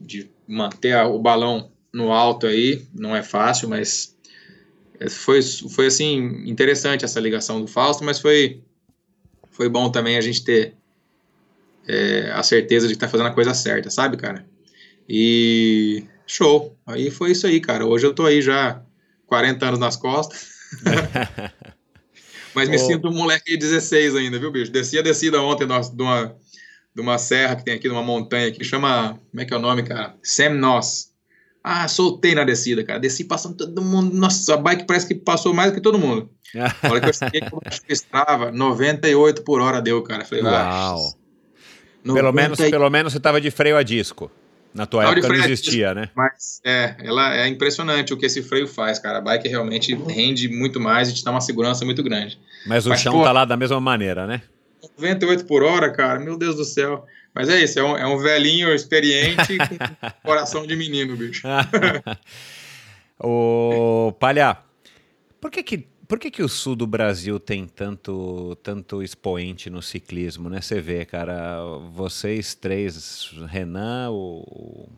[0.00, 4.16] de manter a, o balão no alto aí, não é fácil, mas
[5.10, 8.62] foi, foi assim, interessante essa ligação do Fausto, mas foi
[9.50, 10.74] foi bom também a gente ter
[11.86, 14.46] é, a certeza de que tá fazendo a coisa certa, sabe, cara?
[15.08, 16.76] E show.
[16.86, 17.84] Aí foi isso aí, cara.
[17.84, 18.80] Hoje eu tô aí já
[19.26, 20.48] 40 anos nas costas.
[22.58, 22.80] Mas me oh.
[22.80, 24.72] sinto um moleque de 16 ainda, viu, bicho?
[24.72, 26.34] Desci a descida ontem de uma,
[26.92, 29.16] de uma serra que tem aqui, de uma montanha que chama.
[29.30, 30.16] Como é que é o nome, cara?
[30.22, 31.08] Semnos.
[31.62, 32.98] Ah, soltei na descida, cara.
[32.98, 34.12] Desci passando todo mundo.
[34.16, 36.28] Nossa, a bike parece que passou mais do que todo mundo.
[36.82, 40.24] A hora que eu cheguei, eu acho que estava 98 por hora deu, cara.
[40.24, 40.52] Falei, Uau.
[40.54, 40.96] Ah,
[42.02, 44.30] pelo, menos, pelo menos você tava de freio a disco.
[44.74, 46.10] Na tua não, época não existia, né?
[46.14, 49.18] Mas é, ela é impressionante o que esse freio faz, cara.
[49.18, 52.38] A bike realmente rende muito mais e te dá uma segurança muito grande.
[52.66, 54.42] Mas o Mas, chão pô, tá lá da mesma maneira, né?
[54.96, 57.04] 98 por hora, cara, meu Deus do céu.
[57.34, 61.46] Mas é isso, é um, é um velhinho experiente com coração de menino, bicho.
[63.18, 64.58] Ô, Palha,
[65.40, 69.82] por que que, por que que o sul do Brasil tem tanto, tanto expoente no
[69.82, 70.60] ciclismo, né?
[70.60, 71.60] Você vê, cara,
[71.92, 74.88] vocês três, Renan, o,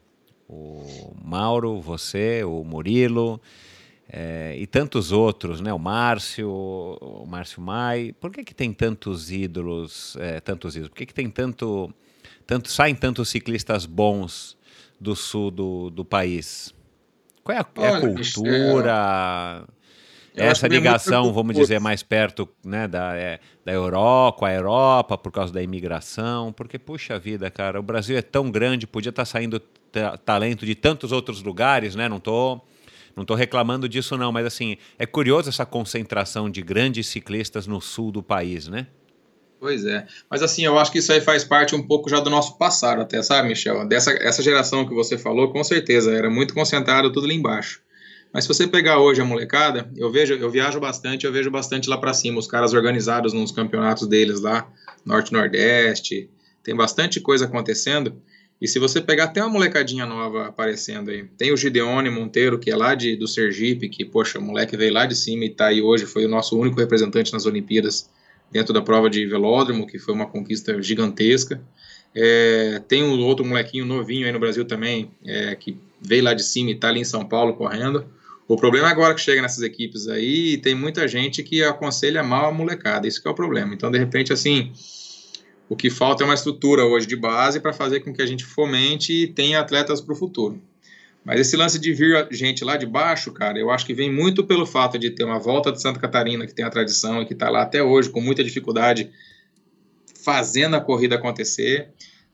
[0.48, 3.40] o Mauro, você, o Murilo...
[4.12, 5.72] É, e tantos outros, né?
[5.72, 8.12] O Márcio, o Márcio Mai.
[8.18, 10.88] Por que, que tem tantos ídolos, é, tantos ídolos?
[10.88, 11.94] Por que, que tem tanto
[12.50, 14.58] tanto saem tantos ciclistas bons
[15.00, 16.74] do sul do, do país?
[17.44, 19.64] Qual é a, Olha, é a cultura?
[19.68, 19.79] É,
[20.46, 25.52] essa ligação, vamos dizer, mais perto né, da, é, da Europa, a Europa, por causa
[25.52, 29.60] da imigração, porque, puxa vida, cara, o Brasil é tão grande, podia estar tá saindo
[30.24, 32.08] talento de tantos outros lugares, né?
[32.08, 32.64] Não estou
[33.16, 37.80] não tô reclamando disso não, mas assim, é curioso essa concentração de grandes ciclistas no
[37.80, 38.86] sul do país, né?
[39.58, 40.06] Pois é.
[40.30, 43.02] Mas assim, eu acho que isso aí faz parte um pouco já do nosso passado,
[43.02, 43.86] até, sabe, Michel?
[43.86, 47.82] Dessa essa geração que você falou, com certeza, era muito concentrado tudo lá embaixo.
[48.32, 51.88] Mas se você pegar hoje a molecada, eu vejo, eu viajo bastante, eu vejo bastante
[51.88, 54.70] lá para cima, os caras organizados nos campeonatos deles lá,
[55.04, 56.30] Norte Nordeste,
[56.62, 58.20] tem bastante coisa acontecendo.
[58.60, 62.70] E se você pegar até uma molecadinha nova aparecendo aí, tem o Gideone Monteiro, que
[62.70, 65.68] é lá de, do Sergipe, que, poxa, o moleque veio lá de cima e tá
[65.68, 68.08] aí hoje, foi o nosso único representante nas Olimpíadas
[68.50, 71.60] dentro da prova de velódromo, que foi uma conquista gigantesca.
[72.14, 76.42] É, tem um outro molequinho novinho aí no Brasil também, é, que veio lá de
[76.42, 78.04] cima e está ali em São Paulo correndo.
[78.50, 82.46] O problema é agora que chega nessas equipes aí, tem muita gente que aconselha mal
[82.46, 83.72] a molecada, isso que é o problema.
[83.72, 84.72] Então, de repente, assim,
[85.68, 88.44] o que falta é uma estrutura hoje de base para fazer com que a gente
[88.44, 90.60] fomente e tenha atletas para o futuro.
[91.24, 94.42] Mas esse lance de vir gente lá de baixo, cara, eu acho que vem muito
[94.42, 97.34] pelo fato de ter uma volta de Santa Catarina que tem a tradição e que
[97.34, 99.12] está lá até hoje com muita dificuldade
[100.24, 101.90] fazendo a corrida acontecer.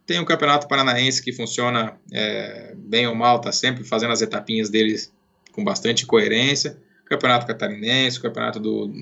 [0.07, 4.71] Tem o Campeonato Paranaense que funciona é, bem ou mal, está sempre fazendo as etapinhas
[4.71, 5.15] deles
[5.57, 6.79] com bastante coerência.
[7.07, 8.93] Campeonato Catarinense, Campeonato do,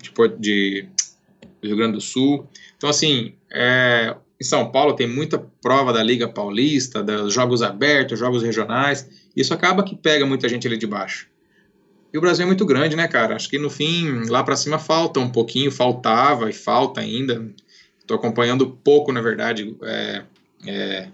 [0.00, 0.88] de, de,
[1.62, 2.48] Rio Grande do Sul.
[2.76, 8.18] Então, assim, é, em São Paulo tem muita prova da Liga Paulista, dos jogos abertos,
[8.18, 9.08] jogos regionais.
[9.36, 11.28] Isso acaba que pega muita gente ali de baixo.
[12.12, 13.34] E o Brasil é muito grande, né, cara?
[13.34, 17.52] Acho que no fim, lá para cima falta um pouquinho, faltava e falta ainda.
[17.98, 20.22] Estou acompanhando pouco, na verdade, é,
[20.66, 21.08] é,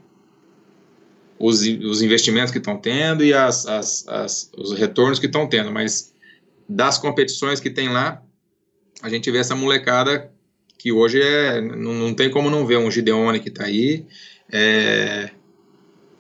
[1.41, 5.73] os, os investimentos que estão tendo e as, as, as, os retornos que estão tendo,
[5.73, 6.13] mas
[6.69, 8.23] das competições que tem lá,
[9.03, 10.31] a gente vê essa molecada
[10.79, 14.07] que hoje é, não, não tem como não ver um Gideone que está aí.
[14.53, 15.31] É,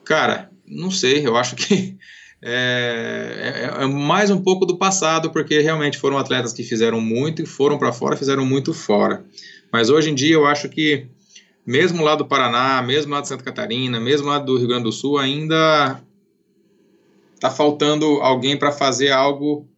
[0.04, 1.96] cara, não sei, eu acho que
[2.40, 7.42] é, é, é, mais um pouco do passado, porque realmente foram atletas que fizeram muito
[7.42, 9.22] e foram para fora, fizeram muito fora.
[9.70, 11.06] Mas hoje em dia eu acho que,
[11.70, 14.92] mesmo lá do Paraná, mesmo lá de Santa Catarina, mesmo lá do Rio Grande do
[14.92, 16.02] Sul, ainda
[17.38, 19.68] tá faltando alguém para fazer algo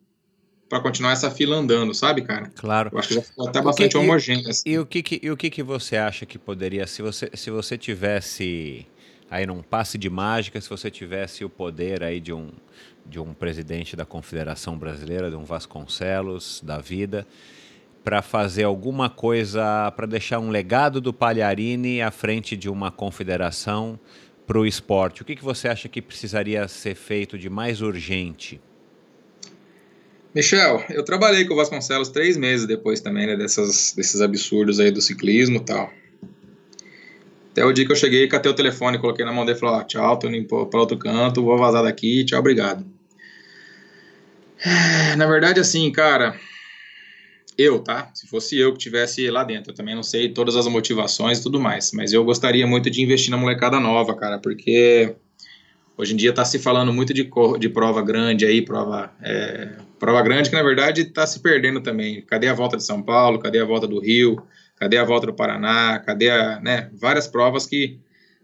[0.71, 2.51] para continuar essa fila andando, sabe, cara?
[2.57, 2.89] Claro.
[2.95, 4.49] Eu acho que já ficou até bastante homogêneo.
[4.49, 4.63] Assim.
[4.65, 7.51] E, o que, que, e o que, que você acha que poderia, se você, se
[7.51, 8.87] você tivesse
[9.31, 12.49] aí num passe de mágica, se você tivesse o poder aí de um,
[13.05, 17.27] de um presidente da Confederação Brasileira, de um Vasconcelos da vida,
[18.05, 23.99] para fazer alguma coisa, para deixar um legado do Palharini à frente de uma confederação
[24.47, 28.61] para o esporte, o que, que você acha que precisaria ser feito de mais urgente?
[30.35, 34.91] Michel, eu trabalhei com o Vasconcelos três meses depois também, né, dessas, desses absurdos aí
[34.91, 35.93] do ciclismo e tal.
[37.53, 39.77] Até o dia que eu cheguei, catei o telefone, coloquei na mão dele e falei,
[39.77, 42.85] ó, tchau, tô indo para outro canto, vou vazar daqui, tchau, obrigado.
[45.19, 46.35] Na verdade, assim, cara,
[47.57, 48.11] eu, tá?
[48.15, 51.43] Se fosse eu que tivesse lá dentro, eu também não sei todas as motivações e
[51.43, 55.15] tudo mais, mas eu gostaria muito de investir na molecada nova, cara, porque
[55.97, 60.23] hoje em dia tá se falando muito de, de prova grande aí, prova, é, prova
[60.23, 62.23] grande que na verdade tá se perdendo também.
[62.23, 63.39] Cadê a volta de São Paulo?
[63.39, 64.43] Cadê a volta do Rio?
[64.77, 65.99] Cadê a volta do Paraná?
[65.99, 67.99] Cadê a, né, várias provas que,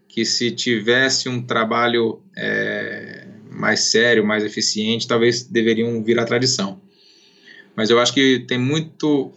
[0.07, 6.81] que se tivesse um trabalho é, mais sério, mais eficiente, talvez deveriam vir à tradição.
[7.79, 9.31] Mas eu acho que tem muito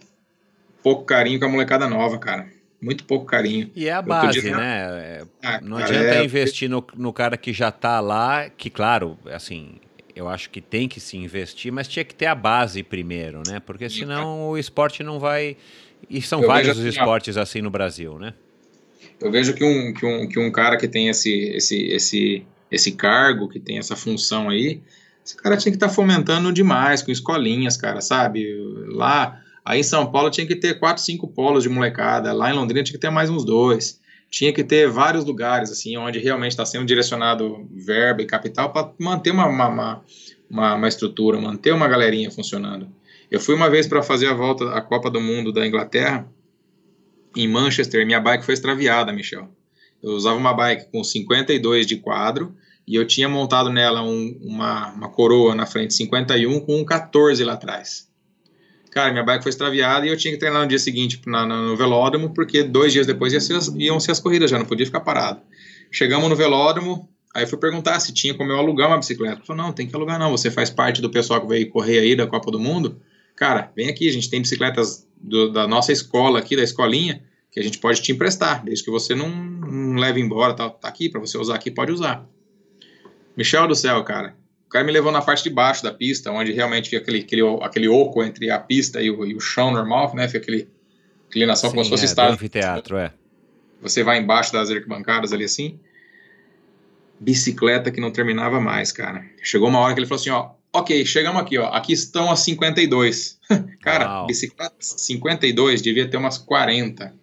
[0.82, 2.48] pouco carinho com a molecada nova, cara.
[2.80, 3.70] Muito pouco carinho.
[3.72, 5.22] E é a base, né?
[5.40, 6.24] Ah, não cara, adianta é...
[6.24, 9.76] investir no, no cara que já está lá, que claro, assim,
[10.16, 13.60] eu acho que tem que se investir, mas tinha que ter a base primeiro, né?
[13.60, 15.56] Porque senão o esporte não vai
[16.10, 18.34] e são eu vários os assim, esportes assim no Brasil, né?
[19.20, 22.90] Eu vejo que um, que um, que um cara que tem esse, esse, esse, esse
[22.90, 24.82] cargo, que tem essa função aí,
[25.24, 28.44] esse cara tinha que estar tá fomentando demais com escolinhas, cara, sabe?
[28.88, 32.54] Lá, aí em São Paulo tinha que ter quatro, cinco polos de molecada, lá em
[32.54, 34.00] Londrina tinha que ter mais uns dois.
[34.28, 38.90] Tinha que ter vários lugares, assim, onde realmente está sendo direcionado verba e capital para
[38.98, 40.02] manter uma, uma,
[40.48, 42.88] uma, uma estrutura, manter uma galerinha funcionando.
[43.30, 46.26] Eu fui uma vez para fazer a volta à Copa do Mundo da Inglaterra,
[47.36, 49.48] em Manchester, minha bike foi extraviada, Michel.
[50.02, 52.54] Eu usava uma bike com 52 de quadro
[52.86, 57.42] e eu tinha montado nela um, uma, uma coroa na frente 51 com um 14
[57.44, 58.10] lá atrás.
[58.90, 61.76] Cara, minha bike foi extraviada e eu tinha que treinar no dia seguinte na, no
[61.76, 65.00] velódromo, porque dois dias depois ia ser, iam ser as corridas já, não podia ficar
[65.00, 65.40] parado.
[65.90, 69.40] Chegamos no velódromo, aí fui perguntar se tinha como eu alugar uma bicicleta.
[69.46, 72.14] Falou, não, tem que alugar não, você faz parte do pessoal que veio correr aí
[72.14, 73.00] da Copa do Mundo,
[73.34, 77.58] cara, vem aqui, a gente tem bicicletas do, da nossa escola aqui, da escolinha, que
[77.58, 81.08] a gente pode te emprestar, desde que você não, não leve embora, tá, tá aqui
[81.08, 82.28] para você usar aqui, pode usar.
[83.36, 84.36] Michel do céu, cara,
[84.66, 87.42] o cara me levou na parte de baixo da pista, onde realmente fica aquele, aquele,
[87.62, 90.68] aquele oco entre a pista e o, e o chão normal, né, fica aquele
[91.28, 92.34] inclinação Sim, como se fosse é, estádio.
[92.34, 93.12] anfiteatro, é.
[93.80, 95.80] Você vai embaixo das arquibancadas ali assim,
[97.18, 99.24] bicicleta que não terminava mais, cara.
[99.42, 101.66] Chegou uma hora que ele falou assim, ó, Ok, chegamos aqui, ó.
[101.66, 103.38] Aqui estão as 52.
[103.82, 104.26] Cara, Uau.
[104.26, 107.14] bicicleta 52 devia ter umas 40.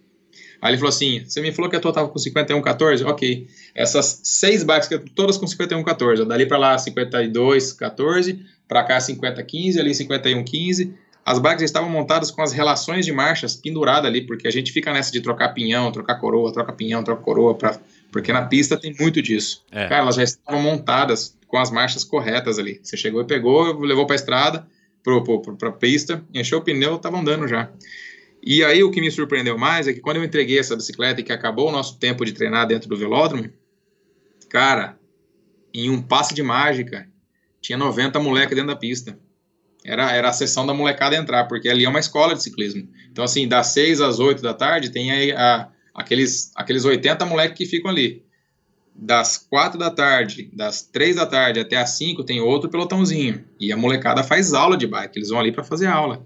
[0.61, 3.05] Aí ele falou assim: você me falou que a tua tava com 51,14?
[3.05, 3.47] Ok.
[3.73, 6.25] Essas seis bikes, todas com 51,14.
[6.25, 10.93] Dali para lá 52,14, para cá 50,15, ali 51,15.
[11.25, 14.91] As bikes estavam montadas com as relações de marchas penduradas ali, porque a gente fica
[14.91, 17.79] nessa de trocar pinhão, trocar coroa, trocar pinhão, trocar coroa, pra,
[18.11, 19.63] porque na pista tem muito disso.
[19.71, 19.87] É.
[19.87, 22.79] Cara, elas já estavam montadas com as marchas corretas ali.
[22.81, 24.67] Você chegou e pegou, levou para a estrada,
[25.03, 27.69] para a pista, encheu o pneu, estava andando já.
[28.41, 31.23] E aí o que me surpreendeu mais é que quando eu entreguei essa bicicleta e
[31.23, 33.49] que acabou o nosso tempo de treinar dentro do velódromo,
[34.49, 34.97] cara,
[35.73, 37.07] em um passe de mágica,
[37.61, 39.19] tinha 90 moleques dentro da pista.
[39.83, 42.87] Era, era a sessão da molecada entrar, porque ali é uma escola de ciclismo.
[43.11, 47.57] Então, assim, das 6 às 8 da tarde, tem aí a, aqueles, aqueles 80 moleques
[47.57, 48.23] que ficam ali
[49.01, 53.45] das quatro da tarde, das três da tarde até as cinco, tem outro pelotãozinho.
[53.59, 56.25] E a molecada faz aula de bike, eles vão ali para fazer aula.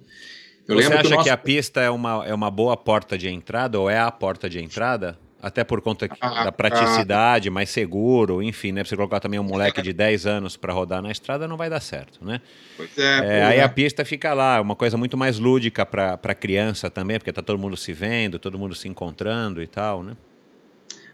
[0.68, 1.24] Eu Você acha que, nosso...
[1.24, 4.50] que, a pista é uma, é uma boa porta de entrada, ou é a porta
[4.50, 5.18] de entrada?
[5.42, 8.82] Até por conta da praticidade, mais seguro, enfim, né?
[8.82, 11.70] Pra você colocar também um moleque de 10 anos para rodar na estrada, não vai
[11.70, 12.40] dar certo, né?
[12.78, 13.40] Pois é.
[13.40, 13.62] é aí é.
[13.62, 17.60] a pista fica lá, uma coisa muito mais lúdica para criança também, porque tá todo
[17.60, 20.16] mundo se vendo, todo mundo se encontrando e tal, né?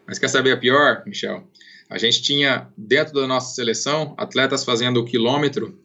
[0.05, 1.43] Mas quer saber a pior, Michel?
[1.89, 5.75] A gente tinha, dentro da nossa seleção, atletas fazendo o quilômetro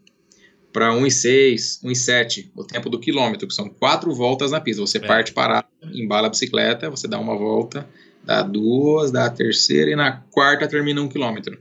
[0.74, 4.82] para 1,6, 1,7, o tempo do quilômetro, que são quatro voltas na pista.
[4.82, 5.06] Você é.
[5.06, 7.88] parte parado, embala a bicicleta, você dá uma volta,
[8.24, 11.60] dá duas, dá a terceira e na quarta termina um quilômetro.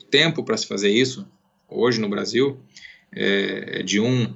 [0.00, 1.28] O tempo para se fazer isso,
[1.68, 2.58] hoje no Brasil,
[3.14, 4.34] é, é de 1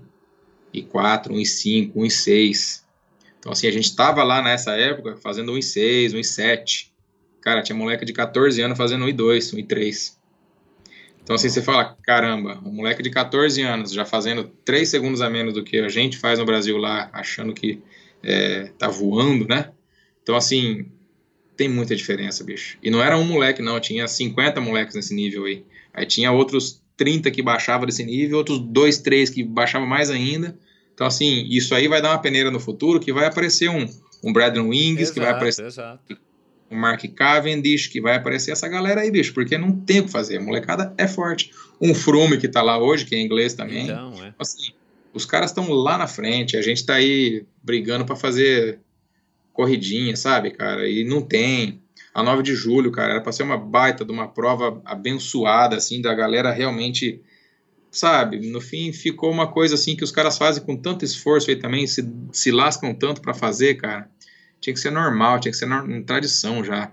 [0.74, 2.86] e 4, 1 e 5, 1 e 6.
[3.38, 6.92] Então, assim, a gente estava lá nessa época fazendo 1 e 6, 1 e 7.
[7.40, 10.17] Cara, tinha moleque de 14 anos fazendo 1 e 2, 1 e 3.
[11.28, 15.28] Então, assim, você fala, caramba, um moleque de 14 anos já fazendo 3 segundos a
[15.28, 17.82] menos do que a gente faz no Brasil lá, achando que
[18.22, 19.70] é, tá voando, né?
[20.22, 20.86] Então, assim,
[21.54, 22.78] tem muita diferença, bicho.
[22.82, 25.66] E não era um moleque, não, tinha 50 moleques nesse nível aí.
[25.92, 30.58] Aí tinha outros 30 que baixavam desse nível, outros 2, 3 que baixavam mais ainda.
[30.94, 33.86] Então, assim, isso aí vai dar uma peneira no futuro que vai aparecer um,
[34.24, 36.27] um Brandon Wings, exato, que vai aparecer exato
[36.70, 40.10] o Mark Cavendish, que vai aparecer essa galera aí, bicho, porque não tem o que
[40.10, 40.36] fazer.
[40.36, 41.50] A molecada é forte.
[41.80, 43.84] Um Frume que tá lá hoje, que é inglês também.
[43.84, 44.34] Então, é.
[44.38, 44.72] Assim,
[45.14, 48.80] os caras estão lá na frente, a gente tá aí brigando para fazer
[49.52, 50.88] corridinha, sabe, cara?
[50.88, 51.80] E não tem.
[52.14, 56.02] A 9 de julho, cara, era pra ser uma baita de uma prova abençoada, assim,
[56.02, 57.20] da galera realmente,
[57.90, 58.50] sabe?
[58.50, 61.86] No fim, ficou uma coisa assim que os caras fazem com tanto esforço aí também,
[61.86, 64.10] se, se lascam tanto para fazer, cara
[64.60, 66.90] tinha que ser normal, tinha que ser no, tradição já.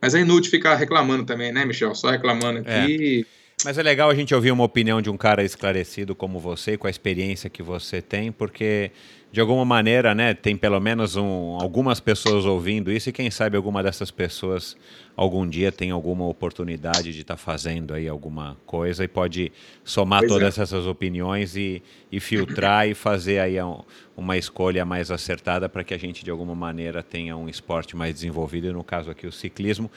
[0.00, 1.94] Mas é inútil ficar reclamando também, né, Michel?
[1.94, 3.26] Só reclamando aqui.
[3.34, 3.38] É.
[3.64, 6.86] Mas é legal a gente ouvir uma opinião de um cara esclarecido como você, com
[6.86, 8.92] a experiência que você tem, porque
[9.32, 13.56] de alguma maneira, né, tem pelo menos um, algumas pessoas ouvindo isso e quem sabe
[13.56, 14.76] alguma dessas pessoas
[15.14, 19.52] algum dia tem alguma oportunidade de estar tá fazendo aí alguma coisa e pode
[19.84, 20.62] somar pois todas é.
[20.62, 23.82] essas opiniões e, e filtrar e fazer aí um,
[24.16, 28.14] uma escolha mais acertada para que a gente de alguma maneira tenha um esporte mais
[28.14, 29.90] desenvolvido, e no caso aqui o ciclismo.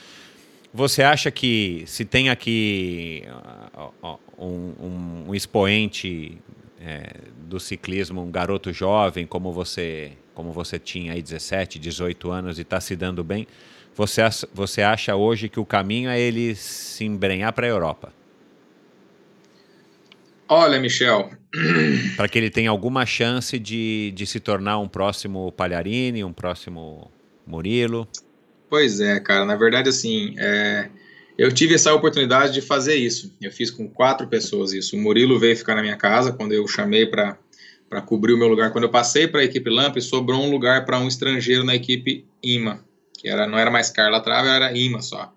[0.74, 3.24] Você acha que se tem aqui
[4.38, 6.38] um, um, um expoente
[6.80, 7.14] é,
[7.48, 12.62] do ciclismo, um garoto jovem como você, como você tinha aí 17, 18 anos e
[12.62, 13.46] está se dando bem,
[13.94, 14.22] você,
[14.54, 18.14] você acha hoje que o caminho é ele se embrenhar para a Europa?
[20.48, 21.32] Olha, Michel.
[22.18, 27.10] Para que ele tenha alguma chance de, de se tornar um próximo Palharini, um próximo
[27.48, 28.08] Murilo?
[28.72, 29.44] Pois é, cara.
[29.44, 30.88] Na verdade, assim, é,
[31.38, 33.36] eu tive essa oportunidade de fazer isso.
[33.42, 34.96] Eu fiz com quatro pessoas isso.
[34.96, 37.36] O Murilo veio ficar na minha casa quando eu chamei para
[38.06, 38.72] cobrir o meu lugar.
[38.72, 42.26] Quando eu passei para a equipe Lamp, sobrou um lugar para um estrangeiro na equipe
[42.42, 42.82] IMA,
[43.18, 45.34] que era, não era mais Carla Trava, era IMA só.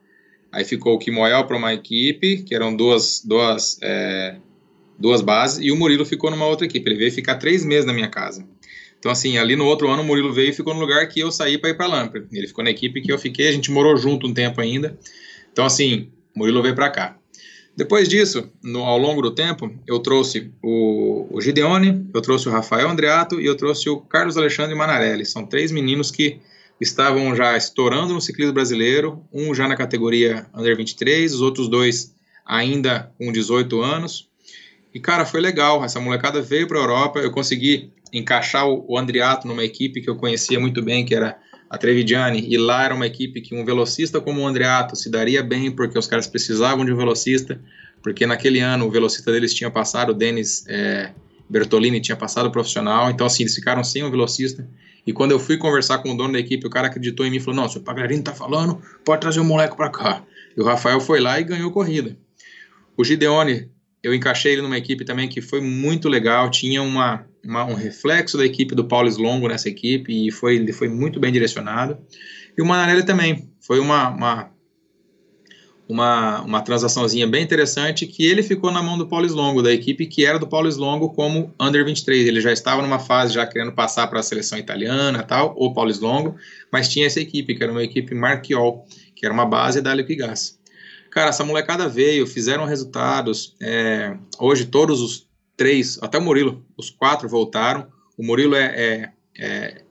[0.52, 4.36] Aí ficou o Kimoel para uma equipe, que eram duas, duas, é,
[4.96, 6.88] duas bases, e o Murilo ficou numa outra equipe.
[6.88, 8.46] Ele veio ficar três meses na minha casa.
[9.04, 11.30] Então, assim, ali no outro ano, o Murilo veio e ficou no lugar que eu
[11.30, 12.16] saí para ir para a Lamp.
[12.32, 14.98] Ele ficou na equipe que eu fiquei, a gente morou junto um tempo ainda.
[15.52, 17.18] Então, assim, Murilo veio para cá.
[17.76, 22.50] Depois disso, no, ao longo do tempo, eu trouxe o, o, Gideone, eu trouxe o
[22.50, 25.26] Rafael Andreato e eu trouxe o Carlos Alexandre Manarelli.
[25.26, 26.40] São três meninos que
[26.80, 32.14] estavam já estourando no ciclismo brasileiro, um já na categoria Under 23, os outros dois
[32.46, 34.30] ainda com 18 anos.
[34.94, 35.84] E, cara, foi legal.
[35.84, 40.08] Essa molecada veio para a Europa, eu consegui encaixar o, o Andreato numa equipe que
[40.08, 41.36] eu conhecia muito bem, que era
[41.68, 45.42] a Trevigiani, e lá era uma equipe que um velocista como o Andreato se daria
[45.42, 47.60] bem, porque os caras precisavam de um velocista,
[48.02, 51.10] porque naquele ano o velocista deles tinha passado, o Denis é,
[51.50, 54.68] Bertolini tinha passado profissional, então assim, eles ficaram sem um velocista,
[55.06, 57.36] e quando eu fui conversar com o dono da equipe, o cara acreditou em mim
[57.36, 60.22] e falou, não, se o Pagliarini tá falando, pode trazer o moleque para cá.
[60.56, 62.16] E o Rafael foi lá e ganhou corrida.
[62.96, 63.68] O Gideone,
[64.02, 68.36] eu encaixei ele numa equipe também que foi muito legal, tinha uma uma, um reflexo
[68.38, 71.98] da equipe do Paulo Longo nessa equipe e foi, ele foi muito bem direcionado.
[72.56, 74.50] E o Manarelli também, foi uma, uma,
[75.88, 80.06] uma, uma transaçãozinha bem interessante que ele ficou na mão do Paulo Longo, da equipe
[80.06, 82.26] que era do Paulo Longo como Under 23.
[82.26, 85.92] Ele já estava numa fase já querendo passar para a seleção italiana tal, o Paulo
[86.00, 86.36] Longo,
[86.72, 90.58] mas tinha essa equipe, que era uma equipe Marchiol, que era uma base da Liquigas.
[91.10, 93.54] Cara, essa molecada veio, fizeram resultados.
[93.62, 97.86] É, hoje todos os três, até o Murilo, os quatro voltaram.
[98.16, 99.82] O Murilo é, é, é,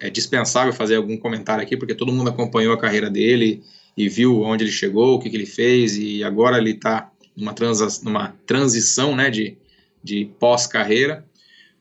[0.00, 3.62] é, dispensável fazer algum comentário aqui, porque todo mundo acompanhou a carreira dele
[3.96, 7.54] e viu onde ele chegou, o que, que ele fez, e agora ele está numa,
[8.02, 9.56] numa transição né, de,
[10.02, 11.24] de pós-carreira.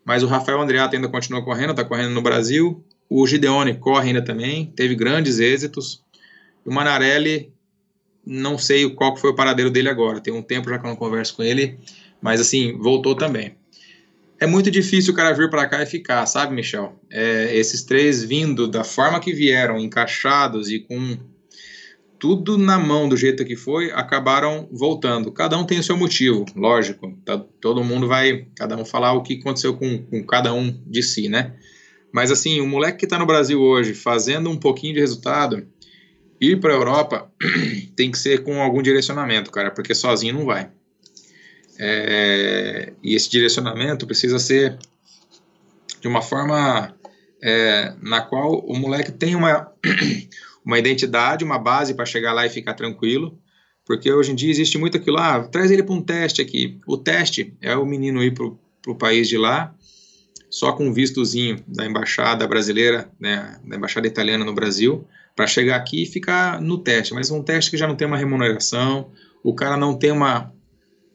[0.05, 2.83] Mas o Rafael Andreato ainda continua correndo, está correndo no Brasil.
[3.09, 6.03] O Gideone corre ainda também, teve grandes êxitos.
[6.65, 7.51] o Manarelli,
[8.25, 10.19] não sei qual foi o paradeiro dele agora.
[10.19, 11.77] Tem um tempo já que eu não converso com ele,
[12.23, 13.57] mas assim, voltou também.
[14.39, 16.97] É muito difícil o cara vir para cá e ficar, sabe, Michel?
[17.11, 21.17] É, esses três vindo da forma que vieram, encaixados e com
[22.17, 25.31] tudo na mão do jeito que foi, acabaram voltando.
[25.33, 27.11] Cada um tem o seu motivo, lógico.
[27.25, 31.03] Tá, todo mundo vai, cada um falar o que aconteceu com, com cada um de
[31.03, 31.53] si, né?
[32.11, 35.67] Mas assim, o moleque que está no Brasil hoje, fazendo um pouquinho de resultado,
[36.39, 37.29] ir para a Europa
[37.97, 40.69] tem que ser com algum direcionamento, cara, porque sozinho não vai.
[41.79, 44.77] É, e esse direcionamento precisa ser
[45.99, 46.93] de uma forma
[47.41, 49.71] é, na qual o moleque tem uma,
[50.63, 53.37] uma identidade, uma base para chegar lá e ficar tranquilo,
[53.85, 56.79] porque hoje em dia existe muito aquilo, ah, traz ele para um teste aqui.
[56.87, 58.45] O teste é o menino ir para
[58.91, 59.75] o país de lá,
[60.49, 65.75] só com um vistozinho da embaixada brasileira, né, da embaixada italiana no Brasil, para chegar
[65.75, 69.09] aqui e ficar no teste, mas um teste que já não tem uma remuneração,
[69.43, 70.53] o cara não tem uma,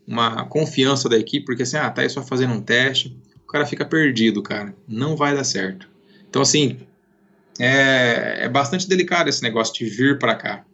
[0.08, 3.14] uma confiança da equipe, porque assim, ah, tá aí só fazendo um teste,
[3.44, 5.86] o cara fica perdido, cara, não vai dar certo.
[6.30, 6.78] Então, assim,
[7.58, 10.64] é, é bastante delicado esse negócio de vir para cá.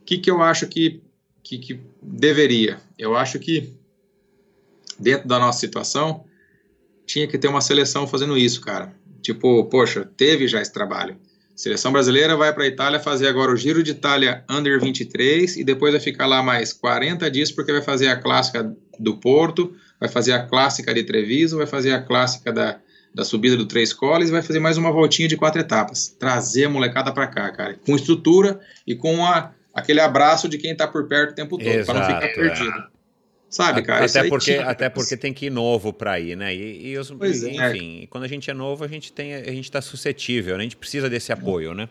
[0.00, 1.02] O que, que eu acho que,
[1.42, 2.78] que, que deveria?
[2.98, 3.74] Eu acho que,
[4.98, 6.24] dentro da nossa situação,
[7.04, 8.94] tinha que ter uma seleção fazendo isso, cara.
[9.20, 11.18] Tipo, poxa, teve já esse trabalho.
[11.56, 15.64] Seleção brasileira vai para a Itália fazer agora o Giro de Itália Under 23 e
[15.64, 20.06] depois vai ficar lá mais 40 dias porque vai fazer a clássica do Porto, vai
[20.06, 22.78] fazer a clássica de Treviso, vai fazer a clássica da,
[23.14, 26.14] da subida do Três Coles e vai fazer mais uma voltinha de quatro etapas.
[26.18, 30.72] Trazer a molecada para cá, cara, com estrutura e com a, aquele abraço de quem
[30.72, 32.68] está por perto o tempo todo, para não ficar perdido.
[32.68, 32.95] É.
[33.48, 34.04] Sabe, cara?
[34.04, 36.54] Até porque, até porque tem que ir novo para ir, né?
[36.54, 37.70] E, e os, é.
[37.70, 40.60] enfim, quando a gente é novo, a gente tem, a gente está suscetível, né?
[40.60, 41.88] A gente precisa desse apoio, né?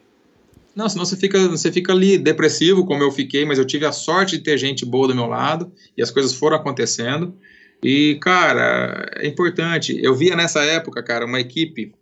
[0.76, 3.94] Não, senão você fica, você fica ali depressivo, como eu fiquei, mas eu tive a
[3.94, 7.34] sorte de ter gente boa do meu lado e as coisas foram acontecendo.
[7.82, 9.98] E, cara, é importante.
[10.04, 11.94] Eu via nessa época, cara, uma equipe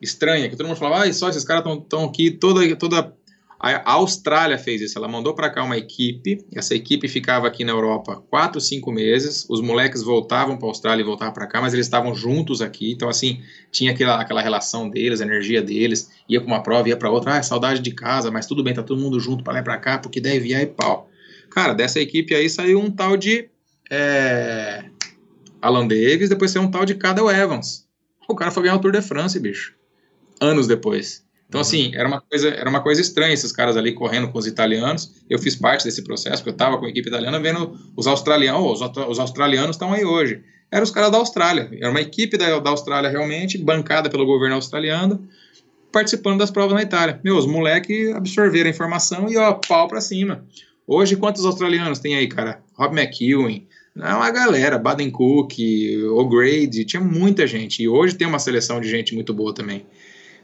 [0.00, 3.12] estranha, que todo mundo falava, ah, só esses caras estão aqui toda, toda
[3.58, 7.72] a Austrália fez isso, ela mandou para cá uma equipe, essa equipe ficava aqui na
[7.72, 11.72] Europa quatro, cinco meses, os moleques voltavam para a Austrália e voltavam para cá, mas
[11.72, 16.40] eles estavam juntos aqui, então assim, tinha aquela, aquela relação deles, a energia deles, ia
[16.40, 19.00] para uma prova, ia para outra, ah, saudade de casa, mas tudo bem, tá todo
[19.00, 21.08] mundo junto para lá e para cá, porque deve ir e pau.
[21.50, 23.48] Cara, dessa equipe aí saiu um tal de
[23.90, 24.84] é,
[25.62, 27.86] Alan Davis, depois saiu um tal de Cadel Evans.
[28.28, 29.74] O cara foi ganhar o Tour de France, bicho,
[30.40, 31.25] anos depois.
[31.48, 34.46] Então, assim, era uma, coisa, era uma coisa estranha esses caras ali correndo com os
[34.46, 35.14] italianos.
[35.30, 38.80] Eu fiz parte desse processo, porque eu estava com a equipe italiana vendo os australianos,
[38.80, 40.42] os, os australianos estão aí hoje.
[40.70, 41.70] Eram os caras da Austrália.
[41.80, 45.28] Era uma equipe da, da Austrália realmente, bancada pelo governo australiano,
[45.92, 47.20] participando das provas na Itália.
[47.22, 50.44] Meu, os moleques absorveram a informação e, ó, pau pra cima.
[50.84, 52.60] Hoje, quantos australianos tem aí, cara?
[52.74, 53.66] Rob McEwen,
[53.98, 55.54] é uma galera, Baden Cook,
[56.10, 57.82] O'Grady, tinha muita gente.
[57.82, 59.86] E hoje tem uma seleção de gente muito boa também.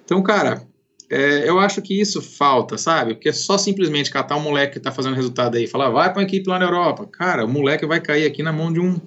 [0.05, 0.67] Então, cara,
[1.13, 3.13] é, eu acho que isso falta, sabe?
[3.13, 6.21] Porque só simplesmente catar um moleque que tá fazendo resultado aí e falar, vai para
[6.21, 7.07] uma equipe lá na Europa.
[7.07, 8.99] Cara, o moleque vai cair aqui na mão de um,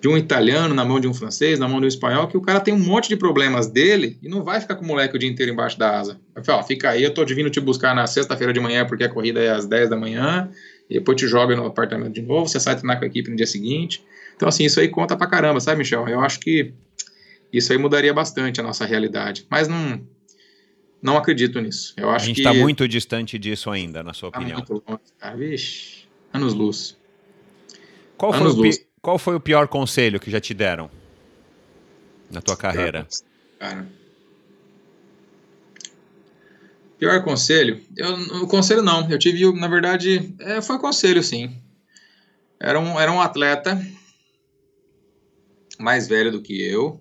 [0.00, 2.40] de um italiano, na mão de um francês, na mão de um espanhol, que o
[2.40, 5.18] cara tem um monte de problemas dele e não vai ficar com o moleque o
[5.18, 6.18] dia inteiro embaixo da asa.
[6.34, 9.08] Vai falar, fica aí, eu tô vindo te buscar na sexta-feira de manhã porque a
[9.10, 10.50] corrida é às 10 da manhã,
[10.88, 13.36] e depois te joga no apartamento de novo, você sai treinar com a equipe no
[13.36, 14.02] dia seguinte.
[14.34, 16.08] Então, assim, isso aí conta pra caramba, sabe, Michel?
[16.08, 16.72] Eu acho que
[17.52, 19.46] isso aí mudaria bastante a nossa realidade.
[19.50, 20.00] Mas não
[21.06, 21.94] não acredito nisso.
[21.96, 24.58] Eu acho a gente está muito distante disso ainda, na sua tá opinião.
[24.58, 25.36] Muito longe, cara.
[25.36, 26.96] Vixe, anos luz.
[28.16, 28.86] Qual, anos foi luz.
[29.00, 30.90] Qual foi o pior conselho que já te deram
[32.28, 33.06] na tua carreira?
[33.60, 33.86] Cara.
[36.98, 37.80] Pior conselho?
[37.96, 39.08] Eu, o conselho não.
[39.08, 41.62] Eu tive, na verdade, é, foi conselho sim.
[42.58, 43.80] Era um, era um atleta
[45.78, 47.00] mais velho do que eu,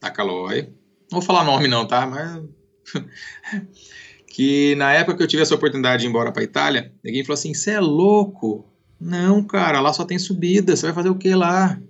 [0.00, 0.72] da Calói.
[1.10, 2.06] Não vou falar nome não, tá?
[2.06, 2.42] Mas
[4.26, 7.34] que na época que eu tive essa oportunidade de ir embora para Itália, ninguém falou
[7.34, 8.66] assim: "Você é louco?
[9.00, 11.80] Não, cara, lá só tem subida, você vai fazer o que lá?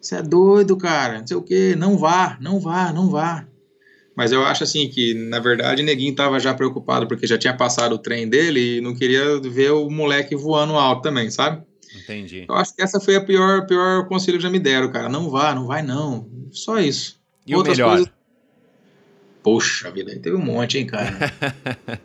[0.00, 3.46] Você é doido, cara, não sei o que, não vá, não vá, não vá".
[4.14, 7.94] Mas eu acho assim que, na verdade, Neguinho estava já preocupado porque já tinha passado
[7.94, 11.62] o trem dele e não queria ver o moleque voando alto também, sabe?
[11.94, 12.44] Entendi.
[12.48, 15.08] Eu acho que essa foi a pior, pior conselho que já me deram, cara.
[15.08, 16.28] Não vá, não vai não.
[16.50, 17.20] Só isso.
[17.46, 17.96] E Outras o melhor?
[17.96, 18.12] Coisas,
[19.42, 21.12] Poxa vida, teve um monte, hein, cara.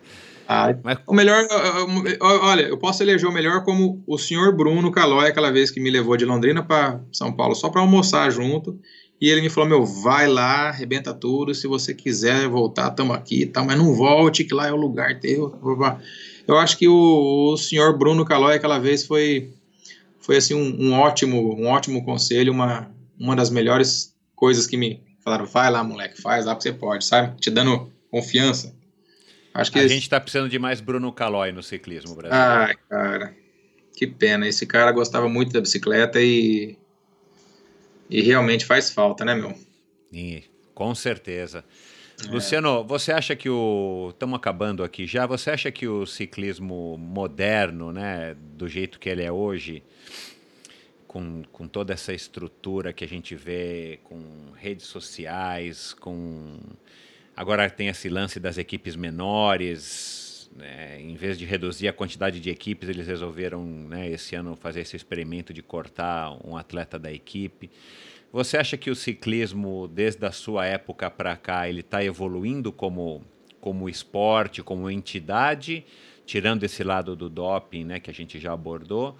[0.50, 1.00] Ah, Mas...
[1.06, 1.46] O melhor,
[2.22, 5.90] olha, eu posso eleger o melhor como o senhor Bruno Calói, aquela vez que me
[5.90, 8.80] levou de Londrina para São Paulo só para almoçar junto.
[9.20, 11.54] E ele me falou: Meu, vai lá, arrebenta tudo.
[11.54, 15.20] Se você quiser voltar, estamos aqui, tá, mas não volte, que lá é o lugar
[15.20, 15.54] teu.
[16.48, 19.50] Eu acho que o, o senhor Bruno Calói aquela vez foi,
[20.20, 25.02] foi assim um, um, ótimo, um ótimo conselho, uma, uma das melhores coisas que me
[25.28, 27.38] falaram, vai lá moleque, faz lá que você pode, sabe?
[27.38, 28.74] Te dando confiança.
[29.54, 29.94] Acho que a esse...
[29.94, 32.50] gente está precisando de mais Bruno Calói no ciclismo brasileiro.
[32.50, 33.36] Ai, cara,
[33.94, 34.48] que pena.
[34.48, 36.78] Esse cara gostava muito da bicicleta e
[38.10, 39.54] e realmente faz falta, né, meu?
[40.14, 41.66] E, com certeza.
[42.24, 42.32] É.
[42.32, 44.12] Luciano, você acha que o.
[44.12, 45.26] Estamos acabando aqui já.
[45.26, 49.84] Você acha que o ciclismo moderno, né, do jeito que ele é hoje,
[51.08, 54.20] com, com toda essa estrutura que a gente vê, com
[54.56, 56.58] redes sociais, com.
[57.36, 62.50] Agora tem esse lance das equipes menores, né, em vez de reduzir a quantidade de
[62.50, 67.70] equipes, eles resolveram, né, esse ano, fazer esse experimento de cortar um atleta da equipe.
[68.34, 73.24] Você acha que o ciclismo, desde a sua época para cá, ele está evoluindo como,
[73.62, 75.86] como esporte, como entidade,
[76.26, 79.16] tirando esse lado do doping, né, que a gente já abordou?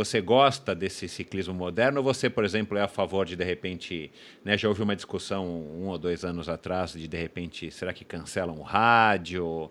[0.00, 4.10] Você gosta desse ciclismo moderno você, por exemplo, é a favor de, de repente,
[4.42, 8.02] né, já houve uma discussão um ou dois anos atrás de, de repente, será que
[8.02, 9.44] cancelam o rádio?
[9.44, 9.70] O,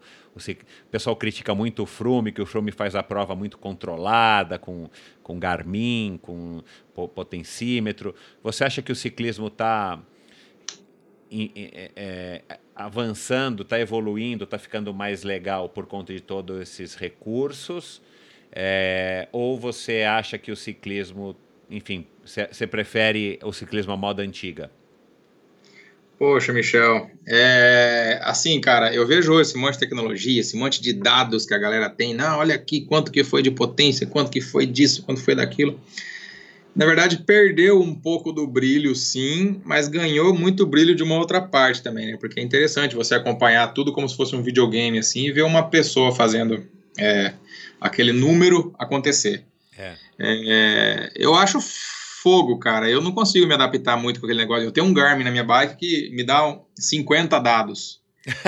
[0.92, 4.88] pessoal critica muito o Frume, que o Frume faz a prova muito controlada, com,
[5.24, 6.62] com Garmin, com
[6.94, 8.14] potencímetro.
[8.44, 10.00] Você acha que o ciclismo está
[11.32, 18.00] é, é, avançando, está evoluindo, está ficando mais legal por conta de todos esses recursos?
[18.52, 21.36] É, ou você acha que o ciclismo,
[21.70, 24.72] enfim, você prefere o ciclismo à moda antiga?
[26.20, 31.46] Poxa, Michel, é, assim, cara, eu vejo esse monte de tecnologia, esse monte de dados
[31.46, 32.14] que a galera tem.
[32.14, 35.80] Não, olha aqui quanto que foi de potência, quanto que foi disso, quanto foi daquilo.
[36.76, 41.40] Na verdade, perdeu um pouco do brilho, sim, mas ganhou muito brilho de uma outra
[41.42, 42.18] parte também, né?
[42.20, 45.70] Porque é interessante você acompanhar tudo como se fosse um videogame, assim, e ver uma
[45.70, 47.34] pessoa fazendo é,
[47.80, 49.46] aquele número acontecer.
[49.78, 49.96] É.
[50.20, 51.60] É, eu acho
[52.22, 52.90] fogo, cara.
[52.90, 54.66] Eu não consigo me adaptar muito com aquele negócio.
[54.66, 58.00] Eu tenho um Garmin na minha bike que me dá 50 dados.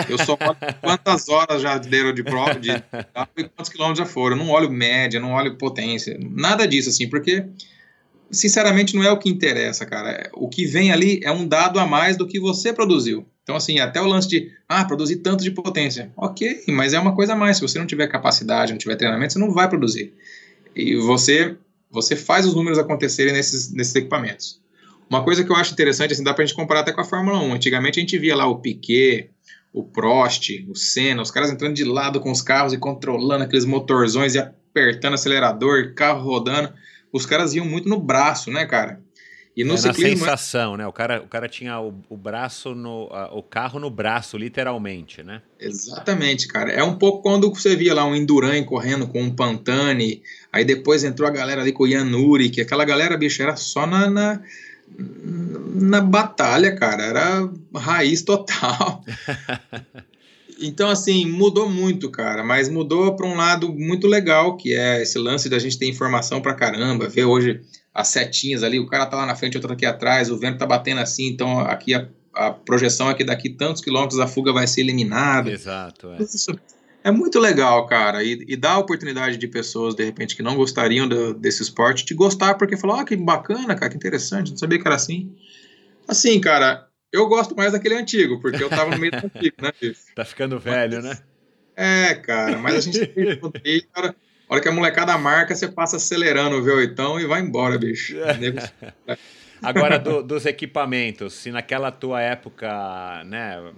[0.10, 4.38] Eu só olho quantas horas já deram de prova de e quantos quilômetros já foram.
[4.38, 7.46] Eu não olho média, não olho potência, nada disso, assim, porque
[8.30, 10.30] sinceramente não é o que interessa, cara.
[10.34, 13.26] O que vem ali é um dado a mais do que você produziu.
[13.44, 16.12] Então, assim, até o lance de, ah, produzir tanto de potência.
[16.16, 17.58] Ok, mas é uma coisa a mais.
[17.58, 20.14] Se você não tiver capacidade, não tiver treinamento, você não vai produzir.
[20.76, 21.58] E você,
[21.90, 24.62] você faz os números acontecerem nesses, nesses equipamentos.
[25.10, 27.40] Uma coisa que eu acho interessante, assim, dá pra gente comparar até com a Fórmula
[27.40, 27.54] 1.
[27.54, 29.30] Antigamente a gente via lá o Piquet,
[29.74, 33.66] o Prost, o Senna, os caras entrando de lado com os carros e controlando aqueles
[33.66, 36.72] motorzões e apertando acelerador, carro rodando.
[37.12, 39.02] Os caras iam muito no braço, né, cara?
[39.56, 40.88] E no é ciclismo, na sensação, né?
[40.88, 45.22] O cara, o cara tinha o, o braço no, a, o carro no braço, literalmente,
[45.22, 45.42] né?
[45.60, 46.72] Exatamente, cara.
[46.72, 50.24] É um pouco quando você via lá um Induran correndo com um Pantani,
[50.54, 53.86] aí depois entrou a galera ali com o Yanuri, que aquela galera, bicho, era só
[53.86, 54.42] na, na,
[55.76, 57.04] na batalha, cara.
[57.04, 59.04] Era raiz total.
[60.64, 65.18] Então, assim, mudou muito, cara, mas mudou para um lado muito legal, que é esse
[65.18, 67.62] lance da gente ter informação pra caramba, ver hoje
[67.94, 70.58] as setinhas ali, o cara tá lá na frente, outro tá aqui atrás, o vento
[70.58, 74.54] tá batendo assim, então aqui a, a projeção é que daqui tantos quilômetros a fuga
[74.54, 75.52] vai ser eliminada.
[75.52, 76.24] Exato, é.
[76.24, 76.58] Isso
[77.04, 80.56] é muito legal, cara, e, e dá a oportunidade de pessoas, de repente, que não
[80.56, 84.58] gostariam do, desse esporte, de gostar, porque falou, ah, que bacana, cara, que interessante, não
[84.58, 85.36] sabia que era assim.
[86.08, 89.72] Assim, cara, eu gosto mais daquele antigo, porque eu tava no meio do antigo, né,
[89.82, 90.00] bicho?
[90.16, 91.18] Tá ficando velho, mas, né?
[91.76, 93.00] É, cara, mas a gente
[93.64, 94.16] tem cara,
[94.52, 98.18] a hora que a molecada marca, você passa acelerando o V8 e vai embora, bicho.
[99.64, 103.72] Agora, do, dos equipamentos, se naquela tua época, né,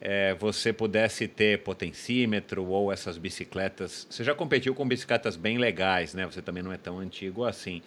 [0.00, 6.14] é, você pudesse ter potencímetro ou essas bicicletas, você já competiu com bicicletas bem legais,
[6.14, 6.24] né?
[6.26, 7.82] Você também não é tão antigo assim.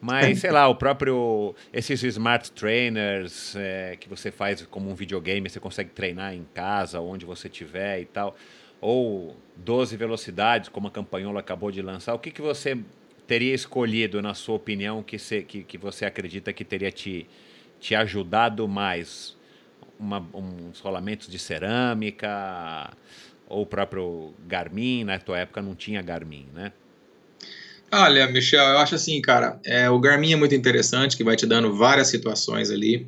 [0.00, 1.54] Mas, sei lá, o próprio.
[1.72, 6.98] Esses smart trainers é, que você faz como um videogame, você consegue treinar em casa,
[6.98, 8.36] onde você estiver e tal.
[8.86, 12.12] Ou 12 velocidades, como a Campanhola acabou de lançar.
[12.12, 12.76] O que, que você
[13.26, 17.26] teria escolhido, na sua opinião, que, se, que, que você acredita que teria te,
[17.80, 19.34] te ajudado mais?
[19.98, 22.92] Uma, uns rolamentos de cerâmica,
[23.48, 26.70] ou o próprio Garmin, na tua época não tinha Garmin, né?
[27.90, 31.46] Olha, Michel, eu acho assim, cara, é, o Garmin é muito interessante, que vai te
[31.46, 33.06] dando várias situações ali.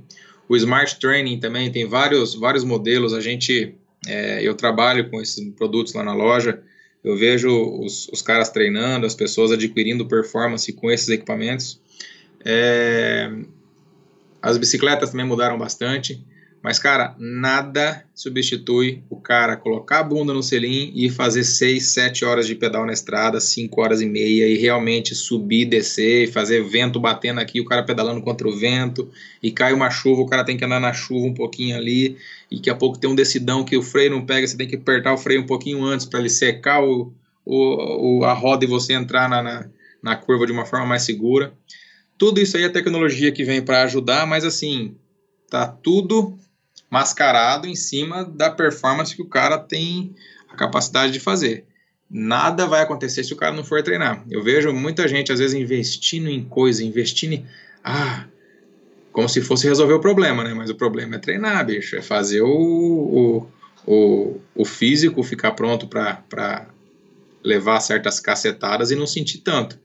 [0.49, 3.13] O Smart Training também tem vários, vários modelos.
[3.13, 3.75] A gente,
[4.07, 6.63] é, eu trabalho com esses produtos lá na loja.
[7.03, 11.81] Eu vejo os, os caras treinando, as pessoas adquirindo performance com esses equipamentos.
[12.45, 13.31] É,
[14.41, 16.25] as bicicletas também mudaram bastante,
[16.67, 22.25] Mas, cara, nada substitui o cara colocar a bunda no selim e fazer 6, 7
[22.25, 26.65] horas de pedal na estrada, 5 horas e meia, e realmente subir, descer, e fazer
[26.65, 29.09] vento batendo aqui, o cara pedalando contra o vento,
[29.41, 32.17] e cai uma chuva, o cara tem que andar na chuva um pouquinho ali,
[32.51, 34.75] e daqui a pouco tem um decidão que o freio não pega, você tem que
[34.75, 37.13] apertar o freio um pouquinho antes para ele secar o,
[37.45, 39.69] o, a roda e você entrar na, na,
[40.03, 41.53] na curva de uma forma mais segura.
[42.19, 44.97] Tudo isso aí é tecnologia que vem para ajudar, mas assim,
[45.49, 46.37] tá tudo
[46.91, 50.15] mascarado em cima da performance que o cara tem
[50.49, 51.65] a capacidade de fazer.
[52.09, 54.25] Nada vai acontecer se o cara não for treinar.
[54.31, 57.47] Eu vejo muita gente, às vezes, investindo em coisa, investindo em.
[57.83, 58.27] Ah,
[59.13, 60.55] como se fosse resolver o problema, né?
[60.55, 61.97] Mas o problema é treinar, bicho.
[61.97, 63.49] É fazer o,
[63.87, 66.67] o, o, físico ficar pronto para
[67.43, 69.79] levar certas cacetadas e não sentir tanto.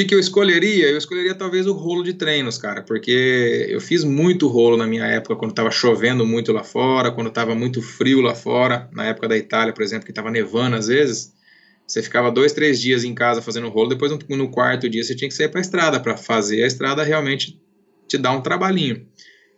[0.00, 0.88] Que, que eu escolheria?
[0.88, 5.04] Eu escolheria talvez o rolo de treinos, cara, porque eu fiz muito rolo na minha
[5.04, 9.28] época, quando estava chovendo muito lá fora, quando estava muito frio lá fora, na época
[9.28, 11.34] da Itália, por exemplo, que estava nevando às vezes.
[11.86, 15.14] Você ficava dois, três dias em casa fazendo rolo, depois no, no quarto dia você
[15.14, 17.60] tinha que sair para a estrada para fazer a estrada realmente
[18.08, 19.06] te dar um trabalhinho.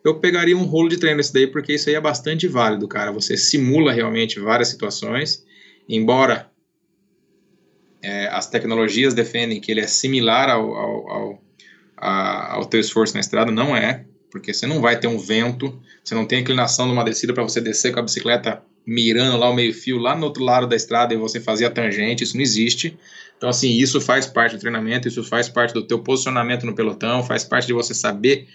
[0.04, 3.12] Eu pegaria um rolo de treino esse daí, porque isso aí é bastante válido, cara.
[3.12, 5.44] Você simula realmente várias situações,
[5.88, 6.50] embora
[8.02, 11.42] é, as tecnologias defendem que ele é similar ao, ao, ao,
[11.97, 15.81] a, ao teu esforço na estrada, não é, porque você não vai ter um vento,
[16.02, 19.55] você não tem inclinação numa descida para você descer com a bicicleta mirando lá o
[19.55, 22.98] meio-fio, lá no outro lado da estrada e você fazer a tangente, isso não existe.
[23.36, 27.22] Então, assim, isso faz parte do treinamento, isso faz parte do teu posicionamento no pelotão,
[27.22, 28.48] faz parte de você saber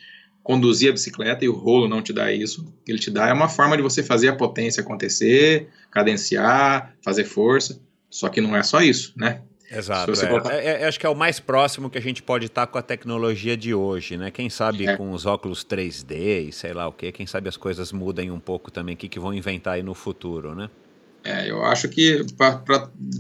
[0.44, 2.66] conduzir a bicicleta e o rolo não te dá isso.
[2.88, 7.82] Ele te dá é uma forma de você fazer a potência acontecer, cadenciar, fazer força.
[8.10, 9.42] Só que não é só isso, né?
[9.70, 10.12] Exato.
[10.50, 10.56] É.
[10.56, 12.82] É, é, acho que é o mais próximo que a gente pode estar com a
[12.82, 14.32] tecnologia de hoje, né?
[14.32, 14.96] Quem sabe é.
[14.96, 18.40] com os óculos 3D e sei lá o que, quem sabe as coisas mudem um
[18.40, 20.70] pouco também, o que, que vão inventar aí no futuro, né?
[21.24, 22.26] É, eu acho que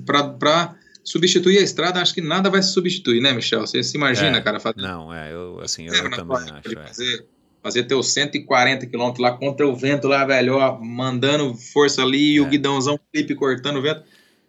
[0.06, 3.62] para substituir a estrada, acho que nada vai se substituir, né, Michel?
[3.62, 4.60] Você se imagina, é, cara?
[4.60, 4.82] Fazer...
[4.82, 6.80] Não, é, eu, assim, eu, eu também acho.
[6.80, 6.88] É.
[6.88, 7.26] Fazer,
[7.62, 12.42] fazer teus 140 km lá contra o vento lá, velho, ó, mandando força ali, e
[12.42, 14.04] o guidãozão clipe cortando o vento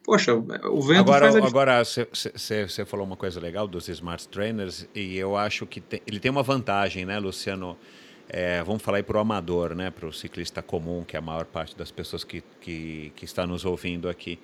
[0.08, 4.88] poxa, o vento agora, faz a Agora, você falou uma coisa legal dos Smart Trainers
[4.94, 7.76] e eu acho que tem, ele tem uma vantagem, né, Luciano?
[8.26, 11.22] É, vamos falar aí para o amador, né, para o ciclista comum, que é a
[11.22, 14.38] maior parte das pessoas que, que, que está nos ouvindo aqui.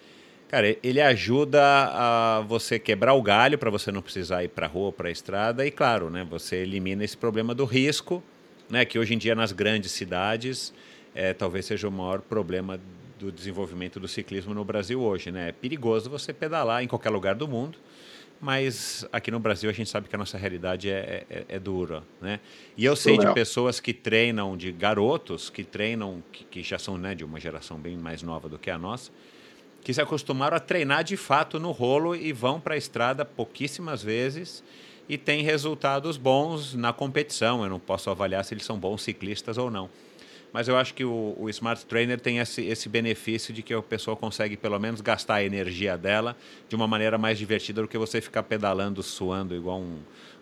[0.48, 4.68] Cara, ele ajuda a você quebrar o galho para você não precisar ir para a
[4.68, 8.22] rua, para a estrada e, claro, né, você elimina esse problema do risco,
[8.68, 10.74] né, que hoje em dia nas grandes cidades
[11.14, 12.78] é, talvez seja o maior problema
[13.24, 15.30] do desenvolvimento do ciclismo no Brasil hoje.
[15.30, 15.48] Né?
[15.48, 17.78] É perigoso você pedalar em qualquer lugar do mundo,
[18.40, 22.02] mas aqui no Brasil a gente sabe que a nossa realidade é, é, é dura.
[22.20, 22.40] Né?
[22.76, 26.98] E eu sei de pessoas que treinam, de garotos que treinam, que, que já são
[26.98, 29.10] né, de uma geração bem mais nova do que a nossa,
[29.82, 34.02] que se acostumaram a treinar de fato no rolo e vão para a estrada pouquíssimas
[34.02, 34.64] vezes
[35.06, 37.62] e têm resultados bons na competição.
[37.62, 39.90] Eu não posso avaliar se eles são bons ciclistas ou não
[40.54, 43.82] mas eu acho que o, o, Smart Trainer tem esse, esse benefício de que a
[43.82, 46.36] pessoa consegue pelo menos gastar a energia dela
[46.68, 49.98] de uma maneira mais divertida do que você ficar pedalando, suando igual um.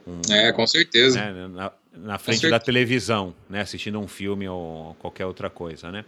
[0.07, 1.19] um é, com certeza.
[1.19, 6.05] Né, na, na, frente da televisão, né, assistindo um filme ou qualquer outra coisa, né?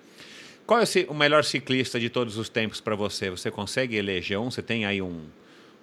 [0.67, 3.31] Qual é o melhor ciclista de todos os tempos para você?
[3.31, 4.51] Você consegue eleger um?
[4.51, 5.23] Você tem aí um,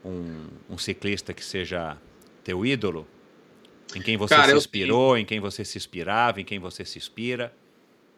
[0.06, 1.98] um, um ciclista que seja
[2.44, 3.08] teu ídolo?
[3.96, 7.00] Em quem você Cara, se inspirou, em quem você se inspirava, em quem você se
[7.00, 7.52] inspira?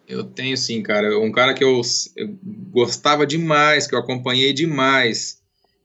[0.07, 1.17] Eu tenho sim, cara.
[1.19, 1.81] Um cara que eu,
[2.15, 2.37] eu,
[2.71, 5.41] gostava demais, que eu acompanhei demais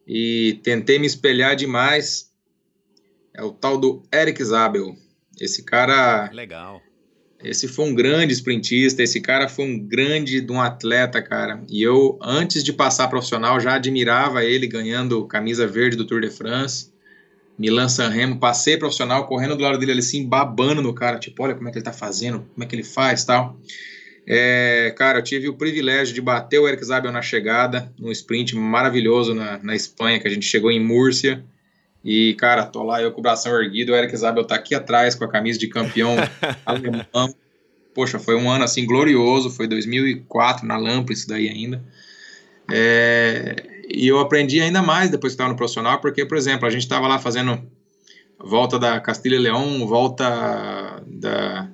[0.06, 2.32] e tentei me espelhar demais
[3.34, 4.96] é o tal do Eric Zabel.
[5.40, 6.30] Esse cara.
[6.32, 6.82] Legal.
[7.42, 11.62] Esse foi um grande sprintista, esse cara foi um grande de um atleta, cara.
[11.70, 16.30] E eu, antes de passar profissional, já admirava ele ganhando camisa verde do Tour de
[16.30, 16.92] France.
[17.56, 21.54] Milan Sanremo, passei profissional, correndo do lado dele ali assim, babando no cara, tipo, olha
[21.54, 23.56] como é que ele tá fazendo, como é que ele faz tal.
[24.30, 28.54] É, cara, eu tive o privilégio de bater o Eric Zabel na chegada, num sprint
[28.54, 31.42] maravilhoso na, na Espanha, que a gente chegou em Múrcia.
[32.04, 35.14] E, cara, tô lá eu com o bração erguido, o Eric Zabel tá aqui atrás
[35.14, 36.14] com a camisa de campeão
[36.66, 37.34] alemão.
[37.94, 41.82] Poxa, foi um ano assim glorioso, foi 2004 na Lampa, isso daí ainda.
[42.70, 43.56] É,
[43.88, 46.82] e eu aprendi ainda mais depois que estava no profissional, porque, por exemplo, a gente
[46.82, 47.66] estava lá fazendo
[48.38, 51.66] volta da Castilha e Leão, volta da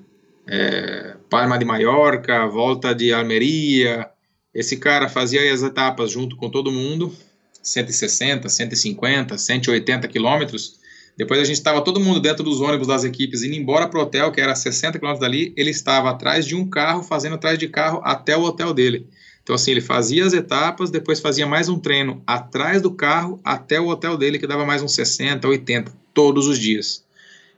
[0.46, 4.08] é, Palma de Mallorca, volta de Almeria.
[4.54, 7.12] Esse cara fazia as etapas junto com todo mundo,
[7.60, 10.78] 160, 150, 180 quilômetros,
[11.18, 14.02] Depois a gente estava todo mundo dentro dos ônibus das equipes indo embora para o
[14.04, 15.52] hotel, que era 60 quilômetros dali.
[15.56, 19.08] Ele estava atrás de um carro, fazendo atrás de carro até o hotel dele.
[19.42, 23.80] Então, assim, ele fazia as etapas, depois fazia mais um treino atrás do carro até
[23.80, 27.03] o hotel dele, que dava mais uns 60, 80, todos os dias.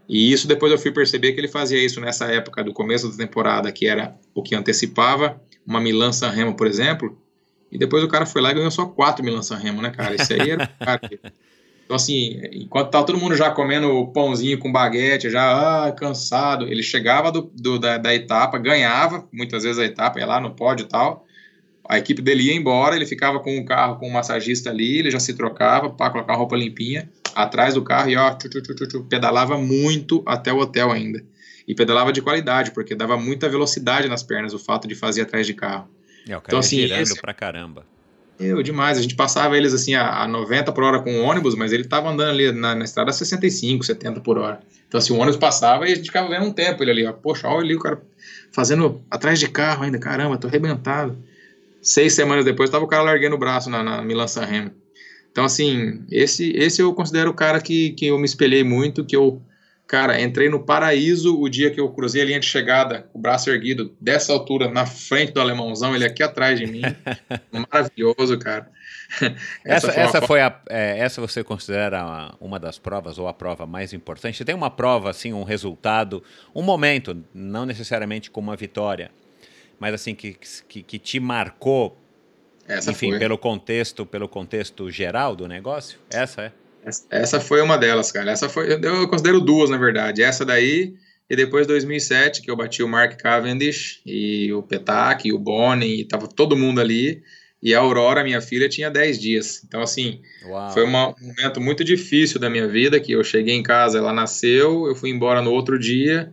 [0.08, 3.16] E isso depois eu fui perceber que ele fazia isso nessa época do começo da
[3.16, 7.18] temporada, que era o que antecipava uma Milan San Remo, por exemplo.
[7.70, 10.14] E depois o cara foi lá e ganhou só quatro Milan San Remo, né, cara?
[10.14, 10.70] Isso aí era.
[11.86, 16.82] Então, assim, enquanto tava todo mundo já comendo pãozinho com baguete, já ah, cansado, ele
[16.82, 20.82] chegava do, do da, da, etapa, ganhava, muitas vezes a etapa, ia lá no pódio
[20.82, 21.24] e tal.
[21.88, 25.12] A equipe dele ia embora, ele ficava com o carro com o massagista ali, ele
[25.12, 28.86] já se trocava para colocar a roupa limpinha, atrás do carro e ó, tchu, tchu,
[28.86, 31.22] tchu, pedalava muito até o hotel ainda.
[31.68, 35.46] E pedalava de qualidade, porque dava muita velocidade nas pernas o fato de fazer atrás
[35.46, 35.88] de carro.
[36.26, 37.20] É, o cara então, assim, girando esse...
[37.20, 37.84] pra caramba.
[38.38, 38.98] Eu, demais.
[38.98, 41.84] A gente passava eles assim a, a 90 por hora com o ônibus, mas ele
[41.84, 44.60] tava andando ali na, na estrada a 65, 70 por hora.
[44.88, 47.12] Então, assim, o ônibus passava e a gente ficava vendo um tempo ele ali, ó.
[47.12, 48.00] Poxa, olha ali o cara
[48.52, 51.16] fazendo atrás de carro ainda, caramba, tô arrebentado.
[51.82, 54.70] Seis semanas depois, tava o cara largando o braço na, na Milan San Remo.
[55.36, 59.14] Então, assim, esse, esse eu considero o cara que, que eu me espelhei muito, que
[59.14, 59.42] eu
[59.86, 63.48] Cara, entrei no paraíso o dia que eu cruzei a linha de chegada, o braço
[63.50, 66.82] erguido, dessa altura, na frente do alemãozão, ele aqui atrás de mim.
[67.70, 68.68] Maravilhoso, cara.
[69.64, 73.32] essa, essa, foi, essa, foi a, é, essa você considera uma das provas ou a
[73.32, 74.44] prova mais importante?
[74.44, 76.20] Tem uma prova, assim, um resultado,
[76.52, 79.12] um momento, não necessariamente com uma vitória,
[79.78, 81.96] mas assim, que, que, que te marcou,
[82.68, 83.18] essa enfim, foi.
[83.18, 85.98] pelo contexto, pelo contexto geral do negócio?
[86.10, 86.52] Essa é?
[87.10, 88.30] Essa foi uma delas, cara.
[88.30, 90.22] Essa foi, eu considero duas, na verdade.
[90.22, 90.94] Essa daí
[91.28, 96.00] e depois 2007, que eu bati o Mark Cavendish e o Petak e o Bonnie,
[96.00, 97.22] e tava todo mundo ali.
[97.60, 99.62] E a Aurora, minha filha, tinha 10 dias.
[99.66, 100.70] Então, assim, Uau.
[100.72, 104.12] foi uma, um momento muito difícil da minha vida, que eu cheguei em casa, ela
[104.12, 106.32] nasceu, eu fui embora no outro dia,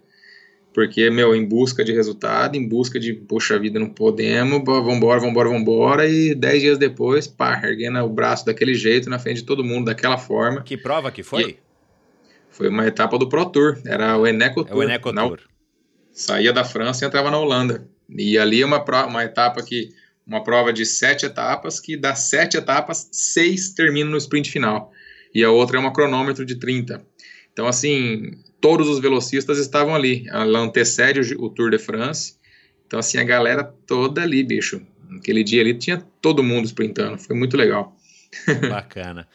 [0.74, 5.50] porque, meu, em busca de resultado, em busca de, poxa vida, não podemos, vambora, vambora,
[5.50, 9.64] vambora, e dez dias depois, pá, erguendo o braço daquele jeito, na frente de todo
[9.64, 10.64] mundo, daquela forma.
[10.64, 11.44] Que prova que foi?
[11.44, 11.58] E
[12.50, 14.74] foi uma etapa do Pro Tour, era o Eneco Tour.
[14.74, 15.40] É o Eneco Tour.
[16.12, 17.88] Saía da França e entrava na Holanda.
[18.10, 19.90] E ali é uma, uma etapa que,
[20.26, 24.92] uma prova de sete etapas, que das sete etapas, seis terminam no sprint final.
[25.34, 27.04] E a outra é uma cronômetro de 30.
[27.52, 28.32] Então, assim,
[28.64, 30.26] todos os velocistas estavam ali.
[30.30, 32.36] Ela antecede o, Tour de France.
[32.88, 34.82] Então, assim, a galera toda ali, bicho.
[35.18, 37.18] Aquele dia ali tinha todo mundo sprintando.
[37.18, 37.94] Foi muito legal.
[38.72, 39.28] Bacana.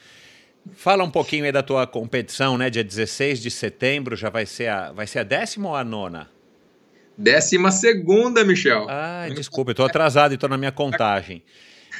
[0.72, 2.70] Fala um pouquinho aí da tua competição, né?
[2.70, 6.30] Dia 16 de setembro já vai ser a, vai ser a décima ou a nona?
[7.16, 8.86] Décima segunda, Michel.
[8.88, 11.42] Ah, desculpa, eu tô atrasado e tô na minha contagem.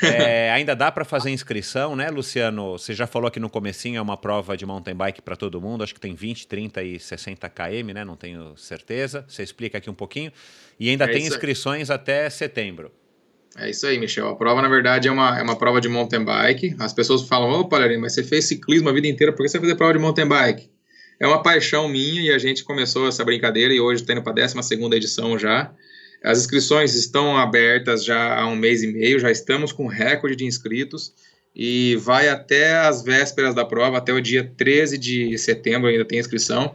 [0.03, 2.73] É, ainda dá para fazer inscrição, né, Luciano?
[2.73, 5.83] Você já falou aqui no comecinho, é uma prova de mountain bike para todo mundo,
[5.83, 8.05] acho que tem 20, 30 e 60 km, né?
[8.05, 9.25] Não tenho certeza.
[9.29, 10.33] Você explica aqui um pouquinho.
[10.79, 11.97] E ainda é tem inscrições aí.
[11.97, 12.93] até setembro.
[13.57, 14.29] É isso aí, Michel.
[14.29, 16.77] A prova, na verdade, é uma, é uma prova de mountain bike.
[16.79, 19.59] As pessoas falam, ô, Palharim, mas você fez ciclismo a vida inteira, por que você
[19.59, 20.71] vai fazer prova de mountain bike?
[21.21, 24.33] É uma paixão minha e a gente começou essa brincadeira e hoje está indo para
[24.33, 25.73] a 12 edição já.
[26.23, 30.45] As inscrições estão abertas já há um mês e meio, já estamos com recorde de
[30.45, 31.15] inscritos
[31.55, 36.19] e vai até as vésperas da prova, até o dia 13 de setembro ainda tem
[36.19, 36.75] inscrição.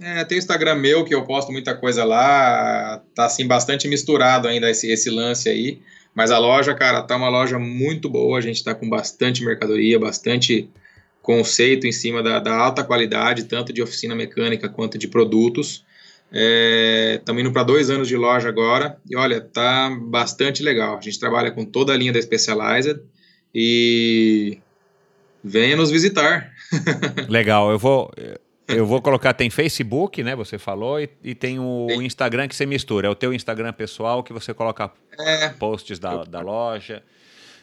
[0.00, 4.46] É, tem o Instagram meu que eu posto muita coisa lá, tá assim bastante misturado
[4.46, 5.80] ainda esse, esse lance aí,
[6.14, 9.98] mas a loja, cara, tá uma loja muito boa, a gente tá com bastante mercadoria,
[9.98, 10.68] bastante
[11.26, 15.84] conceito em cima da, da alta qualidade, tanto de oficina mecânica quanto de produtos.
[16.30, 20.96] Estamos é, indo para dois anos de loja agora e olha, tá bastante legal.
[20.96, 23.00] A gente trabalha com toda a linha da Specialized
[23.52, 24.58] e
[25.42, 26.52] venha nos visitar.
[27.28, 28.12] legal, eu vou
[28.68, 30.36] eu vou colocar, tem Facebook, né?
[30.36, 32.04] Você falou, e, e tem o Sim.
[32.04, 33.08] Instagram que você mistura.
[33.08, 35.48] É o teu Instagram pessoal que você coloca é.
[35.50, 37.02] posts da, da loja.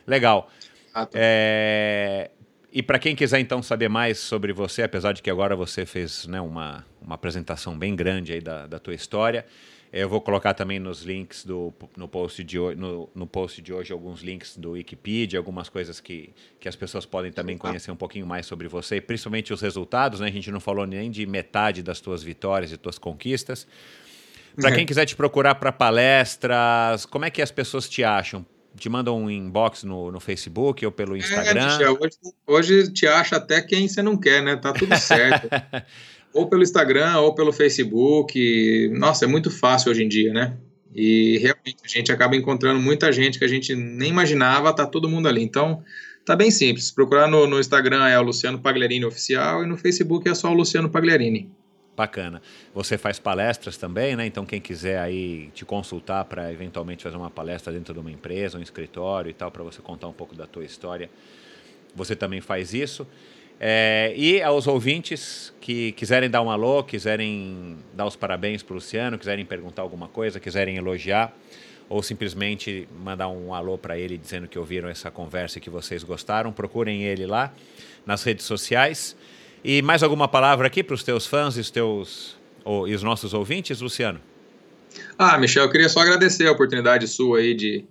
[0.05, 0.49] Legal.
[0.93, 1.17] Ah, tá.
[1.19, 2.29] é,
[2.75, 6.25] e para quem quiser então saber mais sobre você, apesar de que agora você fez
[6.25, 9.45] né, uma, uma apresentação bem grande aí da, da tua história,
[9.91, 13.93] eu vou colocar também nos links do, no, post de, no, no post de hoje
[13.93, 18.25] alguns links do Wikipedia, algumas coisas que, que as pessoas podem também conhecer um pouquinho
[18.25, 20.19] mais sobre você, principalmente os resultados.
[20.19, 20.25] Né?
[20.25, 23.67] A gente não falou nem de metade das tuas vitórias e tuas conquistas.
[24.55, 28.43] Para quem quiser te procurar para palestras, como é que as pessoas te acham?
[28.83, 31.79] Te mandam um inbox no, no Facebook ou pelo é, Instagram?
[31.79, 34.57] É, hoje, hoje te acha até quem você não quer, né?
[34.57, 35.47] Tá tudo certo.
[36.33, 38.89] ou pelo Instagram ou pelo Facebook.
[38.93, 40.57] Nossa, é muito fácil hoje em dia, né?
[40.93, 45.07] E realmente a gente acaba encontrando muita gente que a gente nem imaginava, tá todo
[45.07, 45.41] mundo ali.
[45.41, 45.81] Então,
[46.25, 46.91] tá bem simples.
[46.91, 50.53] Procurar no, no Instagram é o Luciano Pagliarini Oficial e no Facebook é só o
[50.53, 51.49] Luciano Pagliarini.
[51.95, 52.41] Bacana.
[52.73, 54.25] Você faz palestras também, né?
[54.25, 58.57] Então, quem quiser aí te consultar para eventualmente fazer uma palestra dentro de uma empresa,
[58.57, 61.09] um escritório e tal, para você contar um pouco da tua história,
[61.95, 63.05] você também faz isso.
[63.59, 68.75] É, e aos ouvintes que quiserem dar um alô, quiserem dar os parabéns para o
[68.75, 71.31] Luciano, quiserem perguntar alguma coisa, quiserem elogiar,
[71.87, 76.03] ou simplesmente mandar um alô para ele dizendo que ouviram essa conversa e que vocês
[76.03, 77.53] gostaram, procurem ele lá
[78.05, 79.15] nas redes sociais.
[79.63, 83.01] E mais alguma palavra aqui para os teus fãs e os, teus, ou, e os
[83.01, 84.19] nossos ouvintes, Luciano?
[85.17, 87.85] Ah, Michel, eu queria só agradecer a oportunidade sua aí de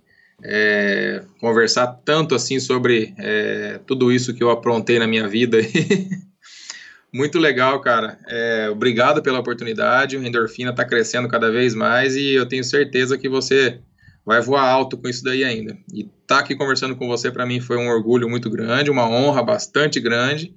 [0.44, 5.58] é, conversar tanto assim sobre é, tudo isso que eu aprontei na minha vida.
[7.12, 8.18] Muito legal, cara.
[8.28, 10.16] É, obrigado pela oportunidade.
[10.16, 13.80] O Endorfina está crescendo cada vez mais e eu tenho certeza que você
[14.24, 15.76] vai voar alto com isso daí ainda.
[15.92, 19.08] E estar tá aqui conversando com você para mim foi um orgulho muito grande, uma
[19.08, 20.54] honra bastante grande.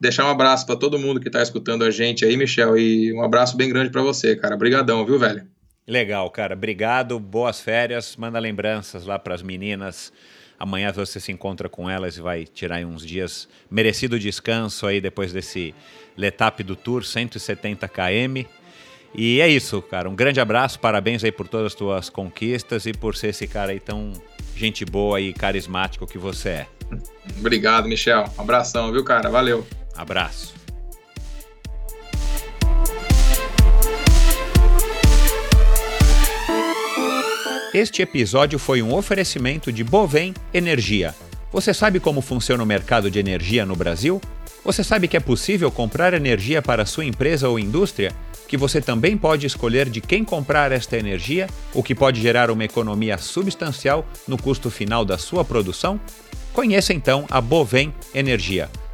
[0.00, 3.22] Deixar um abraço para todo mundo que está escutando a gente aí, Michel, e um
[3.22, 4.54] abraço bem grande para você, cara.
[4.54, 5.46] Obrigadão, viu, velho?
[5.86, 6.54] Legal, cara.
[6.54, 7.18] Obrigado.
[7.18, 8.14] Boas férias.
[8.16, 10.12] Manda lembranças lá para as meninas.
[10.58, 15.32] Amanhã você se encontra com elas e vai tirar uns dias merecido descanso aí depois
[15.32, 15.74] desse
[16.16, 18.44] letap do Tour 170 km.
[19.14, 20.08] E é isso, cara.
[20.08, 23.72] Um grande abraço, parabéns aí por todas as tuas conquistas e por ser esse cara
[23.72, 24.12] aí tão
[24.54, 26.66] gente boa e carismático que você é.
[27.38, 28.24] Obrigado, Michel.
[28.36, 29.30] Um abração, viu, cara?
[29.30, 29.66] Valeu.
[29.98, 30.54] Abraço.
[37.74, 41.14] Este episódio foi um oferecimento de Bovem Energia.
[41.52, 44.20] Você sabe como funciona o mercado de energia no Brasil?
[44.64, 48.12] Você sabe que é possível comprar energia para sua empresa ou indústria?
[48.46, 52.64] Que você também pode escolher de quem comprar esta energia, o que pode gerar uma
[52.64, 56.00] economia substancial no custo final da sua produção?
[56.52, 58.70] Conheça então a Bovem Energia.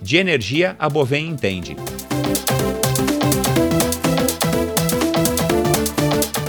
[0.00, 1.76] De energia, a Bovem entende.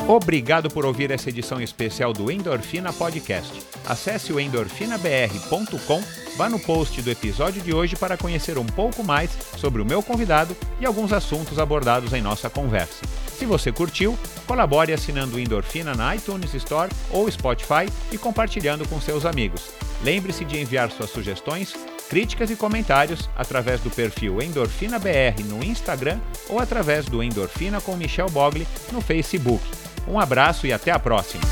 [0.08, 3.52] Obrigado por ouvir essa edição especial do Endorfina Podcast.
[3.86, 6.02] Acesse o endorfinabr.com,
[6.38, 10.02] vá no post do episódio de hoje para conhecer um pouco mais sobre o meu
[10.02, 13.06] convidado e alguns assuntos abordados em nossa conversa.
[13.38, 14.18] Se você curtiu,
[14.48, 19.70] colabore assinando o Endorfina na iTunes Store ou Spotify e compartilhando com seus amigos.
[20.04, 21.76] Lembre-se de enviar suas sugestões,
[22.10, 26.20] críticas e comentários através do perfil EndorfinaBR no Instagram
[26.50, 29.64] ou através do Endorfina com Michel Bogli no Facebook.
[30.08, 31.44] Um abraço e até a próxima!